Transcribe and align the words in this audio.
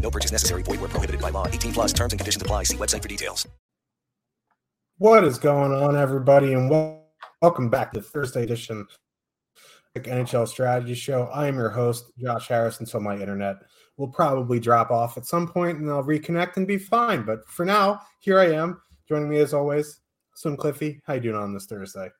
No 0.00 0.10
purchase 0.10 0.32
necessary. 0.32 0.62
Void 0.62 0.80
where 0.80 0.88
prohibited 0.88 1.20
by 1.20 1.30
law. 1.30 1.46
18 1.46 1.72
plus 1.72 1.92
terms 1.92 2.12
and 2.12 2.18
conditions 2.18 2.40
apply. 2.40 2.62
See 2.64 2.76
website 2.76 3.02
for 3.02 3.08
details. 3.08 3.46
What 5.00 5.22
is 5.22 5.38
going 5.38 5.72
on, 5.72 5.96
everybody, 5.96 6.54
and 6.54 6.68
welcome 7.40 7.70
back 7.70 7.92
to 7.92 8.00
the 8.00 8.04
Thursday 8.04 8.42
edition 8.42 8.80
of 8.80 8.88
the 9.94 10.00
NHL 10.00 10.48
Strategy 10.48 10.94
Show. 10.94 11.26
I 11.32 11.46
am 11.46 11.54
your 11.54 11.68
host, 11.68 12.10
Josh 12.18 12.48
Harris, 12.48 12.80
until 12.80 12.98
my 12.98 13.14
internet 13.14 13.58
will 13.96 14.08
probably 14.08 14.58
drop 14.58 14.90
off 14.90 15.16
at 15.16 15.24
some 15.24 15.46
point, 15.46 15.78
and 15.78 15.88
I'll 15.88 16.02
reconnect 16.02 16.56
and 16.56 16.66
be 16.66 16.78
fine. 16.78 17.22
But 17.22 17.48
for 17.48 17.64
now, 17.64 18.00
here 18.18 18.40
I 18.40 18.52
am. 18.52 18.80
Joining 19.08 19.28
me 19.28 19.38
as 19.38 19.54
always, 19.54 20.00
Slim 20.34 20.56
Cliffy. 20.56 21.00
How 21.06 21.14
you 21.14 21.20
doing 21.20 21.36
on 21.36 21.54
this 21.54 21.66
Thursday? 21.66 22.10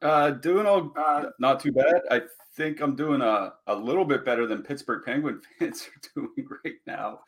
Uh, 0.00 0.30
doing 0.30 0.64
all 0.66 0.90
uh, 0.96 1.26
not 1.38 1.60
too 1.60 1.72
bad. 1.72 2.00
I 2.10 2.22
think 2.56 2.80
I'm 2.80 2.96
doing 2.96 3.20
a, 3.20 3.54
a 3.66 3.74
little 3.74 4.04
bit 4.04 4.24
better 4.24 4.46
than 4.46 4.62
Pittsburgh 4.62 5.04
Penguin 5.04 5.40
fans 5.58 5.88
are 5.88 6.10
doing 6.14 6.48
right 6.64 6.74
now. 6.86 7.20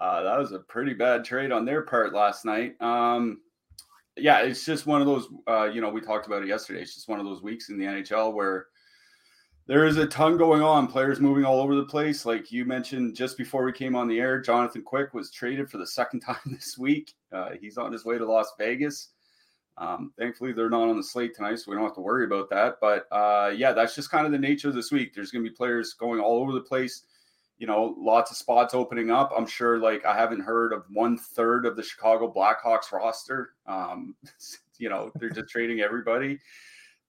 Uh, 0.00 0.22
that 0.22 0.38
was 0.38 0.52
a 0.52 0.58
pretty 0.60 0.94
bad 0.94 1.24
trade 1.24 1.52
on 1.52 1.64
their 1.64 1.82
part 1.82 2.12
last 2.12 2.44
night. 2.44 2.80
Um, 2.80 3.40
yeah, 4.16 4.40
it's 4.40 4.64
just 4.64 4.86
one 4.86 5.00
of 5.00 5.06
those. 5.06 5.28
Uh, 5.48 5.64
you 5.64 5.80
know, 5.80 5.90
we 5.90 6.00
talked 6.00 6.26
about 6.26 6.42
it 6.42 6.48
yesterday. 6.48 6.80
It's 6.80 6.94
just 6.94 7.08
one 7.08 7.20
of 7.20 7.26
those 7.26 7.42
weeks 7.42 7.68
in 7.68 7.78
the 7.78 7.84
NHL 7.84 8.32
where 8.32 8.66
there 9.66 9.86
is 9.86 9.96
a 9.96 10.06
ton 10.06 10.36
going 10.36 10.62
on. 10.62 10.86
Players 10.86 11.20
moving 11.20 11.44
all 11.44 11.60
over 11.60 11.74
the 11.74 11.84
place. 11.84 12.26
Like 12.26 12.52
you 12.52 12.64
mentioned 12.64 13.16
just 13.16 13.38
before 13.38 13.64
we 13.64 13.72
came 13.72 13.96
on 13.96 14.08
the 14.08 14.20
air, 14.20 14.40
Jonathan 14.40 14.82
Quick 14.82 15.14
was 15.14 15.30
traded 15.30 15.70
for 15.70 15.78
the 15.78 15.86
second 15.86 16.20
time 16.26 16.36
this 16.46 16.76
week. 16.78 17.14
Uh, 17.32 17.50
he's 17.60 17.78
on 17.78 17.92
his 17.92 18.04
way 18.04 18.18
to 18.18 18.26
Las 18.26 18.52
Vegas. 18.58 19.10
Um, 19.76 20.12
thankfully, 20.18 20.52
they're 20.52 20.70
not 20.70 20.88
on 20.88 20.96
the 20.96 21.02
slate 21.02 21.34
tonight, 21.34 21.58
so 21.58 21.70
we 21.70 21.76
don't 21.76 21.84
have 21.84 21.94
to 21.94 22.00
worry 22.00 22.24
about 22.24 22.48
that. 22.50 22.76
But 22.80 23.06
uh, 23.10 23.52
yeah, 23.54 23.72
that's 23.72 23.94
just 23.94 24.10
kind 24.10 24.26
of 24.26 24.32
the 24.32 24.38
nature 24.38 24.68
of 24.68 24.74
this 24.74 24.92
week. 24.92 25.14
There's 25.14 25.30
going 25.30 25.44
to 25.44 25.50
be 25.50 25.54
players 25.56 25.94
going 25.94 26.20
all 26.20 26.40
over 26.40 26.52
the 26.52 26.60
place. 26.60 27.02
You 27.58 27.66
know, 27.66 27.94
lots 27.98 28.30
of 28.30 28.36
spots 28.36 28.74
opening 28.74 29.10
up. 29.10 29.32
I'm 29.36 29.46
sure, 29.46 29.78
like, 29.78 30.04
I 30.04 30.16
haven't 30.16 30.40
heard 30.40 30.72
of 30.72 30.84
one 30.92 31.16
third 31.16 31.66
of 31.66 31.76
the 31.76 31.82
Chicago 31.82 32.32
Blackhawks 32.32 32.92
roster. 32.92 33.50
Um, 33.66 34.14
you 34.78 34.88
know, 34.88 35.10
they're 35.16 35.30
just 35.30 35.48
trading 35.48 35.80
everybody. 35.80 36.38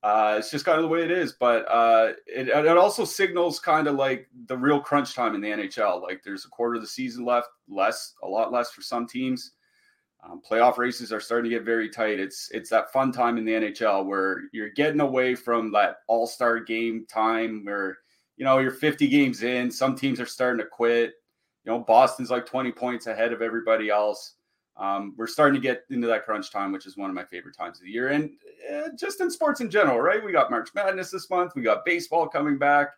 Uh, 0.03 0.35
it's 0.37 0.51
just 0.51 0.65
kind 0.65 0.77
of 0.77 0.83
the 0.83 0.87
way 0.87 1.03
it 1.03 1.09
is. 1.09 1.33
But 1.33 1.65
uh, 1.67 2.13
it, 2.27 2.47
it 2.47 2.77
also 2.77 3.05
signals 3.05 3.59
kind 3.59 3.87
of 3.87 3.95
like 3.95 4.27
the 4.45 4.57
real 4.57 4.79
crunch 4.79 5.15
time 5.15 5.33
in 5.33 5.41
the 5.41 5.49
NHL. 5.49 6.01
Like, 6.01 6.21
there's 6.23 6.45
a 6.45 6.49
quarter 6.49 6.75
of 6.75 6.81
the 6.81 6.87
season 6.87 7.25
left, 7.25 7.49
less, 7.67 8.13
a 8.23 8.27
lot 8.27 8.51
less 8.51 8.71
for 8.71 8.81
some 8.81 9.07
teams. 9.07 9.53
Um, 10.27 10.41
playoff 10.49 10.77
races 10.77 11.13
are 11.13 11.19
starting 11.19 11.51
to 11.51 11.55
get 11.57 11.65
very 11.65 11.89
tight. 11.89 12.19
It's 12.19 12.49
it's 12.51 12.69
that 12.71 12.91
fun 12.91 13.11
time 13.11 13.37
in 13.37 13.45
the 13.45 13.51
NHL 13.51 14.05
where 14.05 14.43
you're 14.53 14.69
getting 14.69 15.01
away 15.01 15.35
from 15.35 15.71
that 15.73 15.97
All 16.07 16.25
Star 16.25 16.59
game 16.59 17.05
time 17.07 17.63
where 17.63 17.97
you 18.37 18.45
know 18.45 18.57
you're 18.57 18.71
50 18.71 19.07
games 19.07 19.43
in. 19.43 19.69
Some 19.69 19.95
teams 19.95 20.19
are 20.19 20.25
starting 20.25 20.59
to 20.59 20.69
quit. 20.69 21.13
You 21.63 21.71
know, 21.71 21.79
Boston's 21.79 22.31
like 22.31 22.45
20 22.45 22.71
points 22.71 23.07
ahead 23.07 23.33
of 23.33 23.41
everybody 23.41 23.89
else. 23.89 24.35
Um, 24.77 25.13
we're 25.17 25.27
starting 25.27 25.59
to 25.59 25.65
get 25.65 25.83
into 25.89 26.07
that 26.07 26.25
crunch 26.25 26.51
time, 26.51 26.71
which 26.71 26.85
is 26.85 26.97
one 26.97 27.09
of 27.09 27.15
my 27.15 27.23
favorite 27.23 27.55
times 27.55 27.79
of 27.79 27.85
the 27.85 27.91
year, 27.91 28.09
and 28.09 28.31
uh, 28.73 28.89
just 28.99 29.21
in 29.21 29.31
sports 29.31 29.61
in 29.61 29.69
general, 29.69 29.99
right? 29.99 30.23
We 30.23 30.31
got 30.31 30.51
March 30.51 30.69
Madness 30.75 31.11
this 31.11 31.29
month. 31.29 31.53
We 31.55 31.61
got 31.61 31.85
baseball 31.85 32.27
coming 32.27 32.57
back. 32.57 32.89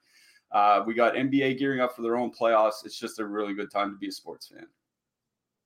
Uh, 0.52 0.82
we 0.88 0.94
got 0.94 1.14
NBA 1.14 1.60
gearing 1.60 1.82
up 1.82 1.96
for 1.96 2.02
their 2.02 2.16
own 2.16 2.32
playoffs. 2.32 2.86
It's 2.86 2.98
just 2.98 3.20
a 3.20 3.26
really 3.26 3.54
good 3.54 3.70
time 3.70 3.92
to 3.92 3.98
be 3.98 4.08
a 4.08 4.12
sports 4.12 4.48
fan. 4.48 4.66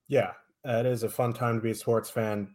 Yeah, 0.08 0.32
it 0.64 0.86
is 0.86 1.04
a 1.04 1.10
fun 1.10 1.34
time 1.34 1.56
to 1.56 1.62
be 1.62 1.72
a 1.72 1.76
sports 1.76 2.10
fan. 2.10 2.54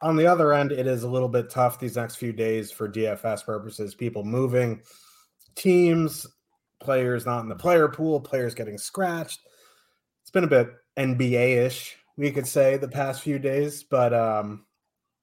On 0.00 0.16
the 0.16 0.26
other 0.26 0.52
end, 0.52 0.72
it 0.72 0.86
is 0.86 1.02
a 1.02 1.10
little 1.10 1.28
bit 1.28 1.50
tough 1.50 1.78
these 1.78 1.96
next 1.96 2.16
few 2.16 2.32
days 2.32 2.70
for 2.70 2.88
DFS 2.88 3.44
purposes. 3.44 3.94
People 3.94 4.24
moving, 4.24 4.80
teams, 5.56 6.26
players 6.80 7.26
not 7.26 7.42
in 7.42 7.48
the 7.48 7.56
player 7.56 7.88
pool, 7.88 8.20
players 8.20 8.54
getting 8.54 8.78
scratched. 8.78 9.40
It's 10.22 10.30
been 10.30 10.44
a 10.44 10.48
bit 10.48 10.70
NBA 10.96 11.66
ish, 11.66 11.96
we 12.16 12.30
could 12.30 12.46
say, 12.46 12.76
the 12.76 12.88
past 12.88 13.22
few 13.22 13.38
days, 13.38 13.82
but 13.82 14.14
um, 14.14 14.66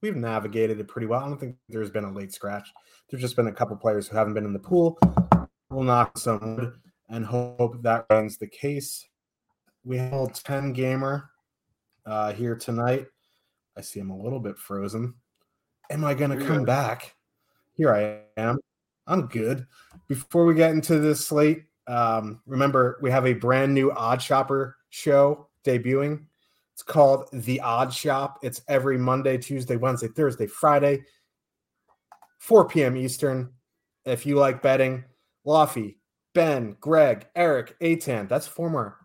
we've 0.01 0.15
navigated 0.15 0.79
it 0.79 0.87
pretty 0.87 1.07
well. 1.07 1.21
I 1.21 1.27
don't 1.27 1.39
think 1.39 1.55
there's 1.69 1.91
been 1.91 2.03
a 2.03 2.11
late 2.11 2.33
scratch. 2.33 2.69
There's 3.09 3.21
just 3.21 3.35
been 3.35 3.47
a 3.47 3.53
couple 3.53 3.75
players 3.77 4.07
who 4.07 4.17
haven't 4.17 4.33
been 4.33 4.45
in 4.45 4.53
the 4.53 4.59
pool. 4.59 4.99
We'll 5.69 5.83
knock 5.83 6.17
some 6.17 6.81
and 7.09 7.25
hope 7.25 7.81
that 7.83 8.05
remains 8.09 8.37
the 8.37 8.47
case. 8.47 9.07
We 9.83 9.97
held 9.97 10.33
10 10.33 10.73
gamer 10.73 11.29
uh, 12.05 12.33
here 12.33 12.55
tonight. 12.55 13.07
I 13.77 13.81
see 13.81 13.99
I'm 13.99 14.09
a 14.09 14.17
little 14.17 14.39
bit 14.39 14.57
frozen. 14.57 15.15
Am 15.89 16.03
I 16.03 16.13
going 16.13 16.37
to 16.37 16.45
come 16.45 16.59
Yeah. 16.59 16.65
back? 16.65 17.15
Here 17.73 17.93
I 17.93 18.21
am. 18.39 18.59
I'm 19.07 19.27
good. 19.27 19.67
Before 20.07 20.45
we 20.45 20.55
get 20.55 20.71
into 20.71 20.99
this 20.99 21.25
slate, 21.27 21.65
um, 21.87 22.41
remember 22.45 22.97
we 23.01 23.11
have 23.11 23.25
a 23.25 23.33
brand 23.33 23.73
new 23.73 23.91
OddsShopper 23.91 24.73
show 24.89 25.49
debuting. 25.63 26.25
It's 26.73 26.83
called 26.83 27.29
The 27.31 27.61
Odd 27.61 27.93
Shop. 27.93 28.39
It's 28.41 28.61
every 28.67 28.97
Monday, 28.97 29.37
Tuesday, 29.37 29.75
Wednesday, 29.75 30.07
Thursday, 30.07 30.47
Friday, 30.47 31.03
4 32.39 32.67
p.m. 32.67 32.97
Eastern. 32.97 33.51
If 34.05 34.25
you 34.25 34.35
like 34.35 34.61
betting, 34.61 35.03
Laffy, 35.45 35.97
Ben, 36.33 36.75
Greg, 36.79 37.27
Eric, 37.35 37.75
Atan, 37.79 38.27
that's 38.27 38.47
former 38.47 38.97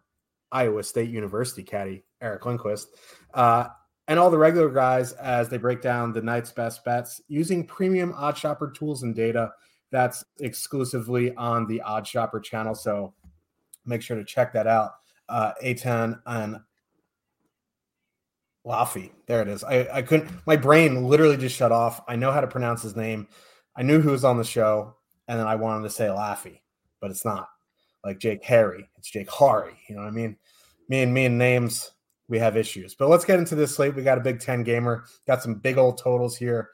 Iowa 0.50 0.83
State 0.83 1.10
University 1.10 1.62
caddy 1.62 2.05
Eric 2.21 2.45
Lindquist, 2.47 2.89
uh, 3.35 3.69
and 4.09 4.19
all 4.19 4.31
the 4.31 4.39
regular 4.39 4.69
guys 4.69 5.13
as 5.13 5.49
they 5.49 5.59
break 5.59 5.81
down 5.81 6.13
the 6.13 6.23
night's 6.23 6.53
best 6.53 6.85
bets 6.85 7.21
using 7.29 7.67
premium 7.67 8.13
OddsShopper 8.13 8.75
tools 8.75 9.03
and 9.03 9.15
data. 9.15 9.53
That's 9.93 10.25
exclusively 10.41 11.35
on 11.37 11.67
the 11.67 11.83
OddsShopper 11.87 12.43
channel. 12.43 12.75
So 12.75 13.15
make 13.85 14.03
sure 14.03 14.17
to 14.17 14.25
check 14.25 14.53
that 14.53 14.67
out. 14.67 14.93
Uh, 15.29 15.53
Atan 15.63 16.21
and 16.27 16.61
Laffy. 18.67 19.11
There 19.27 19.41
it 19.43 19.49
is. 19.49 19.65
I, 19.65 19.89
I 19.93 20.03
couldn't, 20.03 20.31
my 20.47 20.57
brain 20.57 21.05
literally 21.05 21.37
just 21.37 21.57
shut 21.57 21.73
off. 21.73 22.03
I 22.07 22.17
know 22.17 22.33
how 22.33 22.41
to 22.41 22.47
pronounce 22.47 22.83
his 22.83 22.97
name. 22.97 23.29
I 23.77 23.83
knew 23.83 24.01
who 24.01 24.11
was 24.11 24.25
on 24.25 24.37
the 24.37 24.45
show, 24.45 24.97
and 25.29 25.39
then 25.39 25.47
I 25.47 25.55
wanted 25.55 25.85
to 25.85 25.91
say 25.91 26.07
Laffy, 26.07 26.61
but 27.01 27.11
it's 27.11 27.25
not 27.25 27.49
like 28.05 28.19
Jake 28.19 28.45
Harry. 28.45 28.89
It's 28.99 29.11
Jake 29.11 29.31
Hari. 29.31 29.75
You 29.89 29.95
know 29.95 30.03
what 30.03 30.09
I 30.09 30.13
mean? 30.13 30.37
Me 30.89 31.03
and 31.03 31.15
me 31.15 31.27
and 31.27 31.39
names, 31.39 31.93
we 32.31 32.39
have 32.39 32.57
issues. 32.57 32.95
But 32.95 33.11
let's 33.11 33.25
get 33.25 33.41
into 33.41 33.57
this 33.57 33.75
slate. 33.75 33.95
We 33.95 34.03
got 34.03 34.17
a 34.17 34.23
Big 34.23 34.41
Ten 34.41 34.63
gamer. 34.63 35.04
Got 35.27 35.43
some 35.43 35.57
big 35.57 35.77
old 35.77 35.99
totals 35.99 36.37
here. 36.37 36.71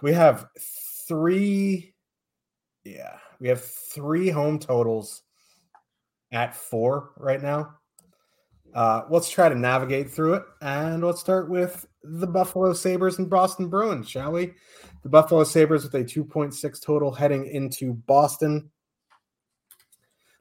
We 0.00 0.12
have 0.14 0.46
three. 1.06 1.92
Yeah, 2.84 3.18
we 3.40 3.48
have 3.48 3.62
three 3.62 4.30
home 4.30 4.60
totals 4.60 5.22
at 6.32 6.54
four 6.54 7.10
right 7.18 7.42
now. 7.42 7.74
Uh, 8.72 9.02
let's 9.10 9.28
try 9.28 9.48
to 9.48 9.54
navigate 9.54 10.10
through 10.10 10.34
it, 10.34 10.42
and 10.60 11.02
let's 11.02 11.20
start 11.20 11.50
with 11.50 11.86
the 12.04 12.26
Buffalo 12.26 12.72
Sabres 12.72 13.18
and 13.18 13.28
Boston 13.28 13.68
Bruins, 13.68 14.08
shall 14.08 14.30
we? 14.32 14.52
The 15.02 15.08
Buffalo 15.08 15.44
Sabres 15.44 15.82
with 15.82 15.94
a 15.94 16.04
2.6 16.04 16.82
total 16.82 17.10
heading 17.10 17.46
into 17.46 17.94
Boston. 17.94 18.70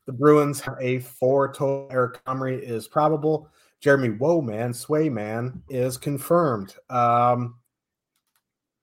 The 0.06 0.14
Bruins 0.14 0.60
have 0.62 0.78
a 0.80 1.00
four 1.00 1.52
total. 1.54 1.88
Eric 1.92 2.24
Comrie 2.26 2.62
is 2.62 2.88
probable. 2.88 3.50
Jeremy 3.82 4.10
Woman, 4.10 4.72
Swayman 4.72 5.62
is 5.70 5.98
confirmed. 5.98 6.76
Um, 6.90 7.56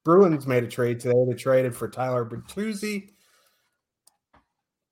Bruins 0.04 0.46
made 0.46 0.64
a 0.64 0.68
trade 0.68 1.00
today. 1.00 1.24
They 1.28 1.34
traded 1.34 1.76
for 1.76 1.88
Tyler 1.88 2.24
Bertuzzi. 2.24 3.10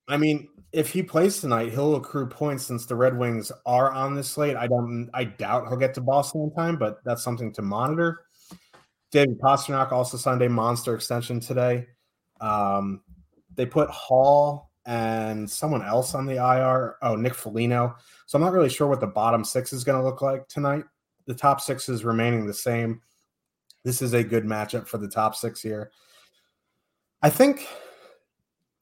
I 0.08 0.16
mean, 0.16 0.48
if 0.72 0.90
he 0.90 1.02
plays 1.02 1.40
tonight, 1.40 1.72
he'll 1.72 1.96
accrue 1.96 2.28
points 2.28 2.64
since 2.64 2.86
the 2.86 2.96
Red 2.96 3.16
Wings 3.16 3.50
are 3.66 3.90
on 3.90 4.14
this 4.14 4.28
slate. 4.28 4.56
I 4.56 4.66
don't, 4.66 5.10
I 5.14 5.24
doubt 5.24 5.68
he'll 5.68 5.76
get 5.76 5.94
to 5.94 6.00
Boston 6.00 6.42
in 6.42 6.52
time, 6.52 6.76
but 6.76 6.98
that's 7.04 7.22
something 7.22 7.52
to 7.54 7.62
monitor. 7.62 8.24
David 9.10 9.40
Pastrnak 9.40 9.90
also 9.90 10.16
signed 10.16 10.42
a 10.42 10.48
monster 10.48 10.94
extension 10.94 11.40
today. 11.40 11.86
Um, 12.40 13.02
they 13.54 13.66
put 13.66 13.90
Hall 13.90 14.69
and 14.86 15.48
someone 15.48 15.82
else 15.82 16.14
on 16.14 16.26
the 16.26 16.36
IR. 16.36 16.96
Oh, 17.02 17.16
Nick 17.16 17.34
Foligno. 17.34 17.96
So 18.26 18.36
I'm 18.36 18.42
not 18.42 18.52
really 18.52 18.68
sure 18.68 18.86
what 18.86 19.00
the 19.00 19.06
bottom 19.06 19.44
six 19.44 19.72
is 19.72 19.84
going 19.84 19.98
to 19.98 20.04
look 20.04 20.22
like 20.22 20.48
tonight. 20.48 20.84
The 21.26 21.34
top 21.34 21.60
six 21.60 21.88
is 21.88 22.04
remaining 22.04 22.46
the 22.46 22.54
same. 22.54 23.00
This 23.84 24.02
is 24.02 24.12
a 24.12 24.24
good 24.24 24.44
matchup 24.44 24.86
for 24.86 24.98
the 24.98 25.08
top 25.08 25.34
six 25.34 25.60
here. 25.60 25.90
I 27.22 27.30
think, 27.30 27.66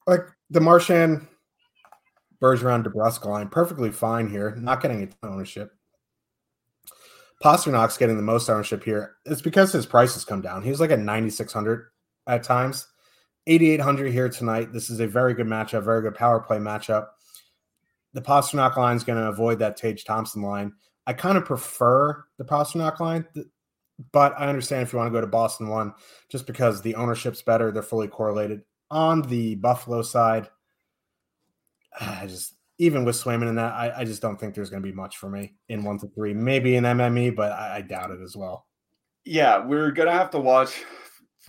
like 0.07 0.25
the 0.49 0.61
Marchand, 0.61 1.27
Bergeron, 2.41 2.83
DeBrusk 2.83 3.25
line, 3.25 3.49
perfectly 3.49 3.91
fine 3.91 4.29
here. 4.29 4.55
Not 4.55 4.81
getting 4.81 5.03
a 5.03 5.07
ton 5.07 5.33
ownership. 5.33 5.71
Pastrnak's 7.43 7.97
getting 7.97 8.17
the 8.17 8.21
most 8.21 8.49
ownership 8.49 8.83
here. 8.83 9.15
It's 9.25 9.41
because 9.41 9.71
his 9.71 9.85
price 9.85 10.13
has 10.13 10.25
come 10.25 10.41
down. 10.41 10.61
He's 10.63 10.81
like 10.81 10.91
at 10.91 10.99
9,600 10.99 11.87
at 12.27 12.43
times. 12.43 12.87
8,800 13.49 14.11
here 14.11 14.29
tonight. 14.29 14.71
This 14.71 14.91
is 14.91 14.99
a 14.99 15.07
very 15.07 15.33
good 15.33 15.47
matchup, 15.47 15.83
very 15.83 16.03
good 16.03 16.13
power 16.13 16.39
play 16.39 16.57
matchup. 16.57 17.07
The 18.13 18.21
Pastrnak 18.21 18.77
line 18.77 18.95
is 18.95 19.03
going 19.03 19.19
to 19.19 19.27
avoid 19.27 19.59
that 19.59 19.75
Tage 19.75 20.05
Thompson 20.05 20.43
line. 20.43 20.71
I 21.07 21.13
kind 21.13 21.37
of 21.37 21.45
prefer 21.45 22.25
the 22.37 22.45
Pastrnak 22.45 22.99
line, 22.99 23.25
but 24.11 24.35
I 24.37 24.47
understand 24.47 24.83
if 24.83 24.93
you 24.93 24.99
want 24.99 25.07
to 25.07 25.17
go 25.17 25.21
to 25.21 25.27
Boston 25.27 25.67
one, 25.67 25.93
just 26.29 26.45
because 26.45 26.81
the 26.81 26.93
ownership's 26.93 27.41
better, 27.41 27.71
they're 27.71 27.81
fully 27.81 28.07
correlated. 28.07 28.61
On 28.91 29.23
the 29.23 29.55
Buffalo 29.55 30.03
side, 30.03 30.47
I 31.99 32.27
just 32.27 32.53
even 32.77 33.03
with 33.03 33.15
Swayman 33.15 33.49
in 33.49 33.55
that, 33.55 33.73
I, 33.73 33.93
I 33.97 34.05
just 34.05 34.21
don't 34.21 34.39
think 34.39 34.53
there's 34.53 34.69
going 34.69 34.81
to 34.81 34.87
be 34.87 34.95
much 34.95 35.17
for 35.17 35.29
me 35.29 35.55
in 35.67 35.83
one 35.83 35.97
to 35.99 36.07
three. 36.07 36.33
Maybe 36.33 36.75
in 36.75 36.85
MME, 36.85 37.35
but 37.35 37.51
I, 37.51 37.77
I 37.77 37.81
doubt 37.81 38.11
it 38.11 38.21
as 38.21 38.37
well. 38.37 38.67
Yeah, 39.25 39.63
we're 39.63 39.91
gonna 39.91 40.11
have 40.11 40.31
to 40.31 40.39
watch 40.39 40.83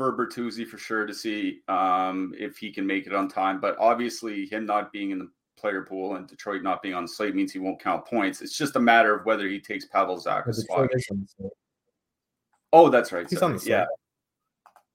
for 0.00 0.16
Bertuzzi 0.16 0.66
for 0.66 0.78
sure 0.78 1.04
to 1.04 1.12
see 1.12 1.60
um, 1.68 2.32
if 2.38 2.56
he 2.56 2.72
can 2.72 2.86
make 2.86 3.06
it 3.06 3.14
on 3.14 3.28
time. 3.28 3.60
But 3.60 3.76
obviously, 3.78 4.46
him 4.46 4.64
not 4.64 4.90
being 4.92 5.10
in 5.10 5.18
the 5.18 5.28
player 5.58 5.82
pool 5.82 6.16
and 6.16 6.26
Detroit 6.26 6.62
not 6.62 6.80
being 6.80 6.94
on 6.94 7.02
the 7.02 7.08
slate 7.08 7.34
means 7.34 7.52
he 7.52 7.58
won't 7.58 7.82
count 7.82 8.06
points. 8.06 8.40
It's 8.40 8.56
just 8.56 8.76
a 8.76 8.80
matter 8.80 9.14
of 9.14 9.26
whether 9.26 9.46
he 9.46 9.60
takes 9.60 9.84
Pavel 9.84 10.18
Zacha's 10.18 10.62
spot. 10.62 10.88
Oh, 12.72 12.88
that's 12.88 13.12
right. 13.12 13.26
He's 13.28 13.42
on 13.42 13.52
the 13.52 13.60
slate. 13.60 13.86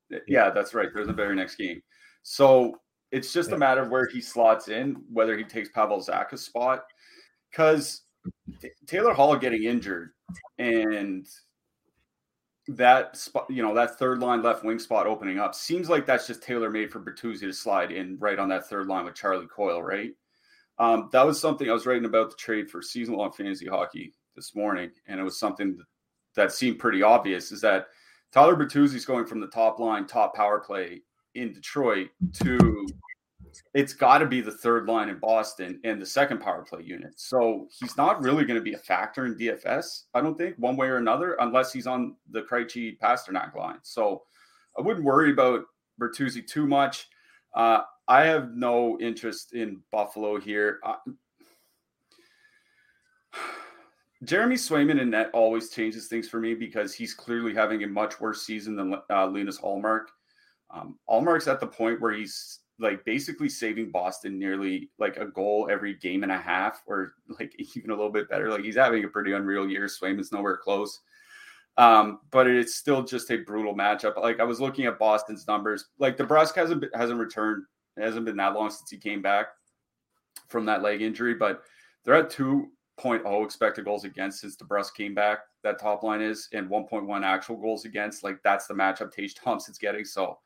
yeah. 0.10 0.20
Yeah, 0.28 0.50
that's 0.50 0.74
right. 0.74 0.90
There's 0.92 1.06
the 1.06 1.14
very 1.14 1.36
next 1.36 1.58
game. 1.58 1.84
So 2.24 2.80
it's 3.12 3.32
just 3.32 3.50
yeah. 3.50 3.58
a 3.58 3.60
matter 3.60 3.84
of 3.84 3.92
where 3.92 4.08
he 4.08 4.22
slots 4.22 4.70
in, 4.70 5.04
whether 5.14 5.38
he 5.38 5.44
takes 5.44 5.70
Pavel 5.70 6.02
Zacha's 6.02 6.44
spot. 6.44 6.84
Because 7.52 8.02
Taylor 8.88 9.14
Hall 9.14 9.36
getting 9.36 9.66
injured 9.66 10.14
and 10.58 11.28
that 12.68 13.16
spot, 13.16 13.46
you 13.50 13.62
know, 13.62 13.74
that 13.76 13.98
third 14.00 14.20
line 14.20 14.42
left 14.42 14.64
wing 14.64 14.80
spot 14.80 15.08
opening 15.08 15.40
up 15.40 15.54
seems 15.54 15.90
like 15.90 16.06
that's 16.06 16.28
just 16.28 16.42
tailor 16.42 16.70
made 16.70 16.92
for 16.92 17.00
Bertuzzi 17.00 17.42
to 17.42 17.54
slide 17.54 17.92
in 17.92 18.18
right 18.20 18.40
on 18.40 18.50
that 18.50 18.68
third 18.68 18.88
line 18.88 19.06
with 19.06 19.16
Charlie 19.16 19.48
Coyle, 19.48 19.84
right? 19.84 20.12
Um, 20.80 21.10
that 21.12 21.26
was 21.26 21.40
something 21.40 21.70
I 21.70 21.74
was 21.74 21.86
writing 21.86 22.06
about 22.06 22.32
the 22.32 22.36
trade 22.38 22.70
for 22.70 22.82
season 22.82 23.16
long 23.16 23.32
fantasy 23.32 23.68
hockey 23.68 24.14
this 24.36 24.56
morning, 24.56 24.92
and 25.08 25.20
it 25.20 25.24
was 25.24 25.40
something 25.40 25.78
that 26.36 26.52
seemed 26.52 26.80
pretty 26.80 27.02
obvious 27.02 27.52
is 27.52 27.62
that 27.62 27.88
Tyler 28.32 28.56
Bertuzzi's 28.56 29.06
going 29.06 29.26
from 29.26 29.40
the 29.40 29.48
top 29.48 29.80
line, 29.80 30.06
top 30.06 30.36
power 30.36 30.60
play 30.60 31.02
in 31.36 31.54
Detroit 31.54 32.10
to 32.44 32.88
it's 33.74 33.94
got 33.94 34.20
to 34.20 34.26
be 34.26 34.42
the 34.42 34.52
third 34.52 34.88
line 34.88 35.10
in 35.10 35.20
Boston 35.20 35.80
and 35.84 36.02
the 36.02 36.06
second 36.06 36.40
power 36.40 36.64
play 36.64 36.84
unit. 36.84 37.14
So 37.18 37.68
he's 37.72 37.98
not 37.98 38.22
really 38.22 38.46
going 38.46 38.60
to 38.60 38.64
be 38.64 38.74
a 38.74 38.80
factor 38.80 39.26
in 39.26 39.36
DFS, 39.36 40.04
I 40.14 40.22
don't 40.22 40.38
think, 40.38 40.56
one 40.58 40.76
way 40.76 40.88
or 40.88 40.98
another, 40.98 41.36
unless 41.40 41.74
he's 41.74 41.88
on 41.88 42.16
the 42.32 42.42
Krejci 42.42 42.98
Pastrnak 43.00 43.56
line. 43.56 43.80
So 43.84 44.24
I 44.78 44.82
wouldn't 44.82 45.06
worry 45.06 45.32
about 45.32 45.66
Bertuzzi 46.00 46.46
too 46.46 46.68
much. 46.68 47.08
Uh, 47.54 47.82
I 48.08 48.24
have 48.24 48.54
no 48.54 49.00
interest 49.00 49.54
in 49.54 49.82
Buffalo 49.92 50.40
here. 50.40 50.80
Uh, 50.84 50.96
Jeremy 54.24 54.56
Swayman 54.56 55.02
in 55.02 55.10
net 55.10 55.30
always 55.34 55.70
changes 55.70 56.08
things 56.08 56.28
for 56.28 56.40
me 56.40 56.56
because 56.56 56.94
he's 56.94 57.14
clearly 57.14 57.54
having 57.54 57.84
a 57.84 57.88
much 57.88 58.20
worse 58.20 58.44
season 58.44 58.76
than 58.76 58.96
uh, 59.10 59.28
Linus 59.28 59.60
Ullmark. 59.60 60.06
Um, 60.72 60.98
Ullmark's 61.10 61.48
at 61.48 61.60
the 61.60 61.68
point 61.68 62.02
where 62.02 62.14
he's 62.14 62.60
like 62.80 63.06
basically 63.06 63.50
saving 63.50 63.92
Boston 63.92 64.38
nearly 64.38 64.90
like 65.00 65.18
a 65.18 65.26
goal 65.26 65.68
every 65.72 65.96
game 65.96 66.24
and 66.24 66.32
a 66.32 66.38
half, 66.38 66.84
or 66.88 67.14
like 67.40 67.56
even 67.76 67.92
a 67.92 67.96
little 67.96 68.12
bit 68.12 68.30
better. 68.30 68.50
Like 68.50 68.64
he's 68.64 68.76
having 68.76 69.04
a 69.04 69.10
pretty 69.10 69.34
unreal 69.34 69.70
year. 69.70 69.86
Swayman's 69.86 70.32
nowhere 70.32 70.58
close. 70.58 71.02
Um, 71.78 72.20
but 72.32 72.48
it's 72.48 72.76
still 72.76 73.04
just 73.04 73.32
a 73.32 73.38
brutal 73.38 73.76
matchup. 73.76 74.18
Like 74.18 74.40
I 74.40 74.44
was 74.44 74.62
looking 74.62 74.86
at 74.86 75.00
Boston's 75.00 75.48
numbers. 75.48 75.90
Like 76.00 76.18
DeBrusk 76.18 76.56
hasn't 76.56 76.86
hasn't 76.94 77.20
returned. 77.20 77.64
It 77.98 78.04
hasn't 78.04 78.26
been 78.26 78.38
that 78.38 78.54
long 78.54 78.70
since 78.70 78.90
he 78.90 78.98
came 78.98 79.22
back 79.22 79.48
from 80.48 80.66
that 80.66 80.82
leg 80.82 81.02
injury, 81.02 81.34
but 81.34 81.64
they're 82.04 82.14
at 82.14 82.30
2.0 82.30 83.46
expected 83.46 83.86
goals 83.86 84.04
against 84.04 84.42
since 84.42 84.56
DeBrusk 84.58 84.94
came 84.96 85.14
back. 85.14 85.40
That 85.64 85.80
top 85.80 86.04
line 86.04 86.22
is 86.22 86.50
and 86.54 86.70
1.1 86.70 87.24
actual 87.24 87.58
goals 87.58 87.86
against. 87.86 88.24
Like 88.24 88.38
that's 88.44 88.68
the 88.68 88.74
matchup 88.74 89.12
Tage 89.12 89.36
Thompson's 89.36 89.78
getting. 89.78 90.06
So 90.06 90.38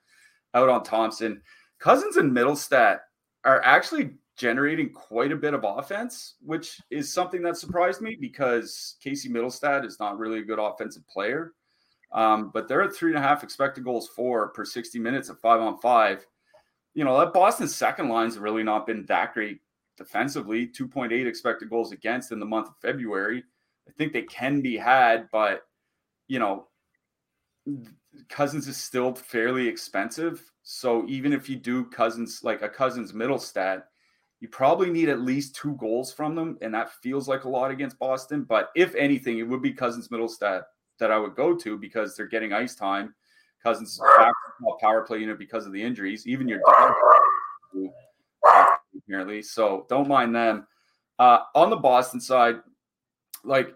out 0.54 0.70
on 0.70 0.84
Thompson. 0.84 1.42
Cozens 1.80 2.18
and 2.18 2.32
Mittelstadt 2.32 3.00
are 3.46 3.62
actually 3.64 4.12
generating 4.38 4.92
quite 4.92 5.32
a 5.32 5.36
bit 5.36 5.54
of 5.54 5.66
offense, 5.66 6.36
which 6.42 6.80
is 6.90 7.12
something 7.12 7.42
that 7.42 7.58
surprised 7.58 8.02
me 8.02 8.18
because 8.20 8.96
Casey 9.04 9.30
Mittelstadt 9.30 9.86
is 9.86 10.00
not 10.00 10.18
really 10.18 10.40
a 10.40 10.44
good 10.44 10.60
offensive 10.60 11.08
player. 11.08 11.54
Um, 12.12 12.50
but 12.54 12.68
they're 12.68 12.82
at 12.82 12.94
three 12.94 13.12
and 13.12 13.20
a 13.20 13.28
half 13.28 13.44
expected 13.44 13.84
goals 13.84 14.08
for 14.08 14.50
per 14.50 14.66
60 14.66 14.98
minutes 14.98 15.30
at 15.30 15.40
five 15.42 15.62
on 15.62 15.78
five. 15.80 16.26
You 16.96 17.04
know, 17.04 17.20
that 17.20 17.34
Boston 17.34 17.68
second 17.68 18.10
line's 18.10 18.40
really 18.40 18.64
not 18.64 18.88
been 18.88 19.06
that 19.06 19.34
great 19.34 19.60
defensively, 19.98 20.68
2.8 20.68 21.28
expected 21.28 21.70
goals 21.70 21.92
against 21.92 22.32
in 22.32 22.40
the 22.40 22.46
month 22.46 22.70
of 22.70 22.78
February. 22.82 23.44
I 23.88 23.92
think 23.92 24.14
they 24.14 24.24
can 24.24 24.62
be 24.62 24.76
had, 24.78 25.28
but, 25.32 25.64
you 26.28 26.40
know, 26.40 26.68
Cozens 28.30 28.68
is 28.68 28.78
still 28.78 29.14
fairly 29.14 29.68
expensive. 29.68 30.52
So 30.64 31.06
even 31.08 31.34
if 31.34 31.50
you 31.50 31.56
do 31.56 31.86
Cozens, 31.86 32.44
like 32.44 32.62
a 32.62 32.70
Cozens 32.70 33.12
Mittelstadt, 33.12 33.84
you 34.40 34.48
probably 34.48 34.90
need 34.90 35.10
at 35.10 35.20
least 35.20 35.56
two 35.56 35.76
goals 35.76 36.14
from 36.14 36.36
them, 36.36 36.58
and 36.62 36.74
that 36.74 36.94
feels 37.02 37.28
like 37.28 37.44
a 37.44 37.50
lot 37.50 37.72
against 37.72 38.00
Boston. 38.00 38.44
But 38.44 38.70
if 38.76 38.96
anything, 38.96 39.40
it 39.40 39.44
would 39.44 39.62
be 39.62 39.74
Cozens 39.74 40.08
Mittelstadt 40.10 40.64
that 41.00 41.12
I 41.12 41.18
would 41.18 41.36
go 41.36 41.56
to 41.56 41.78
because 41.78 42.16
they're 42.16 42.28
getting 42.28 42.54
ice 42.54 42.76
time. 42.76 43.14
Cozens 43.64 44.00
power 44.80 45.02
play 45.02 45.20
unit 45.20 45.38
because 45.38 45.66
of 45.66 45.74
the 45.74 45.82
injuries. 45.82 46.26
Even 46.26 46.48
your 46.48 46.62
dog, 46.66 46.94
apparently. 48.98 49.42
So 49.42 49.86
don't 49.90 50.08
mind 50.08 50.34
them. 50.34 50.68
Uh, 51.18 51.40
on 51.56 51.70
the 51.70 51.76
Boston 51.76 52.22
side, 52.22 52.56
like 53.44 53.76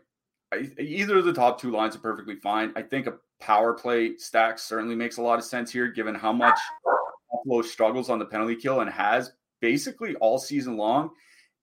either 0.80 1.18
of 1.18 1.26
the 1.26 1.34
top 1.34 1.60
two 1.60 1.72
lines 1.72 1.96
are 1.96 2.00
perfectly 2.00 2.36
fine. 2.36 2.72
I 2.78 2.82
think 2.82 3.08
a 3.08 3.16
power 3.44 3.74
play 3.74 4.16
stack 4.18 4.58
certainly 4.58 4.96
makes 4.96 5.18
a 5.18 5.22
lot 5.22 5.38
of 5.38 5.46
sense 5.46 5.72
here, 5.72 5.88
given 5.88 6.16
how 6.16 6.32
much 6.32 6.58
Buffalo 7.32 7.62
struggles 7.62 8.10
on 8.10 8.20
the 8.20 8.26
penalty 8.26 8.56
kill 8.56 8.80
and 8.80 8.90
has 8.90 9.34
basically 9.60 10.16
all 10.16 10.40
season 10.40 10.78
long. 10.78 11.12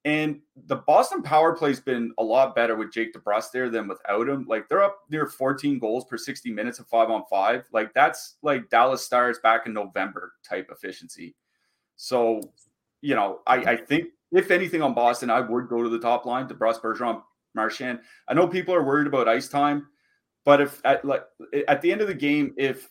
And 0.05 0.41
the 0.67 0.77
Boston 0.77 1.23
power 1.23 1.55
play's 1.55 1.81
been 1.81 2.13
a 2.19 2.23
lot 2.23 2.55
better 2.55 2.75
with 2.75 2.93
Jake 2.93 3.15
DeBrusk 3.15 3.53
there 3.53 3.69
than 3.69 3.89
without 3.89 4.29
him. 4.29 4.47
Like 4.47 4.69
they're 4.69 4.83
up 4.83 5.01
near 5.11 5.27
14 5.27 5.79
goals 5.79 6.05
per 6.05 6.17
60 6.17 6.51
minutes 6.53 6.79
of 6.79 6.87
five 6.87 7.11
on 7.11 7.25
five. 7.31 7.65
Like 7.73 7.93
that's 7.95 8.37
like 8.43 8.71
Dallas 8.71 9.05
Stars 9.05 9.39
back 9.43 9.67
in 9.67 9.75
November 9.75 10.33
type 10.43 10.71
efficiency. 10.71 11.35
So, 11.97 12.41
you 13.03 13.15
know, 13.15 13.41
I, 13.47 13.57
I 13.57 13.77
think 13.77 14.09
if 14.33 14.51
anything 14.51 14.81
on 14.81 14.95
Boston, 14.95 15.31
I 15.31 15.41
would 15.41 15.69
go 15.69 15.83
to 15.83 15.89
the 15.89 15.99
top 15.99 16.25
line, 16.25 16.49
DeBrusk, 16.49 16.81
Bergeron, 16.81 17.23
Marchand. 17.55 18.01
I 18.27 18.35
know 18.35 18.47
people 18.47 18.75
are 18.75 18.85
worried 18.85 19.07
about 19.07 19.29
ice 19.29 19.49
time. 19.49 19.87
But 20.45 20.61
if 20.61 20.81
at 20.85 21.05
like 21.05 21.25
at 21.69 21.83
the 21.83 21.93
end 21.93 22.01
of 22.01 22.09
the 22.09 22.15
game, 22.15 22.55
if 22.57 22.89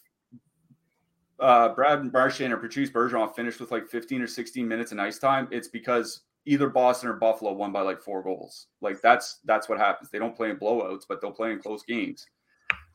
uh, 1.40 1.70
Brad 1.70 2.12
Marchand 2.12 2.54
or 2.54 2.58
Patrice 2.58 2.90
Bergeron 2.90 3.34
finished 3.36 3.60
with 3.60 3.72
like 3.72 3.88
15 3.88 4.22
or 4.22 4.28
16 4.28 4.68
minutes 4.68 4.92
in 4.92 5.00
ice 5.00 5.20
time, 5.20 5.48
it's 5.52 5.68
because 5.68 6.22
either 6.46 6.70
Boston 6.70 7.10
or 7.10 7.14
Buffalo 7.14 7.54
won 7.54 7.72
by 7.72 7.82
like 7.82 8.02
four 8.02 8.22
goals. 8.22 8.68
Like 8.82 9.02
that's 9.02 9.40
that's 9.46 9.70
what 9.70 9.78
happens. 9.78 10.10
They 10.10 10.20
don't 10.20 10.36
play 10.36 10.50
in 10.50 10.58
blowouts, 10.58 11.04
but 11.08 11.22
they'll 11.22 11.32
play 11.32 11.52
in 11.52 11.60
close 11.60 11.84
games. 11.84 12.26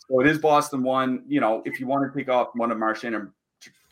So 0.08 0.20
it 0.20 0.26
is 0.26 0.38
Boston 0.38 0.82
one. 0.82 1.24
You 1.26 1.40
know, 1.40 1.62
if 1.64 1.80
you 1.80 1.86
want 1.86 2.10
to 2.10 2.18
take 2.18 2.28
off 2.28 2.48
one 2.54 2.70
of 2.70 2.78
Marchand 2.78 3.14
and 3.14 3.28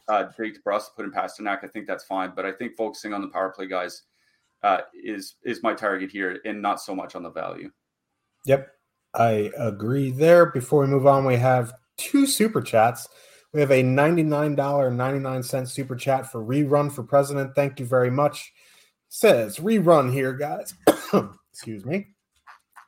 uh, 0.08 0.24
Drake 0.36 0.58
DeBrusk 0.62 0.86
to 0.86 0.90
put 0.96 1.04
in 1.04 1.12
Pastrnak, 1.12 1.64
I 1.64 1.68
think 1.68 1.86
that's 1.86 2.04
fine. 2.04 2.32
But 2.34 2.44
I 2.44 2.52
think 2.52 2.76
focusing 2.76 3.14
on 3.14 3.20
the 3.20 3.28
power 3.28 3.50
play 3.50 3.66
guys 3.66 4.02
uh, 4.62 4.80
is 4.94 5.36
is 5.44 5.62
my 5.62 5.74
target 5.74 6.10
here, 6.10 6.40
and 6.44 6.60
not 6.60 6.80
so 6.80 6.94
much 6.94 7.14
on 7.14 7.22
the 7.22 7.30
value. 7.30 7.70
Yep. 8.44 8.68
I 9.14 9.50
agree 9.58 10.10
there. 10.10 10.46
Before 10.46 10.82
we 10.82 10.86
move 10.86 11.06
on, 11.06 11.24
we 11.24 11.36
have 11.36 11.74
two 11.96 12.26
super 12.26 12.62
chats. 12.62 13.08
We 13.52 13.60
have 13.60 13.70
a 13.70 13.82
$99.99 13.82 15.68
super 15.68 15.94
chat 15.94 16.32
for 16.32 16.42
Rerun 16.42 16.90
for 16.90 17.02
President. 17.02 17.54
Thank 17.54 17.78
you 17.78 17.86
very 17.86 18.10
much. 18.10 18.52
says 19.10 19.58
rerun 19.58 20.10
here, 20.10 20.32
guys. 20.32 20.74
Excuse 21.52 21.84
me. 21.84 22.08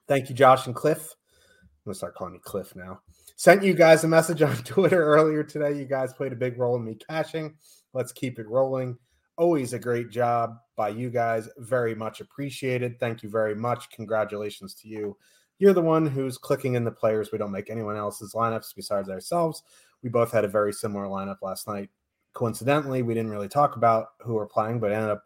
Thank 0.08 0.30
you, 0.30 0.34
Josh 0.34 0.66
and 0.66 0.74
Cliff. 0.74 1.14
I'm 1.60 1.90
gonna 1.90 1.94
start 1.94 2.14
calling 2.14 2.34
you 2.34 2.40
Cliff 2.40 2.74
now. 2.74 3.00
Sent 3.36 3.62
you 3.62 3.74
guys 3.74 4.04
a 4.04 4.08
message 4.08 4.40
on 4.40 4.56
Twitter 4.64 5.04
earlier 5.04 5.42
today. 5.42 5.76
You 5.76 5.84
guys 5.84 6.14
played 6.14 6.32
a 6.32 6.36
big 6.36 6.58
role 6.58 6.76
in 6.76 6.84
me 6.84 6.96
cashing. 7.10 7.54
Let's 7.92 8.12
keep 8.12 8.38
it 8.38 8.48
rolling. 8.48 8.96
Always 9.36 9.74
a 9.74 9.78
great 9.78 10.10
job 10.10 10.56
by 10.76 10.90
you 10.90 11.10
guys. 11.10 11.48
Very 11.58 11.94
much 11.94 12.20
appreciated. 12.20 12.98
Thank 13.00 13.22
you 13.22 13.28
very 13.28 13.54
much. 13.54 13.90
Congratulations 13.90 14.74
to 14.76 14.88
you. 14.88 15.16
You're 15.58 15.72
the 15.72 15.80
one 15.80 16.06
who's 16.06 16.38
clicking 16.38 16.74
in 16.74 16.84
the 16.84 16.90
players. 16.90 17.30
We 17.30 17.38
don't 17.38 17.52
make 17.52 17.70
anyone 17.70 17.96
else's 17.96 18.34
lineups 18.34 18.74
besides 18.74 19.08
ourselves. 19.08 19.62
We 20.02 20.10
both 20.10 20.32
had 20.32 20.44
a 20.44 20.48
very 20.48 20.72
similar 20.72 21.06
lineup 21.06 21.38
last 21.42 21.68
night. 21.68 21.90
Coincidentally, 22.32 23.02
we 23.02 23.14
didn't 23.14 23.30
really 23.30 23.48
talk 23.48 23.76
about 23.76 24.08
who 24.20 24.34
we're 24.34 24.46
playing, 24.46 24.80
but 24.80 24.92
ended 24.92 25.10
up 25.10 25.22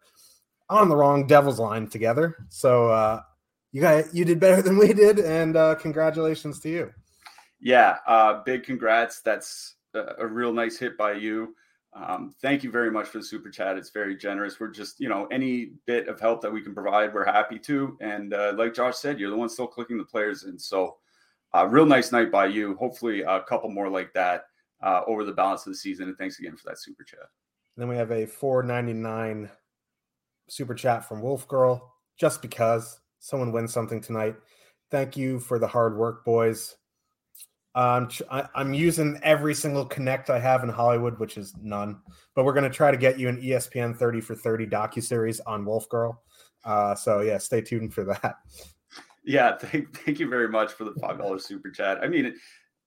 on 0.69 0.89
the 0.89 0.97
wrong 0.97 1.27
Devils 1.27 1.59
line 1.59 1.89
together. 1.89 2.37
So 2.49 2.89
uh, 2.89 3.23
you 3.73 3.81
got 3.81 4.15
you 4.15 4.25
did 4.25 4.41
better 4.41 4.63
than 4.63 4.79
we 4.79 4.93
did, 4.93 5.19
and 5.19 5.57
uh, 5.57 5.75
congratulations 5.77 6.61
to 6.61 6.69
you. 6.69 6.93
Yeah, 7.61 7.97
uh, 8.07 8.43
big 8.45 8.63
congrats. 8.63 9.21
That's 9.21 9.77
a, 9.95 10.15
a 10.19 10.27
real 10.27 10.53
nice 10.53 10.79
hit 10.79 10.97
by 10.97 11.15
you. 11.15 11.55
Um, 12.07 12.35
thank 12.41 12.63
you 12.63 12.71
very 12.71 12.91
much 12.91 13.09
for 13.09 13.19
the 13.19 13.25
super 13.25 13.51
chat. 13.51 13.77
It's 13.77 13.91
very 13.91 14.17
generous. 14.17 14.61
We're 14.61 14.69
just, 14.69 15.01
you 15.01 15.09
know, 15.09 15.27
any 15.33 15.73
bit 15.87 16.09
of 16.09 16.21
help 16.21 16.41
that 16.43 16.53
we 16.53 16.61
can 16.61 16.75
provide, 16.75 17.13
we're 17.13 17.25
happy 17.25 17.59
to. 17.61 17.97
And 18.01 18.35
uh, 18.35 18.55
like 18.57 18.75
Josh 18.75 18.97
said, 18.97 19.19
you're 19.19 19.31
the 19.31 19.37
one 19.37 19.49
still 19.49 19.67
clicking 19.67 19.99
the 19.99 20.05
players 20.05 20.45
in. 20.45 20.59
So, 20.59 20.97
uh, 21.55 21.67
real 21.67 21.87
nice 21.87 22.13
night 22.13 22.31
by 22.31 22.47
you. 22.47 22.77
Hopefully, 22.77 23.23
a 23.23 23.41
couple 23.41 23.71
more 23.71 23.89
like 23.89 24.13
that 24.13 24.45
uh, 24.83 25.01
over 25.07 25.25
the 25.25 25.33
balance 25.33 25.67
of 25.67 25.73
the 25.73 25.79
season. 25.79 26.09
And 26.09 26.19
thanks 26.19 26.39
again 26.39 26.57
for 26.57 26.69
that 26.69 26.79
super 26.79 27.03
chat. 27.05 27.21
then 27.77 27.89
we 27.89 27.97
have 27.97 28.11
a 28.11 28.27
499 28.27 29.51
super 30.49 30.75
chat 30.75 31.09
from 31.09 31.23
Wolf 31.23 31.49
Girl. 31.49 31.95
Just 32.19 32.43
because 32.43 33.01
someone 33.21 33.53
wins 33.53 33.73
something 33.73 34.01
tonight. 34.01 34.37
Thank 34.91 35.17
you 35.17 35.39
for 35.39 35.59
the 35.59 35.67
hard 35.67 35.97
work, 35.97 36.25
boys. 36.25 36.77
Um, 37.75 38.09
I, 38.31 38.49
am 38.57 38.75
using 38.75 39.21
every 39.23 39.55
single 39.55 39.85
connect 39.85 40.31
I 40.31 40.39
have 40.39 40.63
in 40.63 40.69
Hollywood, 40.69 41.19
which 41.19 41.37
is 41.37 41.55
none. 41.63 42.01
But 42.35 42.45
we're 42.45 42.55
going 42.55 42.69
to 42.69 42.77
try 42.77 42.91
to 42.91 42.97
get 42.97 43.19
you 43.19 43.29
an 43.29 43.41
ESPN 43.41 43.97
30 43.97 44.21
for 44.21 44.35
30 44.35 44.67
docu 44.67 45.03
series 45.03 45.41
on 45.41 45.65
Wolf 45.65 45.89
Girl. 45.89 46.23
Uh, 46.65 46.95
so 46.95 47.21
yeah, 47.21 47.39
stay 47.39 47.61
tuned 47.61 47.95
for 47.95 48.05
that. 48.05 48.37
Yeah, 49.25 49.57
thank, 49.61 49.97
thank 50.05 50.19
you 50.19 50.29
very 50.29 50.49
much 50.49 50.73
for 50.73 50.85
the 50.85 50.95
five 51.01 51.19
dollars 51.19 51.45
super 51.45 51.71
chat. 51.71 51.99
I 52.03 52.09
mean, 52.09 52.35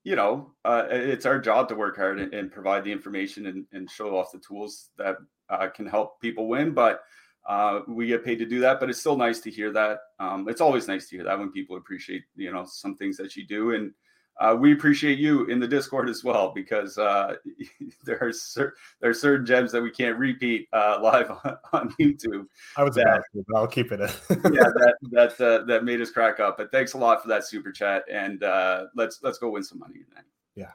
you 0.03 0.15
know, 0.15 0.53
uh, 0.65 0.85
it's 0.89 1.25
our 1.25 1.39
job 1.39 1.69
to 1.69 1.75
work 1.75 1.95
hard 1.95 2.19
and, 2.19 2.33
and 2.33 2.51
provide 2.51 2.83
the 2.83 2.91
information 2.91 3.45
and, 3.45 3.65
and, 3.71 3.89
show 3.89 4.17
off 4.17 4.31
the 4.31 4.39
tools 4.39 4.89
that 4.97 5.17
uh, 5.49 5.67
can 5.67 5.85
help 5.85 6.19
people 6.19 6.47
win. 6.47 6.73
But 6.73 7.01
uh, 7.47 7.81
we 7.87 8.07
get 8.07 8.25
paid 8.25 8.39
to 8.39 8.45
do 8.45 8.59
that. 8.61 8.79
But 8.79 8.89
it's 8.89 8.99
still 8.99 9.15
nice 9.17 9.39
to 9.41 9.51
hear 9.51 9.71
that. 9.73 9.99
Um, 10.19 10.47
it's 10.49 10.61
always 10.61 10.87
nice 10.87 11.07
to 11.09 11.17
hear 11.17 11.25
that 11.25 11.37
when 11.37 11.51
people 11.51 11.77
appreciate, 11.77 12.23
you 12.35 12.51
know, 12.51 12.65
some 12.67 12.95
things 12.95 13.15
that 13.17 13.35
you 13.35 13.45
do 13.45 13.75
and 13.75 13.93
uh, 14.39 14.55
we 14.55 14.73
appreciate 14.73 15.19
you 15.19 15.45
in 15.45 15.59
the 15.59 15.67
Discord 15.67 16.09
as 16.09 16.23
well 16.23 16.51
because 16.53 16.97
uh, 16.97 17.35
there 18.05 18.17
are 18.21 18.31
cer- 18.31 18.73
there 18.99 19.09
are 19.09 19.13
certain 19.13 19.45
gems 19.45 19.71
that 19.71 19.81
we 19.81 19.91
can't 19.91 20.17
repeat 20.17 20.67
uh, 20.73 20.99
live 21.01 21.29
on, 21.29 21.57
on, 21.73 21.93
YouTube. 21.99 22.47
I 22.77 22.83
was 22.83 22.95
that, 22.95 23.21
but 23.33 23.57
I'll 23.57 23.67
keep 23.67 23.91
it. 23.91 23.99
yeah, 23.99 24.07
that 24.29 24.95
that 25.11 25.41
uh, 25.41 25.65
that 25.65 25.83
made 25.83 26.01
us 26.01 26.11
crack 26.11 26.39
up. 26.39 26.57
But 26.57 26.71
thanks 26.71 26.93
a 26.93 26.97
lot 26.97 27.21
for 27.21 27.27
that 27.27 27.45
super 27.45 27.71
chat, 27.71 28.03
and 28.11 28.43
uh, 28.43 28.85
let's 28.95 29.19
let's 29.21 29.37
go 29.37 29.49
win 29.49 29.63
some 29.63 29.79
money 29.79 29.99
tonight. 30.09 30.25
Yeah. 30.55 30.71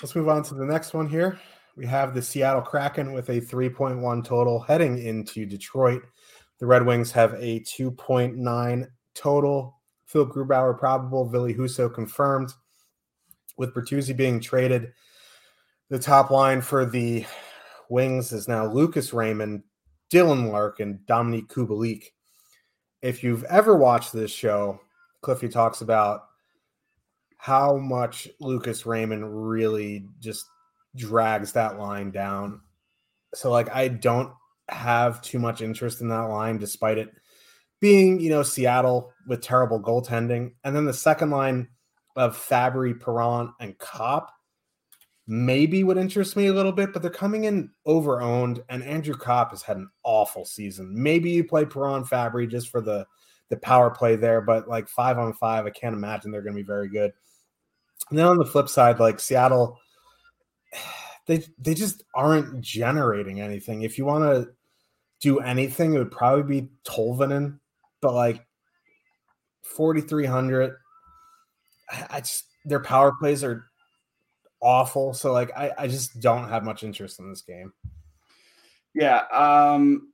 Let's 0.00 0.14
move 0.14 0.28
on 0.28 0.42
to 0.44 0.54
the 0.54 0.64
next 0.64 0.94
one 0.94 1.08
here. 1.08 1.38
We 1.76 1.86
have 1.86 2.14
the 2.14 2.22
Seattle 2.22 2.62
Kraken 2.62 3.12
with 3.12 3.30
a 3.30 3.40
3.1 3.40 4.24
total 4.24 4.60
heading 4.60 4.98
into 4.98 5.46
Detroit. 5.46 6.02
The 6.58 6.66
Red 6.66 6.84
Wings 6.84 7.10
have 7.12 7.32
a 7.34 7.60
2.9 7.60 8.86
total 9.14 9.81
Phil 10.12 10.26
Grubauer 10.26 10.78
probable, 10.78 11.26
Ville 11.26 11.54
Husso 11.54 11.92
confirmed. 11.92 12.52
With 13.56 13.74
Bertuzzi 13.74 14.16
being 14.16 14.40
traded, 14.40 14.92
the 15.88 15.98
top 15.98 16.30
line 16.30 16.60
for 16.60 16.86
the 16.86 17.24
Wings 17.88 18.32
is 18.32 18.48
now 18.48 18.66
Lucas 18.66 19.12
Raymond, 19.12 19.62
Dylan 20.10 20.50
Larkin, 20.50 20.88
and 20.88 20.98
Dominik 21.06 21.48
Kubalik. 21.48 22.04
If 23.02 23.22
you've 23.22 23.44
ever 23.44 23.76
watched 23.76 24.12
this 24.12 24.30
show, 24.30 24.80
Cliffy 25.22 25.48
talks 25.48 25.80
about 25.80 26.22
how 27.36 27.76
much 27.76 28.28
Lucas 28.40 28.86
Raymond 28.86 29.48
really 29.48 30.06
just 30.20 30.46
drags 30.96 31.52
that 31.52 31.78
line 31.78 32.10
down. 32.10 32.60
So, 33.34 33.50
like, 33.50 33.74
I 33.74 33.88
don't 33.88 34.32
have 34.68 35.20
too 35.22 35.38
much 35.38 35.60
interest 35.60 36.00
in 36.00 36.08
that 36.08 36.28
line, 36.28 36.58
despite 36.58 36.98
it 36.98 37.12
being, 37.82 38.20
you 38.20 38.30
know, 38.30 38.44
Seattle 38.44 39.12
with 39.26 39.42
terrible 39.42 39.82
goaltending. 39.82 40.52
And 40.62 40.74
then 40.74 40.84
the 40.84 40.94
second 40.94 41.30
line 41.30 41.68
of 42.14 42.38
Fabbri, 42.38 42.98
Perron, 42.98 43.52
and 43.58 43.76
Copp 43.76 44.30
maybe 45.26 45.82
would 45.82 45.98
interest 45.98 46.36
me 46.36 46.46
a 46.46 46.52
little 46.52 46.70
bit, 46.70 46.92
but 46.92 47.02
they're 47.02 47.10
coming 47.10 47.44
in 47.44 47.70
over 47.84 48.22
owned. 48.22 48.62
And 48.68 48.84
Andrew 48.84 49.16
Copp 49.16 49.50
has 49.50 49.62
had 49.62 49.78
an 49.78 49.90
awful 50.04 50.44
season. 50.44 50.92
Maybe 50.94 51.30
you 51.30 51.42
play 51.42 51.64
Perron, 51.64 52.04
Fabbri 52.04 52.48
just 52.48 52.68
for 52.68 52.80
the 52.80 53.04
the 53.48 53.56
power 53.58 53.90
play 53.90 54.16
there, 54.16 54.40
but 54.40 54.68
like 54.68 54.88
five 54.88 55.18
on 55.18 55.34
five, 55.34 55.66
I 55.66 55.70
can't 55.70 55.94
imagine 55.94 56.30
they're 56.30 56.40
to 56.40 56.52
be 56.52 56.62
very 56.62 56.88
good. 56.88 57.12
And 58.08 58.18
then 58.18 58.26
on 58.26 58.38
the 58.38 58.46
flip 58.46 58.68
side, 58.68 59.00
like 59.00 59.18
Seattle, 59.18 59.76
they 61.26 61.44
they 61.58 61.74
just 61.74 62.04
aren't 62.14 62.60
generating 62.60 63.40
anything. 63.40 63.82
If 63.82 63.98
you 63.98 64.04
want 64.04 64.22
to 64.22 64.52
do 65.20 65.40
anything, 65.40 65.94
it 65.94 65.98
would 65.98 66.12
probably 66.12 66.60
be 66.60 66.68
Tolvanen 66.84 67.58
but 68.02 68.12
like 68.14 68.44
4,300, 69.62 70.74
I 72.10 72.20
just, 72.20 72.44
their 72.66 72.80
power 72.80 73.12
plays 73.18 73.42
are 73.42 73.64
awful. 74.60 75.14
So 75.14 75.32
like, 75.32 75.50
I, 75.56 75.72
I 75.78 75.86
just 75.88 76.20
don't 76.20 76.48
have 76.48 76.64
much 76.64 76.82
interest 76.82 77.18
in 77.20 77.30
this 77.30 77.42
game. 77.42 77.72
Yeah. 78.94 79.22
Um, 79.32 80.12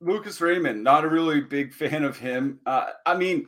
Lucas 0.00 0.40
Raymond, 0.40 0.82
not 0.82 1.04
a 1.04 1.08
really 1.08 1.42
big 1.42 1.72
fan 1.74 2.04
of 2.04 2.16
him. 2.16 2.58
Uh, 2.66 2.86
I 3.06 3.16
mean, 3.16 3.46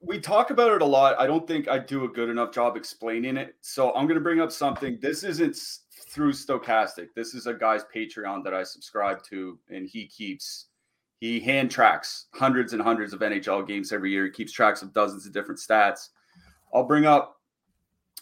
we 0.00 0.20
talk 0.20 0.50
about 0.50 0.72
it 0.72 0.82
a 0.82 0.86
lot. 0.86 1.18
I 1.18 1.26
don't 1.26 1.48
think 1.48 1.68
I 1.68 1.78
do 1.78 2.04
a 2.04 2.08
good 2.08 2.28
enough 2.28 2.52
job 2.52 2.76
explaining 2.76 3.36
it. 3.36 3.54
So 3.60 3.94
I'm 3.94 4.06
going 4.06 4.18
to 4.18 4.20
bring 4.20 4.40
up 4.40 4.52
something. 4.52 4.98
This 5.00 5.24
isn't 5.24 5.56
through 6.08 6.32
Stokastic. 6.32 7.08
This 7.14 7.34
is 7.34 7.46
a 7.46 7.54
guy's 7.54 7.84
Patreon 7.94 8.44
that 8.44 8.54
I 8.54 8.62
subscribe 8.62 9.22
to, 9.24 9.58
and 9.68 9.88
he 9.88 10.06
keeps 10.06 10.66
he 11.26 11.40
hand 11.40 11.70
tracks 11.70 12.26
hundreds 12.32 12.72
and 12.72 12.80
hundreds 12.80 13.12
of 13.12 13.20
NHL 13.20 13.66
games 13.66 13.92
every 13.92 14.10
year. 14.10 14.26
He 14.26 14.30
keeps 14.30 14.52
tracks 14.52 14.82
of 14.82 14.92
dozens 14.92 15.26
of 15.26 15.32
different 15.32 15.60
stats. 15.60 16.10
I'll 16.72 16.84
bring 16.84 17.06
up 17.06 17.40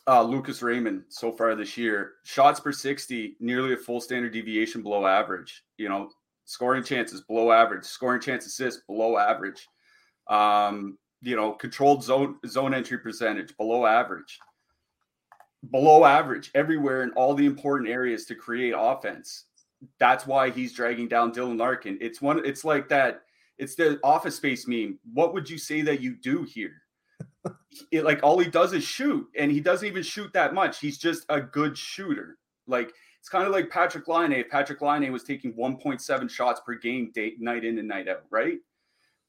uh, 0.06 0.22
Lucas 0.22 0.62
Raymond 0.62 1.04
so 1.08 1.32
far 1.32 1.54
this 1.54 1.76
year. 1.76 2.12
Shots 2.24 2.60
per 2.60 2.72
60, 2.72 3.36
nearly 3.40 3.74
a 3.74 3.76
full 3.76 4.00
standard 4.00 4.32
deviation 4.32 4.82
below 4.82 5.06
average. 5.06 5.64
You 5.76 5.88
know, 5.88 6.10
scoring 6.44 6.84
chances 6.84 7.20
below 7.20 7.52
average, 7.52 7.84
scoring 7.84 8.20
chance 8.20 8.46
assists 8.46 8.82
below 8.86 9.18
average. 9.18 9.68
Um, 10.28 10.98
you 11.20 11.36
know, 11.36 11.52
controlled 11.52 12.02
zone 12.02 12.36
zone 12.46 12.74
entry 12.74 12.98
percentage 12.98 13.56
below 13.56 13.86
average. 13.86 14.38
Below 15.70 16.04
average 16.04 16.50
everywhere 16.54 17.02
in 17.02 17.10
all 17.12 17.34
the 17.34 17.46
important 17.46 17.90
areas 17.90 18.26
to 18.26 18.34
create 18.34 18.74
offense 18.76 19.44
that's 19.98 20.26
why 20.26 20.50
he's 20.50 20.72
dragging 20.72 21.08
down 21.08 21.32
Dylan 21.32 21.58
Larkin. 21.58 21.98
It's 22.00 22.20
one. 22.20 22.44
It's 22.44 22.64
like 22.64 22.88
that. 22.88 23.22
It's 23.58 23.74
the 23.74 24.00
Office 24.02 24.36
Space 24.36 24.66
meme. 24.66 24.98
What 25.12 25.32
would 25.34 25.48
you 25.48 25.58
say 25.58 25.82
that 25.82 26.00
you 26.00 26.16
do 26.16 26.42
here? 26.42 26.82
it, 27.92 28.04
like 28.04 28.20
all 28.22 28.38
he 28.38 28.50
does 28.50 28.72
is 28.72 28.84
shoot, 28.84 29.26
and 29.38 29.50
he 29.50 29.60
doesn't 29.60 29.86
even 29.86 30.02
shoot 30.02 30.32
that 30.32 30.54
much. 30.54 30.80
He's 30.80 30.98
just 30.98 31.24
a 31.28 31.40
good 31.40 31.76
shooter. 31.76 32.38
Like 32.66 32.92
it's 33.20 33.28
kind 33.28 33.46
of 33.46 33.52
like 33.52 33.70
Patrik 33.70 34.08
Laine. 34.08 34.32
If 34.32 34.50
Patrik 34.50 34.80
Laine 34.80 35.10
was 35.12 35.24
taking 35.24 35.54
1.7 35.54 36.30
shots 36.30 36.60
per 36.64 36.74
game, 36.74 37.10
day, 37.14 37.32
night 37.38 37.64
in 37.64 37.78
and 37.78 37.88
night 37.88 38.08
out, 38.08 38.24
right? 38.30 38.58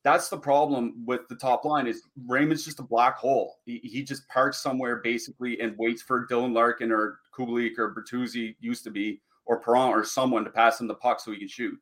That's 0.03 0.29
the 0.29 0.37
problem 0.37 1.03
with 1.05 1.21
the 1.29 1.35
top 1.35 1.65
line. 1.65 1.87
Is 1.87 2.03
Raymond's 2.27 2.65
just 2.65 2.79
a 2.79 2.83
black 2.83 3.17
hole. 3.17 3.55
He, 3.65 3.79
he 3.83 4.03
just 4.03 4.27
parks 4.27 4.61
somewhere 4.61 4.97
basically 4.97 5.59
and 5.61 5.75
waits 5.77 6.01
for 6.01 6.27
Dylan 6.27 6.53
Larkin 6.53 6.91
or 6.91 7.19
Kubalik 7.35 7.79
or 7.79 7.95
Bertuzzi 7.95 8.55
used 8.59 8.83
to 8.83 8.91
be 8.91 9.21
or 9.45 9.59
Perron 9.59 9.89
or 9.89 10.03
someone 10.03 10.43
to 10.43 10.49
pass 10.49 10.79
him 10.79 10.87
the 10.87 10.95
puck 10.95 11.19
so 11.19 11.31
he 11.31 11.39
can 11.39 11.47
shoot. 11.47 11.77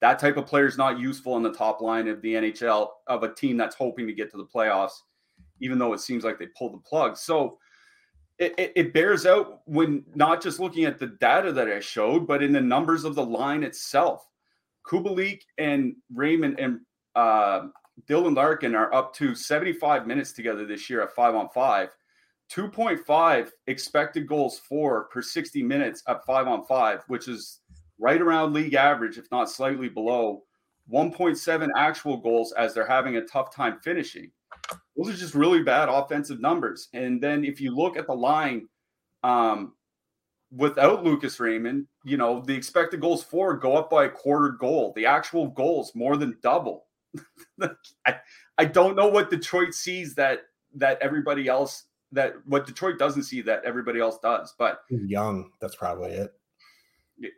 That 0.00 0.18
type 0.18 0.36
of 0.36 0.46
player 0.46 0.66
is 0.66 0.78
not 0.78 0.98
useful 0.98 1.36
in 1.36 1.42
the 1.42 1.52
top 1.52 1.80
line 1.80 2.08
of 2.08 2.20
the 2.22 2.34
NHL 2.34 2.88
of 3.06 3.22
a 3.22 3.32
team 3.32 3.56
that's 3.56 3.76
hoping 3.76 4.06
to 4.06 4.12
get 4.12 4.30
to 4.32 4.36
the 4.36 4.46
playoffs, 4.46 4.94
even 5.60 5.78
though 5.78 5.92
it 5.92 6.00
seems 6.00 6.24
like 6.24 6.38
they 6.38 6.48
pulled 6.58 6.74
the 6.74 6.78
plug. 6.78 7.16
So 7.16 7.58
it, 8.38 8.54
it, 8.58 8.72
it 8.74 8.94
bears 8.94 9.26
out 9.26 9.60
when 9.66 10.04
not 10.14 10.42
just 10.42 10.58
looking 10.58 10.84
at 10.84 10.98
the 10.98 11.06
data 11.06 11.52
that 11.52 11.68
I 11.68 11.78
showed, 11.78 12.26
but 12.26 12.42
in 12.42 12.52
the 12.52 12.60
numbers 12.60 13.04
of 13.04 13.14
the 13.14 13.24
line 13.24 13.62
itself. 13.62 14.26
Kubalik 14.84 15.42
and 15.58 15.94
Raymond 16.12 16.58
and 16.58 16.80
uh, 17.14 17.68
Dylan 18.08 18.34
Larkin 18.34 18.74
are 18.74 18.92
up 18.92 19.14
to 19.14 19.34
75 19.34 20.06
minutes 20.06 20.32
together 20.32 20.66
this 20.66 20.90
year 20.90 21.02
at 21.02 21.14
five 21.14 21.34
on 21.34 21.48
five. 21.50 21.90
2.5 22.54 23.50
expected 23.66 24.26
goals 24.26 24.58
for 24.58 25.04
per 25.04 25.22
60 25.22 25.62
minutes 25.62 26.02
at 26.08 26.24
five 26.26 26.46
on 26.46 26.64
five, 26.66 27.02
which 27.08 27.28
is 27.28 27.60
right 27.98 28.20
around 28.20 28.52
league 28.52 28.74
average, 28.74 29.16
if 29.16 29.30
not 29.30 29.50
slightly 29.50 29.88
below. 29.88 30.42
1.7 30.92 31.68
actual 31.76 32.16
goals 32.16 32.52
as 32.52 32.74
they're 32.74 32.86
having 32.86 33.16
a 33.16 33.24
tough 33.24 33.54
time 33.54 33.78
finishing. 33.82 34.30
Those 34.96 35.14
are 35.14 35.16
just 35.16 35.34
really 35.34 35.62
bad 35.62 35.88
offensive 35.88 36.40
numbers. 36.40 36.88
And 36.92 37.22
then 37.22 37.44
if 37.44 37.60
you 37.60 37.74
look 37.74 37.96
at 37.96 38.06
the 38.06 38.14
line, 38.14 38.68
um, 39.22 39.72
without 40.54 41.04
Lucas 41.04 41.40
Raymond, 41.40 41.86
you 42.04 42.16
know, 42.16 42.42
the 42.44 42.54
expected 42.54 43.00
goals 43.00 43.22
for 43.22 43.56
go 43.56 43.76
up 43.76 43.88
by 43.88 44.04
a 44.04 44.10
quarter 44.10 44.50
goal. 44.50 44.92
The 44.94 45.06
actual 45.06 45.48
goals 45.48 45.92
more 45.94 46.16
than 46.16 46.36
double. 46.42 46.86
I, 48.06 48.16
I 48.58 48.64
don't 48.64 48.96
know 48.96 49.08
what 49.08 49.30
Detroit 49.30 49.72
sees 49.74 50.14
that 50.16 50.42
that 50.74 50.98
everybody 51.00 51.48
else 51.48 51.84
that 52.12 52.34
what 52.46 52.66
Detroit 52.66 52.98
doesn't 52.98 53.24
see 53.24 53.40
that 53.42 53.64
everybody 53.64 54.00
else 54.00 54.18
does. 54.22 54.54
But 54.58 54.80
young, 54.88 55.50
that's 55.60 55.76
probably 55.76 56.12
it. 56.12 56.32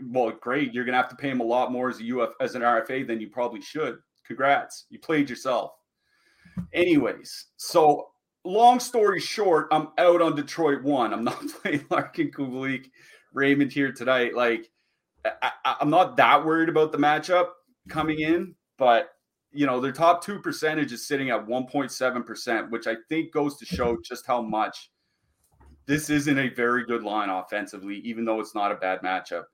Well, 0.02 0.33
great. 0.40 0.73
You're 0.73 0.85
gonna 0.85 0.97
have 0.97 1.09
to 1.11 1.16
pay 1.16 1.31
him 1.31 1.40
a 1.40 1.45
lot 1.45 1.73
more 1.73 1.88
as 1.88 2.00
a 2.00 2.19
UF 2.19 2.35
as 2.40 2.54
an 2.54 2.62
RFA 2.62 3.07
than 3.07 3.21
you 3.21 3.28
probably 3.28 3.61
should. 3.61 3.99
Congrats. 4.26 4.87
You 4.90 4.99
played 4.99 5.28
yourself. 5.28 5.73
Anyways, 6.73 7.47
so 7.57 8.09
long 8.45 8.81
story 8.81 9.21
short, 9.21 9.69
I'm 9.71 9.88
out 9.99 10.23
on 10.23 10.37
Detroit 10.37 10.83
one. 10.83 11.12
I'm 11.12 11.25
not 11.25 11.43
playing 11.62 11.85
Larkin 11.90 12.31
Kubalik 12.31 12.87
Raymond 13.33 13.73
here 13.73 13.93
tonight. 13.93 14.35
Like, 14.35 14.71
I, 15.25 15.76
am 15.81 15.90
not 15.90 16.16
that 16.16 16.45
worried 16.45 16.69
about 16.69 16.93
the 16.93 16.99
matchup 16.99 17.49
coming 17.88 18.21
in, 18.21 18.54
but 18.78 19.11
you 19.54 19.66
know, 19.66 19.80
their 19.80 19.92
top 19.92 20.23
two 20.23 20.40
percentage 20.40 20.92
is 20.92 21.06
sitting 21.06 21.30
at 21.30 21.46
1.7%, 21.46 22.70
which 22.70 22.87
I 22.87 22.96
think 23.08 23.32
goes 23.32 23.56
to 23.58 23.64
show 23.64 23.96
just 24.04 24.26
how 24.26 24.42
much 24.42 24.90
this 25.87 26.11
isn't 26.11 26.38
a 26.38 26.49
very 26.49 26.84
good 26.84 27.02
line 27.02 27.28
offensively, 27.28 27.96
even 27.99 28.25
though 28.25 28.40
it's 28.40 28.54
not 28.54 28.73
a 28.73 28.76
bad 28.76 29.00
matchup. 29.02 29.44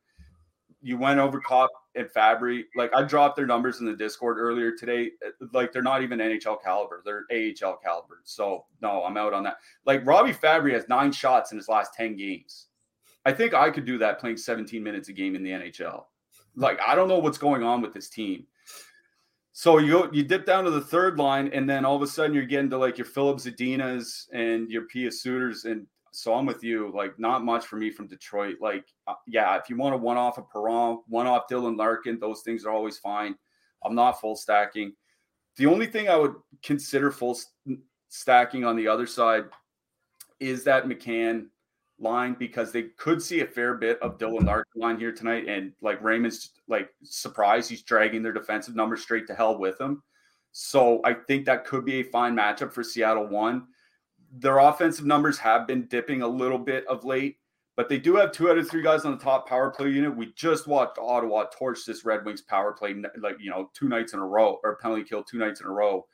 You 0.81 0.97
went 0.97 1.21
over 1.21 1.41
Copp 1.41 1.71
and 1.95 2.09
Fabbri. 2.09 2.63
Like 2.75 2.91
I 2.95 3.03
dropped 3.03 3.37
their 3.37 3.47
numbers 3.47 3.81
in 3.81 3.87
the 3.87 3.93
Discord 3.93 4.39
earlier 4.39 4.73
today. 4.75 5.11
Like 5.53 5.73
they're 5.73 5.83
not 5.83 6.03
even 6.03 6.19
NHL 6.19 6.63
caliber; 6.63 7.03
they're 7.05 7.27
AHL 7.31 7.77
caliber. 7.77 8.21
So 8.25 8.65
no, 8.81 9.05
I'm 9.05 9.19
out 9.19 9.35
on 9.35 9.43
that. 9.43 9.59
Like 9.85 10.07
Robbie 10.07 10.33
Fabbri 10.33 10.73
has 10.73 10.89
nine 10.89 11.13
shots 11.13 11.53
in 11.53 11.59
his 11.59 11.69
last 11.69 11.93
ten 11.93 12.17
games. 12.17 12.69
I 13.27 13.33
think 13.33 13.53
I 13.53 13.71
could 13.71 13.85
do 13.85 13.99
that 13.99 14.19
playing 14.19 14.39
17 14.39 14.83
minutes 14.83 15.11
a 15.11 15.13
game 15.13 15.37
in 15.37 15.43
the 15.43 15.51
NHL. 15.51 16.05
Like 16.57 16.81
I 16.81 16.95
don't 16.95 17.09
know 17.09 17.19
what's 17.19 17.37
going 17.37 17.63
on 17.63 17.83
with 17.83 17.93
this 17.93 18.09
team. 18.09 18.47
So 19.53 19.79
you 19.79 20.09
you 20.13 20.23
dip 20.23 20.47
down 20.47 20.65
to 20.65 20.71
the 20.71 20.81
third 20.81 21.19
line, 21.19 21.51
and 21.53 21.69
then 21.69 21.85
all 21.85 21.97
of 21.97 22.03
a 22.03 22.07
sudden 22.07 22.35
you're 22.35 22.45
getting 22.45 22.71
to 22.71 22.79
like 22.79 22.99
your 22.99 23.05
Filip 23.05 23.39
Zadinas 23.39 24.27
and 24.33 24.71
your 24.71 24.87
Pius 24.93 25.23
Suters, 25.23 25.65
and 25.65 25.87
so 26.13 26.35
I'm 26.35 26.47
with 26.47 26.63
you. 26.63 26.93
Like 26.95 27.19
not 27.19 27.45
much 27.45 27.67
for 27.67 27.77
me 27.77 27.91
from 27.91 28.07
Detroit. 28.07 28.57
Like 28.61 28.87
uh, 29.07 29.15
yeah, 29.27 29.57
if 29.57 29.69
you 29.69 29.77
want 29.77 29.93
to 29.93 29.97
one 29.97 30.17
off 30.17 30.39
a 30.39 30.43
Perron, 30.43 31.01
one 31.09 31.27
off 31.27 31.49
Dylan 31.51 31.77
Larkin, 31.77 32.19
those 32.21 32.43
things 32.43 32.65
are 32.65 32.71
always 32.71 32.99
fine. 32.99 33.35
I'm 33.85 33.95
not 33.95 34.21
full 34.21 34.37
stacking. 34.37 34.93
The 35.57 35.67
only 35.67 35.87
thing 35.87 36.09
I 36.09 36.17
would 36.17 36.35
consider 36.63 37.11
full 37.11 37.39
stacking 38.09 38.65
on 38.65 38.77
the 38.77 38.87
other 38.87 39.07
side 39.07 39.45
is 40.39 40.65
that 40.65 40.87
McCann 40.87 41.47
line 42.01 42.35
because 42.39 42.73
they 42.73 42.85
could 42.97 43.23
see 43.23 43.41
a 43.41 43.47
fair 43.47 43.75
bit 43.75 44.01
of 44.01 44.19
Dylan 44.19 44.47
Larkin 44.47 44.81
line 44.81 44.99
here 44.99 45.13
tonight. 45.13 45.49
And 45.49 45.73
like 45.83 46.03
Raymond's 46.03 46.51
like 46.69 46.91
surprised 47.03 47.71
he's 47.71 47.83
dragging 47.83 48.23
their 48.23 48.33
defensive 48.33 48.75
numbers 48.75 49.03
straight 49.03 49.27
to 49.29 49.35
hell 49.35 49.59
with 49.59 49.81
him. 49.81 50.03
So 50.53 51.01
I 51.05 51.15
think 51.15 51.47
that 51.47 51.65
could 51.65 51.85
be 51.85 52.01
a 52.01 52.05
fine 52.05 52.35
matchup 52.35 52.73
for 52.73 52.83
Seattle 52.83 53.29
one. 53.29 53.67
Their 54.33 54.59
offensive 54.59 55.05
numbers 55.05 55.39
have 55.39 55.67
been 55.67 55.87
dipping 55.87 56.23
a 56.23 56.29
little 56.29 56.59
bit 56.59 56.87
of 56.87 57.05
late, 57.05 57.39
but 57.77 57.89
they 57.89 57.99
do 57.99 58.17
have 58.17 58.33
two 58.33 58.51
out 58.51 58.59
of 58.59 58.69
three 58.69 58.83
guys 58.83 59.05
on 59.05 59.13
the 59.13 59.23
top 59.23 59.49
power 59.49 59.71
play 59.71 59.91
unit. 59.91 60.17
We 60.17 60.33
just 60.35 60.67
watched 60.67 60.99
Ottawa 60.99 61.45
torch 61.57 61.85
this 61.87 62.05
Red 62.05 62.25
Wings 62.25 62.43
power 62.43 62.73
play 62.73 62.95
like 63.19 63.37
you 63.41 63.51
know 63.51 63.71
two 63.75 63.89
nights 63.89 64.13
in 64.13 64.21
a 64.21 64.27
row 64.27 64.59
or 64.65 64.77
penalty 64.77 65.05
kill 65.05 65.23
two 65.23 65.39
nights 65.39 65.61
in 65.61 65.67
a 65.67 65.71
row. 65.71 66.07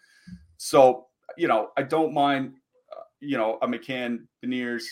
So 0.57 1.07
you 1.37 1.49
know 1.49 1.71
I 1.77 1.83
don't 1.83 2.13
mind 2.13 2.55
uh, 2.93 3.03
you 3.21 3.37
know 3.37 3.59
a 3.63 3.69
McCann 3.69 4.27
Beniers 4.45 4.85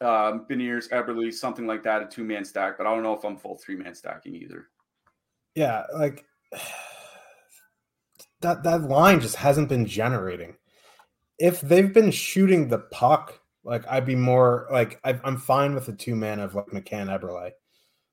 um, 0.00 0.46
Beniers, 0.48 0.88
Eberle, 0.90 1.32
something 1.32 1.66
like 1.66 1.82
that, 1.84 2.02
a 2.02 2.06
two 2.06 2.24
man 2.24 2.44
stack. 2.44 2.78
But 2.78 2.86
I 2.86 2.94
don't 2.94 3.02
know 3.02 3.14
if 3.14 3.24
I'm 3.24 3.36
full 3.36 3.56
three 3.56 3.76
man 3.76 3.94
stacking 3.94 4.34
either. 4.34 4.68
Yeah, 5.54 5.84
like 5.94 6.24
that 8.40 8.62
that 8.62 8.82
line 8.82 9.20
just 9.20 9.36
hasn't 9.36 9.68
been 9.68 9.86
generating. 9.86 10.56
If 11.38 11.60
they've 11.60 11.92
been 11.92 12.10
shooting 12.10 12.68
the 12.68 12.78
puck, 12.78 13.40
like 13.64 13.86
I'd 13.88 14.06
be 14.06 14.14
more 14.14 14.68
like 14.70 15.00
I, 15.04 15.18
am 15.24 15.36
fine 15.36 15.74
with 15.74 15.86
the 15.86 15.92
two 15.92 16.16
man 16.16 16.40
of 16.40 16.54
like 16.54 16.66
McCann 16.66 17.08
Eberle. 17.08 17.50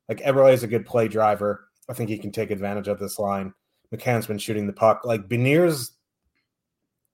Like 0.09 0.19
Eberle 0.21 0.53
is 0.53 0.63
a 0.63 0.67
good 0.67 0.85
play 0.85 1.07
driver. 1.07 1.67
I 1.89 1.93
think 1.93 2.09
he 2.09 2.17
can 2.17 2.31
take 2.31 2.51
advantage 2.51 2.87
of 2.87 2.99
this 2.99 3.17
line. 3.17 3.53
McCann's 3.93 4.27
been 4.27 4.37
shooting 4.37 4.67
the 4.67 4.73
puck. 4.73 5.01
Like 5.05 5.29
Beniers, 5.29 5.91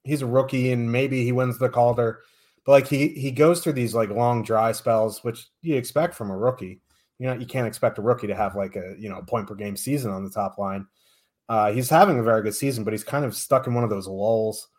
he's 0.03 0.23
a 0.23 0.27
rookie 0.27 0.71
and 0.71 0.91
maybe 0.91 1.23
he 1.23 1.31
wins 1.31 1.59
the 1.59 1.69
Calder 1.69 2.21
but 2.65 2.71
like 2.71 2.88
he 2.88 3.10
he 3.10 3.32
goes 3.32 3.62
through 3.62 3.73
these 3.73 3.93
like 3.93 4.10
long 4.10 4.43
dry 4.43 4.71
spells, 4.71 5.23
which 5.23 5.47
you 5.62 5.76
expect 5.76 6.15
from 6.15 6.32
a 6.32 6.38
rookie. 6.38 6.82
You 7.19 7.28
know, 7.28 7.34
you 7.34 7.45
can't 7.45 7.67
expect 7.67 7.99
a 7.99 8.02
rookie 8.02 8.28
to 8.28 8.36
have 8.36 8.56
like 8.56 8.76
a 8.76 8.95
you 8.97 9.10
know 9.10 9.21
point 9.21 9.47
per 9.47 9.56
game 9.56 9.76
season 9.76 10.12
on 10.12 10.23
the 10.23 10.30
top 10.30 10.58
line. 10.58 10.88
Uh, 11.49 11.71
he's 11.71 11.89
having 11.89 12.19
a 12.19 12.23
very 12.23 12.41
good 12.41 12.56
season, 12.56 12.84
but 12.84 12.93
he's 12.93 13.04
kind 13.04 13.26
of 13.26 13.36
stuck 13.36 13.67
in 13.67 13.73
one 13.73 13.84
of 13.84 13.89
those 13.89 14.08
lulls. 14.08 14.69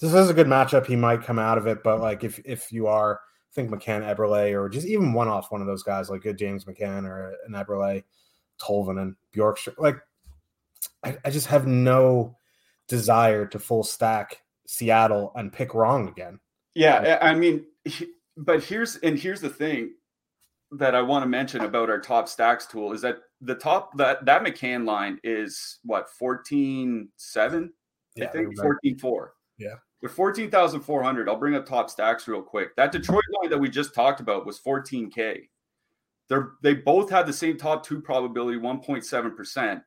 This 0.00 0.14
is 0.14 0.30
a 0.30 0.34
good 0.34 0.46
matchup. 0.46 0.86
He 0.86 0.96
might 0.96 1.22
come 1.22 1.38
out 1.38 1.58
of 1.58 1.66
it, 1.66 1.82
but 1.82 2.00
like 2.00 2.24
if 2.24 2.40
if 2.44 2.72
you 2.72 2.86
are, 2.86 3.16
I 3.16 3.52
think 3.54 3.70
McCann, 3.70 4.02
Eberle, 4.02 4.52
or 4.54 4.68
just 4.68 4.86
even 4.86 5.12
one 5.12 5.28
off 5.28 5.52
one 5.52 5.60
of 5.60 5.66
those 5.66 5.82
guys 5.82 6.08
like 6.08 6.24
a 6.24 6.32
James 6.32 6.64
McCann 6.64 7.04
or 7.04 7.34
an 7.46 7.52
Eberle, 7.52 8.02
Tolvanen 8.60 9.16
Bjorkstrand, 9.34 9.78
like 9.78 10.00
I, 11.04 11.16
I 11.24 11.30
just 11.30 11.46
have 11.48 11.66
no 11.66 12.36
desire 12.88 13.46
to 13.46 13.58
full 13.58 13.82
stack 13.82 14.42
Seattle 14.66 15.32
and 15.36 15.52
pick 15.52 15.74
wrong 15.74 16.08
again. 16.08 16.40
Yeah, 16.74 17.18
I 17.20 17.34
mean, 17.34 17.66
but 18.36 18.62
here's 18.64 18.96
and 18.96 19.18
here's 19.18 19.40
the 19.40 19.50
thing 19.50 19.92
that 20.72 20.94
I 20.94 21.02
want 21.02 21.22
to 21.22 21.28
mention 21.28 21.62
about 21.62 21.90
our 21.90 22.00
top 22.00 22.28
stacks 22.28 22.66
tool 22.66 22.92
is 22.92 23.02
that 23.02 23.18
the 23.40 23.54
top 23.54 23.96
that 23.98 24.24
that 24.24 24.42
McCann 24.42 24.86
line 24.86 25.18
is 25.22 25.78
what 25.84 26.08
14 26.18 27.08
7 27.16 27.72
yeah, 28.16 28.24
I 28.24 28.28
think 28.28 28.58
14 28.58 28.98
4 28.98 29.34
yeah. 29.58 29.74
With 30.00 30.12
14,400 30.12 31.28
I'll 31.28 31.36
bring 31.36 31.54
up 31.54 31.66
top 31.66 31.88
stacks 31.88 32.26
real 32.26 32.42
quick. 32.42 32.74
That 32.76 32.90
Detroit 32.90 33.22
line 33.40 33.50
that 33.50 33.58
we 33.58 33.68
just 33.68 33.94
talked 33.94 34.20
about 34.20 34.46
was 34.46 34.58
14k 34.60 35.42
they're 36.28 36.52
they 36.62 36.74
both 36.74 37.10
had 37.10 37.26
the 37.26 37.32
same 37.32 37.58
top 37.58 37.84
two 37.84 38.00
probability 38.00 38.58
1.7 38.58 39.36
percent. 39.36 39.82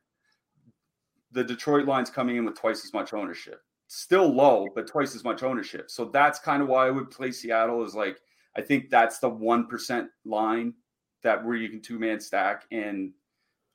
The 1.32 1.42
Detroit 1.42 1.86
line's 1.86 2.10
coming 2.10 2.36
in 2.36 2.44
with 2.44 2.56
twice 2.56 2.84
as 2.84 2.92
much 2.92 3.12
ownership 3.12 3.60
still 3.88 4.28
low, 4.28 4.68
but 4.74 4.86
twice 4.86 5.14
as 5.14 5.24
much 5.24 5.42
ownership. 5.42 5.90
So 5.90 6.06
that's 6.06 6.38
kind 6.38 6.62
of 6.62 6.68
why 6.68 6.86
I 6.86 6.90
would 6.90 7.10
play 7.10 7.32
Seattle 7.32 7.84
is 7.84 7.94
like 7.94 8.20
I 8.56 8.62
think 8.62 8.90
that's 8.90 9.18
the 9.18 9.28
one 9.28 9.66
percent 9.66 10.08
line 10.24 10.74
that 11.22 11.44
where 11.44 11.56
you 11.56 11.68
can 11.68 11.82
two 11.82 11.98
man 11.98 12.20
stack, 12.20 12.64
and 12.70 13.12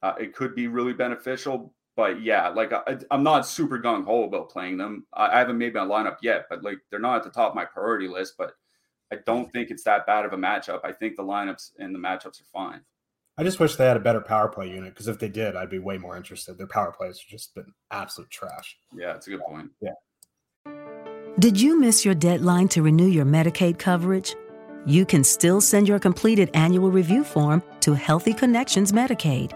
uh, 0.02 0.14
it 0.20 0.36
could 0.36 0.56
be 0.56 0.68
really 0.68 0.94
beneficial. 0.94 1.74
But 1.96 2.22
yeah, 2.22 2.48
like 2.50 2.72
I, 2.74 2.98
am 3.12 3.24
not 3.24 3.46
super 3.46 3.80
gung 3.80 4.06
ho 4.06 4.24
about 4.24 4.50
playing 4.50 4.78
them. 4.78 5.06
I, 5.14 5.28
I 5.28 5.40
haven't 5.40 5.58
made 5.58 5.74
my 5.74 5.82
lineup 5.82 6.18
yet, 6.22 6.46
but 6.50 6.64
like 6.64 6.80
they're 6.90 7.00
not 7.00 7.18
at 7.18 7.24
the 7.24 7.30
top 7.30 7.52
of 7.52 7.56
my 7.56 7.66
priority 7.66 8.08
list. 8.08 8.36
But 8.38 8.54
I 9.12 9.18
don't 9.26 9.52
think 9.52 9.70
it's 9.70 9.84
that 9.84 10.06
bad 10.06 10.26
of 10.26 10.34
a 10.34 10.38
matchup. 10.38 10.80
I 10.84 10.94
think 10.94 11.16
the 11.16 11.24
lineups 11.24 11.72
and 11.80 11.94
the 11.94 12.00
matchups 12.00 12.42
are 12.42 12.52
fine. 12.52 12.82
I 13.42 13.44
just 13.44 13.60
wish 13.60 13.76
they 13.76 13.88
had 13.88 13.98
a 13.98 14.02
better 14.02 14.22
power 14.22 14.48
play 14.48 14.70
unit 14.70 14.94
because 14.94 15.08
if 15.08 15.18
they 15.18 15.28
did, 15.28 15.56
I'd 15.56 15.72
be 15.72 15.80
way 15.80 15.98
more 15.98 16.16
interested. 16.16 16.60
Their 16.60 16.68
power 16.68 16.92
plays 16.92 17.20
have 17.20 17.28
just 17.28 17.56
been 17.56 17.74
absolute 17.90 18.30
trash. 18.30 18.78
Yeah, 18.96 19.16
it's 19.16 19.26
a 19.26 19.32
good 19.32 19.42
point. 19.42 19.72
Yeah. 19.82 19.94
Did 21.40 21.60
you 21.60 21.80
miss 21.80 22.06
your 22.06 22.14
deadline 22.14 22.68
to 22.68 22.84
renew 22.84 23.08
your 23.08 23.26
Medicaid 23.26 23.80
coverage? 23.80 24.36
You 24.86 25.08
can 25.08 25.24
still 25.24 25.60
send 25.60 25.88
your 25.88 25.98
completed 25.98 26.52
annual 26.54 26.92
review 26.92 27.24
form 27.24 27.64
to 27.80 27.96
Healthy 27.96 28.36
Connections 28.36 28.92
Medicaid. 28.92 29.54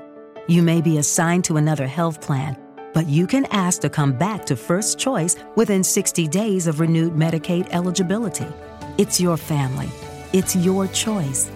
You 0.48 0.64
may 0.64 0.82
be 0.82 0.98
assigned 0.98 1.44
to 1.44 1.58
another 1.58 1.86
health 1.86 2.22
plan, 2.22 2.58
but 2.92 3.06
you 3.06 3.28
can 3.28 3.46
ask 3.52 3.82
to 3.82 3.90
come 3.92 4.14
back 4.14 4.48
to 4.48 4.56
First 4.56 4.98
Choice 4.98 5.36
within 5.56 5.84
60 5.84 6.28
days 6.30 6.66
of 6.66 6.80
renewed 6.80 7.14
Medicaid 7.14 7.68
eligibility. 7.70 8.48
It's 8.98 9.22
your 9.22 9.38
family. 9.38 9.90
It's 10.34 10.56
your 10.56 10.88
choice. 10.88 11.52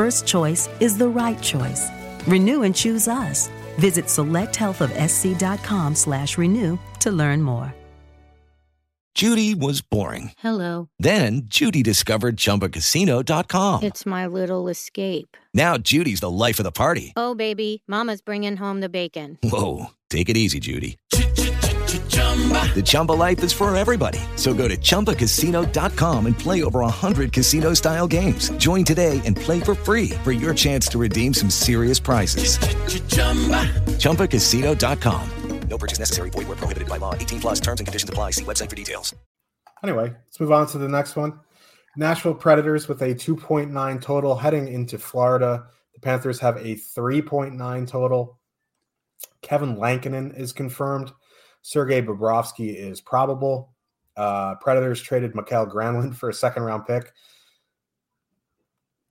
First 0.00 0.26
Choice 0.26 0.70
is 0.80 0.96
the 0.96 1.06
right 1.06 1.38
choice. 1.42 1.90
Renew 2.26 2.62
and 2.62 2.74
choose 2.74 3.06
us. 3.06 3.50
Visit 3.78 4.06
selecthealthofsc.com 4.06 5.94
slash 5.94 6.38
renew 6.38 6.78
to 7.00 7.10
learn 7.10 7.42
more. 7.42 7.74
Judy 9.14 9.54
was 9.54 9.82
boring. 9.82 10.32
Hello. 10.38 10.88
Then 10.98 11.42
Judy 11.44 11.82
discovered 11.82 12.38
ChumbaCasino.com. 12.38 13.82
It's 13.82 14.06
my 14.06 14.26
little 14.26 14.68
escape. 14.68 15.36
Now 15.52 15.76
Judy's 15.76 16.20
the 16.20 16.30
life 16.30 16.58
of 16.58 16.64
the 16.64 16.72
party. 16.72 17.12
Oh, 17.14 17.34
baby, 17.34 17.82
mama's 17.86 18.22
bringing 18.22 18.56
home 18.56 18.80
the 18.80 18.88
bacon. 18.88 19.38
Whoa, 19.42 19.90
take 20.08 20.30
it 20.30 20.36
easy, 20.38 20.60
Judy. 20.60 20.96
The 22.74 22.82
Chumba 22.82 23.12
life 23.12 23.42
is 23.44 23.52
for 23.52 23.74
everybody. 23.76 24.20
So 24.36 24.54
go 24.54 24.68
to 24.68 24.76
ChumbaCasino.com 24.76 26.26
and 26.26 26.38
play 26.38 26.62
over 26.62 26.80
100 26.80 27.32
casino-style 27.32 28.06
games. 28.06 28.50
Join 28.52 28.84
today 28.84 29.20
and 29.26 29.36
play 29.36 29.60
for 29.60 29.74
free 29.74 30.10
for 30.24 30.32
your 30.32 30.54
chance 30.54 30.86
to 30.88 30.98
redeem 30.98 31.34
some 31.34 31.50
serious 31.50 31.98
prizes. 31.98 32.56
ChumbaCasino.com. 33.98 35.30
No 35.68 35.78
purchase 35.78 35.98
necessary. 35.98 36.30
Void 36.30 36.48
where 36.48 36.56
prohibited 36.56 36.88
by 36.88 36.96
law. 36.96 37.14
18 37.14 37.40
plus 37.40 37.60
terms 37.60 37.80
and 37.80 37.86
conditions 37.86 38.10
apply. 38.10 38.32
See 38.32 38.44
website 38.44 38.68
for 38.68 38.76
details. 38.76 39.14
Anyway, 39.82 40.12
let's 40.26 40.40
move 40.40 40.52
on 40.52 40.66
to 40.66 40.78
the 40.78 40.88
next 40.88 41.16
one. 41.16 41.40
Nashville 41.96 42.34
Predators 42.34 42.88
with 42.88 43.02
a 43.02 43.14
2.9 43.14 44.02
total 44.02 44.36
heading 44.36 44.68
into 44.68 44.98
Florida. 44.98 45.66
The 45.94 46.00
Panthers 46.00 46.40
have 46.40 46.56
a 46.56 46.74
3.9 46.76 47.86
total. 47.86 48.38
Kevin 49.42 49.76
Lankinen 49.76 50.32
is 50.32 50.52
confirmed. 50.52 51.12
Sergei 51.62 52.02
Bobrovsky 52.02 52.74
is 52.74 53.00
probable. 53.00 53.74
Uh, 54.16 54.54
Predators 54.56 55.00
traded 55.00 55.34
Mikael 55.34 55.66
Granlund 55.66 56.14
for 56.14 56.28
a 56.28 56.34
second 56.34 56.64
round 56.64 56.86
pick. 56.86 57.12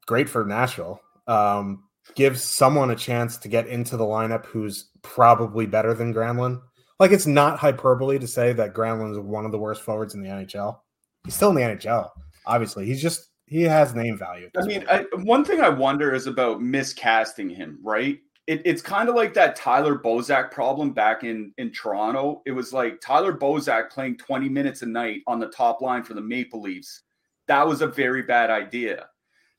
Great 0.05 0.29
for 0.29 0.45
Nashville. 0.45 0.99
Um, 1.27 1.83
gives 2.15 2.43
someone 2.43 2.91
a 2.91 2.95
chance 2.95 3.37
to 3.37 3.47
get 3.47 3.67
into 3.67 3.97
the 3.97 4.03
lineup 4.03 4.45
who's 4.45 4.89
probably 5.01 5.65
better 5.65 5.93
than 5.93 6.13
Granlund. 6.13 6.61
Like 6.99 7.11
it's 7.11 7.27
not 7.27 7.59
hyperbole 7.59 8.19
to 8.19 8.27
say 8.27 8.51
that 8.53 8.73
Granlund 8.73 9.11
is 9.11 9.19
one 9.19 9.45
of 9.45 9.51
the 9.51 9.59
worst 9.59 9.81
forwards 9.81 10.15
in 10.15 10.21
the 10.21 10.29
NHL. 10.29 10.79
He's 11.23 11.35
still 11.35 11.49
in 11.49 11.55
the 11.55 11.61
NHL. 11.61 12.09
Obviously, 12.45 12.85
he's 12.85 13.01
just 13.01 13.29
he 13.45 13.63
has 13.63 13.95
name 13.95 14.17
value. 14.17 14.49
I 14.57 14.65
mean, 14.65 14.85
I, 14.89 15.05
one 15.23 15.45
thing 15.45 15.61
I 15.61 15.69
wonder 15.69 16.13
is 16.13 16.27
about 16.27 16.59
miscasting 16.59 17.55
him. 17.55 17.79
Right? 17.81 18.19
It, 18.49 18.63
it's 18.65 18.81
kind 18.81 19.09
of 19.09 19.13
like 19.15 19.35
that 19.35 19.55
Tyler 19.55 19.95
Bozak 19.95 20.49
problem 20.49 20.91
back 20.91 21.23
in 21.23 21.53
in 21.59 21.71
Toronto. 21.71 22.41
It 22.47 22.51
was 22.51 22.73
like 22.73 22.99
Tyler 22.99 23.31
Bozak 23.31 23.91
playing 23.91 24.17
20 24.17 24.49
minutes 24.49 24.81
a 24.81 24.87
night 24.87 25.21
on 25.27 25.39
the 25.39 25.49
top 25.49 25.81
line 25.81 26.01
for 26.03 26.15
the 26.15 26.21
Maple 26.21 26.59
Leafs. 26.59 27.03
That 27.47 27.67
was 27.67 27.81
a 27.83 27.87
very 27.87 28.23
bad 28.23 28.49
idea. 28.49 29.07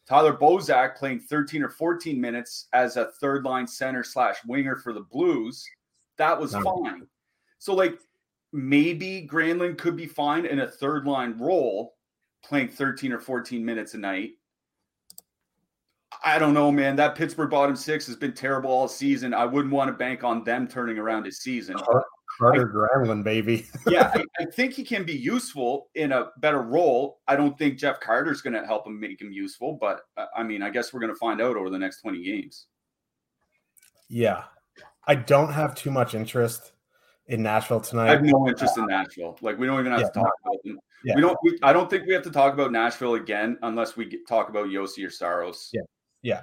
Tyler 0.09 0.37
Bozak 0.37 0.96
playing 0.96 1.20
13 1.20 1.62
or 1.62 1.68
14 1.68 2.20
minutes 2.20 2.66
as 2.72 2.96
a 2.96 3.12
third 3.20 3.44
line 3.44 3.64
center 3.68 4.03
slash 4.03 4.38
winger 4.44 4.74
for 4.74 4.92
the 4.92 5.03
Blues. 5.12 5.64
That 6.18 6.40
was 6.40 6.53
No. 6.53 6.62
fine. 6.62 7.07
So, 7.59 7.74
like, 7.74 7.96
maybe 8.53 9.29
Granlund 9.31 9.79
could 9.79 9.96
be 9.96 10.07
fine 10.07 10.46
in 10.46 10.59
a 10.59 10.66
third 10.66 11.07
line 11.07 11.38
role 11.38 11.94
playing 12.42 12.70
13 12.70 13.12
or 13.12 13.20
14 13.20 13.64
minutes 13.64 13.94
a 13.94 13.98
night. 13.98 14.33
I 16.23 16.39
don't 16.39 16.55
know, 16.55 16.71
man. 16.71 16.97
That 16.97 17.15
Pittsburgh 17.15 17.51
bottom 17.51 17.77
six 17.77 18.07
has 18.07 18.17
been 18.17 18.33
terrible 18.33 18.71
all 18.71 18.89
season. 18.89 19.33
I 19.33 19.45
wouldn't 19.45 19.73
want 19.73 19.89
to 19.89 19.93
bank 19.95 20.23
on 20.25 20.45
them 20.45 20.69
turning 20.69 20.99
around 20.99 21.25
his 21.25 21.41
season. 21.41 21.77
Carter 22.39 22.69
Granlund, 22.69 23.25
baby. 23.25 23.67
yeah, 23.87 24.11
I, 24.15 24.25
I 24.41 24.45
think 24.47 24.73
he 24.75 24.85
can 24.85 25.05
be 25.05 25.15
useful 25.15 25.89
in 25.95 26.13
a 26.13 26.29
better 26.39 26.63
role. 26.63 27.21
I 27.29 27.37
don't 27.37 27.57
think 27.59 27.79
Jeff 27.79 28.01
Carter's 28.01 28.41
going 28.41 28.55
to 28.55 28.65
help 28.65 28.87
him 28.87 28.99
make 28.99 29.21
him 29.21 29.33
useful, 29.33 29.79
but 29.81 30.03
uh, 30.17 30.27
I 30.37 30.43
mean, 30.43 30.63
I 30.63 30.71
guess 30.71 30.93
we're 30.93 31.01
going 31.01 31.13
to 31.13 31.19
find 31.19 31.41
out 31.41 31.57
over 31.57 31.71
the 31.71 31.79
next 31.79 32.01
20 32.03 32.23
games. 32.23 32.67
yeah. 34.09 34.45
I 35.07 35.15
don't 35.15 35.53
have 35.53 35.75
too 35.75 35.91
much 35.91 36.15
interest 36.15 36.73
in 37.27 37.43
Nashville 37.43 37.81
tonight. 37.81 38.09
I 38.09 38.13
have 38.13 38.23
no 38.23 38.47
interest 38.47 38.77
in 38.77 38.87
Nashville. 38.87 39.39
Like, 39.41 39.59
we 39.59 39.67
don't 39.67 39.81
even 39.81 39.93
have 39.93 40.03
Yeah, 40.03 40.07
to 40.09 40.13
talk 40.13 40.33
about 40.45 40.63
them. 40.63 40.79
Yeah. 41.05 41.15
We 41.17 41.21
don't. 41.23 41.39
We, 41.43 41.59
I 41.63 41.73
don't 41.73 41.89
think 41.89 42.07
we 42.07 42.13
have 42.13 42.23
to 42.25 42.31
talk 42.31 42.53
about 42.53 42.71
Nashville 42.71 43.15
again 43.15 43.59
unless 43.63 43.97
we 43.97 44.05
get, 44.05 44.29
talk 44.29 44.51
about 44.51 44.67
Juuse 44.69 45.11
Saros. 45.11 45.71
Yeah. 45.73 45.81
Yeah. 46.23 46.43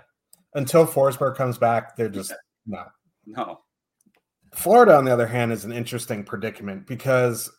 Until 0.54 0.88
Forsberg 0.88 1.36
comes 1.36 1.58
back, 1.58 1.96
they're 1.96 2.10
just 2.10 2.34
no. 2.66 2.86
No. 3.26 3.62
Florida, 4.54 4.96
on 4.96 5.06
the 5.06 5.14
other 5.14 5.28
hand, 5.28 5.52
is 5.52 5.66
an 5.66 5.72
interesting 5.72 6.24
predicament 6.24 6.88
because 6.88 7.52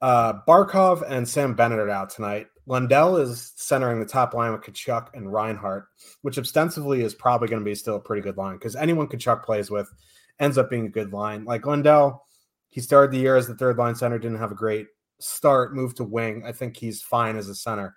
uh, 0.00 0.34
Barkov 0.48 1.02
and 1.08 1.28
Sam 1.28 1.54
Bennett 1.54 1.78
are 1.78 1.90
out 1.90 2.10
tonight. 2.10 2.48
Lundell 2.66 3.16
is 3.16 3.52
centering 3.56 4.00
the 4.00 4.06
top 4.06 4.32
line 4.32 4.52
with 4.52 4.62
Tkachuk 4.62 5.08
and 5.14 5.32
Reinhart, 5.32 5.88
which 6.22 6.38
ostensibly 6.38 7.02
is 7.02 7.14
probably 7.14 7.48
going 7.48 7.60
to 7.60 7.64
be 7.64 7.74
still 7.74 7.96
a 7.96 8.00
pretty 8.00 8.22
good 8.22 8.36
line 8.36 8.56
because 8.56 8.76
anyone 8.76 9.08
Tkachuk 9.08 9.44
plays 9.44 9.70
with 9.70 9.90
ends 10.38 10.56
up 10.56 10.70
being 10.70 10.86
a 10.86 10.90
good 10.90 11.12
line. 11.12 11.44
Like 11.44 11.66
Lundell, 11.66 12.24
he 12.68 12.80
started 12.80 13.10
the 13.10 13.18
year 13.18 13.36
as 13.36 13.46
the 13.46 13.56
third 13.56 13.76
line 13.76 13.94
center, 13.94 14.18
didn't 14.18 14.38
have 14.38 14.52
a 14.52 14.56
great 14.56 14.86
start, 15.18 15.74
moved 15.74 15.98
to 15.98 16.04
wing. 16.04 16.44
I 16.46 16.52
think 16.52 16.76
he's 16.76 17.02
fine 17.02 17.36
as 17.36 17.48
a 17.48 17.54
center. 17.54 17.96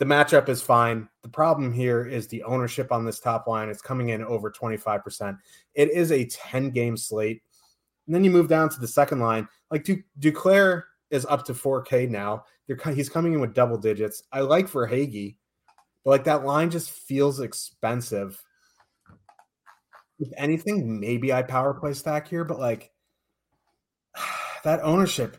The 0.00 0.06
matchup 0.06 0.48
is 0.48 0.62
fine. 0.62 1.10
The 1.20 1.28
problem 1.28 1.70
here 1.74 2.06
is 2.06 2.26
the 2.26 2.42
ownership 2.44 2.90
on 2.90 3.04
this 3.04 3.20
top 3.20 3.46
line. 3.46 3.68
It's 3.68 3.82
coming 3.82 4.08
in 4.08 4.24
over 4.24 4.50
25%. 4.50 5.36
It 5.74 5.90
is 5.90 6.10
a 6.10 6.24
10 6.24 6.70
game 6.70 6.96
slate. 6.96 7.42
And 8.06 8.14
then 8.14 8.24
you 8.24 8.30
move 8.30 8.48
down 8.48 8.70
to 8.70 8.80
the 8.80 8.88
second 8.88 9.20
line. 9.20 9.46
Like 9.70 9.84
Du- 9.84 10.02
Duclair 10.18 10.84
is 11.10 11.26
up 11.26 11.44
to 11.44 11.52
4K 11.52 12.08
now. 12.08 12.44
He's 12.94 13.10
coming 13.10 13.34
in 13.34 13.40
with 13.40 13.52
double 13.52 13.76
digits. 13.76 14.22
I 14.32 14.40
like 14.40 14.68
for 14.68 14.88
Verhaeghe, 14.88 15.36
but 16.02 16.10
like 16.10 16.24
that 16.24 16.46
line 16.46 16.70
just 16.70 16.90
feels 16.90 17.40
expensive. 17.40 18.42
If 20.18 20.30
anything, 20.38 20.98
maybe 20.98 21.30
I 21.30 21.42
power 21.42 21.74
play 21.74 21.92
stack 21.92 22.26
here, 22.26 22.44
but 22.44 22.58
like 22.58 22.90
that 24.64 24.80
ownership, 24.82 25.36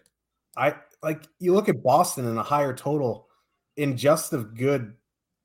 I 0.56 0.76
like 1.02 1.24
you 1.40 1.56
look 1.56 1.68
at 1.68 1.82
Boston 1.82 2.28
in 2.28 2.38
a 2.38 2.44
higher 2.44 2.76
total 2.76 3.28
in 3.82 3.98
just 3.98 4.32
a 4.34 4.38
good 4.38 4.94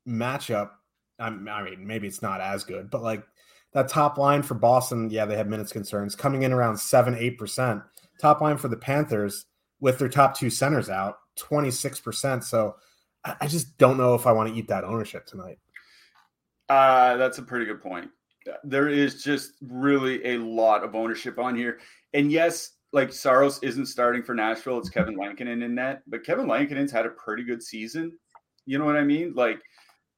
matchup. 0.06 0.70
I 1.18 1.30
mean, 1.30 1.86
maybe 1.86 2.06
it's 2.06 2.20
not 2.20 2.42
as 2.42 2.64
good, 2.64 2.90
but 2.90 3.02
like 3.02 3.24
that 3.72 3.88
top 3.88 4.18
line 4.18 4.42
for 4.42 4.54
Boston, 4.54 5.08
yeah, 5.08 5.24
they 5.24 5.36
have 5.36 5.48
minutes 5.48 5.72
concerns 5.72 6.14
coming 6.14 6.42
in 6.42 6.52
around 6.52 6.78
seven, 6.78 7.14
eight 7.14 7.38
percent. 7.38 7.82
Top 8.20 8.40
line 8.40 8.58
for 8.58 8.68
the 8.68 8.76
Panthers 8.76 9.46
with 9.80 9.98
their 9.98 10.08
top 10.08 10.36
two 10.36 10.50
centers 10.50 10.88
out, 10.90 11.16
26%. 11.38 12.44
So 12.44 12.76
I 13.24 13.36
I 13.40 13.46
just 13.46 13.76
don't 13.78 13.96
know 13.96 14.14
if 14.14 14.26
I 14.26 14.32
want 14.32 14.50
to 14.50 14.54
eat 14.54 14.68
that 14.68 14.84
ownership 14.84 15.26
tonight. 15.26 15.58
Uh, 16.68 17.16
that's 17.16 17.38
a 17.38 17.42
pretty 17.42 17.64
good 17.64 17.82
point. 17.82 18.10
There 18.64 18.88
is 18.88 19.22
just 19.22 19.52
really 19.62 20.24
a 20.24 20.38
lot 20.38 20.84
of 20.84 20.94
ownership 20.94 21.38
on 21.38 21.56
here. 21.56 21.78
And 22.12 22.30
yes, 22.30 22.72
like 22.92 23.12
Saros 23.12 23.62
isn't 23.62 23.86
starting 23.86 24.22
for 24.22 24.34
Nashville. 24.34 24.78
It's 24.78 24.88
Kevin 24.88 25.16
Lankinen 25.16 25.62
in 25.62 25.74
that, 25.76 26.02
but 26.06 26.24
Kevin 26.24 26.46
Lankinen's 26.46 26.92
had 26.92 27.06
a 27.06 27.10
pretty 27.10 27.44
good 27.44 27.62
season. 27.62 28.12
You 28.66 28.78
know 28.78 28.84
what 28.84 28.96
I 28.96 29.04
mean? 29.04 29.32
Like 29.34 29.62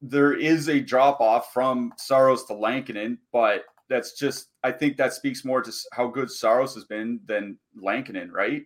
there 0.02 0.32
is 0.34 0.68
a 0.68 0.80
drop 0.80 1.20
off 1.20 1.52
from 1.52 1.92
Saros 1.96 2.44
to 2.46 2.54
Lankinen, 2.54 3.18
but 3.32 3.64
that's 3.88 4.12
just 4.12 4.48
I 4.62 4.72
think 4.72 4.96
that 4.96 5.12
speaks 5.12 5.44
more 5.44 5.62
to 5.62 5.72
how 5.92 6.08
good 6.08 6.30
Saros 6.30 6.74
has 6.74 6.84
been 6.84 7.20
than 7.26 7.58
Lankinen, 7.76 8.30
right? 8.30 8.64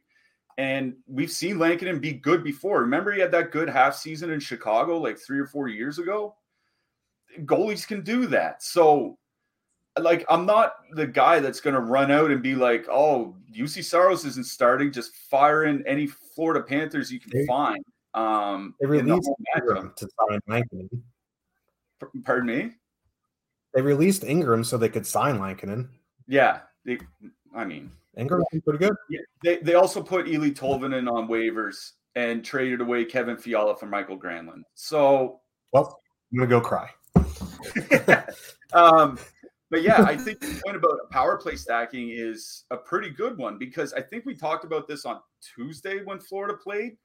And 0.59 0.95
we've 1.07 1.31
seen 1.31 1.59
Lankinen 1.59 1.99
be 1.99 2.13
good 2.13 2.45
before. 2.45 2.81
Remember, 2.81 3.13
he 3.13 3.21
had 3.21 3.33
that 3.33 3.53
good 3.53 3.71
half 3.71 3.97
season 3.97 4.31
in 4.31 4.41
Chicago 4.41 4.99
like 4.99 5.19
three 5.19 5.39
or 5.39 5.47
four 5.47 5.69
years 5.69 5.99
ago. 5.99 6.35
Goalies 7.41 7.87
can 7.87 8.03
do 8.03 8.27
that. 8.27 8.63
So, 8.63 9.19
like, 9.99 10.27
I'm 10.29 10.45
not 10.45 10.75
the 10.93 11.07
guy 11.07 11.41
that's 11.41 11.61
going 11.61 11.75
to 11.75 11.81
run 11.81 12.11
out 12.11 12.31
and 12.31 12.43
be 12.43 12.55
like, 12.55 12.87
"Oh, 12.91 13.35
Juuse 13.55 13.85
Saros 13.85 14.27
isn't 14.27 14.47
starting. 14.47 14.93
Just 14.93 15.15
fire 15.15 15.65
in 15.65 15.87
any 15.87 16.07
Florida 16.07 16.63
Panthers 16.63 17.11
you 17.11 17.21
can 17.21 17.47
find." 17.47 17.83
Um, 18.15 18.75
They 18.81 18.87
in 18.99 19.07
the 19.07 19.13
released. 19.15 19.31
Ingram 19.57 19.93
to 19.97 20.09
sign 20.21 20.41
Lankinen. 20.47 20.89
Pardon 22.25 22.47
me. 22.47 22.73
They 23.75 23.81
released 23.83 24.25
Ingram 24.25 24.65
so 24.65 24.77
they 24.77 24.89
could 24.89 25.07
sign 25.07 25.39
Lankinen. 25.39 25.89
Yeah, 26.29 26.61
they, 26.85 26.99
I 27.55 27.65
mean, 27.65 27.91
Ingram's 28.17 28.45
pretty 28.65 28.79
good. 28.79 28.95
Yeah, 29.09 29.21
they 29.43 29.59
they 29.59 29.75
also 29.75 30.03
put 30.03 30.27
Eeli 30.27 30.55
Tolvanen 30.55 31.11
on 31.11 31.29
waivers 31.29 31.93
and 32.15 32.45
traded 32.45 32.81
away 32.83 33.05
Kevin 33.05 33.37
Fiala 33.39 33.75
for 33.77 33.87
Michael 33.87 34.19
Granlund. 34.19 34.63
So, 34.75 35.41
Well, 35.73 36.01
I'm 36.33 36.39
gonna 36.39 36.51
go 36.51 36.61
cry. 36.61 36.91
um, 38.75 39.19
but 39.71 39.83
yeah, 39.83 40.03
I 40.03 40.17
think 40.17 40.41
the 40.41 40.61
point 40.63 40.77
about 40.77 40.99
power 41.11 41.39
play 41.39 41.57
stacking 41.57 42.11
is 42.11 42.65
a 42.71 42.77
pretty 42.77 43.09
good 43.09 43.39
one 43.39 43.57
because 43.57 43.95
I 43.95 44.03
think 44.03 44.27
we 44.27 44.35
talked 44.35 44.65
about 44.65 44.87
this 44.87 45.07
on 45.07 45.21
Tuesday 45.55 46.03
when 46.05 46.19
Florida 46.19 46.55
played. 46.55 46.99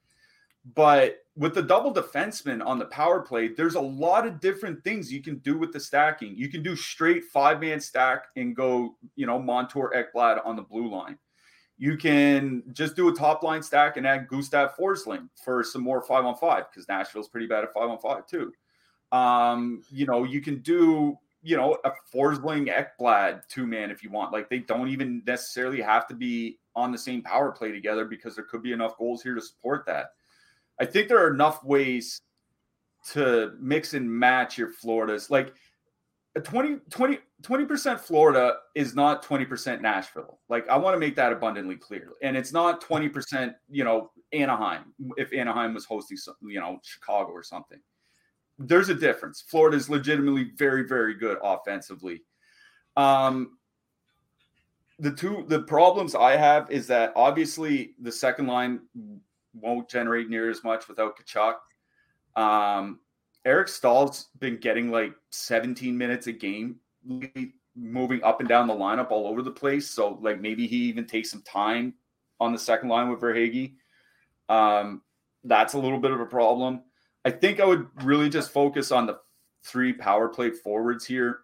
But 0.74 1.18
with 1.36 1.54
the 1.54 1.62
double 1.62 1.94
defenseman 1.94 2.64
on 2.64 2.78
the 2.78 2.86
power 2.86 3.20
play, 3.20 3.48
there's 3.48 3.76
a 3.76 3.80
lot 3.80 4.26
of 4.26 4.40
different 4.40 4.82
things 4.82 5.12
you 5.12 5.22
can 5.22 5.38
do 5.38 5.56
with 5.56 5.72
the 5.72 5.80
stacking. 5.80 6.36
You 6.36 6.48
can 6.48 6.62
do 6.62 6.74
straight 6.74 7.24
five 7.24 7.60
man 7.60 7.80
stack 7.80 8.26
and 8.36 8.54
go, 8.54 8.96
you 9.14 9.26
know, 9.26 9.38
Montour 9.38 9.92
Ekblad 9.94 10.44
on 10.44 10.56
the 10.56 10.62
blue 10.62 10.90
line. 10.90 11.16
You 11.78 11.96
can 11.96 12.64
just 12.72 12.96
do 12.96 13.08
a 13.08 13.14
top 13.14 13.44
line 13.44 13.62
stack 13.62 13.96
and 13.96 14.06
add 14.06 14.26
Gustav 14.26 14.74
Forsling 14.76 15.28
for 15.44 15.62
some 15.62 15.82
more 15.82 16.02
five 16.02 16.24
on 16.24 16.36
five 16.36 16.64
because 16.70 16.88
Nashville's 16.88 17.28
pretty 17.28 17.46
bad 17.46 17.62
at 17.62 17.72
five 17.72 17.88
on 17.88 17.98
five 17.98 18.26
too. 18.26 18.52
Um, 19.12 19.82
you 19.90 20.04
know, 20.04 20.24
you 20.24 20.40
can 20.40 20.60
do, 20.60 21.16
you 21.40 21.56
know, 21.56 21.78
a 21.84 21.92
Forsling 22.12 22.68
Ekblad 22.68 23.42
two 23.48 23.64
man 23.64 23.92
if 23.92 24.02
you 24.02 24.10
want. 24.10 24.32
Like 24.32 24.50
they 24.50 24.58
don't 24.58 24.88
even 24.88 25.22
necessarily 25.24 25.80
have 25.80 26.08
to 26.08 26.14
be 26.14 26.58
on 26.74 26.90
the 26.90 26.98
same 26.98 27.22
power 27.22 27.52
play 27.52 27.70
together 27.70 28.04
because 28.04 28.34
there 28.34 28.44
could 28.44 28.62
be 28.62 28.72
enough 28.72 28.98
goals 28.98 29.22
here 29.22 29.36
to 29.36 29.40
support 29.40 29.86
that. 29.86 30.10
I 30.80 30.84
think 30.84 31.08
there 31.08 31.24
are 31.24 31.32
enough 31.32 31.64
ways 31.64 32.20
to 33.12 33.52
mix 33.60 33.94
and 33.94 34.10
match 34.10 34.58
your 34.58 34.70
Floridas. 34.70 35.30
Like 35.30 35.54
a 36.36 36.40
20, 36.40 36.78
20, 36.90 37.18
20% 37.42 38.00
Florida 38.00 38.56
is 38.74 38.94
not 38.94 39.24
20% 39.24 39.80
Nashville. 39.80 40.38
Like 40.48 40.68
I 40.68 40.76
want 40.76 40.94
to 40.94 41.00
make 41.00 41.16
that 41.16 41.32
abundantly 41.32 41.76
clear. 41.76 42.12
And 42.22 42.36
it's 42.36 42.52
not 42.52 42.82
20%, 42.82 43.54
you 43.70 43.84
know, 43.84 44.10
Anaheim, 44.32 44.92
if 45.16 45.32
Anaheim 45.32 45.74
was 45.74 45.84
hosting, 45.84 46.16
some, 46.16 46.34
you 46.42 46.60
know, 46.60 46.78
Chicago 46.82 47.30
or 47.30 47.42
something. 47.42 47.80
There's 48.58 48.88
a 48.88 48.94
difference. 48.94 49.42
Florida 49.46 49.76
is 49.76 49.88
legitimately 49.88 50.52
very, 50.56 50.86
very 50.86 51.14
good 51.14 51.38
offensively. 51.42 52.22
Um, 52.96 53.58
the 54.98 55.12
two 55.12 55.44
the 55.48 55.62
problems 55.62 56.16
I 56.16 56.36
have 56.36 56.70
is 56.70 56.88
that 56.88 57.12
obviously 57.14 57.94
the 58.00 58.10
second 58.10 58.48
line 58.48 58.80
won't 59.60 59.88
generate 59.88 60.28
near 60.28 60.50
as 60.50 60.64
much 60.64 60.88
without 60.88 61.18
Tkachuk. 61.18 61.56
Um, 62.40 63.00
Eric 63.44 63.68
Staal's 63.68 64.28
been 64.38 64.58
getting 64.58 64.90
like 64.90 65.14
17 65.30 65.96
minutes 65.96 66.26
a 66.26 66.32
game, 66.32 66.76
moving 67.74 68.22
up 68.22 68.40
and 68.40 68.48
down 68.48 68.66
the 68.66 68.74
lineup 68.74 69.10
all 69.10 69.26
over 69.26 69.42
the 69.42 69.50
place. 69.50 69.90
So 69.90 70.18
like 70.20 70.40
maybe 70.40 70.66
he 70.66 70.76
even 70.84 71.06
takes 71.06 71.30
some 71.30 71.42
time 71.42 71.94
on 72.40 72.52
the 72.52 72.58
second 72.58 72.88
line 72.88 73.08
with 73.08 73.20
Verhaeghe. 73.20 73.74
Um, 74.48 75.02
that's 75.44 75.74
a 75.74 75.78
little 75.78 75.98
bit 75.98 76.10
of 76.10 76.20
a 76.20 76.26
problem. 76.26 76.82
I 77.24 77.30
think 77.30 77.60
I 77.60 77.64
would 77.64 77.86
really 78.04 78.28
just 78.28 78.50
focus 78.50 78.90
on 78.90 79.06
the 79.06 79.18
three 79.64 79.92
power 79.92 80.28
play 80.28 80.50
forwards 80.50 81.04
here. 81.04 81.40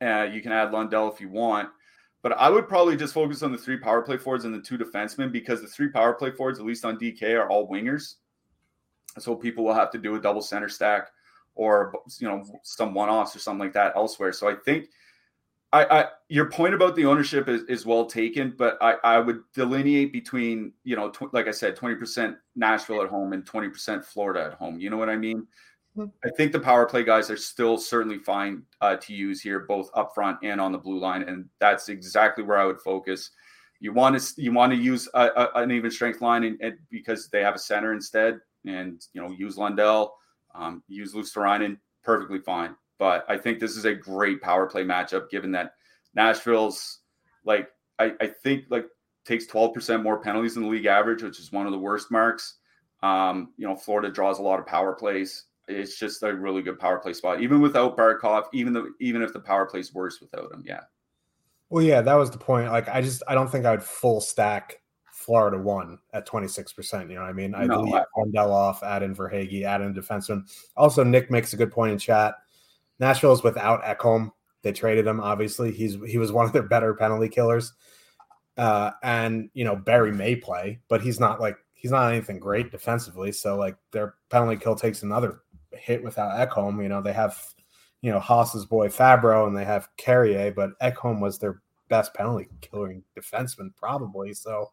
Uh, 0.00 0.28
you 0.30 0.42
can 0.42 0.52
add 0.52 0.72
Lundell 0.72 1.12
if 1.12 1.20
you 1.20 1.28
want, 1.28 1.70
but 2.26 2.36
I 2.38 2.50
would 2.50 2.66
probably 2.66 2.96
just 2.96 3.14
focus 3.14 3.44
on 3.44 3.52
the 3.52 3.56
three 3.56 3.76
power 3.76 4.02
play 4.02 4.16
forwards 4.16 4.44
and 4.44 4.52
the 4.52 4.58
two 4.58 4.76
defensemen 4.76 5.30
because 5.30 5.62
the 5.62 5.68
three 5.68 5.90
power 5.90 6.12
play 6.12 6.32
forwards, 6.32 6.58
at 6.58 6.66
least 6.66 6.84
on 6.84 6.98
DK, 6.98 7.38
are 7.38 7.48
all 7.48 7.70
wingers. 7.70 8.16
So 9.16 9.36
people 9.36 9.62
will 9.62 9.74
have 9.74 9.92
to 9.92 9.98
do 9.98 10.16
a 10.16 10.20
double 10.20 10.42
center 10.42 10.68
stack 10.68 11.10
or 11.54 11.94
you 12.18 12.26
know 12.26 12.44
some 12.64 12.94
one 12.94 13.08
offs 13.08 13.36
or 13.36 13.38
something 13.38 13.60
like 13.60 13.74
that 13.74 13.92
elsewhere. 13.94 14.32
So 14.32 14.48
I 14.48 14.56
think 14.56 14.88
I, 15.72 15.84
I, 15.84 16.06
your 16.28 16.50
point 16.50 16.74
about 16.74 16.96
the 16.96 17.04
ownership 17.04 17.48
is, 17.48 17.62
is 17.68 17.86
well 17.86 18.06
taken, 18.06 18.56
but 18.58 18.76
I, 18.80 18.94
I 19.04 19.18
would 19.20 19.44
delineate 19.54 20.12
between 20.12 20.72
you 20.82 20.96
know 20.96 21.10
tw- 21.10 21.32
like 21.32 21.46
I 21.46 21.52
said, 21.52 21.76
twenty 21.76 21.94
percent 21.94 22.38
Nashville 22.56 23.02
at 23.02 23.08
home 23.08 23.34
and 23.34 23.46
twenty 23.46 23.68
percent 23.68 24.04
Florida 24.04 24.46
at 24.46 24.54
home. 24.54 24.80
You 24.80 24.90
know 24.90 24.96
what 24.96 25.10
I 25.10 25.16
mean? 25.16 25.46
I 26.24 26.30
think 26.36 26.52
the 26.52 26.60
power 26.60 26.86
play 26.86 27.04
guys 27.04 27.30
are 27.30 27.36
still 27.36 27.78
certainly 27.78 28.18
fine 28.18 28.62
uh, 28.80 28.96
to 28.96 29.14
use 29.14 29.40
here, 29.40 29.60
both 29.60 29.90
up 29.94 30.14
front 30.14 30.38
and 30.42 30.60
on 30.60 30.72
the 30.72 30.78
blue 30.78 30.98
line, 30.98 31.22
and 31.22 31.46
that's 31.58 31.88
exactly 31.88 32.44
where 32.44 32.58
I 32.58 32.64
would 32.64 32.80
focus. 32.80 33.30
You 33.80 33.92
want 33.92 34.18
to 34.18 34.42
you 34.42 34.52
want 34.52 34.72
to 34.72 34.78
use 34.78 35.08
a, 35.14 35.28
a, 35.36 35.50
an 35.62 35.70
even 35.70 35.90
strength 35.90 36.20
line, 36.20 36.44
and, 36.44 36.60
and, 36.60 36.78
because 36.90 37.28
they 37.28 37.42
have 37.42 37.54
a 37.54 37.58
center 37.58 37.92
instead, 37.92 38.40
and 38.64 39.04
you 39.12 39.20
know 39.20 39.30
use 39.30 39.56
Lundell, 39.56 40.14
um, 40.54 40.82
use 40.88 41.14
Luostarinen, 41.14 41.78
perfectly 42.02 42.40
fine. 42.40 42.74
But 42.98 43.24
I 43.28 43.36
think 43.36 43.58
this 43.58 43.76
is 43.76 43.84
a 43.84 43.94
great 43.94 44.40
power 44.40 44.66
play 44.66 44.84
matchup, 44.84 45.30
given 45.30 45.52
that 45.52 45.72
Nashville's 46.14 47.00
like 47.44 47.68
I, 47.98 48.12
I 48.20 48.26
think 48.26 48.64
like 48.70 48.86
takes 49.24 49.46
12% 49.46 50.02
more 50.02 50.20
penalties 50.20 50.54
than 50.54 50.62
the 50.62 50.68
league 50.68 50.86
average, 50.86 51.22
which 51.22 51.40
is 51.40 51.52
one 51.52 51.66
of 51.66 51.72
the 51.72 51.78
worst 51.78 52.10
marks. 52.10 52.58
Um, 53.02 53.52
you 53.56 53.66
know, 53.66 53.76
Florida 53.76 54.10
draws 54.10 54.38
a 54.38 54.42
lot 54.42 54.58
of 54.58 54.66
power 54.66 54.94
plays. 54.94 55.44
It's 55.68 55.98
just 55.98 56.22
a 56.22 56.34
really 56.34 56.62
good 56.62 56.78
power 56.78 56.98
play 56.98 57.12
spot, 57.12 57.40
even 57.40 57.60
without 57.60 57.96
Barkov, 57.96 58.44
even 58.52 58.72
though 58.72 58.88
even 59.00 59.22
if 59.22 59.32
the 59.32 59.40
power 59.40 59.66
plays 59.66 59.92
worse 59.92 60.20
without 60.20 60.52
him. 60.52 60.62
Yeah. 60.64 60.82
Well, 61.70 61.82
yeah, 61.82 62.00
that 62.02 62.14
was 62.14 62.30
the 62.30 62.38
point. 62.38 62.70
Like, 62.70 62.88
I 62.88 63.00
just 63.02 63.22
I 63.26 63.34
don't 63.34 63.50
think 63.50 63.66
I 63.66 63.72
would 63.72 63.82
full 63.82 64.20
stack 64.20 64.80
Florida 65.12 65.58
one 65.58 65.98
at 66.12 66.28
26%. 66.28 67.08
You 67.08 67.16
know 67.16 67.22
what 67.22 67.30
I 67.30 67.32
mean? 67.32 67.54
I'd 67.54 67.68
no, 67.68 67.80
leave 67.80 67.94
I, 67.94 68.38
off, 68.38 68.84
add 68.84 69.02
in 69.02 69.14
Verhaeghe, 69.14 69.64
add 69.64 69.80
in 69.80 69.92
defenseman. 69.92 70.48
Also, 70.76 71.02
Nick 71.02 71.30
makes 71.30 71.52
a 71.52 71.56
good 71.56 71.72
point 71.72 71.92
in 71.92 71.98
chat. 71.98 72.36
Nashville 73.00 73.32
is 73.32 73.42
without 73.42 73.82
Ekholm. 73.82 74.30
They 74.62 74.72
traded 74.72 75.06
him. 75.06 75.20
Obviously, 75.20 75.72
he's 75.72 75.96
he 76.06 76.18
was 76.18 76.32
one 76.32 76.46
of 76.46 76.52
their 76.52 76.62
better 76.62 76.94
penalty 76.94 77.28
killers. 77.28 77.72
Uh, 78.56 78.92
and 79.02 79.50
you 79.52 79.64
know 79.64 79.76
Barrie 79.76 80.12
may 80.12 80.36
play, 80.36 80.80
but 80.88 81.02
he's 81.02 81.18
not 81.20 81.40
like 81.40 81.56
he's 81.74 81.90
not 81.90 82.12
anything 82.12 82.38
great 82.38 82.70
defensively. 82.70 83.32
So 83.32 83.56
like 83.56 83.76
their 83.92 84.14
penalty 84.30 84.56
kill 84.56 84.74
takes 84.74 85.02
another 85.02 85.42
hit 85.78 86.02
without 86.02 86.48
Ekholm. 86.48 86.82
You 86.82 86.88
know 86.88 87.02
they 87.02 87.12
have 87.12 87.38
you 88.02 88.10
know 88.10 88.20
Haas's 88.20 88.66
boy 88.66 88.88
Fabbro 88.88 89.46
and 89.46 89.56
they 89.56 89.64
have 89.64 89.88
Carrier, 89.96 90.52
but 90.52 90.78
Ekholm 90.80 91.20
was 91.20 91.38
their 91.38 91.62
best 91.88 92.14
penalty 92.14 92.48
killing 92.60 93.02
defenseman 93.18 93.74
probably. 93.76 94.34
So 94.34 94.70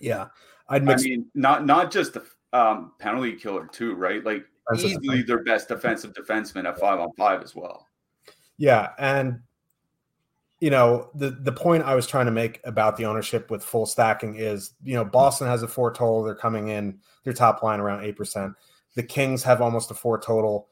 yeah, 0.00 0.28
I'd 0.68 0.84
mix- 0.84 1.02
I 1.02 1.04
mean 1.04 1.26
not 1.34 1.66
not 1.66 1.90
just 1.90 2.14
the 2.14 2.24
um, 2.52 2.92
penalty 2.98 3.34
killer 3.34 3.66
too, 3.66 3.94
right? 3.94 4.24
Like 4.24 4.44
easily 4.76 5.22
their 5.22 5.42
best 5.42 5.68
defensive 5.68 6.12
defenseman 6.12 6.66
at 6.66 6.78
five 6.78 7.00
on 7.00 7.12
five 7.16 7.42
as 7.42 7.54
well. 7.54 7.88
Yeah, 8.58 8.90
and 8.98 9.40
you 10.60 10.70
know 10.70 11.10
the 11.14 11.30
the 11.30 11.52
point 11.52 11.84
I 11.84 11.94
was 11.94 12.06
trying 12.06 12.26
to 12.26 12.32
make 12.32 12.60
about 12.64 12.96
the 12.96 13.06
ownership 13.06 13.50
with 13.50 13.64
full 13.64 13.86
stacking 13.86 14.36
is 14.36 14.74
you 14.84 14.94
know 14.94 15.04
Boston 15.04 15.48
has 15.48 15.62
a 15.62 15.68
four 15.68 15.92
total. 15.92 16.22
They're 16.22 16.34
coming 16.34 16.68
in 16.68 17.00
their 17.24 17.32
top 17.32 17.62
line 17.62 17.80
around 17.80 18.04
eight 18.04 18.16
percent. 18.16 18.54
The 18.94 19.02
Kings 19.02 19.42
have 19.42 19.60
almost 19.60 19.90
a 19.90 19.94
four 19.94 20.18
total. 20.18 20.68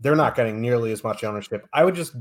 They're 0.00 0.16
not 0.16 0.36
getting 0.36 0.60
nearly 0.60 0.92
as 0.92 1.04
much 1.04 1.24
ownership. 1.24 1.66
I 1.72 1.84
would 1.84 1.94
just 1.94 2.14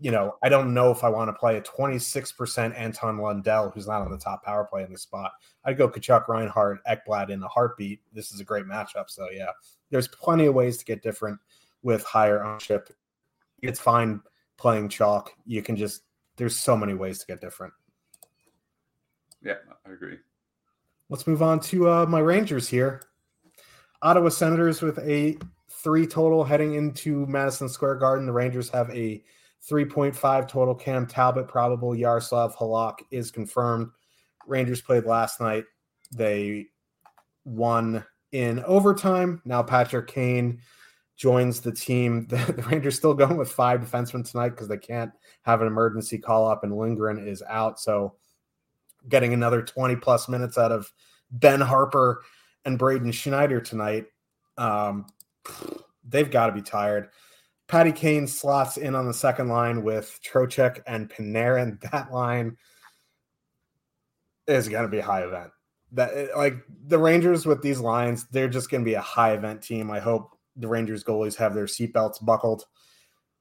you 0.00 0.10
know, 0.10 0.36
I 0.42 0.48
don't 0.48 0.72
know 0.72 0.90
if 0.90 1.04
I 1.04 1.10
want 1.10 1.28
to 1.28 1.34
play 1.34 1.58
a 1.58 1.60
26% 1.60 2.76
Anton 2.76 3.18
Lundell, 3.18 3.70
who's 3.70 3.86
not 3.86 4.00
on 4.00 4.10
the 4.10 4.16
top 4.16 4.42
power 4.42 4.64
play 4.64 4.82
in 4.82 4.90
the 4.90 4.98
spot. 4.98 5.32
I'd 5.64 5.76
go 5.76 5.90
Tkachuk, 5.90 6.26
Reinhart, 6.26 6.80
Ekblad 6.88 7.28
in 7.28 7.42
a 7.42 7.48
heartbeat. 7.48 8.00
This 8.14 8.32
is 8.32 8.40
a 8.40 8.44
great 8.44 8.64
matchup. 8.64 9.10
So, 9.10 9.28
yeah, 9.30 9.50
there's 9.90 10.08
plenty 10.08 10.46
of 10.46 10.54
ways 10.54 10.78
to 10.78 10.86
get 10.86 11.02
different 11.02 11.38
with 11.82 12.02
higher 12.02 12.42
ownership. 12.42 12.88
It's 13.60 13.78
fine 13.78 14.22
playing 14.56 14.88
chalk. 14.88 15.32
You 15.44 15.62
can 15.62 15.76
just, 15.76 16.02
there's 16.36 16.58
so 16.58 16.78
many 16.78 16.94
ways 16.94 17.18
to 17.18 17.26
get 17.26 17.42
different. 17.42 17.74
Yeah, 19.42 19.56
I 19.86 19.92
agree. 19.92 20.16
Let's 21.10 21.26
move 21.26 21.42
on 21.42 21.60
to 21.60 21.90
uh, 21.90 22.06
my 22.06 22.20
Rangers 22.20 22.68
here. 22.68 23.02
Ottawa 24.02 24.28
Senators 24.28 24.82
with 24.82 24.98
a 25.00 25.36
three 25.68 26.06
total 26.06 26.44
heading 26.44 26.74
into 26.74 27.26
Madison 27.26 27.68
Square 27.68 27.96
Garden. 27.96 28.26
The 28.26 28.32
Rangers 28.32 28.68
have 28.70 28.90
a 28.90 29.22
3.5 29.68 30.48
total. 30.48 30.74
Cam 30.74 31.06
Talbot 31.06 31.48
probable. 31.48 31.94
Yaroslav 31.94 32.56
Halak 32.56 32.98
is 33.10 33.30
confirmed. 33.30 33.90
Rangers 34.46 34.80
played 34.80 35.04
last 35.04 35.40
night. 35.40 35.64
They 36.14 36.68
won 37.44 38.04
in 38.32 38.64
overtime. 38.64 39.42
Now 39.44 39.62
Patrick 39.62 40.06
Kane 40.06 40.60
joins 41.16 41.60
the 41.60 41.72
team. 41.72 42.26
The, 42.28 42.36
the 42.56 42.62
Rangers 42.62 42.96
still 42.96 43.14
going 43.14 43.36
with 43.36 43.52
five 43.52 43.80
defensemen 43.80 44.28
tonight 44.28 44.50
because 44.50 44.68
they 44.68 44.78
can't 44.78 45.12
have 45.42 45.60
an 45.60 45.66
emergency 45.66 46.18
call 46.18 46.48
up, 46.48 46.64
and 46.64 46.76
Lindgren 46.76 47.18
is 47.18 47.42
out. 47.48 47.78
So 47.78 48.14
getting 49.08 49.34
another 49.34 49.62
20 49.62 49.96
plus 49.96 50.28
minutes 50.28 50.58
out 50.58 50.72
of 50.72 50.92
Ben 51.30 51.60
Harpur 51.60 52.16
and 52.64 52.78
Braden 52.78 53.12
Schneider 53.12 53.60
tonight. 53.60 54.06
Um, 54.58 55.06
they've 56.08 56.30
got 56.30 56.46
to 56.46 56.52
be 56.52 56.62
tired. 56.62 57.08
Patty 57.68 57.92
Kane 57.92 58.26
slots 58.26 58.76
in 58.78 58.94
on 58.94 59.06
the 59.06 59.14
second 59.14 59.48
line 59.48 59.82
with 59.82 60.18
Trocheck 60.24 60.80
and 60.86 61.08
Panarin. 61.08 61.80
That 61.92 62.12
line 62.12 62.56
is 64.46 64.68
going 64.68 64.82
to 64.82 64.88
be 64.88 64.98
a 64.98 65.04
high 65.04 65.22
event. 65.22 65.50
That 65.92 66.36
like 66.36 66.56
the 66.86 66.98
Rangers 66.98 67.46
with 67.46 67.62
these 67.62 67.80
lines, 67.80 68.26
they're 68.30 68.48
just 68.48 68.70
going 68.70 68.82
to 68.82 68.88
be 68.88 68.94
a 68.94 69.00
high 69.00 69.32
event 69.32 69.62
team. 69.62 69.90
I 69.90 70.00
hope 70.00 70.36
the 70.56 70.68
Rangers 70.68 71.04
goalies 71.04 71.36
have 71.36 71.54
their 71.54 71.66
seatbelts 71.66 72.24
buckled. 72.24 72.64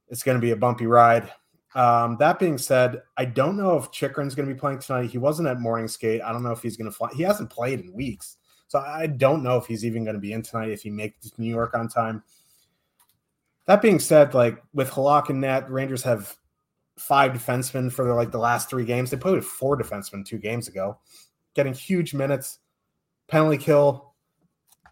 It's 0.08 0.24
going 0.24 0.38
to 0.38 0.42
be 0.42 0.52
a 0.52 0.56
bumpy 0.56 0.88
ride. 0.88 1.32
Um, 1.76 2.18
that 2.20 2.40
being 2.40 2.58
said, 2.58 3.02
I 3.18 3.26
don't 3.26 3.58
know 3.58 3.78
if 3.78 3.92
Chychrun's 3.92 4.34
going 4.34 4.48
to 4.48 4.54
be 4.54 4.60
playing 4.60 4.80
tonight. 4.80 5.10
He 5.10 5.20
wasn't 5.20 5.48
at 5.48 5.60
morning 5.60 5.88
skate. 5.88 6.22
I 6.22 6.32
don't 6.32 6.44
know 6.44 6.52
if 6.52 6.64
he's 6.64 6.78
going 6.78 6.90
to 6.90 6.96
fly. 6.96 7.10
He 7.16 7.24
hasn't 7.24 7.52
played 7.52 7.80
in 7.80 7.94
weeks, 7.94 8.38
so 8.70 8.78
I 8.80 9.08
don't 9.08 9.42
know 9.42 9.58
if 9.58 9.66
he's 9.66 9.84
even 9.84 10.04
going 10.04 10.14
to 10.14 10.22
be 10.22 10.32
in 10.32 10.44
tonight 10.44 10.70
if 10.70 10.84
he 10.84 10.92
makes 10.92 11.32
New 11.40 11.50
York 11.50 11.74
on 11.74 11.88
time. 11.88 12.24
That 13.66 13.82
being 13.82 14.00
said, 14.00 14.36
like 14.36 14.62
with 14.74 14.92
Halak 14.92 15.30
and 15.30 15.42
net, 15.42 15.70
Rangers 15.72 16.04
have 16.04 16.38
five 16.96 17.32
defensemen 17.32 17.92
for 17.92 18.06
the, 18.06 18.14
like 18.14 18.30
the 18.30 18.38
last 18.38 18.70
three 18.70 18.86
games. 18.86 19.10
They 19.10 19.18
played 19.18 19.44
four 19.44 19.76
defensemen 19.76 20.24
two 20.24 20.38
games 20.38 20.68
ago, 20.68 21.00
getting 21.56 21.74
huge 21.74 22.14
minutes. 22.14 22.60
Penalty 23.28 23.58
kill, 23.58 24.14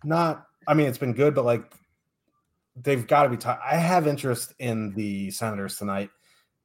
not. 0.04 0.48
I 0.68 0.74
mean, 0.74 0.88
it's 0.88 0.98
been 0.98 1.14
good, 1.14 1.36
but 1.36 1.46
like 1.46 1.72
they've 2.76 3.06
got 3.06 3.24
to 3.24 3.30
be. 3.30 3.38
T- 3.38 3.48
I 3.48 3.76
have 3.76 4.08
interest 4.08 4.56
in 4.58 4.94
the 4.96 5.30
Senators 5.30 5.78
tonight. 5.78 6.10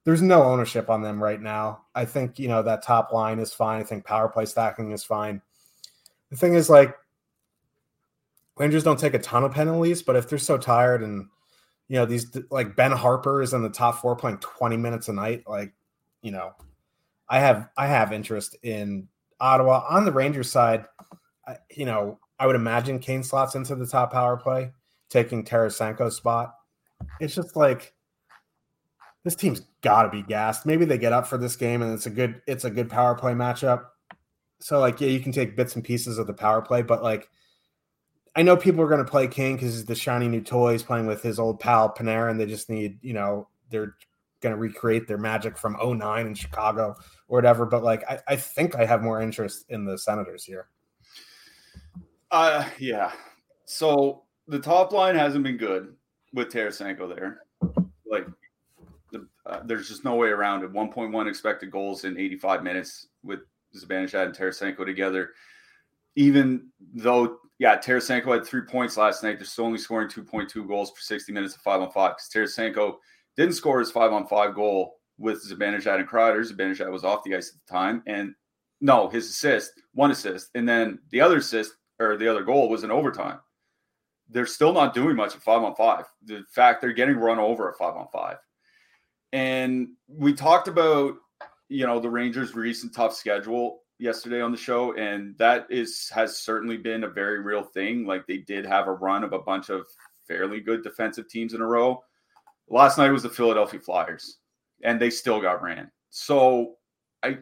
There's 0.05 0.23
no 0.23 0.45
ownership 0.45 0.89
on 0.89 1.03
them 1.03 1.23
right 1.23 1.41
now. 1.41 1.83
I 1.95 2.07
think 2.07 2.39
you 2.39 2.49
know 2.49 2.63
that 2.63 2.83
top 2.83 3.13
line 3.13 3.39
is 3.39 3.53
fine. 3.53 3.81
I 3.81 3.85
think 3.85 4.07
power 4.07 4.29
play 4.29 4.47
stacking 4.47 4.93
is 4.93 5.05
fine. 5.05 5.43
The 6.31 6.37
thing 6.37 6.55
is, 6.55 6.71
like 6.71 6.95
Rangers 8.63 8.85
don't 8.85 8.99
take 8.99 9.15
a 9.15 9.19
ton 9.19 9.43
of 9.43 9.51
penalties, 9.51 10.03
but 10.03 10.15
if 10.15 10.29
they're 10.29 10.39
so 10.39 10.57
tired 10.57 11.03
and 11.03 11.27
you 11.89 11.97
know, 11.97 12.07
these 12.07 12.39
like 12.49 12.77
Ben 12.77 12.93
Harpur 12.93 13.43
is 13.43 13.55
in 13.55 13.61
the 13.61 13.69
top 13.69 14.01
four 14.01 14.15
playing 14.15 14.39
20 14.39 14.77
minutes 14.77 15.09
a 15.09 15.13
night. 15.13 15.43
Like, 15.49 15.73
you 16.23 16.31
know, 16.31 16.53
I 17.29 17.41
have 17.41 17.69
I 17.77 17.89
have 17.89 18.13
interest 18.13 18.55
in 18.63 19.09
Ottawa 19.41 19.85
on 19.91 20.05
the 20.05 20.13
Rangers 20.13 20.49
side. 20.49 20.85
I, 21.45 21.57
you 21.75 21.87
know, 21.87 22.21
I 22.39 22.47
would 22.47 22.55
imagine 22.55 23.01
Kane 23.01 23.25
slots 23.25 23.57
into 23.57 23.75
the 23.75 23.85
top 23.85 24.13
power 24.13 24.37
play, 24.37 24.71
taking 25.11 25.45
Tarasenko's 25.45 26.15
spot. 26.15 26.55
It's 27.19 27.35
just 27.35 27.57
like 27.57 27.93
this 29.25 29.35
team's 29.35 29.63
got 29.81 30.05
to 30.05 30.09
be 30.09 30.23
gassed. 30.23 30.67
Maybe 30.67 30.85
they 30.85 30.99
get 30.99 31.13
up 31.13 31.27
for 31.27 31.37
this 31.37 31.57
game 31.57 31.83
and 31.83 31.93
it's 31.93 32.07
a 32.07 32.11
good 32.11 32.41
it's 32.47 32.65
a 32.65 32.71
good 32.71 32.89
power 32.89 33.17
play 33.17 33.33
matchup. 33.33 33.87
So 34.61 34.79
like 34.79 35.01
yeah, 35.01 35.09
you 35.09 35.19
can 35.19 35.33
take 35.33 35.57
bits 35.57 35.75
and 35.75 35.83
pieces 35.83 36.17
of 36.19 36.29
the 36.29 36.33
power 36.33 36.63
play, 36.63 36.83
but 36.83 37.03
like 37.03 37.29
I 38.35 38.43
know 38.43 38.57
people 38.57 38.81
are 38.83 38.89
going 38.89 39.05
to 39.05 39.11
play 39.11 39.27
King 39.27 39.57
because 39.57 39.85
the 39.85 39.95
shiny 39.95 40.29
new 40.29 40.41
toy. 40.41 40.73
He's 40.73 40.83
playing 40.83 41.07
with 41.07 41.23
his 41.23 41.39
old 41.39 41.61
pal 41.61 41.95
Panarin, 41.95 42.33
and 42.33 42.41
They 42.41 42.47
just 42.47 42.71
need, 42.71 42.99
you 43.03 43.13
know, 43.13 43.49
they're 43.71 43.95
going 44.41 44.55
to 44.55 44.61
recreate 44.61 45.07
their 45.07 45.19
magic 45.19 45.57
from 45.57 45.77
09 45.83 46.27
in 46.27 46.35
Chicago 46.35 46.97
or 47.29 47.39
whatever. 47.39 47.67
But 47.67 47.83
like, 47.83 48.03
I, 48.09 48.21
I 48.29 48.37
think 48.37 48.75
I 48.75 48.85
have 48.85 49.03
more 49.03 49.21
interest 49.21 49.67
in 49.69 49.85
the 49.85 49.99
Senators 49.99 50.45
here. 50.45 50.69
Uh, 52.31 52.69
yeah. 52.79 53.13
So 53.67 54.23
the 54.49 54.59
top 54.59 54.93
line 54.93 55.15
hasn't 55.15 55.45
been 55.45 55.57
good 55.57 55.95
with 56.33 56.49
Tarasenko 56.49 57.15
there. 57.15 57.43
Like, 58.07 58.27
the, 59.13 59.27
uh, 59.47 59.61
there's 59.65 59.89
just 59.89 60.05
no 60.05 60.17
way 60.17 60.29
around 60.29 60.65
it. 60.65 60.73
1.1 60.73 61.29
expected 61.29 61.71
goals 61.71 62.05
in 62.05 62.19
85 62.19 62.63
minutes 62.63 63.09
with 63.23 63.41
Zibanejad 63.77 64.27
and 64.27 64.37
Tarasenko 64.37 64.85
together. 64.85 65.31
Even 66.17 66.69
though, 66.95 67.39
yeah, 67.63 67.79
Tarasenko 67.79 68.35
had 68.35 68.45
three 68.45 68.63
points 68.63 68.97
last 68.97 69.23
night, 69.23 69.39
they're 69.39 69.47
still 69.47 69.67
only 69.67 69.79
scoring 69.79 70.09
2.2 70.09 70.67
goals 70.67 70.91
per 70.91 70.99
60 70.99 71.33
minutes 71.33 71.55
of 71.55 71.61
five 71.61 71.81
on 71.81 71.93
five 71.93 72.17
because 72.17 72.29
Tarasenko 72.29 72.97
didn't 73.37 73.55
score 73.55 73.79
his 73.79 73.93
five 73.93 74.13
on 74.13 74.27
five 74.27 74.57
goal 74.57 74.97
with 75.17 75.49
Zibanejad 75.49 76.01
and 76.01 76.09
Kreider. 76.09 76.45
Zibanejad 76.45 76.91
was 76.91 77.05
off 77.05 77.23
the 77.23 77.37
ice 77.37 77.51
at 77.55 77.65
the 77.65 77.73
time. 77.73 78.03
And 78.09 78.35
no, 78.81 79.09
his 79.09 79.31
assist, 79.31 79.81
one 79.95 80.11
assist. 80.11 80.51
And 80.57 80.69
then 80.69 80.99
the 81.11 81.21
other 81.21 81.37
assist 81.37 81.75
or 82.01 82.17
the 82.17 82.27
other 82.27 82.43
goal 82.43 82.69
was 82.69 82.83
in 82.83 82.91
overtime. 82.91 83.39
They're 84.29 84.45
still 84.45 84.73
not 84.73 84.93
doing 84.93 85.15
much 85.15 85.37
at 85.37 85.43
five 85.43 85.63
on 85.63 85.77
five. 85.77 86.07
The 86.25 86.43
fact 86.51 86.81
they're 86.81 86.93
getting 86.93 87.15
run 87.15 87.39
over 87.39 87.71
at 87.71 87.79
five 87.79 87.95
on 87.95 88.09
five. 88.13 88.39
And 89.33 89.91
we 90.09 90.33
talked 90.33 90.67
about, 90.67 91.15
you 91.69 91.87
know, 91.87 92.01
the 92.01 92.11
Rangers' 92.11 92.57
recent 92.57 92.93
tough 92.93 93.15
schedule 93.15 93.82
yesterday 94.03 94.41
on 94.41 94.51
the 94.51 94.59
show, 94.59 94.95
and 94.97 95.37
that 95.39 95.67
is 95.71 96.11
has 96.11 96.37
certainly 96.37 96.77
been 96.77 97.05
a 97.05 97.09
very 97.09 97.41
real 97.41 97.63
thing. 97.63 98.05
Like 98.07 98.27
they 98.27 98.39
did 98.39 98.67
have 98.67 98.89
a 98.89 98.93
run 98.93 99.25
of 99.25 99.33
a 99.33 99.39
bunch 99.39 99.71
of 99.71 99.87
fairly 100.27 100.61
good 100.61 100.83
defensive 100.83 101.29
teams 101.29 101.55
in 101.55 101.61
a 101.61 101.67
row. 101.67 102.03
Last 102.69 102.99
night 102.99 103.11
was 103.11 103.23
the 103.23 103.29
Philadelphia 103.29 103.81
Flyers, 103.81 104.39
and 104.83 105.01
they 105.01 105.11
still 105.11 105.41
got 105.41 105.63
ran. 105.63 105.91
So 106.11 106.75
I 107.23 107.39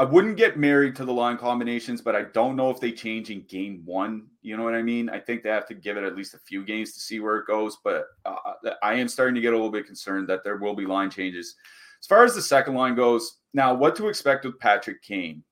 I 0.00 0.04
wouldn't 0.04 0.36
get 0.36 0.56
married 0.56 0.94
to 0.96 1.04
the 1.04 1.12
line 1.12 1.36
combinations, 1.36 2.00
but 2.00 2.14
I 2.14 2.22
don't 2.22 2.54
know 2.54 2.70
if 2.70 2.78
they 2.78 2.92
change 2.92 3.30
in 3.30 3.42
game 3.48 3.82
one. 3.84 4.28
You 4.42 4.56
know 4.56 4.62
what 4.62 4.76
I 4.76 4.82
mean? 4.82 5.10
I 5.10 5.18
think 5.18 5.42
they 5.42 5.50
have 5.50 5.66
to 5.66 5.74
give 5.74 5.96
it 5.96 6.04
at 6.04 6.14
least 6.14 6.34
a 6.34 6.38
few 6.38 6.64
games 6.64 6.92
to 6.92 7.00
see 7.00 7.18
where 7.18 7.38
it 7.38 7.48
goes. 7.48 7.78
But 7.82 8.04
uh, 8.24 8.36
I 8.80 8.94
am 8.94 9.08
starting 9.08 9.34
to 9.34 9.40
get 9.40 9.54
a 9.54 9.56
little 9.56 9.72
bit 9.72 9.86
concerned 9.86 10.28
that 10.28 10.44
there 10.44 10.58
will 10.58 10.76
be 10.76 10.86
line 10.86 11.10
changes. 11.10 11.56
As 12.00 12.06
far 12.06 12.22
as 12.22 12.36
the 12.36 12.42
second 12.42 12.74
line 12.74 12.94
goes, 12.94 13.38
now 13.54 13.74
what 13.74 13.96
to 13.96 14.06
expect 14.06 14.44
with 14.44 14.60
Patrick 14.60 15.02
Kane? 15.02 15.42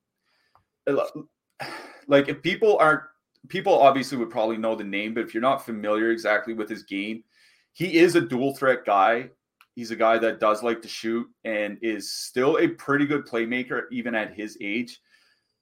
Like, 2.08 2.28
if 2.28 2.42
people 2.42 2.78
aren't, 2.78 3.02
people 3.48 3.78
obviously 3.78 4.18
would 4.18 4.30
probably 4.30 4.56
know 4.56 4.74
the 4.74 4.84
name, 4.84 5.14
but 5.14 5.24
if 5.24 5.34
you're 5.34 5.40
not 5.40 5.64
familiar 5.64 6.10
exactly 6.10 6.54
with 6.54 6.68
his 6.68 6.82
game, 6.82 7.24
he 7.72 7.98
is 7.98 8.14
a 8.14 8.20
dual 8.20 8.54
threat 8.54 8.84
guy 8.84 9.30
He's 9.76 9.90
a 9.90 9.96
guy 9.96 10.16
that 10.18 10.40
does 10.40 10.62
like 10.62 10.80
to 10.82 10.88
shoot 10.88 11.28
and 11.44 11.76
is 11.82 12.10
still 12.10 12.56
a 12.56 12.66
pretty 12.66 13.04
good 13.04 13.26
playmaker, 13.26 13.82
even 13.92 14.14
at 14.14 14.34
his 14.34 14.56
age. 14.62 15.02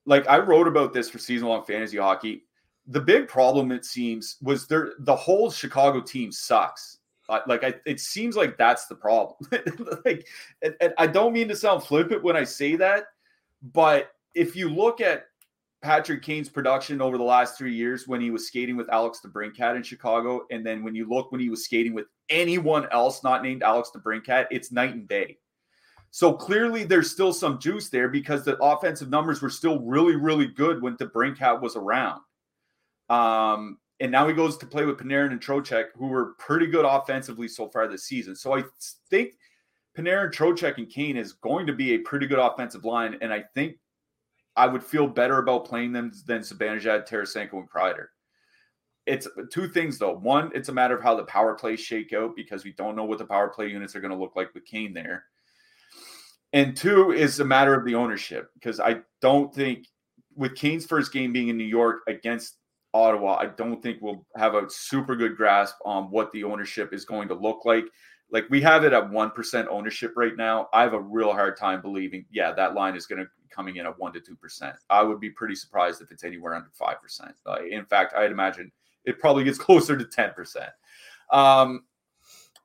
Like 0.06 0.28
I 0.28 0.38
wrote 0.38 0.68
about 0.68 0.92
this 0.92 1.10
for 1.10 1.18
season 1.18 1.48
long 1.48 1.64
fantasy 1.64 1.96
hockey. 1.96 2.44
The 2.86 3.00
big 3.00 3.26
problem, 3.26 3.72
it 3.72 3.84
seems, 3.84 4.36
was 4.40 4.68
there 4.68 4.92
the 5.00 5.16
whole 5.16 5.50
Chicago 5.50 6.00
team 6.00 6.30
sucks. 6.30 6.98
Like 7.28 7.64
I, 7.64 7.74
it 7.86 7.98
seems 7.98 8.36
like 8.36 8.56
that's 8.56 8.86
the 8.86 8.94
problem. 8.94 9.34
like, 10.04 10.28
and, 10.62 10.76
and 10.80 10.94
I 10.96 11.08
don't 11.08 11.32
mean 11.32 11.48
to 11.48 11.56
sound 11.56 11.82
flippant 11.82 12.22
when 12.22 12.36
I 12.36 12.44
say 12.44 12.76
that, 12.76 13.06
but 13.72 14.13
if 14.34 14.56
you 14.56 14.68
look 14.68 15.00
at 15.00 15.26
Patrick 15.82 16.22
Kane's 16.22 16.48
production 16.48 17.02
over 17.02 17.18
the 17.18 17.24
last 17.24 17.58
three 17.58 17.74
years 17.74 18.08
when 18.08 18.20
he 18.20 18.30
was 18.30 18.46
skating 18.46 18.76
with 18.76 18.88
Alex 18.90 19.20
DeBrincat 19.24 19.76
in 19.76 19.82
Chicago, 19.82 20.46
and 20.50 20.64
then 20.64 20.82
when 20.82 20.94
you 20.94 21.08
look 21.08 21.30
when 21.30 21.40
he 21.40 21.50
was 21.50 21.64
skating 21.64 21.92
with 21.92 22.06
anyone 22.30 22.88
else 22.90 23.22
not 23.22 23.42
named 23.42 23.62
Alex 23.62 23.90
DeBrincat, 23.94 24.46
it's 24.50 24.72
night 24.72 24.94
and 24.94 25.06
day. 25.06 25.36
So 26.10 26.32
clearly, 26.32 26.84
there's 26.84 27.10
still 27.10 27.32
some 27.32 27.58
juice 27.58 27.88
there 27.88 28.08
because 28.08 28.44
the 28.44 28.56
offensive 28.62 29.10
numbers 29.10 29.42
were 29.42 29.50
still 29.50 29.80
really, 29.80 30.16
really 30.16 30.46
good 30.46 30.80
when 30.80 30.96
DeBrincat 30.96 31.60
was 31.60 31.76
around. 31.76 32.20
Um, 33.10 33.78
and 34.00 34.10
now 34.10 34.26
he 34.26 34.32
goes 34.32 34.56
to 34.58 34.66
play 34.66 34.84
with 34.84 34.96
Panarin 34.96 35.32
and 35.32 35.40
Trocheck, 35.40 35.86
who 35.96 36.06
were 36.06 36.34
pretty 36.38 36.66
good 36.66 36.84
offensively 36.84 37.48
so 37.48 37.68
far 37.68 37.88
this 37.88 38.04
season. 38.04 38.34
So 38.36 38.56
I 38.56 38.62
think 39.10 39.34
Panarin, 39.98 40.32
Trocheck, 40.32 40.78
and 40.78 40.88
Kane 40.88 41.16
is 41.16 41.32
going 41.32 41.66
to 41.66 41.72
be 41.72 41.94
a 41.94 41.98
pretty 41.98 42.26
good 42.26 42.38
offensive 42.38 42.84
line, 42.84 43.18
and 43.20 43.32
I 43.32 43.44
think 43.54 43.76
I 44.56 44.66
would 44.66 44.84
feel 44.84 45.06
better 45.06 45.38
about 45.38 45.64
playing 45.64 45.92
them 45.92 46.12
than 46.26 46.40
Zibanejad, 46.40 47.08
Tarasenko, 47.08 47.54
and 47.54 47.70
Kreider. 47.70 48.06
It's 49.06 49.28
two 49.52 49.68
things 49.68 49.98
though. 49.98 50.14
One, 50.14 50.50
it's 50.54 50.70
a 50.70 50.72
matter 50.72 50.96
of 50.96 51.02
how 51.02 51.14
the 51.14 51.24
power 51.24 51.54
plays 51.54 51.80
shake 51.80 52.12
out 52.12 52.34
because 52.36 52.64
we 52.64 52.72
don't 52.72 52.96
know 52.96 53.04
what 53.04 53.18
the 53.18 53.26
power 53.26 53.48
play 53.48 53.68
units 53.68 53.94
are 53.94 54.00
going 54.00 54.12
to 54.12 54.18
look 54.18 54.36
like 54.36 54.54
with 54.54 54.64
Kane 54.64 54.94
there. 54.94 55.24
And 56.52 56.76
two 56.76 57.10
is 57.10 57.40
a 57.40 57.44
matter 57.44 57.74
of 57.74 57.84
the 57.84 57.96
ownership 57.96 58.48
because 58.54 58.80
I 58.80 59.00
don't 59.20 59.52
think 59.52 59.86
with 60.36 60.54
Kane's 60.54 60.86
first 60.86 61.12
game 61.12 61.32
being 61.32 61.48
in 61.48 61.58
New 61.58 61.64
York 61.64 62.02
against 62.08 62.58
Ottawa, 62.94 63.36
I 63.36 63.46
don't 63.46 63.82
think 63.82 63.98
we'll 64.00 64.24
have 64.36 64.54
a 64.54 64.70
super 64.70 65.16
good 65.16 65.36
grasp 65.36 65.74
on 65.84 66.04
what 66.04 66.30
the 66.32 66.44
ownership 66.44 66.94
is 66.94 67.04
going 67.04 67.28
to 67.28 67.34
look 67.34 67.64
like. 67.64 67.84
Like 68.30 68.46
we 68.50 68.60
have 68.62 68.84
it 68.84 68.92
at 68.92 69.10
1% 69.10 69.66
ownership 69.68 70.12
right 70.16 70.36
now. 70.36 70.68
I 70.72 70.82
have 70.82 70.94
a 70.94 71.00
real 71.00 71.32
hard 71.32 71.56
time 71.56 71.82
believing, 71.82 72.24
yeah, 72.30 72.52
that 72.52 72.74
line 72.74 72.96
is 72.96 73.06
going 73.06 73.22
to 73.22 73.28
coming 73.54 73.76
in 73.76 73.86
at 73.86 73.98
one 73.98 74.12
to 74.12 74.20
two 74.20 74.36
percent. 74.36 74.76
I 74.90 75.02
would 75.02 75.20
be 75.20 75.30
pretty 75.30 75.54
surprised 75.54 76.02
if 76.02 76.10
it's 76.10 76.24
anywhere 76.24 76.54
under 76.54 76.70
five 76.72 77.00
percent. 77.00 77.34
Uh, 77.46 77.64
in 77.68 77.84
fact, 77.84 78.14
I'd 78.14 78.32
imagine 78.32 78.72
it 79.04 79.18
probably 79.18 79.44
gets 79.44 79.58
closer 79.66 79.96
to 79.96 80.04
ten 80.04 80.32
percent. 80.32 80.70
Um, 81.30 81.84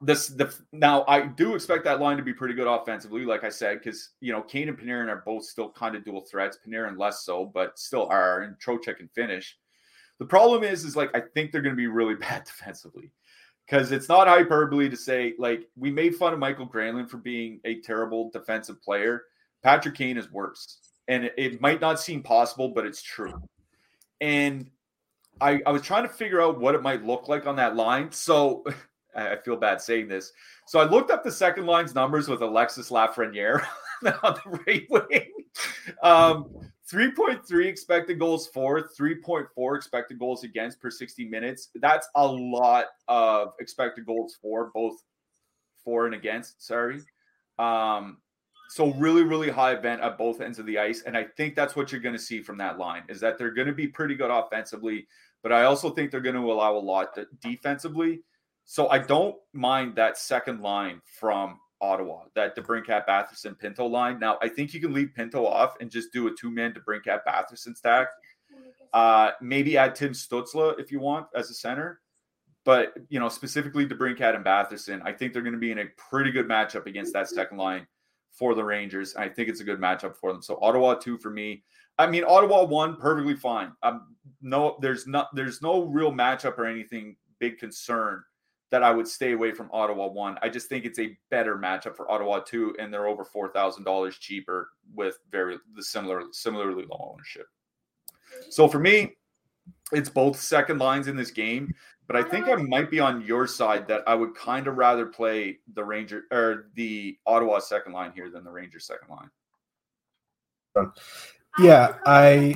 this 0.02 0.28
the 0.28 0.54
now 0.72 1.04
I 1.08 1.26
do 1.26 1.56
expect 1.56 1.84
that 1.84 2.00
line 2.00 2.18
to 2.18 2.24
be 2.24 2.34
pretty 2.34 2.54
good 2.54 2.68
offensively, 2.68 3.26
like 3.26 3.44
I 3.44 3.50
said, 3.50 3.80
because 3.80 4.12
you 4.22 4.32
know 4.32 4.42
Kane 4.42 4.70
and 4.70 4.78
Panarin 4.78 5.10
are 5.10 5.24
both 5.26 5.44
still 5.44 5.72
kind 5.72 5.96
of 5.96 6.06
dual 6.06 6.22
threats. 6.22 6.58
Panarin 6.66 6.98
less 6.98 7.26
so, 7.26 7.46
but 7.46 7.78
still 7.78 8.08
are, 8.08 8.42
and 8.42 8.56
Trocheck 8.60 8.98
can 8.98 9.10
finish. 9.10 9.58
The 10.20 10.26
problem 10.26 10.64
is, 10.64 10.86
is 10.86 10.96
like 10.96 11.10
I 11.14 11.22
think 11.22 11.52
they're 11.52 11.62
going 11.62 11.76
to 11.76 11.78
be 11.78 11.88
really 11.88 12.16
bad 12.20 12.46
defensively 12.46 13.12
because 13.66 13.92
it's 13.92 14.10
not 14.10 14.28
hyperbole 14.28 14.90
to 14.90 14.98
say 14.98 15.34
like 15.38 15.68
we 15.76 15.92
made 15.92 16.16
fun 16.16 16.34
of 16.34 16.40
Michael 16.40 16.68
Granlund 16.68 17.10
for 17.10 17.18
being 17.18 17.60
a 17.66 17.82
terrible 17.82 18.30
defensive 18.32 18.82
player. 18.82 19.24
Patrick 19.64 19.96
Kane 19.96 20.18
is 20.18 20.32
worse. 20.32 20.78
And 21.08 21.32
it, 21.38 21.60
might 21.60 21.82
not 21.82 22.00
seem 22.00 22.22
possible, 22.22 22.70
but 22.70 22.86
it's 22.86 23.02
true. 23.02 23.42
And 24.22 24.70
I, 25.42 25.62
I 25.66 25.72
was 25.72 25.82
trying 25.82 26.04
to 26.04 26.10
figure 26.10 26.42
out 26.42 26.60
what 26.60 26.76
it 26.76 26.84
might 26.84 27.04
look 27.04 27.28
like 27.28 27.48
on 27.48 27.56
that 27.56 27.76
line. 27.76 28.12
So 28.12 28.64
I 29.16 29.38
feel 29.38 29.56
bad 29.56 29.82
saying 29.82 30.08
this. 30.08 30.32
So 30.68 30.80
I 30.80 30.84
looked 30.84 31.10
up 31.10 31.24
the 31.24 31.32
second 31.32 31.66
line's 31.66 31.96
numbers 31.96 32.28
with 32.28 32.42
Alexis 32.42 32.92
Lafreniere 32.92 33.66
on 34.24 34.36
the 34.46 34.60
right 34.68 34.86
wing. 34.90 35.32
Um, 36.04 36.70
3.3 36.92 37.66
expected 37.66 38.20
goals 38.20 38.48
for, 38.48 38.90
3.4 39.00 39.76
expected 39.76 40.20
goals 40.20 40.44
against 40.44 40.80
per 40.80 40.90
60 40.90 41.28
minutes. 41.28 41.70
That's 41.76 42.08
a 42.16 42.26
lot 42.26 42.86
of 43.08 43.54
expected 43.60 44.06
goals 44.06 44.38
for, 44.42 44.72
both 44.74 45.04
for 45.84 46.06
and 46.06 46.16
against. 46.16 46.66
Sorry. 46.66 47.02
Um, 47.60 48.18
so 48.70 48.94
really, 48.94 49.24
really 49.24 49.50
high 49.50 49.74
event 49.74 50.02
at 50.02 50.16
both 50.16 50.42
ends 50.42 50.60
of 50.60 50.68
the 50.68 50.78
ice, 50.78 51.02
and 51.02 51.18
I 51.18 51.24
think 51.24 51.56
that's 51.56 51.76
what 51.76 51.92
you're 51.92 52.00
going 52.02 52.16
to 52.16 52.22
see 52.22 52.40
from 52.40 52.60
that 52.60 52.78
line 52.78 53.02
is 53.10 53.20
that 53.20 53.40
they're 53.40 53.50
going 53.52 53.68
to 53.68 53.74
be 53.74 53.88
pretty 53.88 54.14
good 54.14 54.30
offensively, 54.30 55.08
but 55.42 55.52
I 55.52 55.64
also 55.64 55.90
think 55.90 56.12
they're 56.12 56.22
going 56.22 56.36
to 56.36 56.52
allow 56.52 56.76
a 56.76 56.78
lot 56.78 57.18
defensively. 57.42 58.22
So 58.66 58.88
I 58.90 59.00
don't 59.00 59.36
mind 59.54 59.96
that 59.96 60.20
second 60.20 60.62
line 60.62 61.02
from 61.20 61.60
Ottawa, 61.82 62.26
that 62.36 62.56
DeBrincat, 62.56 63.08
Batherson, 63.08 63.58
Pinto 63.58 63.88
line. 63.88 64.20
Now 64.20 64.38
I 64.40 64.48
think 64.48 64.76
you 64.76 64.80
can 64.80 64.94
leave 64.94 65.16
Pinto 65.16 65.48
off 65.48 65.76
and 65.82 65.90
just 65.90 66.14
do 66.14 66.28
a 66.28 66.32
two 66.40 66.52
man 66.52 66.74
DeBrincat, 66.74 67.22
Batherson 67.28 67.76
stack. 67.76 68.10
Uh, 68.94 69.32
maybe 69.42 69.78
add 69.78 69.96
Tim 69.96 70.12
Stützle 70.12 70.80
if 70.80 70.92
you 70.92 71.00
want 71.00 71.26
as 71.36 71.50
a 71.50 71.56
center. 71.56 72.02
But 72.66 72.94
you 73.08 73.20
know, 73.20 73.30
specifically 73.30 73.88
DeBrincat 73.88 74.36
and 74.36 74.46
Batherson, 74.46 75.02
I 75.04 75.14
think 75.14 75.34
they're 75.34 75.42
going 75.42 75.54
to 75.54 75.60
be 75.60 75.72
in 75.72 75.80
a 75.80 75.86
pretty 75.98 76.32
good 76.32 76.48
matchup 76.48 76.86
against 76.86 77.14
that 77.14 77.28
second 77.30 77.58
line 77.58 77.88
for 78.40 78.56
the 78.56 78.64
Rangers. 78.64 79.16
I 79.16 79.28
think 79.28 79.50
it's 79.50 79.60
a 79.60 79.66
good 79.66 79.80
matchup 79.80 80.16
for 80.16 80.32
them. 80.32 80.42
So 80.42 80.58
Ottawa 80.62 80.96
two 80.96 81.18
for 81.18 81.30
me. 81.30 81.64
I 81.98 82.08
mean 82.08 82.24
Ottawa 82.24 82.64
one 82.64 82.96
perfectly 82.96 83.36
fine. 83.36 83.74
Um, 83.84 84.16
no, 84.42 84.78
there's 84.82 85.06
not 85.06 85.28
there's 85.36 85.62
no 85.62 85.84
real 85.84 86.12
matchup 86.12 86.58
or 86.58 86.66
anything 86.66 87.18
big 87.40 87.58
concern 87.58 88.24
that 88.72 88.84
I 88.84 88.92
would 88.92 89.08
stay 89.08 89.34
away 89.34 89.52
from 89.52 89.70
Ottawa 89.74 90.08
one. 90.08 90.38
I 90.42 90.48
just 90.48 90.70
think 90.70 90.86
it's 90.86 91.00
a 91.00 91.18
better 91.30 91.58
matchup 91.58 91.98
for 91.98 92.10
Ottawa 92.10 92.40
two, 92.40 92.74
and 92.80 92.94
they're 92.94 93.08
over 93.08 93.26
four 93.26 93.50
thousand 93.50 93.84
dollars 93.84 94.18
cheaper 94.18 94.70
with 94.96 95.20
very 95.30 95.58
the 95.76 95.84
similar 95.84 96.24
similarly 96.32 96.86
low 96.90 97.12
ownership. 97.14 97.48
So 98.50 98.68
for 98.68 98.80
me, 98.80 99.18
it's 99.92 100.10
both 100.10 100.40
second 100.40 100.80
lines 100.80 101.08
in 101.08 101.18
this 101.18 101.32
game. 101.32 101.74
But 102.10 102.16
I 102.16 102.24
think 102.24 102.48
I 102.48 102.56
might 102.56 102.90
be 102.90 103.00
on 103.00 103.22
your 103.22 103.46
side 103.46 103.88
that 103.88 104.02
I 104.08 104.16
would 104.16 104.34
kind 104.34 104.66
of 104.66 104.78
rather 104.78 105.06
play 105.06 105.60
the 105.76 105.84
Ranger 105.84 106.24
or 106.32 106.72
the 106.74 107.16
Ottawa 107.28 107.60
second 107.60 107.94
line 107.94 108.12
here 108.16 108.32
than 108.32 108.44
the 108.44 108.50
Ranger 108.50 108.80
second 108.80 109.10
line. 109.10 110.92
Yeah, 111.60 111.94
I 112.08 112.56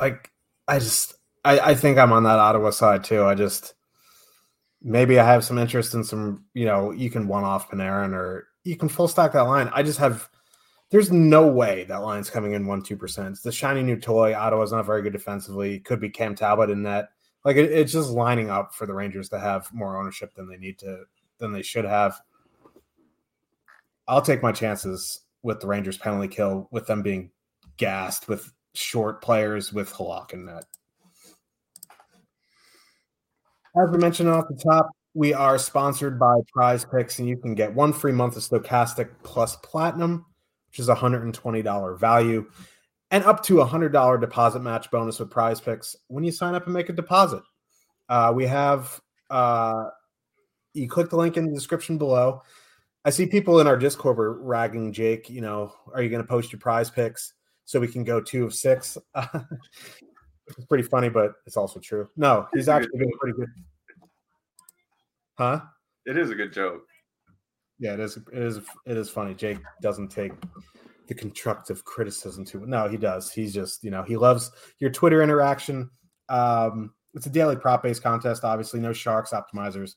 like 0.00 0.30
I 0.68 0.78
just 0.78 1.16
I, 1.44 1.58
I 1.60 1.74
think 1.74 1.98
I'm 1.98 2.14
on 2.14 2.22
that 2.22 2.38
Ottawa 2.38 2.70
side 2.70 3.04
too. 3.04 3.24
I 3.24 3.34
just 3.34 3.74
maybe 4.80 5.20
I 5.20 5.26
have 5.26 5.44
some 5.44 5.58
interest 5.58 5.92
in 5.92 6.02
some, 6.02 6.46
you 6.54 6.64
know, 6.64 6.92
you 6.92 7.10
can 7.10 7.28
one 7.28 7.44
off 7.44 7.70
Panarin 7.70 8.14
or 8.14 8.48
you 8.64 8.78
can 8.78 8.88
full 8.88 9.06
stack 9.06 9.32
that 9.32 9.42
line. 9.42 9.68
I 9.74 9.82
just 9.82 9.98
have 9.98 10.30
there's 10.90 11.12
no 11.12 11.46
way 11.46 11.84
that 11.90 11.98
line's 11.98 12.30
coming 12.30 12.52
in 12.52 12.66
one 12.66 12.82
two 12.82 12.96
percent. 12.96 13.32
It's 13.32 13.42
the 13.42 13.52
shiny 13.52 13.82
new 13.82 13.96
toy. 13.96 14.34
Ottawa's 14.34 14.72
not 14.72 14.86
very 14.86 15.02
good 15.02 15.12
defensively. 15.12 15.80
Could 15.80 16.00
be 16.00 16.08
Cam 16.08 16.34
Talbot 16.34 16.70
in 16.70 16.84
net. 16.84 17.10
Like 17.44 17.56
it, 17.56 17.72
it's 17.72 17.92
just 17.92 18.10
lining 18.10 18.50
up 18.50 18.74
for 18.74 18.86
the 18.86 18.94
Rangers 18.94 19.28
to 19.30 19.38
have 19.38 19.72
more 19.72 19.98
ownership 19.98 20.34
than 20.34 20.48
they 20.48 20.56
need 20.56 20.78
to 20.80 21.04
than 21.38 21.52
they 21.52 21.62
should 21.62 21.84
have. 21.84 22.20
I'll 24.06 24.22
take 24.22 24.42
my 24.42 24.52
chances 24.52 25.20
with 25.42 25.60
the 25.60 25.66
Rangers 25.66 25.96
penalty 25.96 26.28
kill 26.28 26.68
with 26.70 26.86
them 26.86 27.02
being 27.02 27.30
gassed 27.76 28.28
with 28.28 28.52
short 28.74 29.22
players 29.22 29.72
with 29.72 29.92
Halak 29.92 30.32
and 30.32 30.46
net. 30.46 30.64
As 33.80 33.90
we 33.90 33.98
mentioned 33.98 34.28
off 34.28 34.48
the 34.48 34.60
top, 34.62 34.90
we 35.14 35.32
are 35.32 35.58
sponsored 35.58 36.18
by 36.18 36.34
PrizePicks, 36.54 37.18
and 37.18 37.28
you 37.28 37.36
can 37.36 37.54
get 37.54 37.74
one 37.74 37.92
free 37.92 38.12
month 38.12 38.36
of 38.36 38.42
Stokastic 38.42 39.10
plus 39.22 39.56
Platinum, 39.56 40.26
which 40.68 40.78
is 40.78 40.88
a 40.88 40.94
$120 40.94 41.98
value, 41.98 42.46
and 43.10 43.24
up 43.24 43.42
to 43.44 43.60
a 43.60 43.66
$100 43.66 44.20
deposit 44.20 44.60
match 44.60 44.90
bonus 44.90 45.18
with 45.18 45.30
PrizePicks 45.30 45.96
when 46.08 46.24
you 46.24 46.32
sign 46.32 46.54
up 46.54 46.64
and 46.66 46.74
make 46.74 46.88
a 46.88 46.92
deposit. 46.92 47.42
Uh, 48.08 48.32
we 48.34 48.46
have, 48.46 49.00
uh, 49.30 49.86
you 50.74 50.88
click 50.88 51.10
the 51.10 51.16
link 51.16 51.36
in 51.36 51.46
the 51.46 51.54
description 51.54 51.98
below. 51.98 52.42
I 53.04 53.10
see 53.10 53.26
people 53.26 53.60
in 53.60 53.66
our 53.66 53.76
Discord 53.76 54.16
were 54.16 54.40
ragging 54.42 54.92
Jake. 54.92 55.30
You 55.30 55.40
know, 55.40 55.72
are 55.94 56.02
you 56.02 56.10
going 56.10 56.22
to 56.22 56.28
post 56.28 56.52
your 56.52 56.60
PrizePicks 56.60 57.32
so 57.64 57.80
we 57.80 57.88
can 57.88 58.04
go 58.04 58.20
two 58.20 58.44
of 58.44 58.54
six? 58.54 58.98
it's 59.14 60.66
pretty 60.68 60.84
funny, 60.84 61.08
but 61.08 61.32
it's 61.46 61.56
also 61.56 61.80
true. 61.80 62.08
No, 62.16 62.46
he's 62.52 62.68
actually 62.68 62.98
been 62.98 63.10
pretty 63.18 63.38
good. 63.38 63.48
Huh? 65.38 65.60
It 66.04 66.18
is 66.18 66.30
a 66.30 66.34
good 66.34 66.52
joke. 66.52 66.82
Yeah, 67.78 67.94
it 67.94 68.00
is. 68.00 68.16
It 68.16 68.24
is. 68.32 68.58
It 68.86 68.96
is 68.98 69.08
funny. 69.08 69.34
Jake 69.34 69.58
doesn't 69.80 70.08
take 70.08 70.32
the 71.10 71.14
constructive 71.16 71.84
criticism 71.84 72.44
to 72.46 72.64
no, 72.66 72.88
he 72.88 72.96
does. 72.96 73.32
He's 73.32 73.52
just 73.52 73.82
you 73.82 73.90
know 73.90 74.04
he 74.04 74.16
loves 74.16 74.52
your 74.78 74.90
Twitter 74.90 75.22
interaction. 75.22 75.90
Um, 76.28 76.94
it's 77.14 77.26
a 77.26 77.30
daily 77.30 77.56
prop 77.56 77.82
based 77.82 78.02
contest. 78.02 78.44
Obviously, 78.44 78.78
no 78.78 78.92
sharks 78.92 79.32
optimizers 79.32 79.96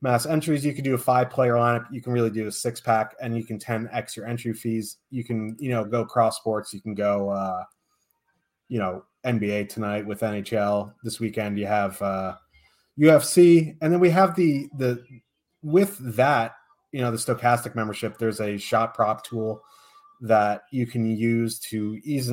mass 0.00 0.26
entries. 0.26 0.64
You 0.64 0.72
can 0.72 0.84
do 0.84 0.94
a 0.94 0.98
five 0.98 1.28
player 1.28 1.54
lineup. 1.54 1.86
You 1.90 2.00
can 2.00 2.12
really 2.12 2.30
do 2.30 2.46
a 2.46 2.52
six 2.52 2.80
pack, 2.80 3.16
and 3.20 3.36
you 3.36 3.44
can 3.44 3.58
10x 3.58 4.14
your 4.14 4.26
entry 4.26 4.52
fees. 4.52 4.98
You 5.10 5.24
can, 5.24 5.56
you 5.58 5.70
know, 5.70 5.84
go 5.84 6.04
cross 6.04 6.36
sports. 6.36 6.72
You 6.72 6.80
can 6.80 6.94
go, 6.94 7.30
uh, 7.30 7.64
you 8.68 8.78
know, 8.78 9.04
NBA 9.26 9.70
tonight 9.70 10.06
with 10.06 10.20
NHL. 10.20 10.92
This 11.02 11.18
weekend 11.18 11.58
you 11.58 11.66
have 11.66 12.00
uh, 12.00 12.36
UFC, 12.96 13.76
and 13.82 13.92
then 13.92 13.98
we 13.98 14.10
have 14.10 14.36
the 14.36 14.68
the 14.76 15.02
with 15.62 15.98
that, 16.14 16.52
you 16.92 17.00
know, 17.00 17.10
the 17.10 17.16
Stokastic 17.16 17.74
membership. 17.74 18.18
There's 18.18 18.40
a 18.40 18.56
shot 18.56 18.94
prop 18.94 19.24
tool 19.24 19.62
that 20.24 20.62
you 20.70 20.86
can 20.86 21.04
use 21.06 21.58
to 21.58 22.00
ease 22.02 22.32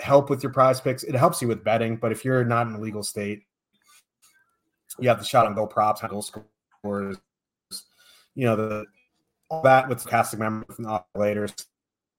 help 0.00 0.30
with 0.30 0.42
your 0.42 0.52
PrizePicks. 0.52 1.04
It 1.04 1.14
helps 1.14 1.42
you 1.42 1.48
with 1.48 1.64
betting, 1.64 1.96
but 1.96 2.12
if 2.12 2.24
you're 2.24 2.44
not 2.44 2.68
in 2.68 2.74
a 2.74 2.80
legal 2.80 3.02
state, 3.02 3.42
you 5.00 5.08
have 5.08 5.18
the 5.18 5.24
shot 5.24 5.46
on 5.46 5.54
goal 5.54 5.66
props, 5.66 6.00
goal 6.02 6.22
score 6.22 6.46
scores, 6.78 7.16
you 8.34 8.46
know, 8.46 8.56
the 8.56 8.84
all 9.50 9.62
that 9.62 9.88
with 9.88 10.06
casting 10.06 10.38
members 10.38 10.78
and 10.78 10.86
operators. 10.86 11.52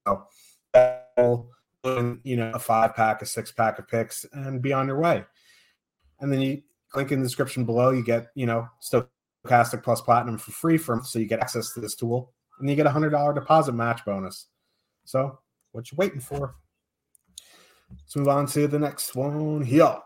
So, 0.06 0.28
you 2.24 2.36
know, 2.36 2.52
a 2.54 2.60
five 2.60 2.94
pack, 2.96 3.22
a 3.22 3.26
six 3.26 3.52
pack 3.52 3.80
of 3.80 3.88
picks, 3.88 4.26
and 4.34 4.62
be 4.62 4.74
on 4.74 4.88
your 4.88 5.00
way. 5.00 5.24
And 6.20 6.32
then 6.32 6.42
you 6.42 6.62
link 6.94 7.12
in 7.12 7.22
the 7.22 7.26
description 7.26 7.64
below. 7.64 7.92
You 7.92 8.04
get, 8.04 8.28
you 8.36 8.46
know, 8.46 8.68
Stokastic 8.82 9.84
plus 9.84 10.02
Platinum 10.02 10.38
for 10.38 10.52
free 10.52 10.78
from 10.78 11.06
so 11.06 11.20
you 11.20 11.26
get 11.26 11.40
access 11.40 11.74
to 11.74 11.80
this 11.80 11.96
tool, 11.96 12.34
and 12.60 12.70
you 12.70 12.76
get 12.76 12.86
a 12.86 12.92
hundred 12.92 13.12
dollar 13.12 13.34
deposit 13.34 13.74
match 13.74 14.04
bonus. 14.04 14.48
So, 15.06 15.40
what 15.72 15.92
you 15.92 15.96
waiting 15.98 16.20
for? 16.20 16.56
Let's 17.90 18.16
move 18.16 18.28
on 18.28 18.48
to 18.48 18.68
the 18.68 18.80
next 18.80 19.16
one 19.16 19.62
here. 19.62 19.98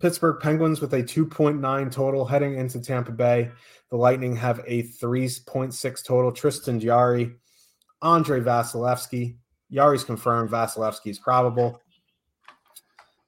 Pittsburgh 0.00 0.40
Penguins 0.40 0.80
with 0.80 0.94
a 0.94 1.02
2.9 1.02 1.90
total 1.90 2.24
heading 2.24 2.56
into 2.56 2.80
Tampa 2.80 3.10
Bay. 3.10 3.50
The 3.90 3.96
Lightning 3.96 4.36
have 4.36 4.60
a 4.66 4.84
3.6 4.84 6.04
total. 6.04 6.30
Tristan 6.30 6.78
Jarry, 6.78 7.34
Andrei 8.02 8.40
Vasilevskiy. 8.40 9.36
Jarry's 9.72 10.04
confirmed. 10.04 10.50
Vasilevskiy's 10.50 11.18
probable. 11.18 11.80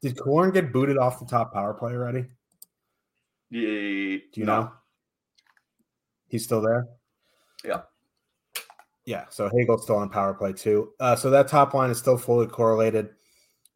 Did 0.01 0.19
Korn 0.19 0.53
get 0.53 0.73
booted 0.73 0.97
off 0.97 1.19
the 1.19 1.27
top 1.27 1.53
power 1.53 1.75
play 1.75 1.93
already? 1.93 2.27
Yeah. 3.51 4.19
Do 4.33 4.41
you 4.41 4.45
no. 4.45 4.61
know? 4.61 4.73
He's 6.29 6.45
still 6.45 6.61
there? 6.61 6.87
Yeah. 7.65 7.83
Yeah. 9.11 9.25
So 9.29 9.51
Hagel's 9.53 9.83
still 9.83 9.97
on 9.97 10.09
power 10.09 10.33
play 10.33 10.53
too. 10.53 10.93
Uh, 11.01 11.17
so 11.17 11.31
that 11.31 11.49
top 11.49 11.75
line 11.75 11.91
is 11.91 11.99
still 11.99 12.17
fully 12.17 12.47
correlated. 12.47 13.11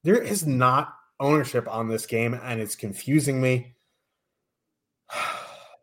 There 0.05 0.23
is 0.23 0.47
not 0.47 0.95
ownership 1.19 1.67
on 1.69 1.89
this 1.89 2.07
game, 2.07 2.39
and 2.41 2.61
it's 2.61 2.77
confusing 2.77 3.41
me. 3.41 3.75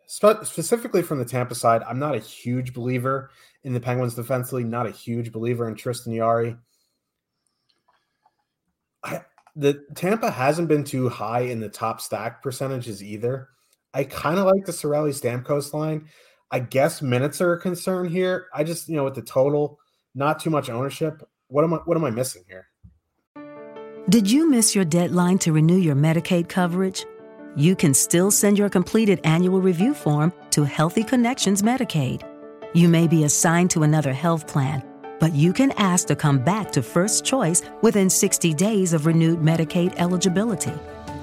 Spe- 0.08 0.44
specifically 0.44 1.02
from 1.02 1.20
the 1.20 1.26
Tampa 1.26 1.54
side, 1.54 1.84
I'm 1.84 2.00
not 2.00 2.16
a 2.16 2.20
huge 2.20 2.74
believer 2.74 3.30
in 3.66 3.74
the 3.74 3.82
Penguins 3.82 4.16
defensively, 4.16 4.64
not 4.64 4.88
a 4.88 4.92
huge 4.92 5.34
believer 5.34 5.68
in 5.68 5.76
Tristan 5.76 6.16
Jarry. 6.16 6.56
I, 9.04 9.20
the 9.58 9.84
Tampa 9.96 10.32
hasn't 10.32 10.70
been 10.70 10.86
too 10.86 11.10
high 11.10 11.42
in 11.42 11.60
the 11.60 11.68
top 11.68 12.00
stack 12.00 12.42
percentages 12.42 13.04
either. 13.04 13.50
I 13.94 14.06
kind 14.06 14.40
of 14.40 14.46
like 14.46 14.66
the 14.66 14.72
Cirelli 14.72 15.12
Stamkos 15.12 15.74
line. 15.74 16.08
I 16.52 16.60
guess 16.60 17.02
minutes 17.02 17.40
are 17.40 17.54
a 17.54 17.60
concern 17.60 18.10
here. 18.10 18.48
I 18.54 18.64
just, 18.64 18.90
you 18.90 18.96
know, 18.98 19.06
with 19.06 19.16
the 19.16 19.22
total, 19.22 19.80
not 20.14 20.40
too 20.40 20.50
much 20.50 20.70
ownership. 20.70 21.28
What 21.48 21.64
am 21.64 21.74
I 21.74 21.78
what 21.78 21.98
am 21.98 22.04
I 22.04 22.10
missing 22.10 22.44
here? 22.48 22.68
Did 24.10 24.30
you 24.30 24.50
miss 24.50 24.76
your 24.76 24.84
deadline 24.84 25.38
to 25.40 25.54
renew 25.54 25.78
your 25.78 25.96
Medicaid 25.96 26.50
coverage? 26.50 27.06
You 27.56 27.76
can 27.76 27.94
still 27.94 28.32
send 28.32 28.58
your 28.58 28.70
completed 28.70 29.22
annual 29.24 29.62
review 29.62 29.94
form 29.94 30.34
to 30.52 30.64
Healthy 30.64 31.04
Connections 31.04 31.62
Medicaid. 31.62 32.24
You 32.74 32.88
may 32.90 33.08
be 33.08 33.26
assigned 33.26 33.70
to 33.72 33.84
another 33.84 34.14
health 34.14 34.48
plan, 34.48 34.84
but 35.20 35.34
you 35.34 35.54
can 35.54 35.72
ask 35.74 36.08
to 36.08 36.16
come 36.16 36.40
back 36.40 36.72
to 36.72 36.82
First 36.82 37.26
Choice 37.26 37.62
within 37.82 38.10
60 38.10 38.54
days 38.54 38.94
of 38.94 39.06
renewed 39.06 39.40
Medicaid 39.40 39.94
eligibility. 39.98 40.74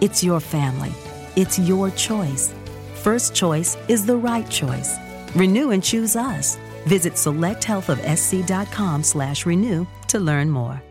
It's 0.00 0.22
your 0.22 0.40
family. 0.40 0.92
It's 1.36 1.58
your 1.58 1.90
choice. 1.90 2.54
First 2.94 3.34
Choice 3.34 3.76
is 3.88 4.04
the 4.04 4.16
right 4.16 4.48
choice. 4.50 4.96
Renew 5.38 5.70
and 5.70 5.82
choose 5.84 6.16
us. 6.16 6.58
Visit 6.86 7.14
selecthealthofsc.com 7.14 9.02
slash 9.02 9.44
renew 9.46 9.86
to 10.08 10.18
learn 10.18 10.50
more. 10.50 10.82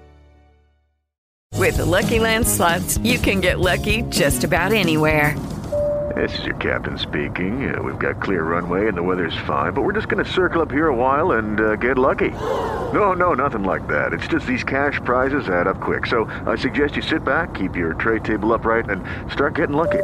With 1.55 1.77
the 1.77 1.85
Lucky 1.85 2.19
Land 2.19 2.47
slots, 2.47 2.97
you 2.99 3.17
can 3.17 3.41
get 3.41 3.59
lucky 3.59 4.03
just 4.03 4.43
about 4.43 4.73
anywhere. 4.73 5.35
This 6.15 6.39
is 6.39 6.45
your 6.45 6.55
captain 6.55 6.97
speaking. 6.97 7.73
Uh, 7.73 7.81
we've 7.83 7.99
got 7.99 8.21
clear 8.21 8.43
runway 8.43 8.87
and 8.87 8.97
the 8.97 9.03
weather's 9.03 9.35
fine, 9.45 9.73
but 9.73 9.81
we're 9.81 9.93
just 9.93 10.07
going 10.07 10.23
to 10.23 10.31
circle 10.31 10.61
up 10.61 10.71
here 10.71 10.87
a 10.87 10.95
while 10.95 11.33
and 11.33 11.59
uh, 11.59 11.75
get 11.75 11.97
lucky. 11.97 12.31
No, 12.93 13.13
no, 13.13 13.33
nothing 13.33 13.63
like 13.63 13.87
that. 13.87 14.13
It's 14.13 14.27
just 14.27 14.47
these 14.47 14.63
cash 14.63 15.01
prizes 15.03 15.49
add 15.49 15.67
up 15.67 15.81
quick. 15.81 16.05
So 16.05 16.25
I 16.45 16.55
suggest 16.55 16.95
you 16.95 17.01
sit 17.01 17.25
back, 17.25 17.55
keep 17.55 17.75
your 17.75 17.93
tray 17.95 18.19
table 18.19 18.53
upright, 18.53 18.89
and 18.89 19.03
start 19.31 19.55
getting 19.55 19.75
lucky. 19.75 20.03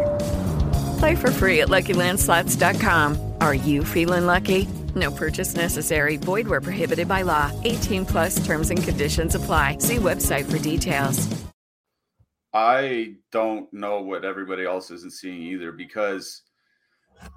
Play 0.99 1.15
for 1.15 1.31
free 1.31 1.61
at 1.61 1.69
LuckyLandSlots.com. 1.69 3.33
Are 3.39 3.55
you 3.55 3.85
feeling 3.85 4.25
lucky? 4.25 4.67
No 4.95 5.11
purchase 5.11 5.55
necessary. 5.55 6.17
Void 6.17 6.47
where 6.47 6.61
prohibited 6.61 7.07
by 7.07 7.21
law. 7.21 7.51
18 7.63 8.05
plus 8.05 8.45
terms 8.45 8.69
and 8.69 8.83
conditions 8.83 9.35
apply. 9.35 9.77
See 9.79 9.95
website 9.95 10.49
for 10.49 10.59
details. 10.59 11.27
I 12.53 13.15
don't 13.31 13.71
know 13.73 14.01
what 14.01 14.25
everybody 14.25 14.63
else 14.63 14.91
isn't 14.91 15.13
seeing 15.13 15.41
either 15.41 15.71
because, 15.71 16.43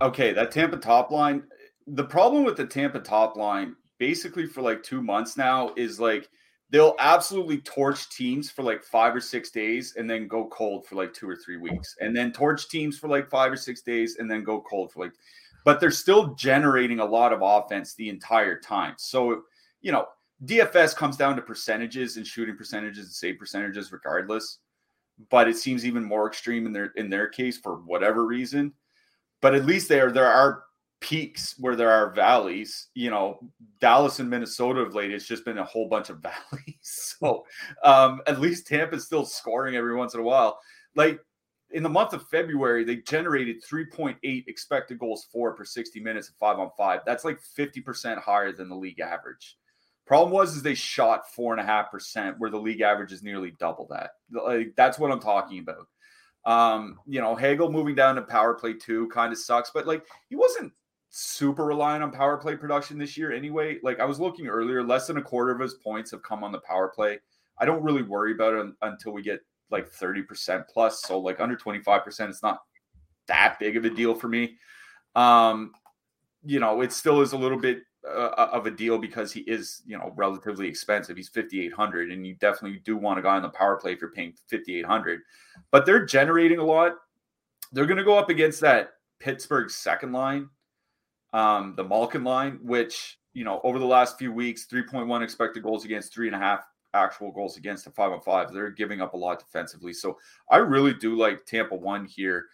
okay, 0.03 0.33
that 0.35 0.51
Tampa 0.51 0.77
top 0.77 1.11
line, 1.11 1.45
the 1.87 2.05
problem 2.05 2.45
with 2.45 2.57
the 2.57 2.67
Tampa 2.67 3.01
top 3.01 3.37
line 3.37 3.77
basically 3.99 4.47
for 4.47 4.61
like 4.61 4.83
two 4.83 5.03
months 5.03 5.39
now 5.39 5.73
is 5.77 5.99
like 5.99 6.29
they'll 6.71 6.97
absolutely 6.99 7.59
torch 7.59 8.09
teams 8.11 8.51
for 8.51 8.63
like 8.63 8.83
five 8.83 9.15
or 9.15 9.21
six 9.21 9.51
days 9.51 9.95
and 9.97 10.11
then 10.11 10.27
go 10.27 10.47
cold 10.49 10.85
for 10.87 10.97
like 10.97 11.15
two 11.15 11.29
or 11.29 11.37
three 11.37 11.57
weeks 11.57 11.95
and 12.01 12.15
then 12.15 12.33
torch 12.33 12.69
teams 12.69 12.99
for 12.99 13.09
like 13.09 13.31
five 13.31 13.53
or 13.53 13.57
six 13.57 13.83
days 13.83 14.17
and 14.19 14.31
then 14.31 14.43
go 14.43 14.61
cold 14.61 14.93
for 14.93 15.05
like 15.05 15.13
but 15.67 15.81
they're 15.81 15.91
still 15.91 16.33
generating 16.37 17.01
a 17.01 17.05
lot 17.05 17.33
of 17.33 17.41
offense 17.43 17.95
the 17.95 18.09
entire 18.09 18.57
time. 18.57 18.95
So, 18.99 19.43
you 19.81 19.91
know, 19.91 20.07
DFS 20.45 20.95
comes 20.95 21.17
down 21.17 21.35
to 21.35 21.43
percentages 21.43 22.17
and 22.17 22.25
shooting 22.25 22.57
percentages 22.57 23.07
and 23.07 23.13
save 23.13 23.37
percentages 23.37 23.91
regardless. 23.91 24.59
But 25.29 25.49
it 25.49 25.57
seems 25.57 25.85
even 25.85 26.05
more 26.05 26.29
extreme 26.29 26.67
in 26.67 26.73
their 26.73 26.93
in 26.95 27.11
their 27.11 27.27
case 27.27 27.59
for 27.59 27.79
whatever 27.79 28.27
reason. 28.27 28.75
But 29.43 29.57
at 29.57 29.67
least 29.67 29.89
there 29.89 30.13
there 30.13 30.29
are 30.29 30.63
peaks 31.01 31.55
where 31.59 31.77
there 31.77 31.91
are 31.91 32.13
valleys. 32.13 32.89
You 32.95 33.11
know, 33.11 33.39
Dallas 33.81 34.19
and 34.19 34.31
Minnesota 34.31 34.81
of 34.81 34.95
late, 34.95 35.13
it's 35.13 35.27
just 35.27 35.45
been 35.45 35.59
a 35.59 35.65
whole 35.65 35.89
bunch 35.89 36.11
of 36.11 36.19
valleys. 36.23 37.17
So 37.21 37.45
um, 37.83 38.23
at 38.27 38.41
least 38.41 38.67
Tampa's 38.67 39.05
still 39.05 39.25
scoring 39.25 39.77
every 39.77 39.95
once 39.95 40.15
in 40.15 40.21
a 40.21 40.25
while. 40.25 40.59
Like 40.95 41.21
in 41.71 41.83
the 41.83 41.89
month 41.89 42.13
of 42.13 42.27
February, 42.29 42.85
they 42.85 42.97
generated 42.97 43.63
3.8 43.63 44.17
expected 44.47 44.99
goals 44.99 45.27
for 45.33 45.55
per 45.55 45.65
60 45.65 46.01
minutes 46.01 46.29
of 46.29 46.37
five 46.37 46.59
on 46.59 46.71
five. 46.77 47.01
That's 47.05 47.25
like 47.25 47.41
50% 47.59 48.19
higher 48.19 48.53
than 48.53 48.69
the 48.69 48.77
league 48.77 49.01
average. 49.01 49.57
Problem 50.07 50.33
was 50.33 50.57
is 50.57 50.63
they 50.63 50.75
shot 50.75 51.33
four 51.33 51.53
and 51.53 51.61
a 51.61 51.65
half 51.65 51.91
percent, 51.91 52.37
where 52.39 52.51
the 52.51 52.61
league 52.61 52.81
average 52.81 53.13
is 53.13 53.25
nearly 53.25 53.53
double 53.59 53.89
that. 53.91 54.13
Like 54.31 54.75
that's 54.77 55.01
what 55.01 55.11
I'm 55.11 55.21
talking 55.21 55.59
about. 55.59 55.89
Um, 56.45 57.01
you 57.07 57.21
know, 57.21 57.35
Hagel 57.35 57.73
moving 57.73 57.97
down 57.97 58.15
to 58.15 58.23
power 58.23 58.55
play 58.55 58.75
two 58.75 59.09
kind 59.09 59.33
of 59.33 59.39
sucks, 59.39 59.73
but 59.75 59.89
like 59.89 60.07
he 60.29 60.37
wasn't 60.37 60.73
super 61.11 61.65
reliant 61.65 62.03
on 62.03 62.11
power 62.11 62.37
play 62.37 62.57
production 62.57 62.99
this 62.99 63.17
year 63.17 63.33
anyway. 63.33 63.79
Like 63.83 64.01
I 64.01 64.05
was 64.05 64.21
looking 64.21 64.47
earlier, 64.47 64.83
less 64.83 65.07
than 65.07 65.17
a 65.17 65.23
quarter 65.23 65.53
of 65.53 65.61
his 65.61 65.75
points 65.75 66.11
have 66.11 66.23
come 66.23 66.45
on 66.45 66.53
the 66.53 66.61
power 66.61 66.89
play. 66.89 67.19
I 67.59 67.65
don't 67.65 67.83
really 67.83 68.03
worry 68.03 68.33
about 68.33 68.55
it 68.55 68.75
until 68.83 69.13
we 69.13 69.23
get 69.23 69.41
like 69.71 69.91
30% 69.91 70.65
plus. 70.69 71.03
So 71.03 71.19
like 71.19 71.41
under 71.41 71.57
25%, 71.57 72.29
it's 72.29 72.43
not 72.43 72.61
that 73.27 73.59
big 73.59 73.77
of 73.77 73.85
a 73.85 73.91
deal 73.91 74.15
for 74.15 74.29
me. 74.29 74.57
Um, 75.15 75.73
you 76.45 76.61
know, 76.61 76.83
it 76.83 76.93
still 76.93 77.21
is 77.23 77.33
a 77.33 77.39
little 77.39 77.59
bit 77.59 77.81
uh, 78.07 78.49
of 78.53 78.67
a 78.67 78.71
deal 78.71 78.99
because 78.99 79.33
he 79.33 79.41
is, 79.41 79.83
you 79.87 79.99
know, 79.99 80.13
relatively 80.17 80.69
expensive. 80.69 81.17
He's 81.17 81.29
5800 81.29 82.13
and 82.13 82.27
you 82.27 82.35
definitely 82.35 82.81
do 82.85 82.97
want 82.97 83.19
a 83.19 83.23
guy 83.23 83.37
on 83.37 83.43
the 83.43 83.49
power 83.49 83.77
play 83.77 83.93
if 83.93 84.01
you're 84.01 84.13
paying 84.13 84.35
5800. 84.49 85.21
But 85.71 85.87
they're 85.87 86.05
generating 86.05 86.59
a 86.59 86.65
lot. 86.65 86.93
They're 87.73 87.87
going 87.87 87.97
to 87.97 88.05
go 88.05 88.17
up 88.17 88.31
against 88.31 88.61
that 88.61 88.91
Pittsburgh 89.19 89.71
second 89.71 90.13
line, 90.13 90.49
um, 91.37 91.75
the 91.77 91.85
Malkin 91.85 92.25
line, 92.25 92.59
which, 92.63 93.19
you 93.35 93.45
know, 93.45 93.61
over 93.63 93.79
the 93.79 93.85
last 93.85 94.19
few 94.19 94.33
weeks, 94.33 94.67
3.1 94.67 95.23
expected 95.23 95.63
goals 95.63 95.85
against, 95.85 96.15
three 96.15 96.29
and 96.29 96.35
a 96.35 96.39
half 96.39 96.65
actual 96.95 97.31
goals 97.31 97.59
against 97.59 97.85
the 97.85 97.91
five 97.91 98.11
on 98.11 98.23
five. 98.23 98.55
They're 98.55 98.71
giving 98.71 99.03
up 99.03 99.13
a 99.13 99.19
lot 99.19 99.39
defensively. 99.39 99.93
So 99.93 100.17
I 100.51 100.57
really 100.57 100.95
do 100.95 101.15
like 101.15 101.45
Tampa 101.45 101.77
one 101.77 102.07
here. 102.07 102.47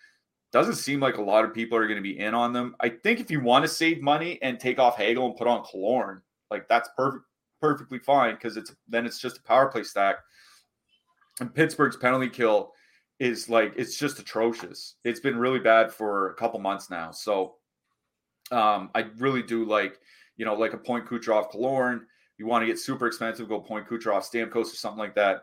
Doesn't 0.51 0.75
seem 0.75 0.99
like 0.99 1.17
a 1.17 1.23
lot 1.23 1.45
of 1.45 1.55
people 1.55 1.79
are 1.79 1.87
going 1.87 1.97
to 1.97 2.03
be 2.03 2.19
in 2.19 2.35
on 2.35 2.53
them. 2.53 2.75
I 2.81 2.89
think 2.89 3.21
if 3.21 3.31
you 3.31 3.41
want 3.41 3.65
to 3.65 3.69
save 3.69 4.03
money 4.03 4.41
and 4.43 4.59
take 4.59 4.81
off 4.81 4.97
Hagel 4.97 5.27
and 5.27 5.37
put 5.37 5.47
on 5.47 5.65
Killorn, 5.65 6.21
like 6.51 6.67
that's 6.69 6.91
perfect, 6.97 7.25
perfectly 7.61 8.01
fine 8.01 8.35
because 8.35 8.57
it's 8.57 8.75
then 8.89 9.07
it's 9.07 9.21
just 9.21 9.39
a 9.39 9.43
power 9.45 9.69
play 9.69 9.85
stack. 9.85 10.17
And 11.39 11.55
Pittsburgh's 11.55 11.97
penalty 11.97 12.29
kill 12.29 12.73
is 13.21 13.49
like 13.49 13.75
it's 13.77 13.97
just 13.97 14.19
atrocious. 14.19 14.97
It's 15.05 15.21
been 15.21 15.39
really 15.39 15.61
bad 15.61 15.93
for 15.93 16.31
a 16.31 16.35
couple 16.35 16.59
months 16.59 16.91
now. 16.91 17.13
So 17.13 17.55
um, 18.53 18.91
I 18.95 19.07
really 19.19 19.43
do 19.43 19.65
like, 19.65 19.99
you 20.37 20.45
know, 20.45 20.55
like 20.55 20.75
a 20.75 20.79
point 20.79 21.07
Kucherov 21.07 21.53
Killorn. 21.53 22.03
You 22.39 22.47
want 22.47 22.63
to 22.63 22.67
get 22.67 22.79
super 22.79 23.07
expensive, 23.07 23.49
go 23.49 23.61
point 23.61 23.89
Kucherov 23.89 24.23
Stamkos 24.23 24.73
or 24.73 24.77
something 24.77 24.99
like 24.99 25.15
that. 25.15 25.43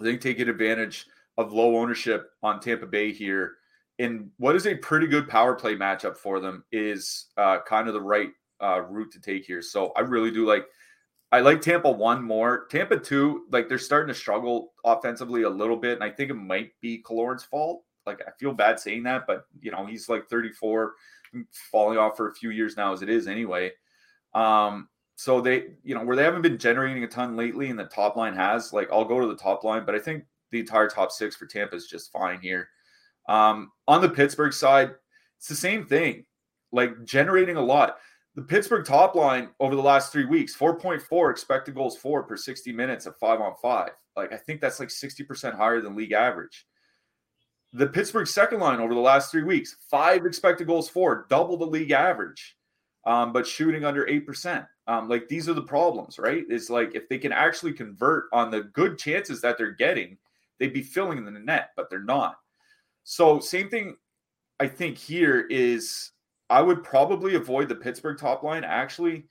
I 0.00 0.04
think 0.04 0.20
taking 0.20 0.48
advantage 0.48 1.06
of 1.36 1.52
low 1.52 1.76
ownership 1.76 2.30
on 2.42 2.60
Tampa 2.60 2.86
Bay 2.86 3.12
here 3.12 3.54
in 3.98 4.30
what 4.38 4.56
is 4.56 4.66
a 4.66 4.74
pretty 4.74 5.06
good 5.06 5.28
power 5.28 5.54
play 5.54 5.76
matchup 5.76 6.16
for 6.16 6.40
them 6.40 6.64
is 6.72 7.26
uh, 7.36 7.58
kind 7.66 7.88
of 7.88 7.94
the 7.94 8.00
right 8.00 8.30
uh, 8.62 8.80
route 8.80 9.12
to 9.12 9.20
take 9.20 9.44
here. 9.44 9.62
So 9.62 9.92
I 9.96 10.00
really 10.00 10.30
do 10.30 10.46
like. 10.46 10.66
I 11.32 11.40
like 11.40 11.60
Tampa 11.60 11.90
one 11.90 12.22
more. 12.22 12.66
Tampa 12.70 12.96
two, 12.96 13.46
like 13.50 13.68
they're 13.68 13.78
starting 13.78 14.06
to 14.06 14.18
struggle 14.18 14.72
offensively 14.84 15.42
a 15.42 15.50
little 15.50 15.76
bit, 15.76 15.94
and 15.94 16.04
I 16.04 16.10
think 16.10 16.30
it 16.30 16.34
might 16.34 16.70
be 16.80 17.02
Killorn's 17.02 17.42
fault. 17.42 17.82
Like 18.06 18.20
I 18.20 18.30
feel 18.38 18.52
bad 18.52 18.78
saying 18.78 19.02
that, 19.04 19.26
but 19.26 19.46
you 19.60 19.72
know 19.72 19.84
he's 19.84 20.08
like 20.08 20.28
34, 20.28 20.92
falling 21.70 21.98
off 21.98 22.16
for 22.16 22.28
a 22.28 22.34
few 22.34 22.50
years 22.50 22.76
now 22.76 22.92
as 22.92 23.02
it 23.02 23.08
is 23.08 23.26
anyway. 23.26 23.72
Um, 24.34 24.88
so 25.16 25.40
they, 25.40 25.74
you 25.82 25.94
know, 25.94 26.04
where 26.04 26.16
they 26.16 26.24
haven't 26.24 26.42
been 26.42 26.58
generating 26.58 27.04
a 27.04 27.08
ton 27.08 27.36
lately, 27.36 27.70
and 27.70 27.78
the 27.78 27.84
top 27.84 28.16
line 28.16 28.34
has. 28.34 28.72
Like 28.72 28.90
I'll 28.92 29.04
go 29.04 29.20
to 29.20 29.26
the 29.26 29.36
top 29.36 29.64
line, 29.64 29.84
but 29.86 29.94
I 29.94 29.98
think 29.98 30.24
the 30.50 30.60
entire 30.60 30.88
top 30.88 31.12
six 31.12 31.36
for 31.36 31.46
Tampa 31.46 31.76
is 31.76 31.86
just 31.86 32.12
fine 32.12 32.40
here. 32.40 32.68
Um, 33.28 33.72
on 33.88 34.00
the 34.00 34.08
Pittsburgh 34.08 34.52
side, 34.52 34.92
it's 35.38 35.48
the 35.48 35.54
same 35.54 35.86
thing, 35.86 36.24
like 36.72 37.04
generating 37.04 37.56
a 37.56 37.62
lot. 37.62 37.98
The 38.34 38.42
Pittsburgh 38.42 38.84
top 38.84 39.14
line 39.14 39.50
over 39.60 39.76
the 39.76 39.82
last 39.82 40.12
three 40.12 40.24
weeks, 40.24 40.56
4.4 40.56 41.30
expected 41.30 41.74
goals 41.74 41.96
for 41.96 42.24
per 42.24 42.36
60 42.36 42.72
minutes 42.72 43.06
of 43.06 43.16
five 43.18 43.40
on 43.40 43.54
five. 43.62 43.90
Like, 44.16 44.32
I 44.32 44.36
think 44.36 44.60
that's 44.60 44.80
like 44.80 44.88
60% 44.88 45.54
higher 45.54 45.80
than 45.80 45.94
league 45.94 46.12
average. 46.12 46.66
The 47.74 47.88
Pittsburgh 47.88 48.26
second 48.26 48.60
line 48.60 48.80
over 48.80 48.94
the 48.94 49.00
last 49.00 49.30
three 49.30 49.42
weeks, 49.42 49.76
five 49.90 50.24
expected 50.26 50.66
goals 50.66 50.88
for, 50.88 51.26
double 51.28 51.56
the 51.56 51.66
league 51.66 51.90
average, 51.90 52.56
um, 53.04 53.32
but 53.32 53.46
shooting 53.46 53.84
under 53.84 54.06
8%. 54.06 54.66
Um, 54.86 55.08
like, 55.08 55.28
these 55.28 55.48
are 55.48 55.54
the 55.54 55.62
problems, 55.62 56.18
right? 56.18 56.44
It's 56.48 56.70
like 56.70 56.94
if 56.94 57.08
they 57.08 57.18
can 57.18 57.32
actually 57.32 57.72
convert 57.72 58.26
on 58.32 58.50
the 58.50 58.62
good 58.62 58.96
chances 58.96 59.40
that 59.40 59.58
they're 59.58 59.72
getting, 59.72 60.16
they'd 60.58 60.72
be 60.72 60.82
filling 60.82 61.18
in 61.18 61.24
the 61.24 61.32
net, 61.32 61.70
but 61.76 61.90
they're 61.90 62.02
not. 62.02 62.36
So 63.02 63.40
same 63.40 63.68
thing 63.68 63.96
I 64.60 64.68
think 64.68 64.96
here 64.96 65.46
is 65.50 66.12
I 66.48 66.62
would 66.62 66.84
probably 66.84 67.34
avoid 67.34 67.68
the 67.68 67.74
Pittsburgh 67.74 68.18
top 68.18 68.42
line 68.42 68.64
actually 68.64 69.24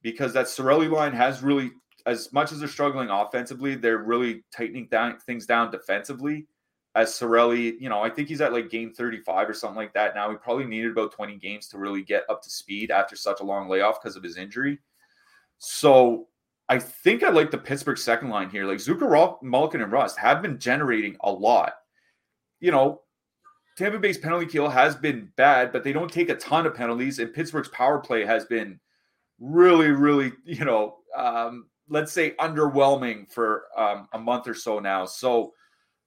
because 0.00 0.32
that 0.32 0.46
Cirelli 0.46 0.90
line 0.90 1.12
has 1.12 1.42
really 1.42 1.70
as 2.06 2.32
much 2.32 2.52
as 2.52 2.58
they're 2.58 2.68
struggling 2.68 3.10
offensively, 3.10 3.74
they're 3.74 3.98
really 3.98 4.42
tightening 4.54 4.88
things 5.24 5.46
down 5.46 5.70
defensively. 5.70 6.46
As 6.94 7.10
Cirelli, 7.10 7.80
you 7.80 7.88
know, 7.88 8.02
I 8.02 8.10
think 8.10 8.28
he's 8.28 8.42
at 8.42 8.52
like 8.52 8.68
game 8.68 8.92
35 8.92 9.48
or 9.48 9.54
something 9.54 9.76
like 9.76 9.94
that 9.94 10.14
now. 10.14 10.30
He 10.30 10.36
probably 10.36 10.66
needed 10.66 10.90
about 10.90 11.12
20 11.12 11.36
games 11.36 11.68
to 11.68 11.78
really 11.78 12.02
get 12.02 12.24
up 12.28 12.42
to 12.42 12.50
speed 12.50 12.90
after 12.90 13.16
such 13.16 13.40
a 13.40 13.44
long 13.44 13.68
layoff 13.68 14.02
because 14.02 14.16
of 14.16 14.22
his 14.22 14.36
injury. 14.36 14.78
So 15.58 16.28
I 16.68 16.78
think 16.78 17.22
I 17.22 17.30
like 17.30 17.50
the 17.50 17.58
Pittsburgh 17.58 17.98
second 17.98 18.28
line 18.28 18.50
here. 18.50 18.66
Like 18.66 18.78
Zucker, 18.78 19.42
Malkin, 19.42 19.82
and 19.82 19.92
Rust 19.92 20.18
have 20.18 20.42
been 20.42 20.58
generating 20.58 21.16
a 21.20 21.30
lot. 21.30 21.74
You 22.60 22.72
know, 22.72 23.02
Tampa 23.76 23.98
Bay's 23.98 24.18
penalty 24.18 24.46
kill 24.46 24.68
has 24.68 24.94
been 24.94 25.30
bad, 25.36 25.72
but 25.72 25.84
they 25.84 25.92
don't 25.92 26.12
take 26.12 26.28
a 26.28 26.34
ton 26.36 26.66
of 26.66 26.74
penalties. 26.74 27.18
And 27.18 27.32
Pittsburgh's 27.32 27.68
power 27.68 27.98
play 27.98 28.24
has 28.24 28.44
been 28.44 28.78
really, 29.40 29.88
really, 29.88 30.32
you 30.44 30.64
know, 30.64 30.98
um, 31.16 31.66
let's 31.88 32.12
say 32.12 32.32
underwhelming 32.40 33.30
for 33.30 33.64
um, 33.76 34.08
a 34.12 34.18
month 34.18 34.46
or 34.46 34.54
so 34.54 34.78
now. 34.78 35.04
So, 35.04 35.52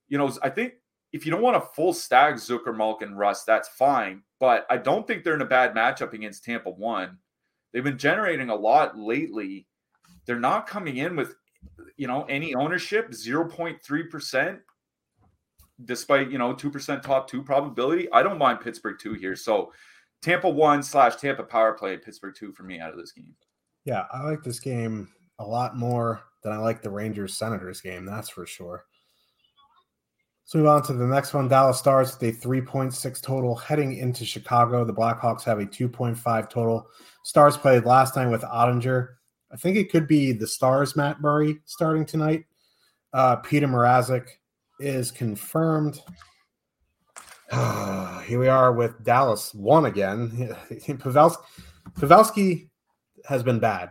you 0.08 0.18
know, 0.18 0.32
I 0.42 0.50
think 0.50 0.74
if 1.14 1.26
you 1.26 1.32
don't 1.32 1.42
want 1.42 1.58
a 1.58 1.62
full 1.62 1.94
stack 1.94 2.36
Zucker, 2.36 2.76
Malkin, 2.76 3.16
Rust, 3.16 3.46
that's 3.46 3.70
fine. 3.70 4.22
But 4.40 4.66
I 4.70 4.78
don't 4.78 5.08
think 5.08 5.24
they're 5.24 5.36
in 5.36 5.42
a 5.42 5.46
bad 5.46 5.74
matchup 5.74 6.14
against 6.14 6.44
Tampa 6.44 6.70
One. 6.70 7.18
They've 7.72 7.84
been 7.84 7.98
generating 7.98 8.50
a 8.50 8.56
lot 8.56 8.98
lately. 8.98 9.68
They're 10.26 10.40
not 10.40 10.68
coming 10.68 10.98
in 10.98 11.16
with, 11.16 11.36
you 11.98 12.08
know, 12.08 12.24
any 12.24 12.56
ownership, 12.56 13.12
0.3% 13.12 14.60
despite 15.84 16.32
you 16.32 16.38
know 16.38 16.54
two 16.54 16.70
percent 16.70 17.04
top 17.04 17.30
two 17.30 17.44
probability. 17.44 18.10
I 18.12 18.24
don't 18.24 18.38
mind 18.38 18.62
Pittsburgh 18.62 18.98
two 19.00 19.14
here. 19.14 19.36
So 19.36 19.74
Tampa 20.22 20.50
one 20.50 20.82
slash 20.82 21.18
Tampa 21.18 21.44
power 21.44 21.74
play, 21.74 21.98
Pittsburgh 21.98 22.36
two 22.38 22.52
for 22.54 22.64
me 22.64 22.80
out 22.80 22.92
of 22.92 22.98
this 22.98 23.12
game. 23.12 23.36
Yeah, 23.84 24.06
I 24.12 24.24
like 24.24 24.44
this 24.44 24.60
game 24.60 25.10
a 25.40 25.46
lot 25.46 25.76
more 25.76 26.24
than 26.44 26.54
I 26.54 26.58
like 26.58 26.82
the 26.82 26.90
Rangers 26.90 27.38
Senators 27.38 27.82
game. 27.82 28.06
That's 28.06 28.30
for 28.30 28.46
sure. 28.46 28.86
Let's 30.46 30.54
move 30.54 30.68
on 30.68 30.84
to 30.84 30.94
the 30.94 31.08
next 31.08 31.34
one. 31.34 31.48
Dallas 31.48 31.80
Stars 31.80 32.16
with 32.20 32.36
a 32.36 32.48
3.6 32.48 33.20
total 33.20 33.56
heading 33.56 33.98
into 33.98 34.24
Chicago. 34.24 34.86
The 34.86 34.94
Blackhawks 34.94 35.44
have 35.44 35.58
a 35.58 35.66
2.5 35.66 36.50
total. 36.52 36.88
Stars 37.24 37.58
played 37.58 37.86
last 37.86 38.16
night 38.16 38.28
with 38.28 38.44
Oettinger. 38.44 39.16
I 39.52 39.58
think 39.58 39.76
it 39.76 39.90
could 39.90 40.08
be 40.08 40.34
the 40.34 40.46
Stars, 40.46 40.96
Matt 40.96 41.20
Murray, 41.20 41.62
starting 41.66 42.06
tonight. 42.06 42.46
Uh, 43.12 43.38
Peter 43.38 43.66
Mrazek 43.66 44.28
is 44.80 45.10
confirmed. 45.10 46.00
Here 47.52 48.40
we 48.40 48.48
are 48.48 48.72
with 48.72 49.04
Dallas 49.04 49.52
one 49.52 49.86
again. 49.86 50.30
Pavelski, 50.70 51.38
Pavelski 51.94 52.70
has 53.28 53.42
been 53.42 53.60
bad. 53.60 53.90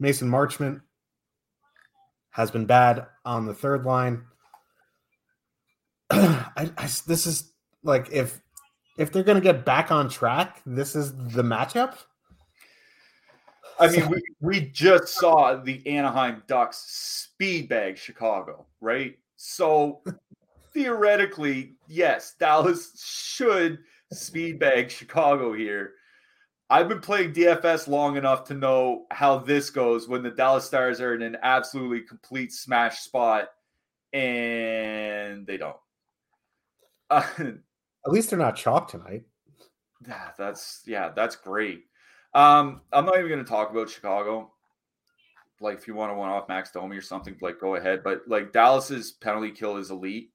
Mason 0.00 0.28
Marchment 0.28 0.80
has 2.30 2.50
been 2.50 2.66
bad 2.66 3.06
on 3.24 3.46
the 3.46 3.54
third 3.54 3.84
line. 3.84 4.24
I, 6.10 6.70
I, 6.76 6.86
this 7.06 7.26
is 7.26 7.52
like 7.82 8.08
if 8.10 8.40
if 8.98 9.12
they're 9.12 9.22
going 9.22 9.36
to 9.36 9.42
get 9.42 9.64
back 9.64 9.92
on 9.92 10.08
track, 10.08 10.60
this 10.66 10.96
is 10.96 11.12
the 11.12 11.42
matchup. 11.42 11.96
I 13.78 13.88
mean, 13.88 14.08
we, 14.08 14.22
we 14.40 14.60
just 14.60 15.08
saw 15.08 15.54
the 15.54 15.86
Anaheim 15.86 16.42
Ducks 16.48 16.78
speed 16.88 17.68
bag 17.68 17.96
Chicago, 17.96 18.66
right? 18.80 19.16
So 19.36 20.02
theoretically, 20.72 21.76
yes, 21.86 22.34
Dallas 22.40 22.92
should 23.00 23.78
speed 24.12 24.58
bag 24.58 24.90
Chicago 24.90 25.52
here. 25.52 25.92
I've 26.70 26.88
been 26.88 27.00
playing 27.00 27.32
DFS 27.32 27.86
long 27.86 28.16
enough 28.16 28.44
to 28.48 28.54
know 28.54 29.06
how 29.10 29.38
this 29.38 29.70
goes 29.70 30.08
when 30.08 30.22
the 30.22 30.30
Dallas 30.30 30.64
Stars 30.64 31.00
are 31.00 31.14
in 31.14 31.22
an 31.22 31.36
absolutely 31.42 32.00
complete 32.00 32.52
smash 32.52 33.00
spot 33.00 33.48
and 34.12 35.46
they 35.46 35.56
don't. 35.56 35.76
Uh, 37.10 37.26
At 37.38 38.12
least 38.12 38.30
they're 38.30 38.38
not 38.38 38.56
chalk 38.56 38.88
tonight. 38.88 39.24
Yeah, 40.06 40.30
that's 40.38 40.82
yeah, 40.86 41.10
that's 41.14 41.36
great. 41.36 41.84
Um, 42.34 42.82
I'm 42.92 43.04
not 43.04 43.16
even 43.16 43.28
going 43.28 43.44
to 43.44 43.50
talk 43.50 43.70
about 43.70 43.90
Chicago 43.90 44.52
like 45.60 45.78
if 45.78 45.86
you 45.86 45.94
want 45.94 46.12
to 46.12 46.14
one 46.14 46.28
off 46.28 46.48
Max 46.48 46.70
Domi 46.70 46.96
or 46.96 47.02
something, 47.02 47.36
like 47.40 47.60
go 47.60 47.74
ahead. 47.74 48.02
But 48.02 48.22
like 48.26 48.52
Dallas's 48.52 49.12
penalty 49.12 49.50
kill 49.50 49.76
is 49.76 49.90
elite. 49.90 50.30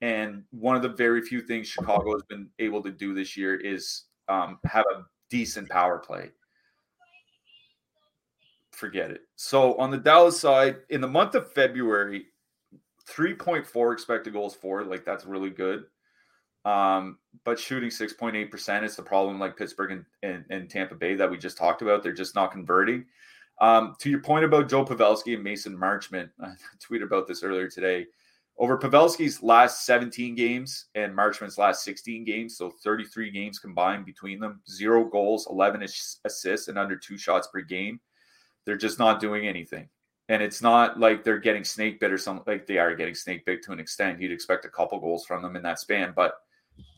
And 0.00 0.44
one 0.50 0.76
of 0.76 0.82
the 0.82 0.90
very 0.90 1.22
few 1.22 1.40
things 1.40 1.68
Chicago 1.68 2.12
has 2.12 2.22
been 2.24 2.48
able 2.58 2.82
to 2.82 2.90
do 2.90 3.14
this 3.14 3.36
year 3.36 3.54
is 3.54 4.04
um, 4.28 4.58
have 4.64 4.84
a 4.94 5.04
decent 5.30 5.68
power 5.70 5.98
play. 5.98 6.30
Forget 8.72 9.10
it. 9.10 9.22
So 9.36 9.76
on 9.76 9.90
the 9.90 9.96
Dallas 9.96 10.38
side, 10.38 10.76
in 10.90 11.00
the 11.00 11.08
month 11.08 11.34
of 11.36 11.52
February, 11.52 12.26
3.4 13.10 13.92
expected 13.92 14.32
goals 14.32 14.54
for, 14.54 14.84
like 14.84 15.04
that's 15.04 15.24
really 15.24 15.50
good. 15.50 15.84
Um, 16.64 17.18
but 17.44 17.58
shooting 17.58 17.90
6.8% 17.90 18.84
is 18.84 18.96
the 18.96 19.02
problem, 19.02 19.38
like 19.38 19.56
Pittsburgh 19.56 19.92
and, 19.92 20.04
and, 20.22 20.44
and, 20.48 20.70
Tampa 20.70 20.94
Bay 20.94 21.14
that 21.14 21.30
we 21.30 21.36
just 21.36 21.58
talked 21.58 21.82
about. 21.82 22.02
They're 22.02 22.12
just 22.12 22.34
not 22.34 22.52
converting. 22.52 23.04
Um, 23.60 23.94
to 24.00 24.08
your 24.08 24.20
point 24.20 24.46
about 24.46 24.70
Joe 24.70 24.84
Pavelski 24.84 25.34
and 25.34 25.44
Mason 25.44 25.76
Marchment, 25.76 26.30
I 26.40 26.52
tweeted 26.80 27.04
about 27.04 27.26
this 27.26 27.42
earlier 27.42 27.68
today. 27.68 28.06
Over 28.56 28.78
Pavelski's 28.78 29.42
last 29.42 29.84
17 29.84 30.36
games 30.36 30.86
and 30.94 31.14
Marchment's 31.14 31.58
last 31.58 31.82
16 31.84 32.24
games, 32.24 32.56
so 32.56 32.70
33 32.82 33.30
games 33.30 33.58
combined 33.58 34.06
between 34.06 34.38
them, 34.38 34.60
zero 34.70 35.04
goals, 35.04 35.48
11 35.50 35.82
assists, 35.82 36.68
and 36.68 36.78
under 36.78 36.96
two 36.96 37.18
shots 37.18 37.48
per 37.48 37.60
game. 37.60 38.00
They're 38.64 38.76
just 38.76 38.98
not 38.98 39.20
doing 39.20 39.46
anything. 39.46 39.88
And 40.28 40.42
it's 40.42 40.62
not 40.62 40.98
like 40.98 41.22
they're 41.22 41.38
getting 41.38 41.64
snake 41.64 42.00
bit 42.00 42.12
or 42.12 42.18
something 42.18 42.44
like 42.46 42.66
they 42.66 42.78
are 42.78 42.94
getting 42.94 43.14
snake 43.14 43.44
bit 43.44 43.62
to 43.64 43.72
an 43.72 43.80
extent. 43.80 44.20
You'd 44.20 44.32
expect 44.32 44.64
a 44.64 44.70
couple 44.70 44.98
goals 44.98 45.26
from 45.26 45.42
them 45.42 45.54
in 45.54 45.62
that 45.64 45.78
span, 45.78 46.14
but 46.16 46.36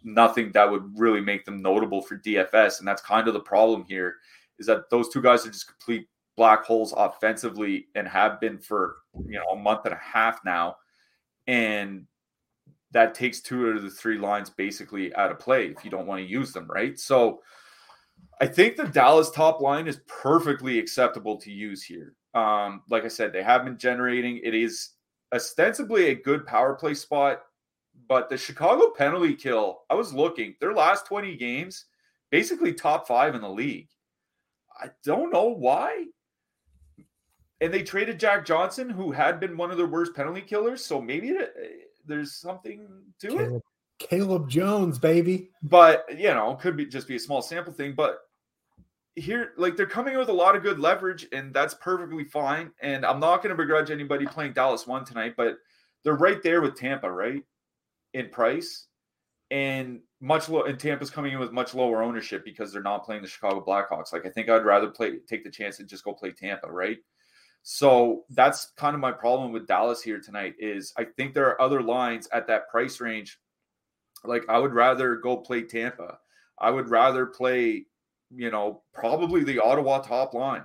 nothing 0.04 0.52
that 0.52 0.70
would 0.70 0.98
really 0.98 1.20
make 1.20 1.44
them 1.44 1.60
notable 1.60 2.02
for 2.02 2.18
DFS. 2.18 2.78
And 2.78 2.86
that's 2.86 3.02
kind 3.02 3.26
of 3.26 3.34
the 3.34 3.40
problem 3.40 3.84
here 3.88 4.16
is 4.58 4.66
that 4.66 4.88
those 4.90 5.08
two 5.08 5.20
guys 5.20 5.44
are 5.46 5.50
just 5.50 5.66
complete 5.66 6.08
black 6.36 6.64
holes 6.64 6.94
offensively 6.96 7.88
and 7.94 8.06
have 8.06 8.40
been 8.40 8.58
for 8.58 8.96
you 9.26 9.38
know 9.38 9.46
a 9.52 9.56
month 9.56 9.84
and 9.84 9.94
a 9.94 10.00
half 10.00 10.40
now. 10.44 10.76
And 11.46 12.06
that 12.92 13.14
takes 13.14 13.40
two 13.40 13.68
out 13.68 13.76
of 13.76 13.82
the 13.82 13.90
three 13.90 14.18
lines 14.18 14.50
basically 14.50 15.14
out 15.16 15.30
of 15.30 15.38
play 15.38 15.66
if 15.66 15.84
you 15.84 15.90
don't 15.90 16.06
want 16.06 16.20
to 16.20 16.26
use 16.26 16.52
them, 16.52 16.66
right? 16.68 16.98
So 16.98 17.42
I 18.40 18.46
think 18.46 18.76
the 18.76 18.84
Dallas 18.84 19.30
top 19.30 19.60
line 19.60 19.86
is 19.86 20.00
perfectly 20.06 20.78
acceptable 20.78 21.36
to 21.38 21.50
use 21.50 21.82
here. 21.82 22.14
Um, 22.36 22.82
like 22.90 23.04
I 23.04 23.08
said, 23.08 23.32
they 23.32 23.42
have 23.42 23.64
been 23.64 23.78
generating. 23.78 24.40
It 24.44 24.54
is 24.54 24.90
ostensibly 25.34 26.10
a 26.10 26.14
good 26.14 26.46
power 26.46 26.74
play 26.74 26.94
spot 26.94 27.42
but 28.08 28.28
the 28.28 28.36
Chicago 28.36 28.90
penalty 28.90 29.34
kill, 29.34 29.82
I 29.90 29.94
was 29.94 30.12
looking, 30.12 30.54
their 30.60 30.74
last 30.74 31.06
20 31.06 31.36
games, 31.36 31.86
basically 32.30 32.72
top 32.72 33.08
five 33.08 33.34
in 33.34 33.40
the 33.40 33.48
league. 33.48 33.88
I 34.78 34.90
don't 35.04 35.32
know 35.32 35.46
why. 35.46 36.06
And 37.60 37.72
they 37.72 37.82
traded 37.82 38.20
Jack 38.20 38.44
Johnson, 38.44 38.90
who 38.90 39.12
had 39.12 39.40
been 39.40 39.56
one 39.56 39.70
of 39.70 39.78
their 39.78 39.86
worst 39.86 40.14
penalty 40.14 40.42
killers. 40.42 40.84
So 40.84 41.00
maybe 41.00 41.30
it, 41.30 41.54
there's 42.04 42.34
something 42.34 42.86
to 43.20 43.28
Caleb, 43.28 43.54
it. 43.54 43.62
Caleb 43.98 44.48
Jones, 44.50 44.98
baby. 44.98 45.50
But, 45.62 46.04
you 46.16 46.28
know, 46.34 46.54
could 46.56 46.76
be 46.76 46.86
just 46.86 47.08
be 47.08 47.16
a 47.16 47.20
small 47.20 47.40
sample 47.40 47.72
thing. 47.72 47.94
But 47.94 48.18
here, 49.16 49.52
like 49.56 49.76
they're 49.76 49.86
coming 49.86 50.14
in 50.14 50.20
with 50.20 50.28
a 50.28 50.32
lot 50.32 50.54
of 50.54 50.62
good 50.62 50.78
leverage, 50.78 51.26
and 51.32 51.52
that's 51.52 51.74
perfectly 51.74 52.24
fine. 52.24 52.70
And 52.80 53.04
I'm 53.04 53.18
not 53.18 53.42
going 53.42 53.54
to 53.54 53.60
begrudge 53.60 53.90
anybody 53.90 54.26
playing 54.26 54.52
Dallas 54.52 54.86
one 54.86 55.04
tonight, 55.04 55.34
but 55.36 55.58
they're 56.04 56.14
right 56.14 56.40
there 56.42 56.62
with 56.62 56.76
Tampa, 56.76 57.10
right? 57.10 57.42
in 58.16 58.30
price, 58.30 58.86
and 59.50 60.00
much 60.20 60.48
low. 60.48 60.64
And 60.64 60.80
Tampa's 60.80 61.10
coming 61.10 61.32
in 61.34 61.38
with 61.38 61.52
much 61.52 61.74
lower 61.74 62.02
ownership 62.02 62.44
because 62.44 62.72
they're 62.72 62.82
not 62.82 63.04
playing 63.04 63.22
the 63.22 63.28
Chicago 63.28 63.62
Blackhawks. 63.64 64.12
Like 64.12 64.24
I 64.24 64.30
think 64.30 64.48
I'd 64.48 64.64
rather 64.64 64.88
play 64.88 65.18
take 65.28 65.44
the 65.44 65.50
chance 65.50 65.78
and 65.78 65.88
just 65.88 66.04
go 66.04 66.14
play 66.14 66.32
Tampa, 66.32 66.70
right? 66.70 66.98
So 67.62 68.24
that's 68.30 68.72
kind 68.76 68.94
of 68.94 69.00
my 69.00 69.12
problem 69.12 69.52
with 69.52 69.66
Dallas 69.66 70.02
here 70.02 70.18
tonight. 70.18 70.54
Is 70.58 70.94
I 70.96 71.04
think 71.04 71.34
there 71.34 71.46
are 71.46 71.60
other 71.60 71.82
lines 71.82 72.26
at 72.32 72.46
that 72.46 72.70
price 72.70 73.00
range. 73.00 73.38
Like 74.24 74.44
I 74.48 74.58
would 74.58 74.72
rather 74.72 75.16
go 75.16 75.36
play 75.36 75.62
Tampa. 75.62 76.18
I 76.58 76.70
would 76.70 76.88
rather 76.88 77.26
play, 77.26 77.84
you 78.36 78.50
know, 78.50 78.82
probably 78.92 79.42
the 79.42 79.62
Ottawa 79.62 80.00
top 80.00 80.34
line. 80.34 80.64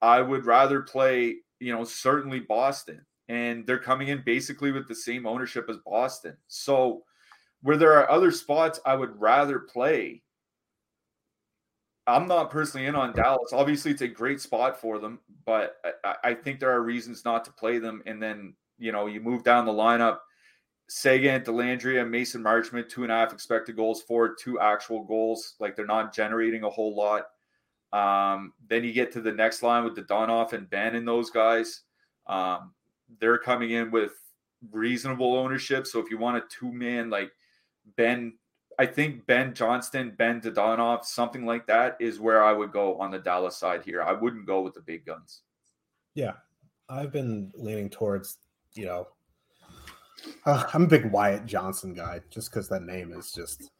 I 0.00 0.20
would 0.20 0.46
rather 0.46 0.82
play, 0.82 1.36
you 1.60 1.72
know, 1.72 1.84
certainly 1.84 2.40
Boston 2.40 3.04
and 3.28 3.66
they're 3.66 3.78
coming 3.78 4.08
in 4.08 4.22
basically 4.24 4.70
with 4.70 4.86
the 4.86 4.94
same 4.94 5.26
ownership 5.26 5.66
as 5.68 5.78
Boston. 5.78 6.36
So, 6.48 7.04
where 7.62 7.76
there 7.76 7.94
are 7.94 8.10
other 8.10 8.30
spots 8.30 8.80
I 8.84 8.94
would 8.94 9.18
rather 9.18 9.58
play, 9.58 10.22
I'm 12.06 12.26
not 12.26 12.50
personally 12.50 12.86
in 12.86 12.94
on 12.94 13.14
Dallas. 13.14 13.52
Obviously, 13.54 13.90
it's 13.90 14.02
a 14.02 14.08
great 14.08 14.40
spot 14.40 14.78
for 14.78 14.98
them, 14.98 15.20
but 15.46 15.76
I, 16.04 16.16
I 16.22 16.34
think 16.34 16.60
there 16.60 16.72
are 16.72 16.82
reasons 16.82 17.24
not 17.24 17.44
to 17.46 17.52
play 17.52 17.78
them. 17.78 18.02
And 18.04 18.22
then, 18.22 18.54
you 18.78 18.92
know, 18.92 19.06
you 19.06 19.20
move 19.20 19.42
down 19.42 19.64
the 19.64 19.72
lineup. 19.72 20.18
Seguin, 20.94 21.42
Dellandrea, 21.42 22.08
Mason 22.08 22.40
Marchment, 22.40 22.88
two 22.88 23.02
and 23.02 23.10
a 23.10 23.16
half 23.16 23.32
expected 23.32 23.74
goals 23.74 24.00
for, 24.00 24.32
two 24.32 24.60
actual 24.60 25.02
goals. 25.02 25.54
Like 25.58 25.74
they're 25.74 25.84
not 25.84 26.14
generating 26.14 26.62
a 26.62 26.70
whole 26.70 26.94
lot. 26.94 27.24
Um, 27.92 28.52
then 28.68 28.84
you 28.84 28.92
get 28.92 29.10
to 29.14 29.20
the 29.20 29.32
next 29.32 29.64
line 29.64 29.82
with 29.82 29.96
Dadonov 29.96 30.52
and 30.52 30.70
Benn 30.70 30.94
and 30.94 31.06
those 31.06 31.30
guys. 31.30 31.80
Um, 32.28 32.74
they're 33.18 33.38
coming 33.38 33.72
in 33.72 33.90
with 33.90 34.12
reasonable 34.70 35.34
ownership. 35.34 35.88
So 35.88 35.98
if 35.98 36.12
you 36.12 36.16
want 36.16 36.36
a 36.36 36.44
two 36.48 36.70
man 36.70 37.10
like 37.10 37.32
Benn, 37.96 38.34
I 38.78 38.86
think 38.86 39.26
Benn 39.26 39.52
Johnston, 39.52 40.12
Benn 40.16 40.40
Dadonov, 40.40 41.04
something 41.04 41.44
like 41.44 41.66
that 41.66 41.96
is 41.98 42.20
where 42.20 42.44
I 42.44 42.52
would 42.52 42.70
go 42.70 43.00
on 43.00 43.10
the 43.10 43.18
Dallas 43.18 43.56
side 43.56 43.82
here. 43.84 44.00
I 44.00 44.12
wouldn't 44.12 44.46
go 44.46 44.60
with 44.60 44.74
the 44.74 44.80
big 44.80 45.04
guns. 45.04 45.40
Yeah, 46.14 46.34
I've 46.88 47.10
been 47.10 47.50
leaning 47.56 47.90
towards 47.90 48.38
you 48.74 48.86
know. 48.86 49.08
Uh, 50.46 50.64
I'm 50.72 50.84
a 50.84 50.88
big 50.88 51.10
Wyatt 51.10 51.46
Johnston 51.46 51.94
guy, 51.94 52.20
just 52.30 52.50
because 52.50 52.68
that 52.68 52.82
name 52.82 53.12
is 53.12 53.32
just 53.32 53.70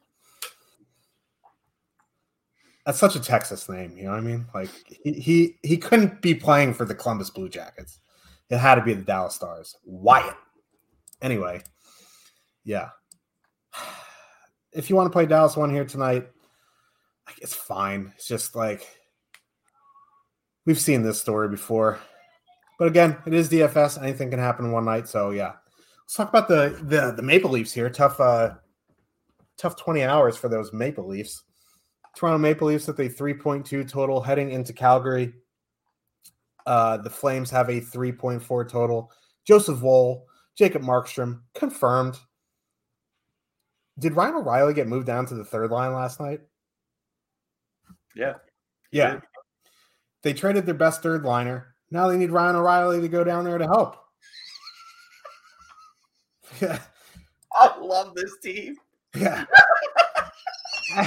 that's 2.85 2.99
such 2.99 3.17
a 3.17 3.21
Texas 3.21 3.69
name. 3.69 3.97
You 3.97 4.05
know 4.05 4.11
what 4.11 4.19
I 4.19 4.23
mean? 4.23 4.47
Like 4.55 4.71
he 5.03 5.13
he 5.13 5.59
he 5.63 5.77
couldn't 5.77 6.21
be 6.21 6.35
playing 6.35 6.75
for 6.75 6.85
the 6.85 6.95
Columbus 6.95 7.31
Blue 7.31 7.49
Jackets. 7.49 8.01
It 8.51 8.59
had 8.59 8.75
to 8.75 8.83
be 8.83 8.93
the 8.93 9.03
Dallas 9.03 9.35
Stars. 9.35 9.77
Wyatt. 9.85 10.37
Anyway, 11.23 11.63
yeah. 12.65 12.91
If 14.77 14.91
you 14.91 14.97
want 14.97 15.07
to 15.07 15.13
play 15.13 15.25
Dallas 15.25 15.57
one 15.57 15.71
here 15.71 15.85
tonight, 15.85 16.27
it's 17.41 17.55
fine. 17.55 18.13
It's 18.17 18.27
just 18.27 18.57
like 18.57 18.85
we've 20.67 20.81
seen 20.81 21.05
this 21.05 21.21
story 21.21 21.49
before. 21.49 22.01
But 22.77 22.89
again, 22.89 23.17
it 23.25 23.33
is 23.33 23.49
DFS. 23.49 24.03
Anything 24.03 24.31
can 24.31 24.41
happen 24.41 24.73
one 24.73 24.85
night. 24.85 25.07
So 25.07 25.31
yeah. 25.31 25.53
Let's 26.07 26.17
talk 26.17 26.29
about 26.29 26.49
the 26.49 26.79
the, 26.83 27.13
the 27.13 27.23
Maple 27.23 27.51
Leafs 27.51 27.73
here. 27.73 27.89
Tough 27.91 28.21
uh 28.21 28.55
tough 29.57 29.77
20 29.77 30.03
hours 30.03 30.37
for 30.37 30.49
those 30.49 30.73
Maple 30.73 31.07
Leafs. 31.07 31.45
Toronto 32.17 32.39
Maple 32.39 32.69
Leafs 32.69 32.87
with 32.87 32.99
a 33.01 33.09
3.2 33.09 33.89
total 33.89 34.21
heading 34.21 34.51
into 34.51 34.73
Calgary. 34.73 35.33
Uh, 36.67 36.97
the 36.97 37.11
Flames 37.11 37.51
have 37.51 37.69
a 37.69 37.81
3.4 37.81 38.69
total. 38.69 39.11
Joseph 39.45 39.83
Woll, 39.83 40.27
Jacob 40.57 40.83
Markstrom, 40.83 41.41
confirmed. 41.55 42.19
Did 43.99 44.15
Ryan 44.15 44.37
O'Reilly 44.37 44.75
get 44.75 44.89
moved 44.89 45.07
down 45.07 45.27
to 45.27 45.35
the 45.35 45.45
third 45.45 45.71
line 45.71 45.93
last 45.93 46.21
night? 46.21 46.41
Yeah. 48.17 48.35
Yeah. 48.91 49.21
They 50.23 50.33
traded 50.33 50.67
their 50.67 50.75
best 50.75 51.03
third 51.03 51.25
liner. 51.25 51.75
Now 51.91 52.09
they 52.09 52.17
need 52.17 52.31
Ryan 52.31 52.57
O'Reilly 52.57 53.01
to 53.01 53.09
go 53.09 53.25
down 53.25 53.45
there 53.45 53.59
to 53.59 53.67
help. 53.67 54.04
Yeah. 56.65 56.79
I 57.53 57.79
love 57.79 58.15
this 58.15 58.33
team. 58.43 58.77
Yeah. 59.15 59.45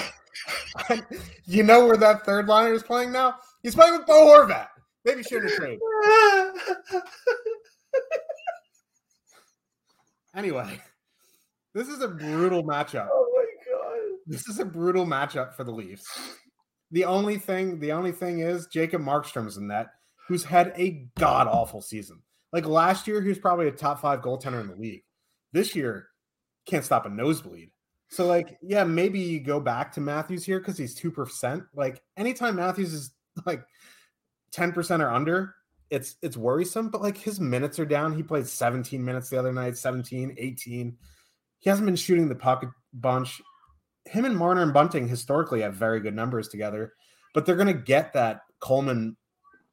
you 1.46 1.64
know 1.64 1.86
where 1.86 1.98
that 1.98 2.26
third 2.26 2.48
liner 2.48 2.74
is 2.74 2.84
playing 2.84 3.12
now? 3.12 3.36
He's 3.64 3.76
playing 3.76 3.98
with 3.98 4.06
Bo 4.06 4.14
Horvat. 4.14 4.68
Maybe 5.04 5.24
shouldn't 5.24 5.54
trade. 5.54 5.80
anyway, 10.36 10.82
this 11.74 11.88
is 11.88 12.02
a 12.02 12.08
brutal 12.08 12.64
matchup. 12.64 13.08
Oh 13.12 13.28
my 13.36 13.46
god. 13.72 14.18
This 14.26 14.48
is 14.48 14.60
a 14.60 14.66
brutal 14.66 15.06
matchup 15.06 15.54
for 15.54 15.64
the 15.64 15.72
Leafs. 15.72 16.06
The 16.92 17.06
only 17.06 17.38
thing, 17.38 17.80
the 17.80 17.92
only 17.92 18.12
thing 18.12 18.40
is 18.40 18.68
Jacob 18.68 19.02
Markstrom's 19.02 19.58
in 19.58 19.68
that, 19.70 19.88
who's 20.28 20.44
had 20.44 20.74
a 20.78 21.08
god 21.18 21.48
awful 21.48 21.82
season. 21.82 22.22
Like 22.54 22.66
last 22.66 23.08
year, 23.08 23.22
he 23.22 23.30
was 23.30 23.40
probably 23.40 23.68
a 23.68 23.72
top 23.72 24.00
five 24.00 24.22
goaltender 24.22 24.62
in 24.62 24.68
the 24.68 24.76
league. 24.76 25.04
This 25.52 25.76
year, 25.76 26.10
can't 26.66 26.86
stop 26.86 27.06
a 27.06 27.10
nosebleed. 27.10 27.72
So, 28.10 28.26
like, 28.26 28.58
yeah, 28.62 28.84
maybe 28.84 29.20
you 29.20 29.40
go 29.40 29.60
back 29.60 29.92
to 29.94 30.02
Matthews 30.02 30.46
here 30.46 30.60
because 30.60 30.78
he's 30.78 30.96
two 30.96 31.12
percent. 31.12 31.64
Like, 31.74 32.02
anytime 32.16 32.56
Matthews 32.56 32.94
is 32.94 33.12
like 33.46 33.64
10% 34.54 35.02
or 35.02 35.10
under, 35.10 35.56
it's 35.90 36.16
it's 36.22 36.38
worrisome, 36.38 36.90
but 36.90 37.02
like 37.02 37.18
his 37.18 37.40
minutes 37.40 37.80
are 37.80 37.86
down. 37.86 38.14
He 38.14 38.24
played 38.24 38.48
17 38.48 39.04
minutes 39.04 39.30
the 39.30 39.40
other 39.40 39.54
night, 39.54 39.78
17, 39.78 40.36
18. 40.38 40.98
He 41.60 41.70
hasn't 41.70 41.86
been 41.86 41.96
shooting 41.96 42.28
the 42.28 42.36
pocket 42.36 42.70
bunch. 42.94 43.42
Him 44.06 44.26
and 44.26 44.38
Marner 44.38 44.64
and 44.64 44.74
Bunting 44.74 45.08
historically 45.08 45.62
have 45.62 45.76
very 45.76 46.00
good 46.00 46.16
numbers 46.16 46.48
together, 46.50 46.94
but 47.34 47.46
they're 47.46 47.56
to 47.68 47.74
get 47.74 48.14
that 48.14 48.42
Coleman 48.60 49.16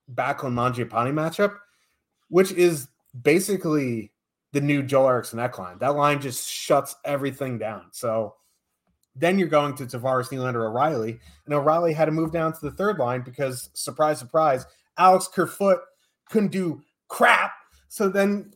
back 0.08 0.38
Backlund 0.38 0.54
Mangiapane 0.54 1.12
matchup, 1.12 1.56
which 2.28 2.52
is 2.52 2.88
basically 3.20 4.12
the 4.54 4.60
new 4.60 4.84
Joel 4.84 5.08
Eriksson 5.08 5.40
Ek 5.40 5.58
line. 5.58 5.78
That 5.80 5.96
line 5.96 6.20
just 6.20 6.48
shuts 6.48 6.94
everything 7.04 7.58
down. 7.58 7.86
So 7.90 8.36
then 9.16 9.36
you're 9.36 9.48
going 9.48 9.74
to 9.74 9.84
Tavares, 9.84 10.30
Nylander, 10.30 10.68
O'Reilly, 10.68 11.18
and 11.44 11.54
O'Reilly 11.54 11.92
had 11.92 12.04
to 12.04 12.12
move 12.12 12.32
down 12.32 12.52
to 12.52 12.60
the 12.62 12.70
third 12.70 12.98
line 12.98 13.22
because 13.22 13.68
surprise, 13.74 14.20
surprise, 14.20 14.64
Alex 14.96 15.26
Kerfoot 15.26 15.80
couldn't 16.30 16.52
do 16.52 16.80
crap. 17.08 17.52
So 17.88 18.08
then 18.08 18.52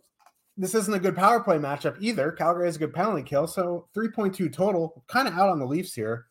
this 0.57 0.77
isn't 0.77 0.95
a 0.95 1.01
good 1.01 1.17
power 1.17 1.41
play 1.41 1.59
matchup 1.59 1.97
either. 2.01 2.31
Calgary 2.31 2.67
has 2.67 2.77
a 2.77 2.81
good 2.81 2.95
penalty 2.95 3.25
kill, 3.25 3.49
so 3.49 3.89
3.2 3.97 4.53
total. 4.53 5.05
Kind 5.09 5.27
of 5.27 5.35
out 5.35 5.49
on 5.49 5.59
the 5.59 5.67
Leafs 5.67 5.95
here. 5.95 6.27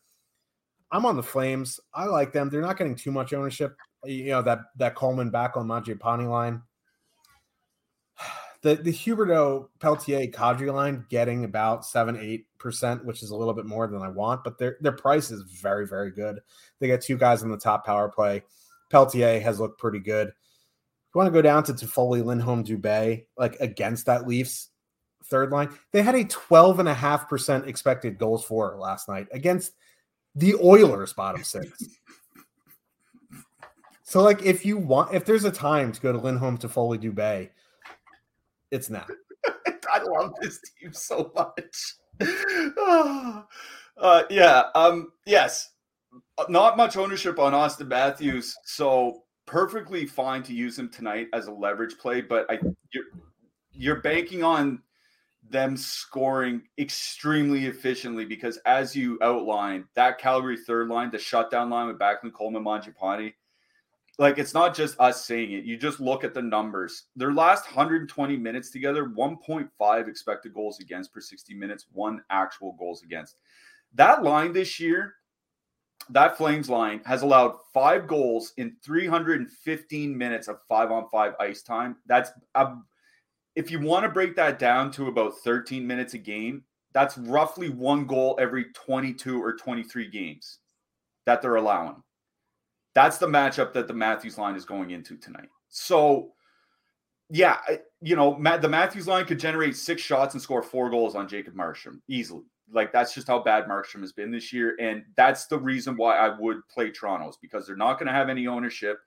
I'm 0.90 1.04
on 1.04 1.16
the 1.16 1.22
Flames. 1.22 1.78
I 1.92 2.06
like 2.06 2.32
them. 2.32 2.48
They're 2.48 2.62
not 2.62 2.78
getting 2.78 2.96
too 2.96 3.12
much 3.12 3.34
ownership. 3.34 3.76
You 4.04 4.30
know 4.30 4.42
that 4.42 4.60
that 4.78 4.94
Coleman 4.94 5.30
Backlund 5.30 5.66
Mangiapane 5.66 6.30
line. 6.30 6.62
The 8.62 8.74
the 8.74 8.92
Huberdeau 8.92 9.68
Pelletier 9.78 10.26
Kadri 10.26 10.72
line 10.72 11.04
getting 11.08 11.44
about 11.44 11.86
seven 11.86 12.16
eight 12.16 12.46
percent, 12.58 13.04
which 13.04 13.22
is 13.22 13.30
a 13.30 13.36
little 13.36 13.54
bit 13.54 13.66
more 13.66 13.86
than 13.86 14.02
I 14.02 14.08
want, 14.08 14.42
but 14.42 14.58
their 14.58 14.76
their 14.80 14.92
price 14.92 15.30
is 15.30 15.42
very 15.42 15.86
very 15.86 16.10
good. 16.10 16.40
They 16.80 16.88
got 16.88 17.00
two 17.00 17.16
guys 17.16 17.42
on 17.42 17.50
the 17.50 17.56
top 17.56 17.86
power 17.86 18.08
play. 18.08 18.42
Pelletier 18.90 19.40
has 19.40 19.60
looked 19.60 19.78
pretty 19.78 19.98
good 19.98 20.28
If 20.28 20.34
you 21.14 21.18
want 21.18 21.28
to 21.28 21.32
go 21.32 21.42
down 21.42 21.62
to 21.64 21.72
Toffoli, 21.72 22.24
Lindholm, 22.24 22.64
Dubé, 22.64 23.26
like 23.36 23.56
against 23.60 24.06
that 24.06 24.26
Leafs 24.26 24.70
third 25.24 25.50
line, 25.50 25.70
they 25.92 26.02
had 26.02 26.14
a 26.14 26.24
12.5% 26.24 27.66
expected 27.66 28.18
goals 28.18 28.44
for 28.44 28.76
last 28.78 29.08
night 29.08 29.26
against 29.32 29.72
the 30.34 30.54
Oilers 30.54 31.12
bottom 31.12 31.44
six. 31.44 31.84
so, 34.02 34.22
like, 34.22 34.42
if 34.42 34.64
you 34.64 34.78
want, 34.78 35.14
if 35.14 35.24
there's 35.24 35.44
a 35.44 35.50
time 35.50 35.92
to 35.92 36.00
go 36.00 36.12
to 36.12 36.18
Lindholm, 36.18 36.58
Toffoli, 36.58 36.98
Dubé, 36.98 37.50
it's 38.70 38.90
now. 38.90 39.06
I 39.92 40.02
love 40.02 40.34
this 40.40 40.60
team 40.80 40.92
so 40.92 41.32
much. 41.34 41.94
uh, 43.98 44.22
yeah. 44.30 44.64
Um, 44.74 45.12
yes. 45.26 45.70
Not 46.48 46.76
much 46.76 46.96
ownership 46.96 47.38
on 47.38 47.54
Austin 47.54 47.88
Matthews. 47.88 48.56
So 48.64 49.22
perfectly 49.46 50.06
fine 50.06 50.42
to 50.44 50.54
use 50.54 50.78
him 50.78 50.90
tonight 50.90 51.28
as 51.32 51.46
a 51.46 51.52
leverage 51.52 51.96
play, 51.98 52.20
but 52.20 52.46
I 52.50 52.58
you're 52.92 53.04
you're 53.72 54.00
banking 54.02 54.44
on 54.44 54.82
them 55.50 55.76
scoring 55.76 56.62
extremely 56.78 57.66
efficiently 57.66 58.24
because 58.24 58.58
as 58.66 58.94
you 58.94 59.18
outlined, 59.22 59.84
that 59.94 60.18
Calgary 60.18 60.56
third 60.56 60.88
line, 60.88 61.10
the 61.10 61.18
shutdown 61.18 61.70
line 61.70 61.86
with 61.86 61.98
Backlund, 61.98 62.34
Coleman, 62.34 62.62
Mangiapane, 62.62 63.32
like 64.18 64.38
it's 64.38 64.54
not 64.54 64.74
just 64.74 64.98
us 64.98 65.24
saying 65.24 65.52
it. 65.52 65.64
You 65.64 65.76
just 65.76 66.00
look 66.00 66.24
at 66.24 66.34
the 66.34 66.42
numbers. 66.42 67.04
Their 67.14 67.32
last 67.32 67.66
120 67.66 68.36
minutes 68.36 68.70
together, 68.70 69.04
1.5 69.06 70.08
expected 70.08 70.52
goals 70.52 70.80
against 70.80 71.12
per 71.12 71.20
60 71.20 71.54
minutes, 71.54 71.86
one 71.92 72.22
actual 72.30 72.72
goals 72.78 73.02
against. 73.02 73.36
That 73.94 74.24
line 74.24 74.52
this 74.52 74.80
year 74.80 75.14
that 76.10 76.36
Flames 76.36 76.70
line 76.70 77.00
has 77.04 77.22
allowed 77.22 77.56
five 77.72 78.06
goals 78.06 78.52
in 78.56 78.76
315 78.82 80.16
minutes 80.16 80.48
of 80.48 80.58
five 80.68 80.90
on 80.90 81.08
five 81.10 81.34
ice 81.38 81.62
time. 81.62 81.96
That's 82.06 82.30
um, 82.54 82.86
if 83.56 83.70
you 83.70 83.80
want 83.80 84.04
to 84.04 84.08
break 84.08 84.34
that 84.36 84.58
down 84.58 84.90
to 84.92 85.08
about 85.08 85.38
13 85.44 85.86
minutes 85.86 86.14
a 86.14 86.18
game, 86.18 86.64
that's 86.92 87.18
roughly 87.18 87.68
one 87.68 88.06
goal 88.06 88.38
every 88.40 88.66
22 88.72 89.42
or 89.42 89.56
23 89.56 90.08
games 90.08 90.60
that 91.26 91.42
they're 91.42 91.56
allowing. 91.56 92.02
That's 92.98 93.18
the 93.18 93.28
matchup 93.28 93.72
that 93.74 93.86
the 93.86 93.94
Matthews 93.94 94.38
line 94.38 94.56
is 94.56 94.64
going 94.64 94.90
into 94.90 95.16
tonight. 95.16 95.48
So, 95.68 96.32
yeah, 97.30 97.58
you 98.00 98.16
know, 98.16 98.36
the 98.60 98.68
Matthews 98.68 99.06
line 99.06 99.24
could 99.24 99.38
generate 99.38 99.76
six 99.76 100.02
shots 100.02 100.34
and 100.34 100.42
score 100.42 100.64
four 100.64 100.90
goals 100.90 101.14
on 101.14 101.28
Jacob 101.28 101.54
Markstrom 101.54 102.00
easily. 102.08 102.42
Like 102.72 102.92
that's 102.92 103.14
just 103.14 103.28
how 103.28 103.38
bad 103.38 103.66
Markstrom 103.66 104.00
has 104.00 104.10
been 104.12 104.32
this 104.32 104.52
year, 104.52 104.76
and 104.80 105.04
that's 105.16 105.46
the 105.46 105.60
reason 105.60 105.94
why 105.94 106.16
I 106.16 106.36
would 106.40 106.66
play 106.66 106.90
Toronto's 106.90 107.36
because 107.40 107.68
they're 107.68 107.76
not 107.76 108.00
going 108.00 108.08
to 108.08 108.12
have 108.12 108.28
any 108.28 108.48
ownership, 108.48 108.98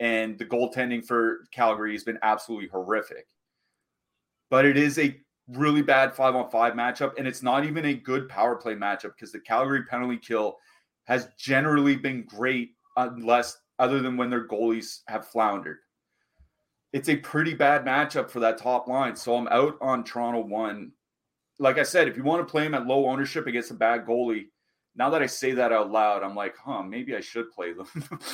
and 0.00 0.38
the 0.38 0.44
goaltending 0.44 1.02
for 1.02 1.46
Calgary 1.50 1.92
has 1.92 2.04
been 2.04 2.18
absolutely 2.20 2.68
horrific. 2.68 3.26
But 4.50 4.66
it 4.66 4.76
is 4.76 4.98
a 4.98 5.18
really 5.48 5.80
bad 5.80 6.12
five 6.12 6.36
on 6.36 6.50
five 6.50 6.74
matchup, 6.74 7.14
and 7.16 7.26
it's 7.26 7.42
not 7.42 7.64
even 7.64 7.86
a 7.86 7.94
good 7.94 8.28
power 8.28 8.54
play 8.54 8.74
matchup 8.74 9.14
because 9.14 9.32
the 9.32 9.40
Calgary 9.40 9.84
penalty 9.84 10.18
kill 10.18 10.58
has 11.04 11.30
generally 11.38 11.96
been 11.96 12.22
great, 12.24 12.74
unless 13.08 13.58
other 13.78 14.00
than 14.00 14.16
when 14.16 14.30
their 14.30 14.46
goalies 14.46 15.00
have 15.08 15.28
floundered. 15.28 15.78
It's 16.92 17.08
a 17.08 17.16
pretty 17.16 17.54
bad 17.54 17.84
matchup 17.84 18.30
for 18.30 18.40
that 18.40 18.58
top 18.58 18.88
line. 18.88 19.14
So 19.16 19.36
I'm 19.36 19.48
out 19.48 19.76
on 19.80 20.04
Toronto 20.04 20.40
one 20.40 20.92
like 21.60 21.78
I 21.78 21.82
said, 21.82 22.08
if 22.08 22.16
you 22.16 22.24
want 22.24 22.46
to 22.46 22.50
play 22.50 22.64
him 22.64 22.74
at 22.74 22.86
low 22.86 23.06
ownership 23.06 23.46
against 23.46 23.70
a 23.70 23.74
bad 23.74 24.06
goalie, 24.06 24.46
now 24.96 25.10
that 25.10 25.22
I 25.22 25.26
say 25.26 25.52
that 25.52 25.72
out 25.72 25.90
loud, 25.90 26.24
I'm 26.24 26.34
like, 26.34 26.56
huh, 26.56 26.82
maybe 26.82 27.14
I 27.14 27.20
should 27.20 27.52
play 27.52 27.74
them. 27.74 27.86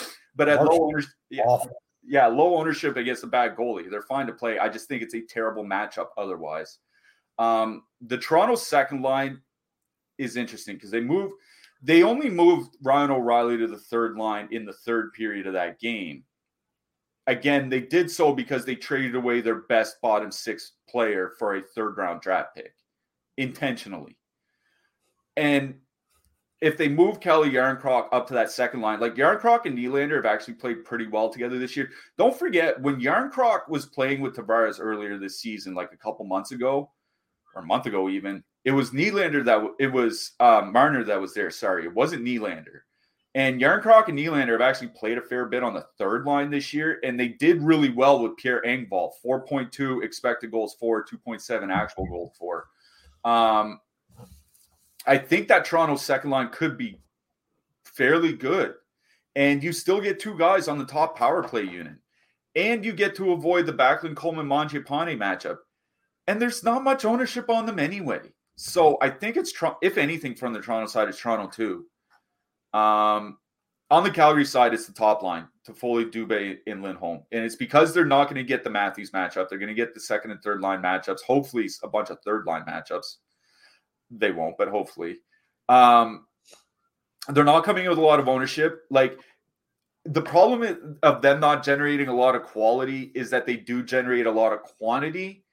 but 0.37 0.49
at 0.49 0.65
low 0.65 0.87
ownership, 0.87 1.11
yeah, 1.29 1.59
yeah, 2.05 2.27
low 2.29 2.57
ownership 2.57 2.97
against 2.97 3.25
a 3.25 3.27
bad 3.27 3.57
goalie, 3.57 3.91
they're 3.91 4.03
fine 4.03 4.29
to 4.29 4.33
play. 4.33 4.61
I 4.61 4.69
just 4.69 4.89
think 4.89 5.03
it's 5.03 5.15
a 5.15 5.21
terrible 5.21 5.65
matchup 5.65 6.07
otherwise. 6.17 6.79
Um, 7.39 7.83
the 8.01 8.17
Toronto 8.17 8.55
second 8.55 9.03
line 9.03 9.43
is 10.19 10.37
interesting 10.37 10.77
because 10.77 10.93
they 10.93 11.01
move, 11.01 11.33
they 11.87 12.03
only 12.03 12.29
moved 12.29 12.77
Ryan 12.83 13.13
O'Reilly 13.13 13.59
to 13.59 13.69
the 13.69 13.79
third 13.79 14.17
line 14.17 14.49
in 14.51 14.65
the 14.65 14.73
third 14.73 15.13
period 15.13 15.47
of 15.47 15.53
that 15.53 15.79
game. 15.79 16.25
Again, 17.29 17.69
they 17.69 17.81
did 17.81 18.11
so 18.11 18.33
because 18.33 18.65
they 18.65 18.75
traded 18.75 19.15
away 19.15 19.41
their 19.41 19.63
best 19.63 20.01
bottom 20.01 20.33
six 20.33 20.73
player 20.89 21.33
for 21.39 21.55
a 21.55 21.63
third 21.63 21.97
round 21.97 22.23
draft 22.23 22.57
pick 22.57 22.75
intentionally. 23.37 24.17
And 25.37 25.77
if 26.61 26.77
they 26.77 26.89
move 26.89 27.21
Calle 27.21 27.45
Jarnkrok 27.45 28.09
up 28.11 28.27
to 28.29 28.35
that 28.35 28.51
second 28.51 28.81
line, 28.81 28.99
like 28.99 29.15
Jarnkrok 29.15 29.67
and 29.67 29.79
Nylander 29.79 30.17
have 30.17 30.27
actually 30.27 30.55
played 30.55 30.85
pretty 30.85 31.07
well 31.07 31.29
together 31.29 31.57
this 31.57 31.77
year. 31.77 31.91
Don't 32.19 32.37
forget 32.37 32.81
when 32.81 33.01
Jarnkrok 33.01 33.69
was 33.69 33.87
playing 33.87 34.23
with 34.23 34.35
Tavares 34.35 34.81
earlier 34.81 35.19
this 35.19 35.39
season, 35.39 35.75
like 35.75 35.93
a 35.93 35.97
couple 35.97 36.25
months 36.25 36.51
ago, 36.51 36.91
or 37.55 37.63
a 37.63 37.67
month 37.67 37.87
ago 37.87 38.09
even, 38.09 38.43
it 38.67 38.73
was 38.73 38.91
Nylander 38.91 39.45
that 39.45 39.65
it 39.79 39.93
was 39.93 40.33
uh, 40.41 40.69
Marner 40.71 41.05
that 41.05 41.21
was 41.21 41.33
there. 41.33 41.53
Sorry, 41.53 41.85
it 41.85 41.95
wasn't 41.95 42.25
Nylander. 42.25 42.81
And 43.37 43.61
Jarnkrok 43.61 44.09
and 44.09 44.19
Nylander 44.19 44.53
have 44.53 44.61
actually 44.61 44.89
played 44.89 45.19
a 45.19 45.23
fair 45.23 45.47
bit 45.47 45.63
on 45.63 45.73
the 45.73 45.87
third 45.99 46.27
line 46.27 46.51
this 46.51 46.75
year, 46.75 46.99
and 47.05 47.21
they 47.21 47.29
did 47.29 47.63
really 47.63 47.91
well 47.91 48.21
with 48.21 48.37
Pierre 48.37 48.63
Engvall, 48.67 49.13
4.2 49.25 50.03
expected 50.03 50.51
goals 50.51 50.75
for, 50.81 51.05
2.7 51.05 51.73
actual 51.73 52.07
goals 52.07 52.33
for. 52.37 52.67
Um, 53.25 53.79
I 55.07 55.17
think 55.17 55.47
that 55.47 55.65
Toronto 55.65 55.95
second 55.95 56.31
line 56.31 56.49
could 56.49 56.77
be 56.77 57.01
fairly 57.85 58.33
good. 58.33 58.75
And 59.37 59.63
you 59.63 59.73
still 59.73 60.01
get 60.01 60.19
two 60.19 60.37
guys 60.37 60.67
on 60.67 60.79
the 60.79 60.87
top 60.87 61.17
power 61.17 61.45
play 61.45 61.63
unit. 61.63 61.99
And 62.57 62.85
you 62.85 62.93
get 62.93 63.15
to 63.17 63.33
avoid 63.33 63.67
the 63.67 63.73
Backlund 63.73 64.17
Coleman 64.17 64.49
Mangiapane 64.49 65.17
matchup. 65.19 65.59
And 66.27 66.43
there's 66.43 66.65
not 66.65 66.83
much 66.83 67.05
ownership 67.05 67.49
on 67.49 67.67
them 67.67 67.79
anyway. 67.79 68.23
So 68.57 68.99
I 69.01 69.11
think 69.11 69.37
it's, 69.37 69.53
if 69.83 69.99
anything, 69.99 70.35
from 70.35 70.53
the 70.53 70.61
Toronto 70.61 70.87
side, 70.87 71.09
it's 71.09 71.21
Toronto 71.21 71.49
too. 71.49 71.87
Um, 72.79 73.39
on 73.91 74.03
the 74.03 74.11
Calgary 74.11 74.45
side, 74.45 74.75
it's 74.75 74.87
the 74.87 74.93
top 74.93 75.23
line 75.23 75.47
Toffoli, 75.67 76.11
Dubé, 76.11 76.59
and 76.67 76.83
Lindholm. 76.83 77.23
And 77.33 77.45
it's 77.45 77.57
because 77.57 77.93
they're 77.93 78.05
not 78.05 78.25
going 78.25 78.37
to 78.37 78.45
get 78.45 78.65
the 78.65 78.71
Matthews 78.71 79.11
matchup. 79.11 79.49
They're 79.49 79.59
going 79.59 79.69
to 79.69 79.75
get 79.75 79.95
the 79.95 80.01
second 80.01 80.31
and 80.31 80.43
third 80.43 80.61
line 80.61 80.83
matchups, 80.83 81.23
hopefully, 81.23 81.69
a 81.83 81.89
bunch 81.89 82.11
of 82.11 82.19
third 82.21 82.47
line 82.47 82.65
matchups. 82.67 83.17
They 84.11 84.33
won't, 84.33 84.57
but 84.57 84.69
hopefully. 84.69 85.19
Um, 85.69 86.27
they're 87.29 87.45
not 87.45 87.65
coming 87.65 87.85
in 87.85 87.91
with 87.91 87.99
a 87.99 88.03
lot 88.03 88.21
of 88.21 88.29
ownership. 88.29 88.83
Like 88.91 89.19
the 90.05 90.23
problem 90.23 90.99
of 91.03 91.23
them 91.23 91.41
not 91.41 91.65
generating 91.65 92.09
a 92.09 92.15
lot 92.15 92.37
of 92.37 92.45
quality 92.45 93.11
is 93.15 93.31
that 93.31 93.47
they 93.47 93.57
do 93.57 93.83
generate 93.83 94.27
a 94.27 94.31
lot 94.31 94.53
of 94.53 94.63
quantity. 94.63 95.45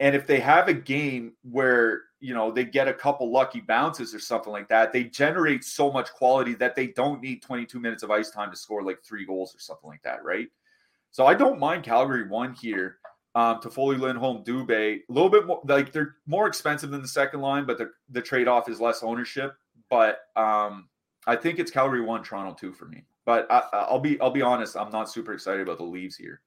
And 0.00 0.14
if 0.14 0.26
they 0.26 0.40
have 0.40 0.68
a 0.68 0.74
game 0.74 1.32
where 1.42 2.02
you 2.20 2.34
know 2.34 2.50
they 2.50 2.64
get 2.64 2.88
a 2.88 2.94
couple 2.94 3.30
lucky 3.30 3.60
bounces 3.60 4.14
or 4.14 4.18
something 4.18 4.52
like 4.52 4.68
that 4.68 4.92
they 4.92 5.04
generate 5.04 5.64
so 5.64 5.90
much 5.90 6.12
quality 6.12 6.54
that 6.54 6.74
they 6.74 6.88
don't 6.88 7.22
need 7.22 7.42
22 7.42 7.78
minutes 7.78 8.02
of 8.02 8.10
ice 8.10 8.30
time 8.30 8.50
to 8.50 8.56
score 8.56 8.82
like 8.82 8.98
three 9.02 9.24
goals 9.24 9.54
or 9.54 9.58
something 9.60 9.88
like 9.88 10.02
that 10.02 10.24
right 10.24 10.48
so 11.10 11.26
i 11.26 11.34
don't 11.34 11.58
mind 11.58 11.82
calgary 11.82 12.28
one 12.28 12.52
here 12.54 12.98
um, 13.34 13.60
Toffoli 13.60 14.00
Lindholm, 14.00 14.42
Dubé, 14.42 15.00
a 15.08 15.12
little 15.12 15.28
bit 15.28 15.46
more 15.46 15.60
like 15.64 15.92
they're 15.92 16.16
more 16.26 16.48
expensive 16.48 16.90
than 16.90 17.02
the 17.02 17.08
second 17.08 17.40
line, 17.40 17.66
but 17.66 17.78
the, 17.78 17.90
the 18.08 18.22
trade 18.22 18.48
off 18.48 18.68
is 18.68 18.80
less 18.80 19.02
ownership. 19.02 19.54
But 19.90 20.22
um, 20.34 20.88
I 21.26 21.36
think 21.36 21.60
it's 21.60 21.70
Calgary 21.70 22.00
one, 22.00 22.24
Toronto 22.24 22.56
two 22.58 22.72
for 22.72 22.86
me. 22.86 23.04
But 23.26 23.46
I, 23.48 23.86
will 23.92 24.00
be 24.00 24.20
I'll 24.20 24.30
be 24.30 24.42
honest, 24.42 24.76
I'm 24.76 24.90
not 24.90 25.10
super 25.10 25.34
excited 25.34 25.60
about 25.60 25.78
the 25.78 25.84
Leaves 25.84 26.16
here. 26.16 26.40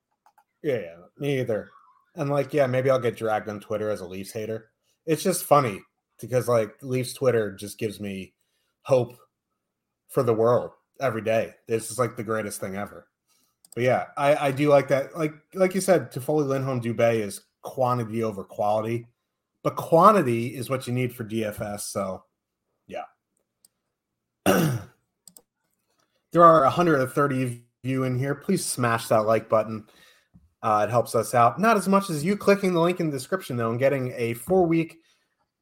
Yeah, 0.63 0.79
yeah, 0.79 0.95
me 1.17 1.39
either. 1.39 1.69
And 2.15 2.29
like, 2.29 2.53
yeah, 2.53 2.67
maybe 2.67 2.89
I'll 2.89 2.99
get 2.99 3.15
dragged 3.15 3.47
on 3.47 3.61
Twitter 3.61 3.89
as 3.89 4.01
a 4.01 4.05
Leafs 4.05 4.31
hater 4.31 4.70
it's 5.05 5.23
just 5.23 5.45
funny 5.45 5.81
because 6.19 6.47
like 6.47 6.75
Leafs 6.81 7.13
Twitter 7.13 7.51
just 7.51 7.77
gives 7.77 7.99
me 7.99 8.33
hope 8.83 9.17
for 10.09 10.23
the 10.23 10.33
world 10.33 10.71
every 10.99 11.21
day. 11.21 11.53
This 11.67 11.89
is 11.91 11.97
like 11.97 12.15
the 12.15 12.23
greatest 12.23 12.59
thing 12.59 12.75
ever. 12.75 13.07
But 13.73 13.83
yeah, 13.83 14.05
I, 14.17 14.47
I 14.47 14.51
do 14.51 14.69
like 14.69 14.89
that. 14.89 15.17
Like 15.17 15.33
like 15.53 15.73
you 15.73 15.81
said, 15.81 16.11
Toffoli 16.11 16.45
Lindholm 16.45 16.81
Dubé 16.81 17.19
is 17.21 17.41
quantity 17.61 18.23
over 18.23 18.43
quality. 18.43 19.07
but 19.63 19.75
quantity 19.75 20.47
is 20.55 20.69
what 20.69 20.87
you 20.87 20.93
need 20.93 21.13
for 21.13 21.23
DFS. 21.23 21.81
So, 21.81 22.23
yeah. 22.87 23.03
there 24.45 26.43
are 26.43 26.63
130 26.63 27.43
of 27.43 27.59
you 27.83 28.03
in 28.03 28.17
here. 28.17 28.35
Please 28.35 28.65
smash 28.65 29.07
that 29.07 29.25
like 29.25 29.49
button. 29.49 29.85
Uh, 30.63 30.85
it 30.87 30.91
helps 30.91 31.15
us 31.15 31.33
out. 31.33 31.59
Not 31.59 31.77
as 31.77 31.87
much 31.87 32.09
as 32.09 32.23
you 32.23 32.37
clicking 32.37 32.73
the 32.73 32.81
link 32.81 32.99
in 32.99 33.09
the 33.09 33.17
description, 33.17 33.57
though, 33.57 33.71
and 33.71 33.79
getting 33.79 34.13
a 34.15 34.33
four 34.33 34.65
week 34.65 34.99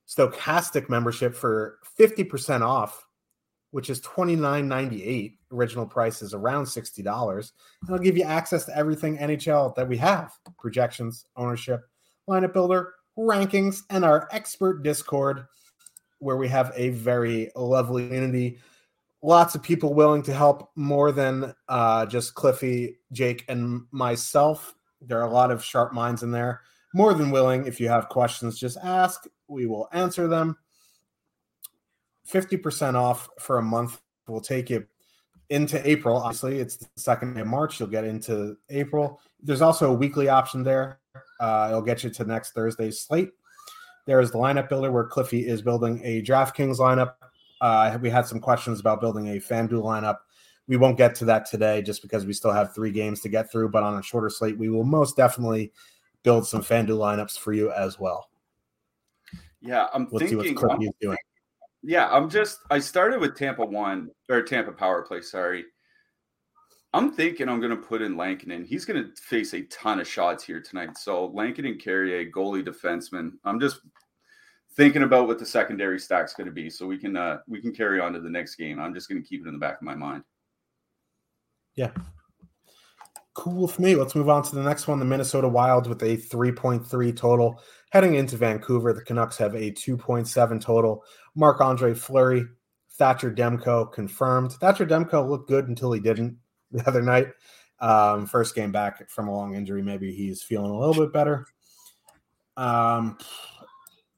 Stokastic 0.10 0.90
membership 0.90 1.36
for 1.36 1.78
50% 2.00 2.62
off, 2.62 3.06
which 3.72 3.90
is 3.90 4.02
$29.98. 4.02 5.38
Original 5.52 5.86
price 5.86 6.22
is 6.22 6.34
around 6.34 6.66
$60. 6.66 7.36
And 7.82 7.90
it'll 7.90 8.04
give 8.04 8.18
you 8.18 8.24
access 8.24 8.66
to 8.66 8.76
everything 8.76 9.18
NHL 9.18 9.76
that 9.76 9.88
we 9.88 9.98
have 9.98 10.34
projections, 10.58 11.26
ownership, 11.38 11.82
lineup 12.28 12.54
builder, 12.54 12.96
rankings, 13.18 13.84
and 13.92 14.04
our 14.04 14.28
expert 14.32 14.82
Discord, 14.82 15.46
where 16.18 16.38
we 16.38 16.48
have 16.48 16.72
a 16.76 16.90
very 16.90 17.52
lovely 17.56 18.08
community. 18.08 18.58
Lots 19.22 19.54
of 19.54 19.62
people 19.62 19.94
willing 19.94 20.24
to 20.24 20.34
help 20.34 20.72
more 20.76 21.12
than 21.12 21.54
uh, 21.68 22.08
just 22.08 22.34
Cliffy, 22.34 22.98
Jake, 23.12 23.46
and 23.48 23.84
myself. 23.92 24.74
There 25.02 25.20
are 25.20 25.28
a 25.28 25.32
lot 25.32 25.52
of 25.52 25.64
sharp 25.64 25.94
minds 25.94 26.24
in 26.24 26.32
there. 26.32 26.62
More 26.94 27.14
than 27.14 27.32
willing, 27.32 27.66
if 27.68 27.80
you 27.80 27.88
have 27.88 28.10
questions, 28.10 28.60
just 28.60 28.78
ask. 28.78 29.26
We 29.48 29.66
will 29.66 29.88
answer 29.94 30.28
them. 30.28 30.58
50% 32.28 32.96
off 32.96 33.30
for 33.40 33.58
a 33.58 33.64
month 33.64 34.02
will 34.28 34.42
take 34.42 34.70
you 34.70 34.86
into 35.50 35.88
April. 35.90 36.18
Obviously, 36.18 36.60
it's 36.60 36.78
the 36.78 36.88
second 36.96 37.34
day 37.34 37.42
of 37.42 37.48
March. 37.48 37.80
You'll 37.80 37.90
get 37.90 38.06
into 38.06 38.56
April. 38.70 39.20
There's 39.42 39.62
also 39.62 39.92
a 39.92 39.94
weekly 39.94 40.30
option 40.30 40.64
there. 40.64 41.00
Uh, 41.40 41.68
it'll 41.70 41.82
get 41.82 42.04
you 42.04 42.10
to 42.10 42.24
next 42.26 42.52
Thursday's 42.52 43.02
slate. 43.02 43.32
There 44.06 44.20
is 44.20 44.32
the 44.32 44.38
lineup 44.38 44.70
builder 44.70 44.92
where 44.92 45.06
Cliffy 45.06 45.48
is 45.48 45.62
building 45.62 46.02
a 46.04 46.22
DraftKings 46.22 46.78
lineup. 46.78 47.14
Uh, 47.62 47.98
we 48.02 48.10
had 48.10 48.26
some 48.26 48.40
questions 48.40 48.80
about 48.80 49.02
building 49.02 49.30
a 49.30 49.40
FanDuel 49.40 49.84
lineup. 49.84 50.18
We 50.70 50.78
won't 50.78 50.98
get 50.98 51.16
to 51.16 51.26
that 51.26 51.48
today 51.48 51.82
just 51.82 52.02
because 52.02 52.26
we 52.26 52.32
still 52.32 52.52
have 52.52 52.74
three 52.74 52.92
games 52.92 53.20
to 53.22 53.30
get 53.30 53.52
through, 53.52 53.70
but 53.70 53.84
on 53.84 53.98
a 53.98 54.04
shorter 54.04 54.30
slate, 54.30 54.58
we 54.58 54.70
will 54.70 54.84
most 54.86 55.18
definitely 55.18 55.74
build 56.24 56.48
some 56.48 56.62
FanDuel 56.62 57.00
lineups 57.00 57.38
for 57.38 57.54
you 57.54 57.72
as 57.72 58.00
well. 58.00 58.30
Yeah, 59.62 59.88
I'm 59.94 60.08
Let's 60.12 60.32
thinking. 60.32 60.58
I'm, 60.70 60.80
doing. 61.02 61.18
Yeah, 61.84 62.08
I'm 62.10 62.30
just. 62.30 62.60
I 62.70 62.80
started 62.80 63.20
with 63.20 63.36
Tampa 63.36 63.66
one 63.66 64.12
or 64.30 64.42
Tampa 64.44 64.72
power 64.72 65.02
play. 65.02 65.22
Sorry, 65.22 65.66
I'm 66.94 67.12
thinking 67.12 67.50
I'm 67.50 67.60
going 67.60 67.72
to 67.72 67.76
put 67.76 68.02
in 68.02 68.16
Lankinen. 68.16 68.64
He's 68.64 68.86
going 68.86 69.04
to 69.04 69.22
face 69.22 69.54
a 69.54 69.64
ton 69.64 70.00
of 70.00 70.08
shots 70.08 70.44
here 70.44 70.62
tonight. 70.62 70.98
So 70.98 71.28
Lankinen 71.28 71.78
Carrier, 71.78 72.30
goalie, 72.30 72.64
defenseman. 72.64 73.32
I'm 73.44 73.60
just 73.60 73.82
thinking 74.76 75.04
about 75.04 75.28
what 75.28 75.40
the 75.40 75.46
secondary 75.46 76.00
stack's 76.00 76.34
going 76.34 76.48
to 76.48 76.54
be, 76.54 76.70
so 76.70 76.88
we 76.88 76.98
can 76.98 77.18
uh, 77.18 77.40
we 77.48 77.60
can 77.60 77.74
carry 77.74 78.00
on 78.00 78.14
to 78.14 78.20
the 78.20 78.30
next 78.30 78.56
game. 78.56 78.80
I'm 78.80 78.94
just 78.94 79.10
going 79.10 79.22
to 79.22 79.28
keep 79.28 79.42
it 79.42 79.48
in 79.48 79.54
the 79.54 79.60
back 79.60 79.78
of 79.78 79.82
my 79.82 79.96
mind. 79.96 80.24
Yeah, 81.80 81.92
cool 83.36 83.70
for 83.70 83.82
me. 83.82 83.96
Let's 83.96 84.14
move 84.14 84.28
on 84.28 84.44
to 84.44 84.54
the 84.54 84.62
next 84.62 84.86
one. 84.90 85.00
The 85.00 85.06
Minnesota 85.06 85.48
Wild 85.48 85.88
with 85.88 86.04
a 86.04 86.18
3.3 86.18 87.16
total 87.16 87.64
heading 87.92 88.16
into 88.16 88.36
Vancouver. 88.36 88.92
The 88.92 89.02
Canucks 89.02 89.38
have 89.38 89.56
a 89.56 89.72
2.7 89.72 90.60
total. 90.60 91.06
Marc 91.36 91.62
Andre 91.62 91.94
Fleury, 91.94 92.44
Thatcher 92.98 93.32
Demko 93.32 93.94
confirmed. 93.94 94.52
Thatcher 94.52 94.86
Demko 94.86 95.26
looked 95.26 95.48
good 95.48 95.70
until 95.70 95.94
he 95.94 96.02
didn't 96.02 96.36
the 96.74 96.86
other 96.86 97.02
night. 97.02 97.28
Um, 97.80 98.26
first 98.26 98.56
game 98.56 98.74
back 98.74 99.10
from 99.10 99.30
a 99.30 99.34
long 99.34 99.56
injury. 99.56 99.82
Maybe 99.82 100.14
he's 100.14 100.44
feeling 100.44 100.72
a 100.72 100.78
little 100.78 101.02
bit 101.02 101.14
better. 101.14 101.46
Um, 102.58 103.18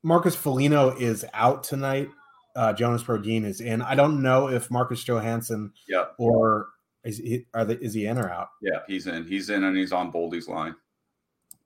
Marcus 0.01 0.35
Foligno 0.35 0.97
is 0.97 1.25
out 1.35 1.63
tonight. 1.63 2.09
Uh, 2.55 2.73
Jonas 2.73 3.03
Brodin 3.03 3.45
is 3.45 3.61
in. 3.61 3.83
I 3.83 3.93
don't 3.93 4.23
know 4.23 4.49
if 4.49 4.71
Marcus 4.71 5.03
Johansson 5.03 5.73
yeah. 5.87 6.05
or 6.17 6.69
is 7.03 7.17
he 7.17 7.45
are 7.53 7.65
they, 7.65 7.75
is 7.75 7.93
he 7.93 8.05
in 8.05 8.17
or 8.17 8.29
out? 8.29 8.49
Yeah, 8.61 8.79
he's 8.87 9.07
in. 9.07 9.25
He's 9.25 9.49
in 9.49 9.63
and 9.63 9.77
he's 9.77 9.91
on 9.91 10.11
Boldy's 10.11 10.47
line. 10.47 10.75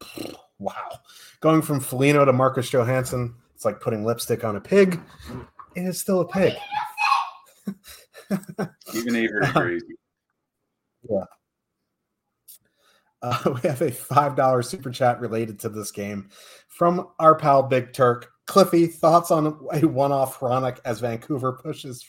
Wow. 0.58 1.00
Going 1.42 1.62
from 1.62 1.82
Foligno 1.82 2.24
to 2.24 2.32
Marcus 2.32 2.70
Johansson, 2.70 3.36
it's 3.54 3.66
like 3.66 3.82
putting 3.82 4.06
lipstick 4.06 4.46
on 4.46 4.56
a 4.56 4.62
pig. 4.62 5.02
It 5.76 5.82
is 5.82 6.00
still 6.00 6.22
a 6.22 6.26
pig. 6.26 6.54
Even 8.94 9.18
Avery 9.18 9.46
agrees. 9.46 9.84
Yeah. 11.10 11.26
Uh, 13.22 13.38
we 13.64 13.68
have 13.68 13.82
a 13.82 13.92
$5 13.92 14.66
super 14.66 14.92
chat 14.92 15.20
related 15.20 15.60
to 15.60 15.70
this 15.70 15.92
game 15.92 16.30
from 16.68 17.10
our 17.20 17.36
pal 17.36 17.64
Big 17.64 17.92
Turk. 17.92 18.32
Cliffy, 18.46 18.86
thoughts 18.86 19.32
on 19.32 19.48
a 19.48 19.88
one 19.88 20.12
off 20.12 20.40
Hronek 20.40 20.78
as 20.86 21.00
Vancouver 21.00 21.54
pushes 21.54 22.06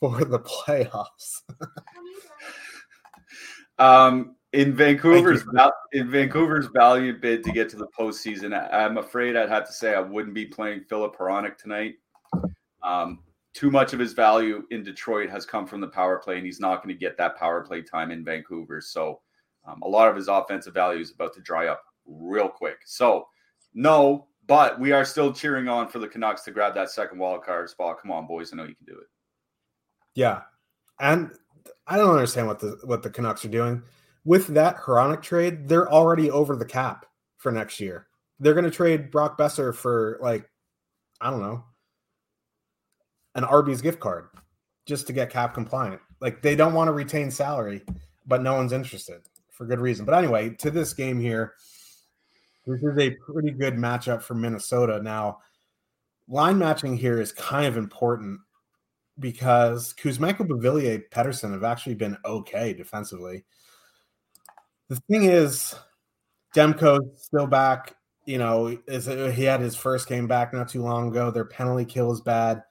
for 0.00 0.24
the 0.24 0.40
playoffs? 0.40 1.42
um, 3.80 4.36
in 4.52 4.74
Vancouver's 4.74 5.44
in 5.92 6.10
Vancouver's 6.10 6.66
value 6.74 7.18
bid 7.18 7.42
to 7.44 7.52
get 7.52 7.68
to 7.70 7.76
the 7.76 7.88
postseason, 7.98 8.52
I'm 8.72 8.98
afraid 8.98 9.36
I'd 9.36 9.48
have 9.48 9.66
to 9.66 9.72
say 9.72 9.94
I 9.94 10.00
wouldn't 10.00 10.34
be 10.34 10.46
playing 10.46 10.84
Filip 10.88 11.16
Hronek 11.16 11.56
tonight. 11.56 11.94
Um, 12.82 13.20
too 13.52 13.70
much 13.70 13.92
of 13.92 13.98
his 13.98 14.12
value 14.12 14.64
in 14.70 14.82
Detroit 14.82 15.30
has 15.30 15.44
come 15.46 15.66
from 15.66 15.80
the 15.80 15.88
power 15.88 16.18
play, 16.18 16.36
and 16.36 16.46
he's 16.46 16.60
not 16.60 16.82
going 16.82 16.94
to 16.94 16.98
get 16.98 17.16
that 17.18 17.36
power 17.36 17.62
play 17.62 17.82
time 17.82 18.10
in 18.10 18.24
Vancouver. 18.24 18.80
So 18.80 19.20
um, 19.66 19.82
a 19.82 19.88
lot 19.88 20.08
of 20.08 20.16
his 20.16 20.28
offensive 20.28 20.74
value 20.74 21.00
is 21.00 21.12
about 21.12 21.34
to 21.34 21.40
dry 21.40 21.66
up 21.66 21.82
real 22.06 22.48
quick. 22.48 22.78
So 22.84 23.26
no, 23.74 24.28
but 24.46 24.80
we 24.80 24.92
are 24.92 25.04
still 25.04 25.32
cheering 25.32 25.68
on 25.68 25.88
for 25.88 26.00
the 26.00 26.08
Canucks 26.08 26.42
to 26.42 26.50
grab 26.50 26.74
that 26.74 26.90
second 26.90 27.18
wild 27.18 27.44
card 27.44 27.70
spot. 27.70 27.98
Come 28.02 28.10
on, 28.10 28.26
boys! 28.26 28.52
I 28.52 28.56
know 28.56 28.64
you 28.64 28.74
can 28.74 28.86
do 28.86 28.98
it. 28.98 29.06
Yeah, 30.14 30.42
and 30.98 31.30
I 31.86 31.96
don't 31.96 32.10
understand 32.10 32.46
what 32.46 32.60
the 32.60 32.78
what 32.84 33.02
the 33.02 33.10
Canucks 33.10 33.44
are 33.44 33.48
doing 33.48 33.82
with 34.24 34.48
that 34.48 34.76
Hronek 34.76 35.22
trade. 35.22 35.68
They're 35.68 35.90
already 35.90 36.30
over 36.30 36.56
the 36.56 36.64
cap 36.64 37.06
for 37.36 37.50
next 37.52 37.80
year. 37.80 38.06
They're 38.38 38.54
going 38.54 38.64
to 38.64 38.70
trade 38.70 39.10
Brock 39.10 39.38
Boeser 39.38 39.74
for 39.74 40.18
like 40.20 40.48
I 41.20 41.30
don't 41.30 41.42
know 41.42 41.64
an 43.34 43.44
Arby's 43.44 43.80
gift 43.80 44.00
card 44.00 44.28
just 44.86 45.06
to 45.06 45.12
get 45.12 45.30
cap 45.30 45.54
compliant. 45.54 46.00
Like 46.20 46.42
they 46.42 46.56
don't 46.56 46.74
want 46.74 46.88
to 46.88 46.92
retain 46.92 47.30
salary, 47.30 47.82
but 48.26 48.42
no 48.42 48.54
one's 48.54 48.72
interested 48.72 49.20
for 49.50 49.66
good 49.66 49.80
reason. 49.80 50.04
But 50.04 50.14
anyway, 50.14 50.50
to 50.56 50.70
this 50.70 50.92
game 50.92 51.20
here, 51.20 51.54
this 52.66 52.82
is 52.82 52.98
a 52.98 53.10
pretty 53.10 53.52
good 53.52 53.74
matchup 53.74 54.22
for 54.22 54.34
Minnesota. 54.34 55.00
Now, 55.02 55.38
line 56.28 56.58
matching 56.58 56.96
here 56.96 57.20
is 57.20 57.32
kind 57.32 57.66
of 57.66 57.76
important 57.76 58.40
because 59.20 59.94
Kuzmenko, 59.94 60.48
Beauvillier, 60.48 61.02
Pettersson 61.10 61.52
have 61.52 61.64
actually 61.64 61.94
been 61.94 62.16
okay 62.24 62.72
defensively. 62.72 63.44
The 64.88 64.96
thing 64.96 65.24
is, 65.24 65.74
Demko's 66.54 67.22
still 67.22 67.46
back. 67.46 67.94
You 68.26 68.38
know, 68.38 68.78
is 68.86 69.06
he 69.06 69.44
had 69.44 69.60
his 69.60 69.76
first 69.76 70.08
game 70.08 70.26
back 70.26 70.52
not 70.52 70.68
too 70.68 70.82
long 70.82 71.08
ago. 71.08 71.30
Their 71.30 71.44
penalty 71.44 71.84
kill 71.84 72.12
is 72.12 72.20
bad 72.20 72.62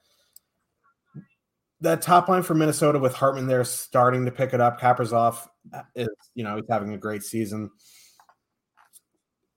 that 1.80 2.02
top 2.02 2.28
line 2.28 2.42
for 2.42 2.54
Minnesota 2.54 2.98
with 2.98 3.14
Hartman 3.14 3.46
there 3.46 3.64
starting 3.64 4.24
to 4.26 4.30
pick 4.30 4.52
it 4.52 4.60
up. 4.60 4.80
Kaprizov 4.80 5.46
is, 5.94 6.08
you 6.34 6.44
know, 6.44 6.56
he's 6.56 6.66
having 6.68 6.92
a 6.92 6.98
great 6.98 7.22
season. 7.22 7.70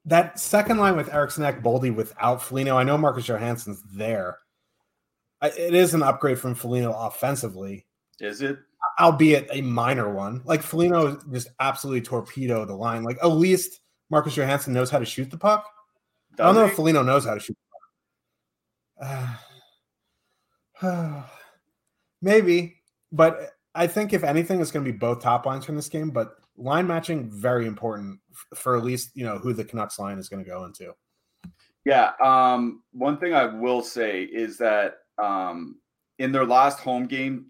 That 0.06 0.40
second 0.40 0.78
line 0.78 0.96
with 0.96 1.14
Eriksson 1.14 1.44
Boldy 1.62 1.94
without 1.94 2.42
Foligno, 2.42 2.78
I 2.78 2.84
know 2.84 2.98
Marcus 2.98 3.26
Johansson's 3.26 3.84
there. 3.94 4.38
It 5.44 5.74
is 5.74 5.94
an 5.94 6.04
upgrade 6.04 6.40
from 6.40 6.56
Foligno 6.56 6.94
offensively. 6.94 7.86
Is 8.20 8.42
it? 8.42 8.60
Albeit 9.00 9.48
a 9.52 9.62
minor 9.62 10.14
one. 10.14 10.42
Like 10.46 10.62
Foligno 10.62 11.20
just 11.32 11.50
absolutely 11.60 12.02
torpedoed 12.02 12.70
the 12.70 12.76
line. 12.76 13.04
Like 13.04 13.18
at 13.22 13.28
least 13.28 13.82
Marcus 14.10 14.36
Johansson 14.36 14.74
knows 14.74 14.90
how 14.90 15.00
to 15.00 15.06
shoot 15.06 15.30
the 15.30 15.38
puck. 15.38 15.68
Does 16.36 16.44
I 16.44 16.48
don't 16.48 16.56
know 16.56 16.66
he? 16.66 16.70
if 16.70 16.76
Foligno 16.76 17.04
knows 17.04 17.26
how 17.26 17.34
to 17.34 17.40
shoot 17.40 17.58
the 19.00 19.06
puck. 19.06 19.40
Uh, 20.82 21.24
Maybe, 22.22 22.78
but 23.12 23.52
I 23.76 23.88
think 23.88 24.14
if 24.14 24.24
anything, 24.24 24.62
it's 24.62 24.72
going 24.72 24.86
to 24.86 24.92
be 24.92 24.98
both 24.98 25.22
top 25.22 25.46
lines 25.46 25.66
from 25.66 25.76
this 25.76 25.90
game. 25.90 26.10
But 26.10 26.36
line 26.56 26.88
matching 26.88 27.30
very 27.30 27.66
important 27.66 28.20
for 28.56 28.78
at 28.78 28.84
least 28.84 29.12
you 29.16 29.26
know 29.26 29.38
who 29.40 29.54
the 29.54 29.66
Canucks 29.66 30.00
line 30.00 30.20
is 30.20 30.30
going 30.30 30.44
to 30.44 30.50
go 30.50 30.64
into. 30.66 30.94
Yeah. 31.86 32.12
Um, 32.24 32.84
one 32.92 33.18
thing 33.18 33.34
I 33.34 33.46
will 33.46 33.82
say 33.82 34.24
is 34.24 34.58
that 34.60 35.00
um, 35.22 35.80
in 36.20 36.32
their 36.32 36.46
last 36.46 36.80
home 36.80 37.06
game, 37.06 37.48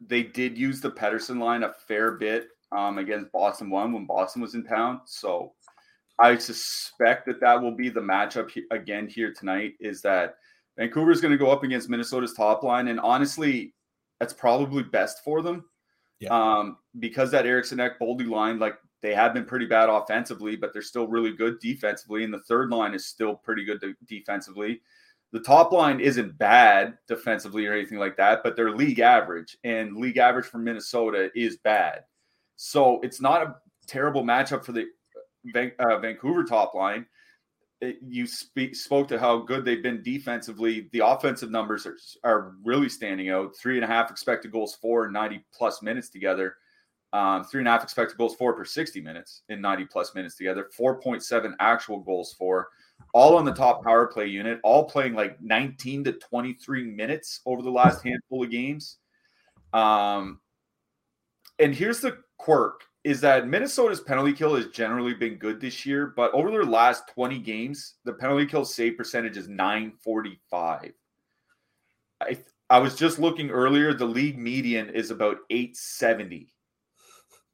they 0.00 0.22
did 0.22 0.58
use 0.58 0.80
the 0.80 0.90
Pettersson 0.90 1.38
line 1.38 1.62
a 1.62 1.72
fair 1.72 2.12
bit 2.12 2.48
um, 2.72 2.98
against 2.98 3.32
Boston 3.32 3.70
one 3.70 3.92
when 3.92 4.06
Boston 4.06 4.42
was 4.42 4.54
in 4.54 4.64
town. 4.64 5.00
So 5.06 5.52
I 6.20 6.36
suspect 6.36 7.26
that 7.26 7.40
that 7.40 7.60
will 7.60 7.74
be 7.74 7.88
the 7.88 8.00
matchup 8.00 8.50
he- 8.50 8.64
again 8.70 9.08
here 9.08 9.32
tonight. 9.32 9.74
Is 9.80 10.02
that 10.02 10.36
Vancouver 10.76 11.10
is 11.10 11.20
going 11.20 11.32
to 11.32 11.38
go 11.38 11.50
up 11.50 11.62
against 11.62 11.88
Minnesota's 11.88 12.34
top 12.34 12.62
line, 12.62 12.88
and 12.88 13.00
honestly, 13.00 13.74
that's 14.20 14.32
probably 14.32 14.82
best 14.82 15.22
for 15.24 15.42
them. 15.42 15.64
Yeah. 16.20 16.30
Um, 16.30 16.78
because 17.00 17.30
that 17.32 17.46
Eriksson 17.46 17.80
Ek 17.80 17.98
Boldy 18.00 18.28
line, 18.28 18.58
like 18.58 18.76
they 19.02 19.14
have 19.14 19.34
been 19.34 19.44
pretty 19.44 19.66
bad 19.66 19.88
offensively, 19.88 20.56
but 20.56 20.72
they're 20.72 20.82
still 20.82 21.06
really 21.06 21.32
good 21.32 21.58
defensively. 21.60 22.24
And 22.24 22.32
the 22.32 22.42
third 22.48 22.70
line 22.70 22.94
is 22.94 23.06
still 23.06 23.34
pretty 23.34 23.64
good 23.64 23.80
de- 23.80 23.94
defensively. 24.06 24.80
The 25.34 25.40
top 25.40 25.72
line 25.72 25.98
isn't 25.98 26.38
bad 26.38 26.96
defensively 27.08 27.66
or 27.66 27.72
anything 27.72 27.98
like 27.98 28.16
that, 28.18 28.44
but 28.44 28.54
they're 28.54 28.70
league 28.70 29.00
average, 29.00 29.56
and 29.64 29.96
league 29.96 30.16
average 30.16 30.46
for 30.46 30.58
Minnesota 30.58 31.28
is 31.34 31.56
bad. 31.56 32.04
So 32.54 33.00
it's 33.00 33.20
not 33.20 33.42
a 33.42 33.56
terrible 33.88 34.22
matchup 34.22 34.64
for 34.64 34.70
the 34.70 34.86
uh, 35.80 35.98
Vancouver 35.98 36.44
top 36.44 36.76
line. 36.76 37.04
It, 37.80 37.96
you 38.00 38.28
spoke 38.28 39.08
to 39.08 39.18
how 39.18 39.38
good 39.38 39.64
they've 39.64 39.82
been 39.82 40.04
defensively. 40.04 40.88
The 40.92 41.04
offensive 41.04 41.50
numbers 41.50 41.84
are, 41.84 41.96
are 42.22 42.52
really 42.62 42.88
standing 42.88 43.30
out. 43.30 43.56
Three 43.56 43.74
and 43.74 43.84
a 43.84 43.88
half 43.88 44.12
expected 44.12 44.52
goals 44.52 44.76
for 44.80 45.10
90 45.10 45.44
plus 45.52 45.82
minutes 45.82 46.10
together. 46.10 46.54
Um, 47.12 47.42
three 47.42 47.60
and 47.60 47.66
a 47.66 47.72
half 47.72 47.82
expected 47.82 48.18
goals 48.18 48.36
for 48.36 48.52
per 48.54 48.64
60 48.64 49.00
minutes 49.00 49.42
in 49.48 49.60
90 49.60 49.86
plus 49.86 50.14
minutes 50.14 50.36
together. 50.36 50.70
4.7 50.78 51.54
actual 51.58 51.98
goals 51.98 52.36
for, 52.38 52.68
all 53.14 53.36
on 53.38 53.44
the 53.44 53.54
top 53.54 53.84
power 53.84 54.08
play 54.08 54.26
unit, 54.26 54.58
all 54.64 54.84
playing 54.84 55.14
like 55.14 55.40
19 55.40 56.04
to 56.04 56.12
23 56.12 56.82
minutes 56.82 57.40
over 57.46 57.62
the 57.62 57.70
last 57.70 58.02
handful 58.02 58.42
of 58.42 58.50
games. 58.50 58.98
Um, 59.72 60.40
and 61.60 61.72
here's 61.72 62.00
the 62.00 62.18
quirk 62.38 62.82
is 63.04 63.20
that 63.20 63.46
Minnesota's 63.46 64.00
penalty 64.00 64.32
kill 64.32 64.56
has 64.56 64.66
generally 64.68 65.14
been 65.14 65.36
good 65.36 65.60
this 65.60 65.86
year, 65.86 66.12
but 66.16 66.32
over 66.32 66.50
their 66.50 66.64
last 66.64 67.04
20 67.14 67.38
games, 67.38 67.94
the 68.04 68.14
penalty 68.14 68.46
kill 68.46 68.64
save 68.64 68.96
percentage 68.96 69.36
is 69.36 69.48
945. 69.48 70.92
I 72.20 72.38
I 72.70 72.78
was 72.78 72.96
just 72.96 73.18
looking 73.18 73.50
earlier, 73.50 73.92
the 73.94 74.06
league 74.06 74.38
median 74.38 74.88
is 74.90 75.10
about 75.10 75.36
870. 75.50 76.52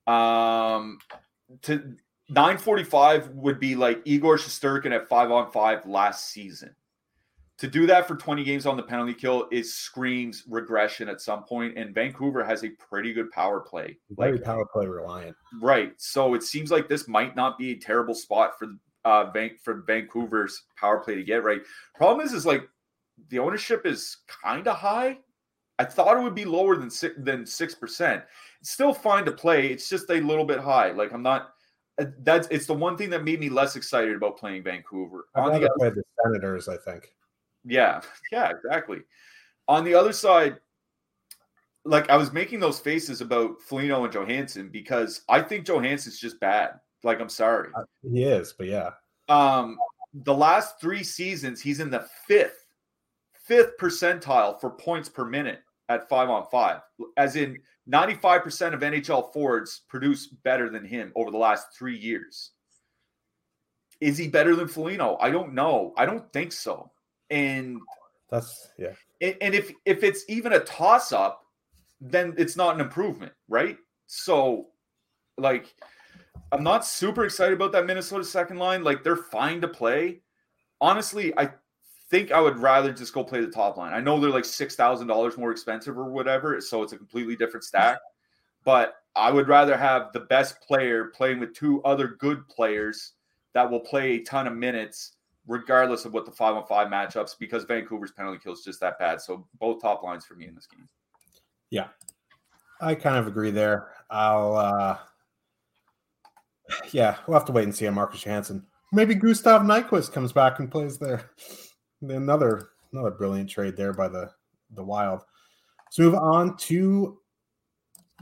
Um 0.07 0.99
to 1.63 1.97
945 2.31 3.31
would 3.31 3.59
be 3.59 3.75
like 3.75 4.01
Igor 4.05 4.37
Shesterkin 4.37 4.93
at 4.93 5.09
five 5.09 5.31
on 5.31 5.51
five 5.51 5.85
last 5.87 6.31
season. 6.31 6.75
To 7.59 7.69
do 7.69 7.87
that 7.89 8.09
for 8.09 8.17
20 8.17 8.43
games 8.43 8.65
on 8.65 8.79
the 8.79 8.83
penalty 8.83 9.13
kill 9.13 9.47
is 9.53 9.75
screams 9.75 10.45
regression 10.49 11.11
at 11.11 11.21
some 11.21 11.45
point 11.45 11.77
and 11.77 11.95
vancouver 11.95 12.43
has 12.43 12.65
a 12.65 12.71
pretty 12.71 13.13
good 13.13 13.31
power 13.33 13.61
play. 13.61 13.99
Very 14.11 14.33
like, 14.39 14.45
power 14.45 14.65
play 14.73 14.87
reliant. 14.87 15.37
right. 15.61 15.93
So 15.99 16.33
it 16.33 16.43
seems 16.43 16.71
like 16.71 16.89
this 16.89 17.07
might 17.07 17.37
not 17.37 17.59
be 17.59 17.73
a 17.73 17.77
terrible 17.79 18.15
spot 18.15 18.59
for 18.59 18.69
uh 19.05 19.31
Van- 19.31 19.57
for 19.63 19.83
vancouver's 19.87 20.63
power 20.79 21.01
play 21.01 21.17
to 21.17 21.23
get 21.23 21.45
right? 21.45 21.61
Problem 21.95 22.27
is 22.27 22.33
is 22.33 22.47
like 22.47 22.67
the 23.29 23.39
ownership 23.39 23.85
is 23.85 24.19
kind 24.43 24.67
of 24.67 24.77
high. 24.77 25.19
I 25.79 25.85
thought 25.85 26.17
it 26.17 26.23
would 26.23 26.35
be 26.35 26.45
lower 26.47 26.77
than 26.77 26.91
six 26.91 27.15
than 27.19 27.45
six 27.45 27.75
percent. 27.75 28.23
It's 28.61 28.71
still 28.71 28.95
fine 28.95 29.27
to 29.27 29.33
play. 29.33 29.67
It's 29.67 29.89
just 29.89 30.09
a 30.11 30.21
little 30.21 30.45
bit 30.47 30.61
high. 30.61 30.93
Like 30.93 31.13
i'm 31.13 31.23
not 31.23 31.51
that's 32.19 32.49
it's 32.51 32.67
the 32.67 32.75
one 32.75 32.97
thing 32.97 33.11
that 33.11 33.25
made 33.25 33.41
me 33.41 33.49
less 33.49 33.77
excited 33.77 34.15
about 34.15 34.39
playing 34.39 34.63
Vancouver. 34.63 35.27
I'd 35.35 35.49
rather 35.49 35.61
the, 35.61 35.75
play 35.79 35.91
the 35.91 36.03
Senators, 36.25 36.69
I 36.69 36.77
think. 36.77 37.13
Yeah, 37.65 38.01
yeah, 38.33 38.51
exactly. 38.51 39.01
On 39.69 39.85
the 39.85 39.95
other 39.95 40.13
side, 40.13 40.59
like 41.85 42.11
I 42.11 42.17
was 42.17 42.33
making 42.33 42.61
those 42.61 42.81
faces 42.81 43.21
about 43.21 43.61
Foligno 43.63 44.05
and 44.05 44.13
Johansson 44.13 44.69
because 44.69 45.23
I 45.29 45.41
think 45.43 45.67
Johansson's 45.67 46.19
just 46.19 46.41
bad. 46.41 46.81
Like 47.03 47.21
I'm 47.21 47.29
sorry, 47.29 47.71
uh, 47.75 47.85
he 48.03 48.25
is, 48.25 48.55
but 48.57 48.67
yeah. 48.67 48.91
Um, 49.29 49.79
the 50.13 50.35
last 50.35 50.81
three 50.81 51.03
seasons, 51.03 51.61
he's 51.61 51.81
in 51.81 51.91
the 51.91 52.07
fifth, 52.27 52.67
fifth 53.33 53.79
percentile 53.79 54.61
for 54.61 54.71
points 54.71 55.09
per 55.09 55.25
minute 55.25 55.61
at 55.89 56.09
five 56.09 56.29
on 56.29 56.47
five, 56.51 56.81
as 57.17 57.37
in 57.37 57.59
95% 57.91 58.75
of 58.75 58.81
NHL 58.81 59.33
forwards 59.33 59.83
produce 59.89 60.27
better 60.27 60.71
than 60.71 60.85
him 60.85 61.13
over 61.17 61.31
the 61.31 61.39
last 61.39 61.69
three 61.77 61.97
years. 61.97 62.53
Is 64.01 64.17
he 64.17 64.29
better 64.29 64.55
than 64.55 64.69
Foligno? 64.69 65.17
I 65.21 65.31
don't 65.31 65.53
know. 65.55 65.93
I 65.97 66.07
don't 66.07 66.33
think 66.33 66.53
so 66.53 66.91
and 67.31 67.81
that's 68.29 68.71
yeah. 68.79 68.93
And, 69.21 69.55
if 69.55 69.73
if 69.85 70.03
it's 70.03 70.25
even 70.29 70.53
a 70.53 70.61
toss 70.61 71.13
up, 71.13 71.45
then 72.01 72.35
it's 72.37 72.57
not 72.57 72.75
an 72.75 72.81
improvement, 72.81 73.33
right? 73.49 73.77
So, 74.07 74.69
like, 75.39 75.75
I'm 76.53 76.63
not 76.63 76.87
super 76.87 77.25
excited 77.25 77.55
about 77.55 77.73
that 77.73 77.87
Minnesota 77.87 78.25
second 78.25 78.59
line. 78.59 78.83
Like, 78.85 79.03
they're 79.05 79.17
fine 79.17 79.61
to 79.61 79.69
play. 79.69 80.21
Honestly, 80.81 81.37
I 81.39 81.51
think 82.11 82.33
I 82.33 82.41
would 82.41 82.59
rather 82.59 82.93
just 82.93 83.15
go 83.15 83.23
play 83.23 83.41
the 83.41 83.51
top 83.51 83.77
line. 83.77 83.93
I 83.93 84.01
know 84.01 84.21
they're 84.21 84.31
like 84.31 84.45
six 84.45 84.75
thousand 84.77 85.07
dollars 85.07 85.39
more 85.39 85.53
expensive 85.53 85.97
or 85.97 86.11
whatever, 86.11 86.61
so 86.61 86.83
it's 86.83 86.93
a 86.93 86.99
completely 86.99 87.37
different 87.37 87.65
stack. 87.65 87.99
But 88.65 88.97
I 89.17 89.31
would 89.31 89.49
rather 89.49 89.77
have 89.77 90.13
the 90.13 90.21
best 90.21 90.61
player 90.61 91.07
playing 91.07 91.41
with 91.41 91.55
two 91.55 91.83
other 91.85 92.09
good 92.19 92.47
players 92.49 93.13
that 93.55 93.69
will 93.69 93.81
play 93.81 94.13
a 94.13 94.23
ton 94.23 94.47
of 94.47 94.55
minutes 94.55 95.17
regardless 95.47 96.05
of 96.05 96.13
what 96.13 96.27
the 96.27 96.31
five 96.31 96.55
on 96.55 96.67
five 96.67 96.89
matchups, 96.89 97.37
because 97.39 97.65
Vancouver's 97.65 98.13
penalty 98.13 98.39
kill 98.41 98.53
is 98.53 98.63
just 98.63 98.81
that 98.81 98.99
bad. 98.99 99.21
So 99.21 99.47
both 99.59 99.81
top 99.81 100.03
lines 100.03 100.25
for 100.25 100.35
me 100.35 100.47
in 100.47 100.55
this 100.55 100.67
game. 100.67 100.87
Yeah, 101.71 101.89
I 102.81 102.95
kind 102.95 103.17
of 103.17 103.27
agree 103.27 103.51
there. 103.51 103.89
I'll, 104.11 104.57
uh, 104.57 104.99
yeah, 106.93 107.17
we'll 107.27 107.39
have 107.39 107.47
to 107.47 107.53
wait 107.53 107.65
and 107.65 107.75
see 107.75 107.87
on 107.87 107.95
Marcus 107.95 108.23
Johansson. 108.23 108.65
Maybe 108.93 109.15
Gustav 109.15 109.63
Nyquist 109.63 110.13
comes 110.13 110.33
back 110.33 110.59
and 110.59 110.71
plays 110.71 110.99
there. 110.99 111.31
Another 112.03 112.71
another 112.93 113.11
brilliant 113.11 113.51
trade 113.51 113.77
there 113.77 113.93
by 113.93 114.09
the 114.09 114.31
the 114.75 114.85
Wild. 114.85 115.23
Let's 115.87 115.99
move 115.99 116.15
on 116.15 116.57
to 116.59 117.19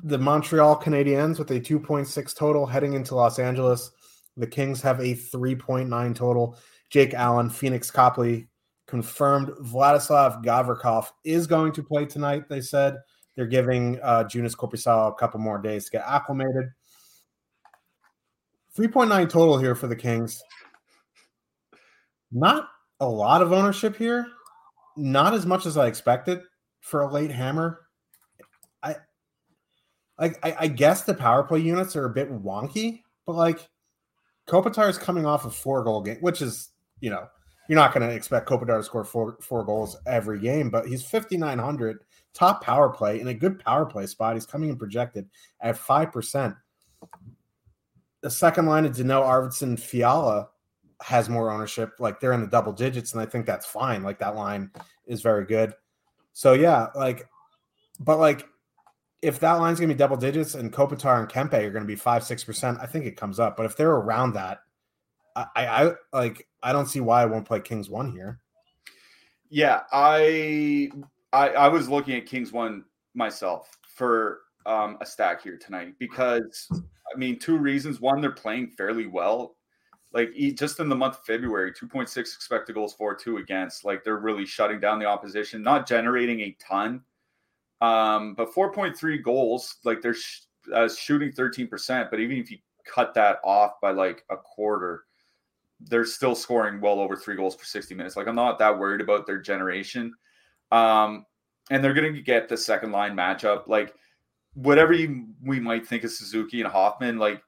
the 0.02 0.18
Montreal 0.18 0.80
Canadiens 0.80 1.38
with 1.38 1.50
a 1.50 1.60
2.6 1.60 2.34
total 2.34 2.66
heading 2.66 2.94
into 2.94 3.14
Los 3.14 3.38
Angeles. 3.38 3.90
The 4.36 4.46
Kings 4.46 4.80
have 4.82 5.00
a 5.00 5.14
3.9 5.14 6.14
total. 6.14 6.56
Jake 6.90 7.14
Allen, 7.14 7.50
Pheonix 7.50 7.92
Copley 7.92 8.48
confirmed 8.86 9.48
Vladislav 9.60 10.42
Gavrikov 10.42 11.08
is 11.24 11.46
going 11.46 11.72
to 11.72 11.82
play 11.82 12.06
tonight. 12.06 12.48
They 12.48 12.60
said 12.60 12.96
they're 13.36 13.46
giving 13.46 14.00
uh, 14.02 14.24
Joonas 14.24 14.56
Korpisalo 14.56 15.12
a 15.12 15.14
couple 15.14 15.40
more 15.40 15.58
days 15.58 15.84
to 15.86 15.90
get 15.90 16.04
acclimated. 16.06 16.70
3.9 18.76 19.28
total 19.28 19.58
here 19.58 19.74
for 19.74 19.88
the 19.88 19.96
Kings. 19.96 20.40
Not 22.32 22.68
a 23.00 23.08
lot 23.08 23.42
of 23.42 23.52
ownership 23.52 23.96
here. 23.96 24.26
Not 24.96 25.34
as 25.34 25.46
much 25.46 25.66
as 25.66 25.76
I 25.76 25.86
expected 25.86 26.40
for 26.80 27.02
a 27.02 27.12
late 27.12 27.30
hammer. 27.30 27.80
I 28.82 28.96
like 30.18 30.38
I, 30.44 30.56
I 30.60 30.66
guess 30.68 31.02
the 31.02 31.14
power 31.14 31.42
play 31.42 31.60
units 31.60 31.94
are 31.96 32.06
a 32.06 32.10
bit 32.10 32.30
wonky, 32.30 33.02
but 33.26 33.36
like 33.36 33.68
Kopitar 34.48 34.88
is 34.88 34.98
coming 34.98 35.26
off 35.26 35.44
a 35.44 35.50
four 35.50 35.84
goal 35.84 36.02
game, 36.02 36.18
which 36.20 36.42
is 36.42 36.70
you 37.00 37.10
know, 37.10 37.28
you're 37.68 37.76
not 37.76 37.94
going 37.94 38.08
to 38.08 38.14
expect 38.14 38.48
Kopitar 38.48 38.78
to 38.78 38.82
score 38.82 39.04
four 39.04 39.36
four 39.40 39.64
goals 39.64 39.96
every 40.06 40.40
game, 40.40 40.70
but 40.70 40.86
he's 40.86 41.04
5900 41.04 42.00
top 42.34 42.62
power 42.62 42.88
play 42.88 43.20
in 43.20 43.28
a 43.28 43.34
good 43.34 43.60
power 43.60 43.86
play 43.86 44.06
spot. 44.06 44.34
He's 44.34 44.46
coming 44.46 44.70
in 44.70 44.76
projected 44.76 45.28
at 45.60 45.78
five 45.78 46.10
percent. 46.10 46.54
The 48.20 48.30
second 48.30 48.66
line 48.66 48.84
of 48.84 48.96
Danault 48.96 49.24
Arvidsson 49.24 49.78
Fiala 49.78 50.48
has 51.02 51.28
more 51.28 51.50
ownership. 51.50 51.94
Like 51.98 52.20
they're 52.20 52.32
in 52.32 52.40
the 52.40 52.46
double 52.46 52.72
digits, 52.72 53.12
and 53.12 53.22
I 53.22 53.26
think 53.26 53.46
that's 53.46 53.66
fine. 53.66 54.02
Like 54.02 54.18
that 54.18 54.36
line 54.36 54.70
is 55.06 55.22
very 55.22 55.44
good. 55.44 55.74
So 56.32 56.52
yeah, 56.52 56.88
like, 56.94 57.28
but 58.00 58.18
like 58.18 58.46
if 59.22 59.40
that 59.40 59.54
line's 59.54 59.80
gonna 59.80 59.92
be 59.92 59.98
double 59.98 60.16
digits 60.16 60.54
and 60.54 60.72
Kopitar 60.72 61.18
and 61.18 61.28
Kempe 61.28 61.54
are 61.54 61.70
gonna 61.70 61.84
be 61.84 61.96
five 61.96 62.24
six 62.24 62.44
percent, 62.44 62.78
I 62.80 62.86
think 62.86 63.06
it 63.06 63.16
comes 63.16 63.40
up. 63.40 63.56
But 63.56 63.66
if 63.66 63.76
they're 63.76 63.90
around 63.90 64.34
that, 64.34 64.60
I, 65.36 65.46
I 65.56 65.92
like 66.12 66.46
I 66.62 66.72
don't 66.72 66.86
see 66.86 67.00
why 67.00 67.22
I 67.22 67.26
won't 67.26 67.46
play 67.46 67.60
Kings 67.60 67.88
one 67.88 68.12
here. 68.12 68.40
Yeah, 69.50 69.82
I 69.92 70.90
I, 71.32 71.50
I 71.50 71.68
was 71.68 71.88
looking 71.88 72.16
at 72.16 72.26
Kings 72.26 72.52
one 72.52 72.84
myself 73.14 73.76
for 73.82 74.40
um, 74.66 74.98
a 75.00 75.06
stack 75.06 75.42
here 75.42 75.56
tonight 75.56 75.94
because 75.98 76.68
I 76.72 77.18
mean 77.18 77.38
two 77.38 77.58
reasons. 77.58 78.00
One, 78.00 78.20
they're 78.20 78.30
playing 78.30 78.68
fairly 78.68 79.06
well. 79.06 79.56
Like 80.12 80.34
just 80.54 80.80
in 80.80 80.88
the 80.88 80.96
month 80.96 81.18
of 81.18 81.24
February, 81.24 81.72
2.6 81.72 82.16
expected 82.16 82.74
goals 82.74 82.94
for, 82.94 83.14
two 83.14 83.36
against. 83.36 83.84
Like 83.84 84.04
they're 84.04 84.16
really 84.16 84.46
shutting 84.46 84.80
down 84.80 84.98
the 84.98 85.04
opposition, 85.04 85.62
not 85.62 85.86
generating 85.86 86.40
a 86.40 86.56
ton. 86.60 87.02
Um, 87.80 88.34
but 88.34 88.52
4.3 88.52 89.22
goals, 89.22 89.76
like 89.84 90.00
they're 90.00 90.14
sh- 90.14 90.40
uh, 90.72 90.88
shooting 90.88 91.30
13%. 91.30 92.10
But 92.10 92.20
even 92.20 92.38
if 92.38 92.50
you 92.50 92.58
cut 92.86 93.14
that 93.14 93.38
off 93.44 93.80
by 93.82 93.90
like 93.90 94.24
a 94.30 94.36
quarter, 94.36 95.04
they're 95.80 96.04
still 96.04 96.34
scoring 96.34 96.80
well 96.80 97.00
over 97.00 97.14
three 97.14 97.36
goals 97.36 97.54
per 97.54 97.64
60 97.64 97.94
minutes. 97.94 98.16
Like 98.16 98.26
I'm 98.26 98.34
not 98.34 98.58
that 98.58 98.76
worried 98.76 99.00
about 99.00 99.26
their 99.26 99.38
generation. 99.38 100.12
Um, 100.72 101.24
and 101.70 101.84
they're 101.84 101.94
going 101.94 102.14
to 102.14 102.22
get 102.22 102.48
the 102.48 102.56
second 102.56 102.92
line 102.92 103.14
matchup. 103.14 103.68
Like 103.68 103.94
whatever 104.54 104.92
you, 104.92 105.26
we 105.42 105.60
might 105.60 105.86
think 105.86 106.04
of 106.04 106.10
Suzuki 106.10 106.60
and 106.60 106.70
Hoffman, 106.70 107.18
like 107.18 107.42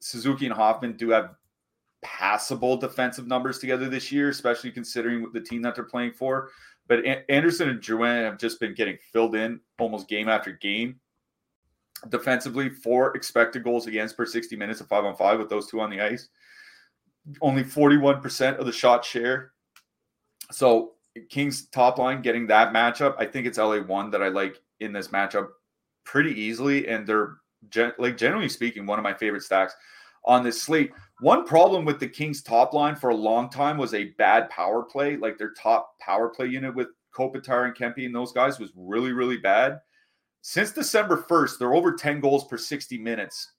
Suzuki 0.00 0.46
and 0.46 0.54
Hoffman 0.54 0.96
do 0.96 1.10
have 1.10 1.34
passable 2.06 2.76
defensive 2.76 3.26
numbers 3.26 3.58
together 3.58 3.88
this 3.88 4.12
year, 4.12 4.28
especially 4.28 4.70
considering 4.70 5.28
the 5.32 5.40
team 5.40 5.60
that 5.60 5.74
they're 5.74 5.82
playing 5.82 6.12
for. 6.12 6.50
But 6.86 7.00
Anderson 7.28 7.68
and 7.68 7.80
Drouin 7.80 8.22
have 8.22 8.38
just 8.38 8.60
been 8.60 8.74
getting 8.74 8.96
filled 9.12 9.34
in 9.34 9.58
almost 9.80 10.08
game 10.08 10.28
after 10.28 10.52
game. 10.52 11.00
defensively, 12.10 12.68
four 12.68 13.16
expected 13.16 13.64
goals 13.64 13.88
against 13.88 14.16
per 14.16 14.24
60 14.24 14.54
minutes 14.54 14.80
of 14.80 14.86
five 14.86 15.04
on 15.04 15.16
five 15.16 15.40
with 15.40 15.48
those 15.48 15.66
two 15.66 15.80
on 15.80 15.90
the 15.90 16.00
ice. 16.00 16.28
Only 17.40 17.64
41% 17.64 18.58
of 18.58 18.66
the 18.66 18.72
shot 18.72 19.04
share. 19.04 19.52
So 20.52 20.92
Kings 21.28 21.66
top 21.70 21.98
line 21.98 22.22
getting 22.22 22.46
that 22.46 22.72
matchup. 22.72 23.16
I 23.18 23.26
think 23.26 23.46
it's 23.46 23.58
LA 23.58 23.78
one 23.78 24.10
that 24.10 24.22
I 24.22 24.28
like 24.28 24.60
in 24.78 24.92
this 24.92 25.08
matchup 25.08 25.48
pretty 26.04 26.38
easily. 26.40 26.86
And 26.86 27.04
they're 27.04 27.38
gen- 27.70 27.94
like 27.98 28.16
generally 28.16 28.48
speaking, 28.48 28.86
one 28.86 29.00
of 29.00 29.02
my 29.02 29.14
favorite 29.14 29.42
stacks 29.42 29.74
on 30.24 30.44
this 30.44 30.62
slate. 30.62 30.92
One 31.20 31.46
problem 31.46 31.84
with 31.84 31.98
the 31.98 32.08
Kings 32.08 32.42
top 32.42 32.74
line 32.74 32.94
for 32.94 33.10
a 33.10 33.14
long 33.14 33.48
time 33.48 33.78
was 33.78 33.94
a 33.94 34.12
bad 34.18 34.50
power 34.50 34.82
play. 34.82 35.16
Like 35.16 35.38
their 35.38 35.54
top 35.54 35.98
power 35.98 36.28
play 36.28 36.46
unit 36.46 36.74
with 36.74 36.88
Kopitar 37.14 37.64
and 37.64 37.74
Kempe 37.74 38.04
and 38.04 38.14
those 38.14 38.32
guys 38.32 38.58
was 38.58 38.70
really, 38.76 39.12
really 39.12 39.38
bad. 39.38 39.80
Since 40.42 40.72
December 40.72 41.24
1st, 41.28 41.58
they're 41.58 41.74
over 41.74 41.92
10 41.92 42.20
goals 42.20 42.46
per 42.46 42.58
60 42.58 42.98
minutes 42.98 43.52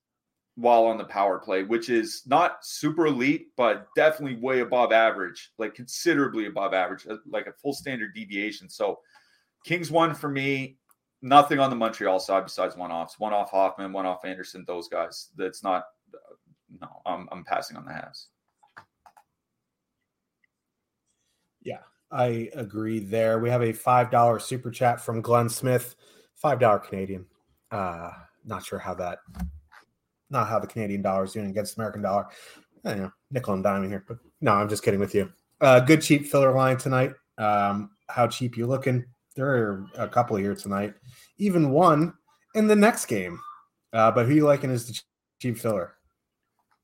while 0.56 0.86
on 0.86 0.98
the 0.98 1.04
power 1.04 1.38
play, 1.38 1.64
which 1.64 1.90
is 1.90 2.24
not 2.26 2.66
super 2.66 3.08
elite, 3.08 3.48
but 3.58 3.88
definitely 3.96 4.40
way 4.40 4.62
above 4.62 4.92
average, 4.92 5.52
like 5.58 5.76
considerably 5.76 6.46
above 6.46 6.74
average, 6.74 7.06
uh, 7.08 7.18
like 7.30 7.48
a 7.48 7.54
full 7.54 7.74
standard 7.74 8.14
deviation. 8.16 8.70
So 8.70 9.00
Kings 9.66 9.92
one 9.92 10.16
for 10.16 10.30
me, 10.30 10.78
nothing 11.22 11.60
on 11.60 11.70
the 11.70 11.76
Montreal 11.76 12.20
side 12.20 12.44
besides 12.44 12.76
one 12.76 12.92
offs, 12.92 13.20
one 13.20 13.34
off 13.34 13.52
Hoffman, 13.52 13.92
one 13.92 14.06
off 14.06 14.26
Anderson, 14.26 14.64
those 14.66 14.88
guys. 14.88 15.30
That's 15.36 15.64
not, 15.64 15.84
no, 16.82 17.02
I'm, 17.06 17.28
I'm 17.32 17.44
passing 17.44 17.78
on 17.78 17.86
the 17.86 17.94
halves. 17.94 18.28
Yeah, 21.62 21.80
I 22.12 22.50
agree 22.56 23.00
there. 23.00 23.40
We 23.40 23.50
have 23.50 23.62
a 23.62 23.74
$5 23.74 24.42
super 24.42 24.72
chat 24.72 25.02
from 25.02 25.22
Glenn 25.22 25.50
Smith, 25.50 25.96
$5 26.44 26.84
Canadian. 26.84 27.26
Uh, 27.72 28.12
not 28.46 28.66
sure 28.66 28.80
how 28.80 28.94
that, 28.96 29.20
not 30.30 30.48
how 30.48 30.60
the 30.60 30.68
Canadian 30.68 31.02
dollar 31.02 31.26
is 31.26 31.34
doing 31.34 31.50
against 31.50 31.78
American 31.78 32.02
dollar. 32.02 32.28
I 32.86 32.94
know, 32.96 33.12
nickel 33.32 33.54
and 33.54 33.64
diming 33.66 33.90
here, 33.90 34.06
but 34.08 34.18
no, 34.40 34.54
I'm 34.54 34.70
just 34.70 34.84
kidding 34.84 35.00
with 35.00 35.14
you. 35.14 35.32
Uh, 35.60 35.80
good 35.80 36.02
cheap 36.02 36.28
filler 36.28 36.54
line 36.54 36.78
tonight. 36.78 37.14
Um, 37.38 37.92
how 38.10 38.28
cheap 38.28 38.56
you 38.56 38.68
looking? 38.68 39.06
There 39.36 39.50
are 39.50 39.86
a 39.96 40.08
couple 40.08 40.38
here 40.38 40.56
tonight, 40.56 40.94
even 41.38 41.72
one 41.72 42.14
in 42.56 42.68
the 42.68 42.76
next 42.76 43.06
game. 43.06 43.40
Uh, 43.94 44.12
but 44.12 44.26
who 44.26 44.36
you 44.36 44.46
liking 44.46 44.70
is 44.70 44.88
the 44.88 45.00
cheap 45.40 45.58
filler? 45.58 45.97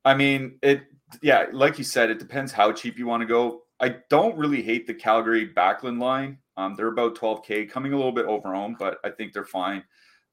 I 0.06 0.14
mean, 0.14 0.60
it, 0.62 0.84
yeah, 1.22 1.46
like 1.52 1.78
you 1.78 1.84
said, 1.84 2.10
it 2.10 2.20
depends 2.20 2.52
how 2.52 2.72
cheap 2.72 2.98
you 2.98 3.08
want 3.08 3.22
to 3.22 3.28
go. 3.28 3.64
I 3.80 3.98
don't 4.10 4.38
really 4.38 4.62
hate 4.62 4.88
the 4.88 4.94
Calgary 4.94 5.52
Backlund 5.54 6.00
line. 6.00 6.38
Um, 6.56 6.76
they're 6.76 6.88
about 6.88 7.18
12K, 7.18 7.70
coming 7.70 7.94
a 7.94 7.98
little 7.98 8.12
bit 8.12 8.28
overowned, 8.28 8.78
but 8.78 9.00
I 9.04 9.10
think 9.10 9.34
they're 9.34 9.44
fine. 9.44 9.84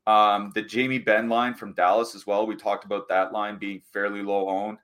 Um, 0.06 0.52
the 0.54 0.62
Jamie 0.62 0.98
Benn 0.98 1.28
line 1.28 1.54
from 1.54 1.74
Dallas 1.74 2.14
as 2.14 2.26
well. 2.26 2.46
We 2.46 2.56
talked 2.56 2.84
about 2.84 3.08
that 3.08 3.32
line 3.32 3.58
being 3.58 3.80
fairly 3.92 4.22
low 4.22 4.48
owned. 4.48 4.78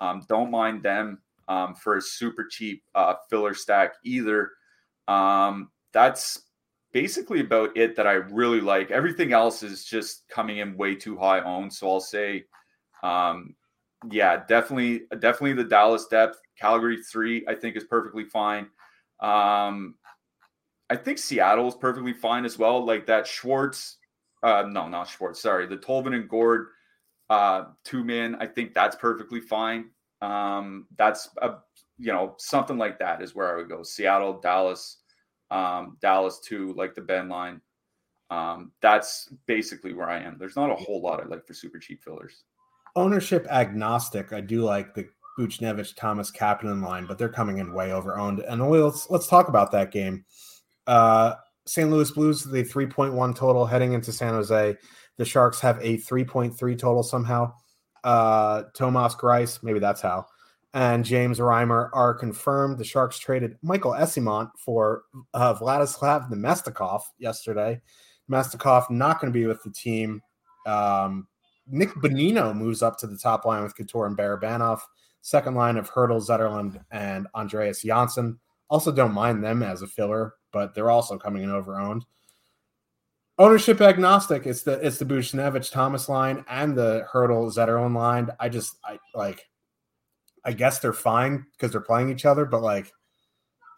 Um, 0.00 0.24
don't 0.28 0.50
mind 0.50 0.82
them 0.82 1.20
um, 1.48 1.74
for 1.74 1.96
a 1.96 2.02
super 2.02 2.46
cheap 2.48 2.82
uh, 2.94 3.14
filler 3.28 3.54
stack 3.54 3.94
either. 4.04 4.52
Um, 5.08 5.70
that's 5.92 6.42
basically 6.92 7.40
about 7.40 7.76
it 7.76 7.96
that 7.96 8.06
I 8.06 8.12
really 8.12 8.60
like. 8.60 8.90
Everything 8.90 9.32
else 9.32 9.62
is 9.62 9.84
just 9.84 10.28
coming 10.28 10.58
in 10.58 10.76
way 10.76 10.94
too 10.94 11.16
high 11.16 11.40
owned. 11.40 11.72
So 11.72 11.90
I'll 11.90 12.00
say, 12.00 12.44
um, 13.02 13.54
yeah, 14.10 14.44
definitely, 14.48 15.02
definitely 15.18 15.54
the 15.54 15.64
Dallas 15.64 16.06
depth. 16.06 16.40
Calgary 16.58 17.02
three, 17.02 17.44
I 17.48 17.54
think, 17.54 17.76
is 17.76 17.84
perfectly 17.84 18.24
fine. 18.24 18.68
Um, 19.20 19.96
I 20.90 20.96
think 20.96 21.18
Seattle 21.18 21.68
is 21.68 21.74
perfectly 21.74 22.12
fine 22.12 22.44
as 22.44 22.58
well. 22.58 22.84
Like 22.84 23.06
that 23.06 23.26
Schwartz, 23.26 23.98
uh, 24.42 24.64
no, 24.68 24.88
not 24.88 25.08
Schwartz. 25.08 25.40
Sorry, 25.40 25.66
the 25.66 25.76
Tolvanen 25.76 26.14
and 26.14 26.28
Gourde 26.28 26.68
uh, 27.30 27.64
two 27.84 28.04
man. 28.04 28.36
I 28.40 28.46
think 28.46 28.74
that's 28.74 28.96
perfectly 28.96 29.40
fine. 29.40 29.90
Um, 30.22 30.86
that's 30.96 31.28
a 31.42 31.56
you 31.98 32.12
know 32.12 32.34
something 32.38 32.78
like 32.78 32.98
that 32.98 33.22
is 33.22 33.34
where 33.34 33.52
I 33.52 33.56
would 33.56 33.68
go. 33.68 33.82
Seattle, 33.82 34.40
Dallas, 34.40 34.98
um, 35.50 35.96
Dallas 36.00 36.40
two, 36.40 36.72
like 36.74 36.94
the 36.94 37.02
Benn 37.02 37.28
line. 37.28 37.60
Um, 38.30 38.72
that's 38.82 39.32
basically 39.46 39.94
where 39.94 40.08
I 40.08 40.20
am. 40.20 40.36
There's 40.38 40.56
not 40.56 40.70
a 40.70 40.76
whole 40.76 41.00
lot 41.00 41.20
I 41.20 41.26
like 41.26 41.46
for 41.46 41.54
super 41.54 41.78
cheap 41.78 42.02
fillers. 42.02 42.44
Ownership 42.98 43.46
agnostic. 43.48 44.32
I 44.32 44.40
do 44.40 44.62
like 44.62 44.92
the 44.92 45.06
Buchnevich, 45.38 45.94
Thomas 45.94 46.32
Kapanen 46.32 46.82
line, 46.82 47.06
but 47.06 47.16
they're 47.16 47.28
coming 47.28 47.58
in 47.58 47.72
way 47.72 47.92
over 47.92 48.18
owned. 48.18 48.40
And 48.40 48.68
let's 48.68 49.08
let's 49.08 49.28
talk 49.28 49.46
about 49.48 49.70
that 49.70 49.92
game. 49.92 50.24
Uh, 50.84 51.34
St. 51.64 51.88
Louis 51.88 52.10
Blues, 52.10 52.42
the 52.42 52.64
3.1 52.64 53.36
total 53.36 53.66
heading 53.66 53.92
into 53.92 54.12
San 54.12 54.34
Jose. 54.34 54.76
The 55.16 55.24
Sharks 55.24 55.60
have 55.60 55.78
a 55.80 55.98
3.3 55.98 56.76
total 56.76 57.04
somehow. 57.04 57.52
Uh, 58.02 58.64
Thomas 58.74 59.14
Greiss, 59.14 59.62
maybe 59.62 59.78
that's 59.78 60.00
how. 60.00 60.26
And 60.74 61.04
James 61.04 61.38
Reimer 61.38 61.90
are 61.92 62.14
confirmed. 62.14 62.78
The 62.78 62.84
Sharks 62.84 63.20
traded 63.20 63.58
Michael 63.62 63.92
Eyssimont 63.92 64.50
for 64.58 65.02
uh, 65.34 65.54
Vladislav 65.54 66.32
Namestnikov 66.32 67.02
yesterday. 67.16 67.80
Namestnikov 68.28 68.90
not 68.90 69.20
going 69.20 69.32
to 69.32 69.38
be 69.38 69.46
with 69.46 69.62
the 69.62 69.70
team. 69.70 70.20
Um, 70.66 71.28
Nick 71.70 71.90
Bonino 71.90 72.54
moves 72.54 72.82
up 72.82 72.98
to 72.98 73.06
the 73.06 73.16
top 73.16 73.44
line 73.44 73.62
with 73.62 73.76
Couture 73.76 74.06
and 74.06 74.16
Barabanov. 74.16 74.80
Second 75.20 75.54
line 75.54 75.76
of 75.76 75.90
Hertl, 75.90 76.24
Zetterlund, 76.24 76.82
and 76.90 77.26
Andreas 77.34 77.82
Johnsson. 77.82 78.38
Also, 78.70 78.92
don't 78.92 79.12
mind 79.12 79.42
them 79.42 79.62
as 79.62 79.82
a 79.82 79.86
filler, 79.86 80.34
but 80.52 80.74
they're 80.74 80.90
also 80.90 81.18
coming 81.18 81.42
in 81.42 81.50
over 81.50 81.78
owned. 81.78 82.04
Ownership 83.38 83.80
agnostic. 83.80 84.46
It's 84.46 84.62
the 84.62 84.84
it's 84.84 84.98
the 84.98 85.04
Buchnevich 85.04 85.70
Thomas 85.70 86.08
line 86.08 86.44
and 86.48 86.76
the 86.76 87.06
Hertl 87.12 87.52
Zetterlund 87.54 87.94
line. 87.94 88.30
I 88.40 88.48
just 88.48 88.76
I 88.84 88.98
like. 89.14 89.48
I 90.44 90.52
guess 90.52 90.78
they're 90.78 90.92
fine 90.92 91.44
because 91.52 91.72
they're 91.72 91.80
playing 91.80 92.10
each 92.10 92.24
other, 92.24 92.44
but 92.44 92.62
like, 92.62 92.90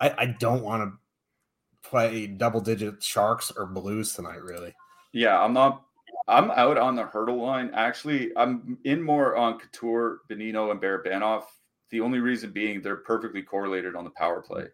I, 0.01 0.14
I 0.16 0.26
don't 0.38 0.62
want 0.62 0.82
to 0.82 1.88
play 1.88 2.26
double 2.26 2.61
digit 2.61 3.03
Sharks 3.03 3.51
or 3.51 3.66
Blues 3.66 4.14
tonight. 4.14 4.43
Really. 4.43 4.74
Yeah, 5.12 5.43
I'm 5.43 5.53
not 5.53 5.82
I'm 6.28 6.50
out 6.50 6.78
on 6.78 6.94
the 6.96 7.04
Hertl 7.04 7.40
line. 7.40 7.70
Actually, 7.74 8.30
I'm 8.36 8.78
in 8.84 9.02
more 9.02 9.36
on 9.36 9.58
Couture, 9.58 10.20
Bonino, 10.30 10.70
and 10.70 10.80
Barabanov. 10.80 11.44
The 11.90 12.00
only 12.00 12.20
reason 12.20 12.52
being 12.52 12.80
they're 12.80 12.96
perfectly 12.96 13.42
correlated 13.42 13.96
on 13.96 14.04
the 14.04 14.10
power 14.10 14.40
play. 14.40 14.66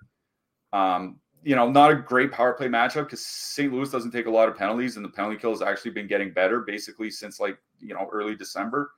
Um, 0.73 1.19
you 1.43 1.55
know, 1.55 1.71
not 1.71 1.91
a 1.91 1.95
great 1.95 2.33
power 2.33 2.53
play 2.53 2.69
matchup 2.69 3.05
because 3.05 3.25
St. 3.25 3.73
Louis 3.73 3.91
doesn't 3.91 4.11
take 4.11 4.27
a 4.27 4.31
lot 4.31 4.49
of 4.49 4.57
penalties, 4.57 4.97
and 4.97 5.05
the 5.05 5.09
penalty 5.09 5.37
kill 5.37 5.53
has 5.53 5.63
actually 5.63 5.93
been 5.93 6.07
getting 6.07 6.33
better 6.33 6.61
basically 6.61 7.11
since 7.11 7.41
like 7.41 7.59
you 7.79 7.95
know 7.95 8.09
early 8.13 8.35
December. 8.35 8.91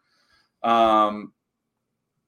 Um, 0.62 1.32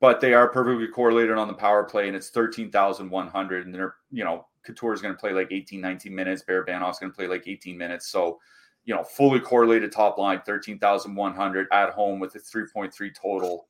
but 0.01 0.21
they 0.21 0.33
are 0.35 0.49
perfectly 0.49 0.89
correlated 0.89 1.37
on 1.37 1.49
the 1.49 1.55
power 1.55 1.85
play, 1.85 2.07
and 2.07 2.17
it's 2.17 2.31
thirteen 2.31 2.71
thousand 2.71 3.11
one 3.11 3.29
hundred, 3.29 3.67
and 3.67 3.75
they're 3.75 3.97
you 4.13 4.25
know 4.25 4.47
Couture 4.63 4.93
is 4.93 5.01
going 5.01 5.15
to 5.15 5.19
play 5.21 5.33
like 5.33 5.49
18, 5.51 5.81
19 5.81 6.15
minutes. 6.15 6.45
Barabanov's 6.49 6.99
going 6.99 7.11
to 7.11 7.17
play 7.17 7.27
like 7.27 7.49
18 7.49 7.77
minutes. 7.77 8.09
So 8.09 8.39
you 8.91 8.97
know, 8.97 9.05
fully 9.05 9.39
correlated 9.39 9.93
top 9.93 10.19
line, 10.19 10.43
13,100 10.45 11.69
at 11.71 11.91
home 11.91 12.19
with 12.19 12.35
a 12.35 12.41
3.3 12.41 13.15
total. 13.15 13.69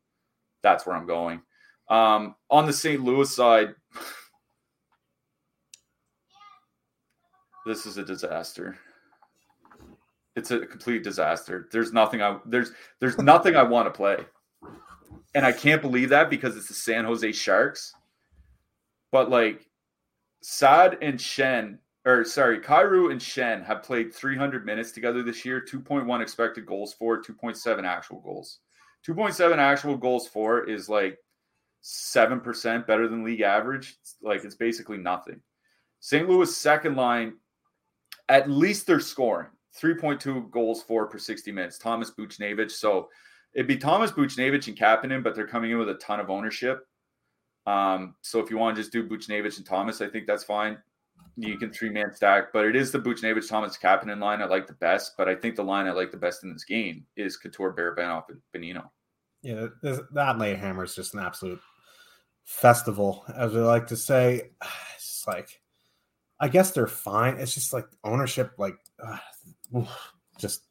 That's 0.62 0.86
where 0.86 0.96
I'm 0.96 1.06
going. 1.06 1.42
Um, 1.90 2.36
on 2.50 2.64
the 2.64 2.72
St. 2.72 3.04
Louis 3.04 3.30
side, 3.30 3.74
this 7.66 7.84
is 7.84 7.98
a 7.98 8.02
disaster. 8.02 8.78
It's 10.36 10.52
a 10.52 10.60
complete 10.60 11.04
disaster. 11.04 11.68
There's 11.70 11.92
nothing 11.92 12.22
I 12.22 12.38
there's 12.46 12.72
there's 13.00 13.18
nothing 13.18 13.56
I 13.56 13.62
want 13.62 13.88
to 13.88 13.90
play. 13.90 14.16
And 15.34 15.44
I 15.44 15.52
can't 15.52 15.82
believe 15.82 16.08
that 16.08 16.30
because 16.30 16.56
it's 16.56 16.68
the 16.68 16.74
San 16.74 17.04
Jose 17.04 17.30
Sharks. 17.32 17.92
But 19.12 19.28
like 19.28 19.68
Saad 20.40 20.96
and 21.02 21.18
Schenn 21.18 21.76
or 22.06 22.24
sorry, 22.24 22.60
Kyrou 22.60 23.10
and 23.12 23.20
Schenn 23.20 23.64
have 23.64 23.82
played 23.82 24.14
300 24.14 24.64
minutes 24.64 24.92
together 24.92 25.22
this 25.22 25.44
year, 25.44 25.60
2.1 25.60 26.22
expected 26.22 26.64
goals 26.64 26.94
for, 26.94 27.22
2.7 27.22 27.84
actual 27.84 28.20
goals. 28.20 28.60
2.7 29.06 29.58
actual 29.58 29.96
goals 29.96 30.26
for 30.26 30.68
is 30.68 30.88
like 30.88 31.18
7% 31.84 32.86
better 32.86 33.08
than 33.08 33.24
league 33.24 33.42
average. 33.42 33.96
It's 34.00 34.16
like 34.22 34.44
it's 34.44 34.54
basically 34.54 34.98
nothing. 34.98 35.40
St. 36.00 36.28
Louis 36.28 36.54
second 36.54 36.96
line, 36.96 37.34
at 38.28 38.48
least 38.48 38.86
they're 38.86 39.00
scoring 39.00 39.48
3.2 39.78 40.50
goals 40.50 40.82
for 40.82 41.06
per 41.06 41.18
60 41.18 41.52
minutes. 41.52 41.78
Thomas 41.78 42.10
Buchnevich. 42.10 42.70
So 42.70 43.08
it'd 43.54 43.66
be 43.66 43.76
Thomas 43.76 44.10
Buchnevich 44.10 44.68
and 44.68 44.76
Kapanen, 44.76 45.22
but 45.22 45.34
they're 45.34 45.46
coming 45.46 45.70
in 45.70 45.78
with 45.78 45.90
a 45.90 45.94
ton 45.94 46.20
of 46.20 46.30
ownership. 46.30 46.86
Um, 47.66 48.14
so 48.22 48.40
if 48.40 48.50
you 48.50 48.56
want 48.56 48.76
to 48.76 48.82
just 48.82 48.92
do 48.92 49.06
Buchnevich 49.06 49.58
and 49.58 49.66
Thomas, 49.66 50.00
I 50.00 50.08
think 50.08 50.26
that's 50.26 50.44
fine 50.44 50.78
you 51.36 51.58
can 51.58 51.72
three 51.72 51.90
man 51.90 52.12
stack, 52.12 52.52
but 52.52 52.64
it 52.64 52.76
is 52.76 52.90
the 52.90 52.98
Buchnevich 52.98 53.48
Thomas 53.48 53.78
Kapanen 53.78 54.20
line 54.20 54.42
I 54.42 54.46
like 54.46 54.66
the 54.66 54.74
best. 54.74 55.14
But 55.16 55.28
I 55.28 55.34
think 55.34 55.56
the 55.56 55.64
line 55.64 55.86
I 55.86 55.92
like 55.92 56.10
the 56.10 56.16
best 56.16 56.44
in 56.44 56.52
this 56.52 56.64
game 56.64 57.06
is 57.16 57.36
Couture, 57.36 57.74
Barabanov, 57.74 58.24
and 58.28 58.40
Bonino. 58.54 58.88
Yeah, 59.42 59.68
that 59.82 60.38
late 60.38 60.58
hammer 60.58 60.84
is 60.84 60.94
just 60.94 61.14
an 61.14 61.20
absolute 61.20 61.60
festival, 62.44 63.24
as 63.34 63.52
we 63.52 63.60
like 63.60 63.86
to 63.88 63.96
say. 63.96 64.50
It's 64.94 65.24
just 65.24 65.26
like, 65.26 65.62
I 66.38 66.48
guess 66.48 66.72
they're 66.72 66.86
fine. 66.86 67.38
It's 67.38 67.54
just 67.54 67.72
like 67.72 67.86
ownership, 68.04 68.52
like, 68.58 68.76
uh, 69.04 69.84
just 70.38 70.64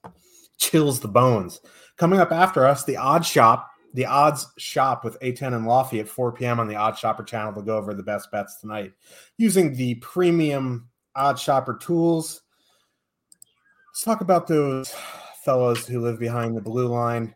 chills 0.60 1.00
the 1.00 1.08
bones. 1.08 1.62
Coming 1.98 2.20
up 2.20 2.32
after 2.32 2.66
us, 2.66 2.84
the 2.84 2.98
Odd 2.98 3.26
Shop, 3.26 3.69
the 3.94 4.06
Odds 4.06 4.48
Shop 4.58 5.04
with 5.04 5.20
A10 5.20 5.56
and 5.56 5.66
Lofty 5.66 6.00
at 6.00 6.08
4 6.08 6.32
p.m. 6.32 6.60
on 6.60 6.68
the 6.68 6.76
OddsShopper 6.76 7.26
channel 7.26 7.54
to 7.54 7.62
go 7.62 7.78
over 7.78 7.94
the 7.94 8.04
best 8.04 8.32
bets 8.32 8.60
tonight 8.60 8.94
using 9.38 9.74
the 9.74 9.96
premium 9.96 10.90
OddsShopper 11.18 11.80
tools. 11.80 12.42
Let's 13.92 14.04
talk 14.04 14.22
about 14.22 14.48
those 14.48 14.96
fellows 15.44 15.88
who 15.88 16.02
live 16.02 16.20
behind 16.20 16.56
the 16.56 16.62
blue 16.62 16.88
line. 16.88 17.34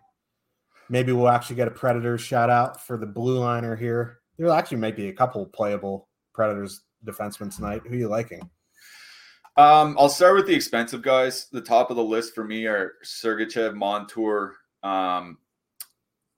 Maybe 0.89 1.11
we'll 1.11 1.29
actually 1.29 1.55
get 1.55 1.67
a 1.67 1.71
Predators 1.71 2.21
shout 2.21 2.49
out 2.49 2.85
for 2.85 2.97
the 2.97 3.05
blue 3.05 3.39
liner 3.39 3.75
here. 3.75 4.19
There 4.37 4.49
actually 4.49 4.77
might 4.77 4.95
be 4.95 5.09
a 5.09 5.13
couple 5.13 5.45
playable 5.47 6.09
Predators 6.33 6.83
defensemen 7.05 7.55
tonight. 7.55 7.81
Who 7.85 7.93
are 7.93 7.97
you 7.97 8.07
liking? 8.07 8.41
Um, 9.55 9.95
I'll 9.99 10.09
start 10.09 10.35
with 10.35 10.47
the 10.47 10.55
expensive 10.55 11.01
guys. 11.01 11.47
The 11.51 11.61
top 11.61 11.89
of 11.89 11.95
the 11.95 12.03
list 12.03 12.33
for 12.33 12.43
me 12.43 12.65
are 12.65 12.93
Sergachev, 13.03 13.75
Montour, 13.75 14.55
um, 14.81 15.37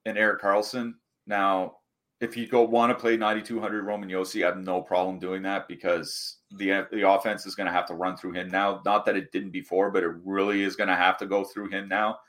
and 0.05 0.17
Erik 0.17 0.41
Karlsson. 0.41 0.93
Now, 1.27 1.77
if 2.21 2.37
you 2.37 2.47
go 2.47 2.63
want 2.63 2.91
to 2.91 2.99
play 2.99 3.17
9200 3.17 3.83
Roman 3.83 4.09
Josi, 4.09 4.43
I 4.43 4.47
have 4.47 4.57
no 4.57 4.81
problem 4.81 5.19
doing 5.19 5.41
that 5.43 5.67
because 5.67 6.37
the 6.51 6.87
the 6.91 7.09
offense 7.09 7.45
is 7.45 7.55
going 7.55 7.67
to 7.67 7.73
have 7.73 7.87
to 7.87 7.93
run 7.93 8.15
through 8.15 8.33
him 8.33 8.49
now. 8.49 8.81
Not 8.85 9.05
that 9.05 9.17
it 9.17 9.31
didn't 9.31 9.51
before, 9.51 9.91
but 9.91 10.03
it 10.03 10.13
really 10.23 10.63
is 10.63 10.75
going 10.75 10.89
to 10.89 10.95
have 10.95 11.17
to 11.17 11.25
go 11.25 11.43
through 11.43 11.69
him 11.69 11.89
now. 11.89 12.19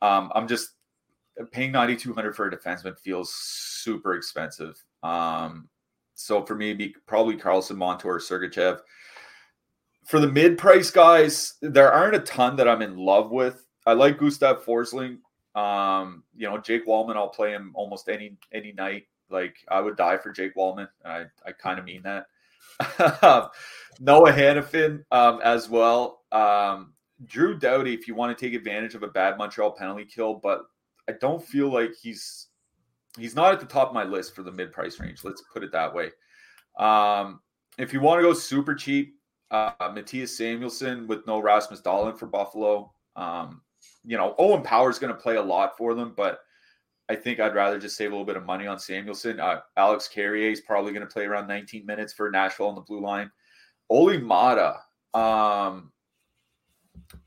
Um, 0.00 0.30
I'm 0.34 0.46
just 0.46 0.70
paying 1.52 1.72
9200 1.72 2.34
for 2.34 2.46
a 2.46 2.56
defenseman 2.56 2.98
feels 2.98 3.34
super 3.34 4.14
expensive. 4.14 4.82
Um, 5.02 5.68
so 6.14 6.44
for 6.44 6.54
me, 6.54 6.72
be 6.74 6.94
probably 7.06 7.36
Karlsson, 7.36 7.76
Montour, 7.76 8.18
Sergachev. 8.18 8.80
For 10.04 10.20
the 10.20 10.30
mid-price 10.30 10.90
guys, 10.90 11.54
there 11.60 11.92
aren't 11.92 12.16
a 12.16 12.20
ton 12.20 12.56
that 12.56 12.68
I'm 12.68 12.82
in 12.82 12.96
love 12.96 13.30
with. 13.30 13.66
I 13.86 13.92
like 13.92 14.18
Gustav 14.18 14.64
Forsling. 14.64 15.18
Um, 15.54 16.24
you 16.36 16.48
know, 16.48 16.58
Jake 16.58 16.86
Walman, 16.86 17.16
I'll 17.16 17.28
play 17.28 17.50
him 17.50 17.72
almost 17.74 18.08
any 18.08 18.36
any 18.52 18.72
night. 18.72 19.04
Like 19.30 19.56
I 19.68 19.80
would 19.80 19.96
die 19.96 20.18
for 20.18 20.30
Jake 20.30 20.54
Walman. 20.56 20.88
I, 21.04 21.24
I 21.46 21.52
kind 21.52 21.78
of 21.78 21.84
mean 21.84 22.02
that. 22.02 22.26
Noah 24.00 24.32
Hanifin 24.32 25.04
um, 25.10 25.40
as 25.42 25.68
well. 25.68 26.22
Um, 26.32 26.92
Drew 27.26 27.58
Doughty, 27.58 27.94
if 27.94 28.06
you 28.06 28.14
want 28.14 28.36
to 28.36 28.46
take 28.46 28.54
advantage 28.54 28.94
of 28.94 29.02
a 29.02 29.08
bad 29.08 29.36
Montreal 29.36 29.72
penalty 29.72 30.04
kill, 30.04 30.34
but 30.34 30.62
I 31.08 31.12
don't 31.12 31.42
feel 31.42 31.72
like 31.72 31.92
he's 32.00 32.48
he's 33.18 33.34
not 33.34 33.52
at 33.52 33.60
the 33.60 33.66
top 33.66 33.88
of 33.88 33.94
my 33.94 34.04
list 34.04 34.34
for 34.34 34.42
the 34.42 34.52
mid 34.52 34.72
price 34.72 35.00
range. 35.00 35.24
Let's 35.24 35.42
put 35.52 35.64
it 35.64 35.72
that 35.72 35.92
way. 35.92 36.10
Um, 36.78 37.40
if 37.78 37.92
you 37.92 38.00
want 38.00 38.20
to 38.20 38.22
go 38.22 38.32
super 38.32 38.74
cheap, 38.74 39.14
uh, 39.50 39.72
Mattias 39.80 40.30
Samuelsson 40.30 41.06
with 41.06 41.26
no 41.26 41.40
Rasmus 41.40 41.80
Dahlin 41.80 42.18
for 42.18 42.26
Buffalo. 42.26 42.92
Um, 43.16 43.62
you 44.04 44.16
know, 44.16 44.34
Owen 44.38 44.62
Power 44.62 44.90
is 44.90 44.98
going 44.98 45.14
to 45.14 45.20
play 45.20 45.36
a 45.36 45.42
lot 45.42 45.76
for 45.76 45.94
them, 45.94 46.14
but 46.16 46.40
I 47.08 47.14
think 47.14 47.40
I'd 47.40 47.54
rather 47.54 47.78
just 47.78 47.96
save 47.96 48.10
a 48.10 48.14
little 48.14 48.26
bit 48.26 48.36
of 48.36 48.44
money 48.44 48.66
on 48.66 48.78
Samuelsson. 48.78 49.40
Uh, 49.40 49.60
Alex 49.76 50.08
Carrier 50.08 50.50
is 50.50 50.60
probably 50.60 50.92
going 50.92 51.06
to 51.06 51.12
play 51.12 51.24
around 51.24 51.46
19 51.48 51.86
minutes 51.86 52.12
for 52.12 52.30
Nashville 52.30 52.68
on 52.68 52.74
the 52.74 52.82
blue 52.82 53.00
line. 53.00 53.30
Olli 53.88 54.18
Maatta, 54.18 54.76
um, 55.14 55.90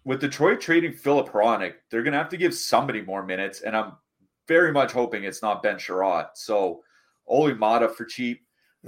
with 0.04 0.22
Detroit 0.22 0.62
trading 0.62 0.94
Filip 0.94 1.30
Hronek, 1.30 1.74
they're 1.90 2.04
going 2.04 2.14
to 2.14 2.20
have 2.20 2.30
to 2.30 2.38
give 2.38 2.54
somebody 2.54 3.02
more 3.02 3.26
minutes, 3.26 3.62
and 3.62 3.76
I'm 3.76 3.94
very 4.48 4.72
much 4.72 4.92
hoping 4.92 5.24
it's 5.24 5.42
not 5.42 5.64
Ben 5.64 5.78
Chiarot. 5.78 6.30
So 6.36 6.84
Olli 7.28 7.56
Maatta 7.56 7.90
for 7.90 8.06
cheap. 8.06 8.42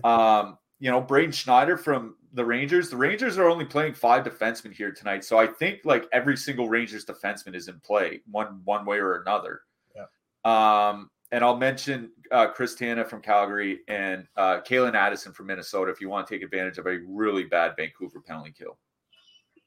Um, 0.03 0.57
you 0.83 0.91
know, 0.91 0.99
Braden 0.99 1.31
Schneider 1.31 1.77
from 1.77 2.17
the 2.33 2.43
Rangers. 2.43 2.89
The 2.89 2.97
Rangers 2.97 3.37
are 3.37 3.47
only 3.47 3.63
playing 3.63 3.93
five 3.93 4.25
defensemen 4.25 4.73
here 4.73 4.91
tonight, 4.91 5.23
so 5.23 5.39
I 5.39 5.47
think 5.47 5.79
like 5.85 6.09
every 6.11 6.35
single 6.35 6.67
Rangers 6.67 7.05
defenseman 7.05 7.55
is 7.55 7.69
in 7.69 7.79
play 7.79 8.19
one 8.29 8.59
one 8.65 8.85
way 8.85 8.97
or 8.97 9.21
another. 9.21 9.61
Yeah. 9.95 10.09
Um, 10.43 11.09
and 11.31 11.41
I'll 11.41 11.55
mention 11.55 12.11
uh, 12.31 12.47
Chris 12.47 12.75
Tanev 12.75 13.07
from 13.07 13.21
Calgary 13.21 13.79
and 13.87 14.27
uh, 14.35 14.59
Calen 14.59 14.93
Addison 14.93 15.31
from 15.31 15.47
Minnesota 15.47 15.89
if 15.89 16.01
you 16.01 16.09
want 16.09 16.27
to 16.27 16.35
take 16.35 16.43
advantage 16.43 16.77
of 16.77 16.85
a 16.85 16.99
really 17.07 17.45
bad 17.45 17.75
Vancouver 17.77 18.19
penalty 18.19 18.51
kill. 18.51 18.77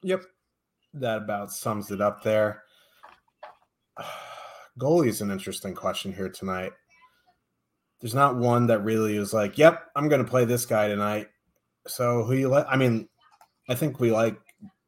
Yep, 0.03 0.21
that 0.93 1.17
about 1.23 1.51
sums 1.51 1.89
it 1.89 1.99
up 1.99 2.21
there. 2.21 2.61
Goalie 4.79 5.07
is 5.07 5.21
an 5.21 5.31
interesting 5.31 5.73
question 5.73 6.13
here 6.13 6.29
tonight. 6.29 6.73
There's 7.99 8.15
not 8.15 8.35
one 8.35 8.67
that 8.67 8.83
really 8.83 9.17
is 9.17 9.33
like, 9.33 9.57
"Yep, 9.57 9.91
I'm 9.95 10.07
going 10.09 10.23
to 10.23 10.29
play 10.29 10.45
this 10.45 10.65
guy 10.65 10.87
tonight." 10.87 11.27
So 11.87 12.23
who 12.23 12.33
you 12.33 12.49
like? 12.49 12.65
I 12.69 12.75
mean, 12.75 13.07
I 13.69 13.75
think 13.75 13.99
we 13.99 14.11
like 14.11 14.37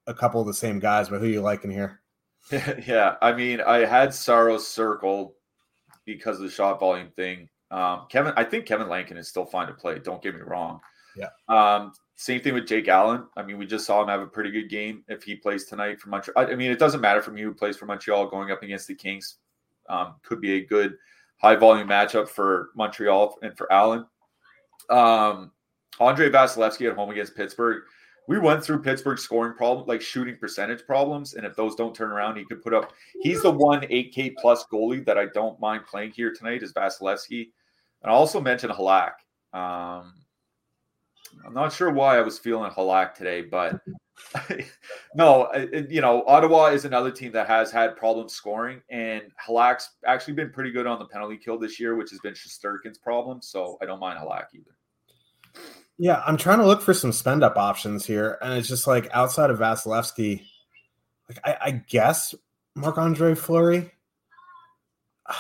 a 0.07 0.14
couple 0.14 0.41
of 0.41 0.48
the 0.48 0.53
same 0.53 0.80
guys, 0.80 1.10
but 1.10 1.19
who 1.22 1.27
you 1.27 1.41
liking 1.41 1.72
here? 1.72 2.02
yeah, 2.52 3.15
I 3.22 3.34
mean, 3.34 3.61
I 3.61 3.86
had 3.86 4.14
Saros 4.14 4.68
circled 4.68 5.34
because 6.06 6.38
of 6.38 6.44
the 6.44 6.49
shot 6.49 6.80
volume 6.80 7.11
thing. 7.15 7.49
Um, 7.72 8.07
Kevin, 8.10 8.34
I 8.36 8.44
think 8.44 8.65
Kevin 8.65 8.90
Lankinen 8.90 9.19
is 9.19 9.27
still 9.27 9.45
fine 9.45 9.68
to 9.68 9.73
play. 9.73 9.99
Don't 9.99 10.22
get 10.22 10.34
me 10.34 10.41
wrong. 10.41 10.80
Yeah. 11.15 11.30
Um, 11.48 11.94
same 12.15 12.41
thing 12.41 12.53
with 12.53 12.68
Jake 12.68 12.88
Allen. 12.88 13.26
I 13.38 13.44
mean, 13.44 13.57
we 13.57 13.65
just 13.65 13.86
saw 13.86 14.02
him 14.02 14.10
have 14.10 14.22
a 14.22 14.27
pretty 14.27 14.52
good 14.52 14.69
game 14.69 15.03
if 15.07 15.23
he 15.23 15.36
plays 15.36 15.65
tonight 15.65 15.99
for 15.99 16.10
Montreal. 16.10 16.48
I 16.48 16.56
mean, 16.56 16.72
it 16.72 16.80
doesn't 16.80 17.02
matter 17.02 17.22
for 17.22 17.31
me 17.31 17.41
who 17.44 17.53
plays 17.53 17.77
for 17.77 17.86
Montreal 17.86 18.27
going 18.27 18.52
up 18.52 18.64
against 18.64 18.88
the 18.88 18.95
Kings. 18.95 19.38
Um, 19.88 20.15
could 20.23 20.41
be 20.41 20.56
a 20.56 20.65
good 20.65 20.95
high 21.40 21.56
volume 21.56 21.88
matchup 21.88 22.28
for 22.30 22.70
Montreal 22.76 23.38
and 23.41 23.57
for 23.57 23.72
Allen. 23.72 24.06
Um, 24.90 25.52
Andrei 25.99 26.30
Vasilevskiy 26.30 26.90
at 26.90 26.95
home 26.95 27.10
against 27.10 27.36
Pittsburgh. 27.36 27.84
We 28.28 28.38
went 28.38 28.64
through 28.64 28.84
Pittsburgh 28.84 29.18
scoring 29.18 29.53
problem, 29.53 29.88
like 29.88 30.02
shooting 30.02 30.38
percentage 30.38 30.86
problems, 30.86 31.34
and 31.34 31.45
if 31.45 31.56
those 31.56 31.76
don't 31.76 31.95
turn 31.95 32.11
around, 32.11 32.38
he 32.38 32.45
could 32.45 32.61
put 32.61 32.76
up. 32.76 32.94
He's 33.22 33.41
the 33.41 33.49
one 33.49 33.82
8K 33.82 34.36
plus 34.40 34.66
goalie 34.72 35.03
that 35.06 35.18
I 35.18 35.26
don't 35.34 35.60
mind 35.60 35.86
playing 35.90 36.11
here 36.11 36.32
tonight 36.32 36.61
is 36.61 36.74
Vasilevskiy. 36.74 37.49
And 38.03 38.11
I 38.11 38.14
also 38.14 38.40
mentioned 38.40 38.72
Halak. 38.72 39.14
Um, 39.52 40.14
I'm 41.45 41.53
not 41.53 41.74
sure 41.74 41.90
why 41.90 42.18
I 42.18 42.22
was 42.22 42.38
feeling 42.38 42.72
Halak 42.72 43.16
today, 43.16 43.41
but 43.41 43.80
no, 45.16 45.44
uh, 45.44 45.66
you 45.90 46.02
know, 46.02 46.24
Ottawa 46.28 46.68
is 46.68 46.86
another 46.86 47.12
team 47.12 47.32
that 47.32 47.48
has 47.48 47.72
had 47.72 47.96
problems 47.96 48.34
scoring, 48.34 48.82
and 48.90 49.24
Halak's 49.46 49.90
actually 50.06 50.34
been 50.34 50.52
pretty 50.52 50.72
good 50.72 50.88
on 50.88 51.00
the 51.00 51.06
penalty 51.06 51.38
kill 51.38 51.58
this 51.58 51.80
year, 51.80 51.96
which 51.96 52.12
has 52.12 52.20
been 52.20 52.34
Shesterkin's 52.34 52.98
problem. 52.98 53.41
So 53.41 53.78
I 53.82 53.86
don't 53.86 54.00
mind 54.00 54.20
Halak 54.20 54.46
either. 54.54 54.76
Yeah, 55.98 56.22
I'm 56.26 56.38
trying 56.38 56.60
to 56.60 56.66
look 56.66 56.82
for 56.82 56.94
some 56.94 57.12
spend 57.12 57.44
up 57.44 57.58
options 57.58 58.06
here, 58.06 58.38
and 58.41 58.54
it's 58.54 58.68
just 58.68 58.88
like 58.88 59.10
outside 59.14 59.50
of 59.50 59.60
Vasilevskiy, 59.60 60.41
like 61.28 61.40
I, 61.44 61.58
I 61.62 61.72
guess 61.72 62.36
Marc 62.76 62.98
Andre 62.98 63.36
Fleury. 63.36 63.91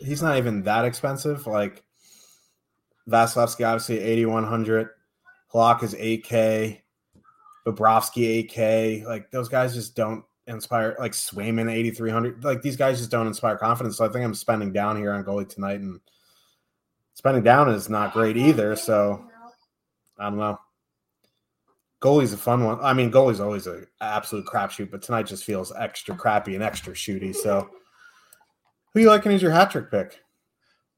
He's 0.00 0.22
not 0.22 0.38
even 0.38 0.62
that 0.62 0.84
expensive. 0.84 1.46
Like 1.46 1.84
Vasilevskiy, 3.08 3.66
obviously 3.66 4.00
8100. 4.00 4.90
Halak 5.52 5.82
is 5.82 5.94
8K. 5.94 6.80
Bobrovsky 7.68 8.48
8K. 8.48 9.04
Like 9.04 9.30
those 9.30 9.48
guys 9.48 9.74
just 9.74 9.94
don't 9.94 10.24
inspire. 10.46 10.96
Like 10.98 11.12
Swayman 11.12 11.70
8300. 11.70 12.44
Like 12.44 12.62
these 12.62 12.76
guys 12.76 12.98
just 12.98 13.10
don't 13.10 13.26
inspire 13.26 13.56
confidence. 13.56 13.96
So 13.96 14.04
I 14.04 14.08
think 14.08 14.24
I'm 14.24 14.34
spending 14.34 14.72
down 14.72 14.96
here 14.96 15.12
on 15.12 15.24
goalie 15.24 15.48
tonight, 15.48 15.80
and 15.80 16.00
spending 17.14 17.42
down 17.42 17.68
is 17.68 17.88
not 17.88 18.12
great 18.12 18.36
either. 18.36 18.76
So 18.76 19.24
I 20.18 20.30
don't 20.30 20.38
know. 20.38 20.58
Goalie's 22.00 22.32
a 22.32 22.36
fun 22.36 22.64
one. 22.64 22.78
I 22.80 22.92
mean, 22.92 23.10
goalie's 23.10 23.40
always 23.40 23.66
an 23.66 23.86
absolute 24.00 24.46
crapshoot, 24.46 24.90
but 24.90 25.02
tonight 25.02 25.24
just 25.24 25.44
feels 25.44 25.72
extra 25.76 26.14
crappy 26.14 26.54
and 26.54 26.62
extra 26.62 26.92
shooty. 26.92 27.34
So, 27.34 27.68
who 28.94 29.00
you 29.00 29.08
liking 29.08 29.32
as 29.32 29.42
your 29.42 29.50
hat 29.50 29.72
trick 29.72 29.90
pick? 29.90 30.20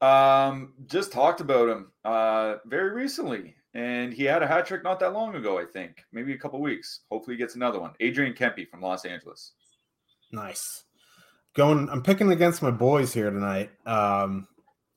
Um, 0.02 0.74
just 0.86 1.12
talked 1.12 1.40
about 1.40 1.68
him 1.68 1.92
uh 2.04 2.56
very 2.66 2.90
recently, 2.90 3.54
and 3.74 4.12
he 4.12 4.24
had 4.24 4.42
a 4.42 4.46
hat 4.46 4.66
trick 4.66 4.82
not 4.82 5.00
that 5.00 5.12
long 5.12 5.34
ago. 5.34 5.58
I 5.58 5.64
think 5.64 6.04
maybe 6.12 6.32
a 6.32 6.38
couple 6.38 6.60
weeks. 6.60 7.00
Hopefully, 7.10 7.36
he 7.36 7.38
gets 7.38 7.54
another 7.54 7.80
one. 7.80 7.92
Adrian 8.00 8.34
Kempe 8.34 8.68
from 8.68 8.80
Los 8.80 9.04
Angeles. 9.04 9.52
Nice. 10.32 10.84
Going, 11.54 11.88
I'm 11.90 12.02
picking 12.02 12.30
against 12.30 12.62
my 12.62 12.70
boys 12.70 13.12
here 13.12 13.30
tonight. 13.30 13.70
Um, 13.86 14.46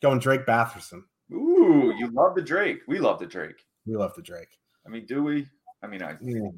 going 0.01 0.19
Drake 0.19 0.45
Batherson. 0.45 1.01
Ooh, 1.31 1.93
you 1.97 2.11
love 2.11 2.35
the 2.35 2.41
Drake. 2.41 2.81
We 2.87 2.99
love 2.99 3.19
the 3.19 3.25
Drake. 3.25 3.65
We 3.85 3.95
love 3.95 4.13
the 4.15 4.21
Drake. 4.21 4.59
I 4.85 4.89
mean, 4.89 5.05
do 5.05 5.23
we? 5.23 5.47
I 5.81 5.87
mean, 5.87 6.03
I, 6.03 6.13
mm. 6.13 6.53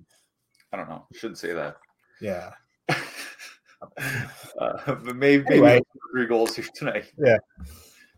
I 0.74 0.78
don't 0.78 0.90
know. 0.90 1.08
Shouldn't 1.14 1.38
say 1.38 1.54
that. 1.54 1.78
Yeah. 2.22 2.52
uh, 2.90 2.96
maybe, 5.04 5.16
maybe 5.16 5.46
anyway. 5.50 5.82
three 6.12 6.28
goals 6.28 6.56
here 6.56 6.66
tonight. 6.76 7.12
Yeah. 7.18 7.38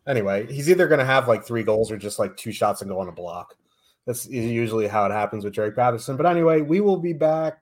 Anyway, 0.07 0.51
he's 0.51 0.69
either 0.69 0.87
going 0.87 0.99
to 0.99 1.05
have 1.05 1.27
like 1.27 1.45
three 1.45 1.63
goals 1.63 1.91
or 1.91 1.97
just 1.97 2.17
like 2.17 2.35
two 2.37 2.51
shots 2.51 2.81
and 2.81 2.89
go 2.89 2.99
on 2.99 3.09
a 3.09 3.11
block. 3.11 3.55
That's 4.07 4.25
usually 4.25 4.87
how 4.87 5.05
it 5.05 5.11
happens 5.11 5.43
with 5.43 5.53
Drake 5.53 5.75
Batherson. 5.75 6.15
But 6.15 6.25
anyway, 6.25 6.61
we 6.61 6.79
will 6.79 6.97
be 6.97 7.11
back 7.11 7.61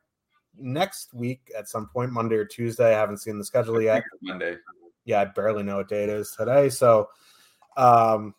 next 0.56 1.12
week 1.12 1.52
at 1.58 1.68
some 1.68 1.88
point, 1.88 2.12
Monday 2.12 2.36
or 2.36 2.46
Tuesday. 2.46 2.96
I 2.96 3.00
haven't 3.00 3.18
seen 3.18 3.40
the 3.40 3.44
schedule 3.44 3.82
yet. 3.82 4.04
Monday. 4.22 4.58
Yeah, 5.06 5.22
I 5.22 5.26
barely 5.26 5.64
know 5.64 5.78
what 5.78 5.90
day 5.90 6.04
it 6.04 6.10
is 6.10 6.32
today. 6.38 6.70
So 6.70 7.10
um, 7.78 8.36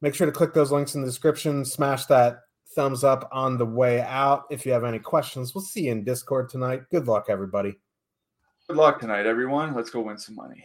make 0.00 0.14
sure 0.14 0.26
to 0.26 0.32
click 0.32 0.54
those 0.54 0.70
links 0.70 0.94
in 0.94 1.00
the 1.00 1.08
description, 1.08 1.64
smash 1.64 2.06
that 2.06 2.42
thumbs 2.76 3.02
up 3.02 3.28
on 3.32 3.58
the 3.58 3.66
way 3.66 4.02
out. 4.02 4.44
If 4.50 4.64
you 4.64 4.70
have 4.70 4.84
any 4.84 5.00
questions, 5.00 5.52
we'll 5.52 5.64
see 5.64 5.86
you 5.86 5.92
in 5.92 6.04
Discord 6.04 6.48
tonight. 6.48 6.82
Good 6.92 7.08
luck, 7.08 7.26
everybody. 7.28 7.74
Good 8.68 8.76
luck 8.76 9.00
tonight, 9.00 9.26
everyone. 9.26 9.74
Let's 9.74 9.90
go 9.90 10.00
win 10.00 10.16
some 10.16 10.36
money. 10.36 10.64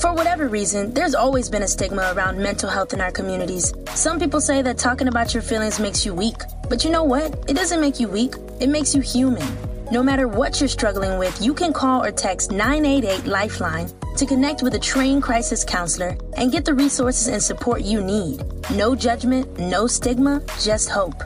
For 0.00 0.12
whatever 0.12 0.48
reason, 0.48 0.92
there's 0.92 1.14
always 1.14 1.48
been 1.48 1.62
a 1.62 1.68
stigma 1.68 2.12
around 2.14 2.38
mental 2.38 2.68
health 2.68 2.92
in 2.92 3.00
our 3.00 3.12
communities. 3.12 3.72
Some 3.94 4.18
people 4.18 4.40
say 4.40 4.60
that 4.62 4.76
talking 4.76 5.08
about 5.08 5.32
your 5.32 5.42
feelings 5.42 5.78
makes 5.80 6.04
you 6.04 6.14
weak. 6.14 6.36
But 6.68 6.84
you 6.84 6.90
know 6.90 7.04
what? 7.04 7.44
It 7.48 7.54
doesn't 7.54 7.80
make 7.80 8.00
you 8.00 8.08
weak. 8.08 8.34
It 8.60 8.68
makes 8.68 8.94
you 8.94 9.00
human. 9.00 9.46
No 9.90 10.02
matter 10.02 10.26
what 10.26 10.60
you're 10.60 10.68
struggling 10.68 11.18
with, 11.18 11.40
you 11.40 11.54
can 11.54 11.72
call 11.72 12.02
or 12.02 12.10
text 12.10 12.50
988 12.50 13.26
Lifeline 13.26 13.88
to 14.16 14.26
connect 14.26 14.62
with 14.62 14.74
a 14.74 14.78
trained 14.78 15.22
crisis 15.22 15.64
counselor 15.64 16.16
and 16.36 16.50
get 16.50 16.64
the 16.64 16.74
resources 16.74 17.28
and 17.28 17.42
support 17.42 17.82
you 17.82 18.02
need. 18.02 18.42
No 18.70 18.94
judgment, 18.94 19.58
no 19.58 19.86
stigma, 19.86 20.42
just 20.60 20.88
hope. 20.88 21.22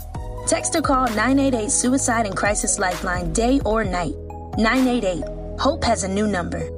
Text 0.47 0.74
or 0.77 0.82
call 0.82 1.07
988 1.09 1.70
Suicide 1.70 2.27
and 2.27 2.36
Crisis 2.36 2.78
Lifeline 2.78 3.32
day 3.32 3.61
or 3.65 3.85
night. 3.85 4.15
988. 4.57 5.24
Hope 5.59 5.85
has 5.85 6.05
a 6.05 6.09
new 6.09 6.27
number. 6.27 6.78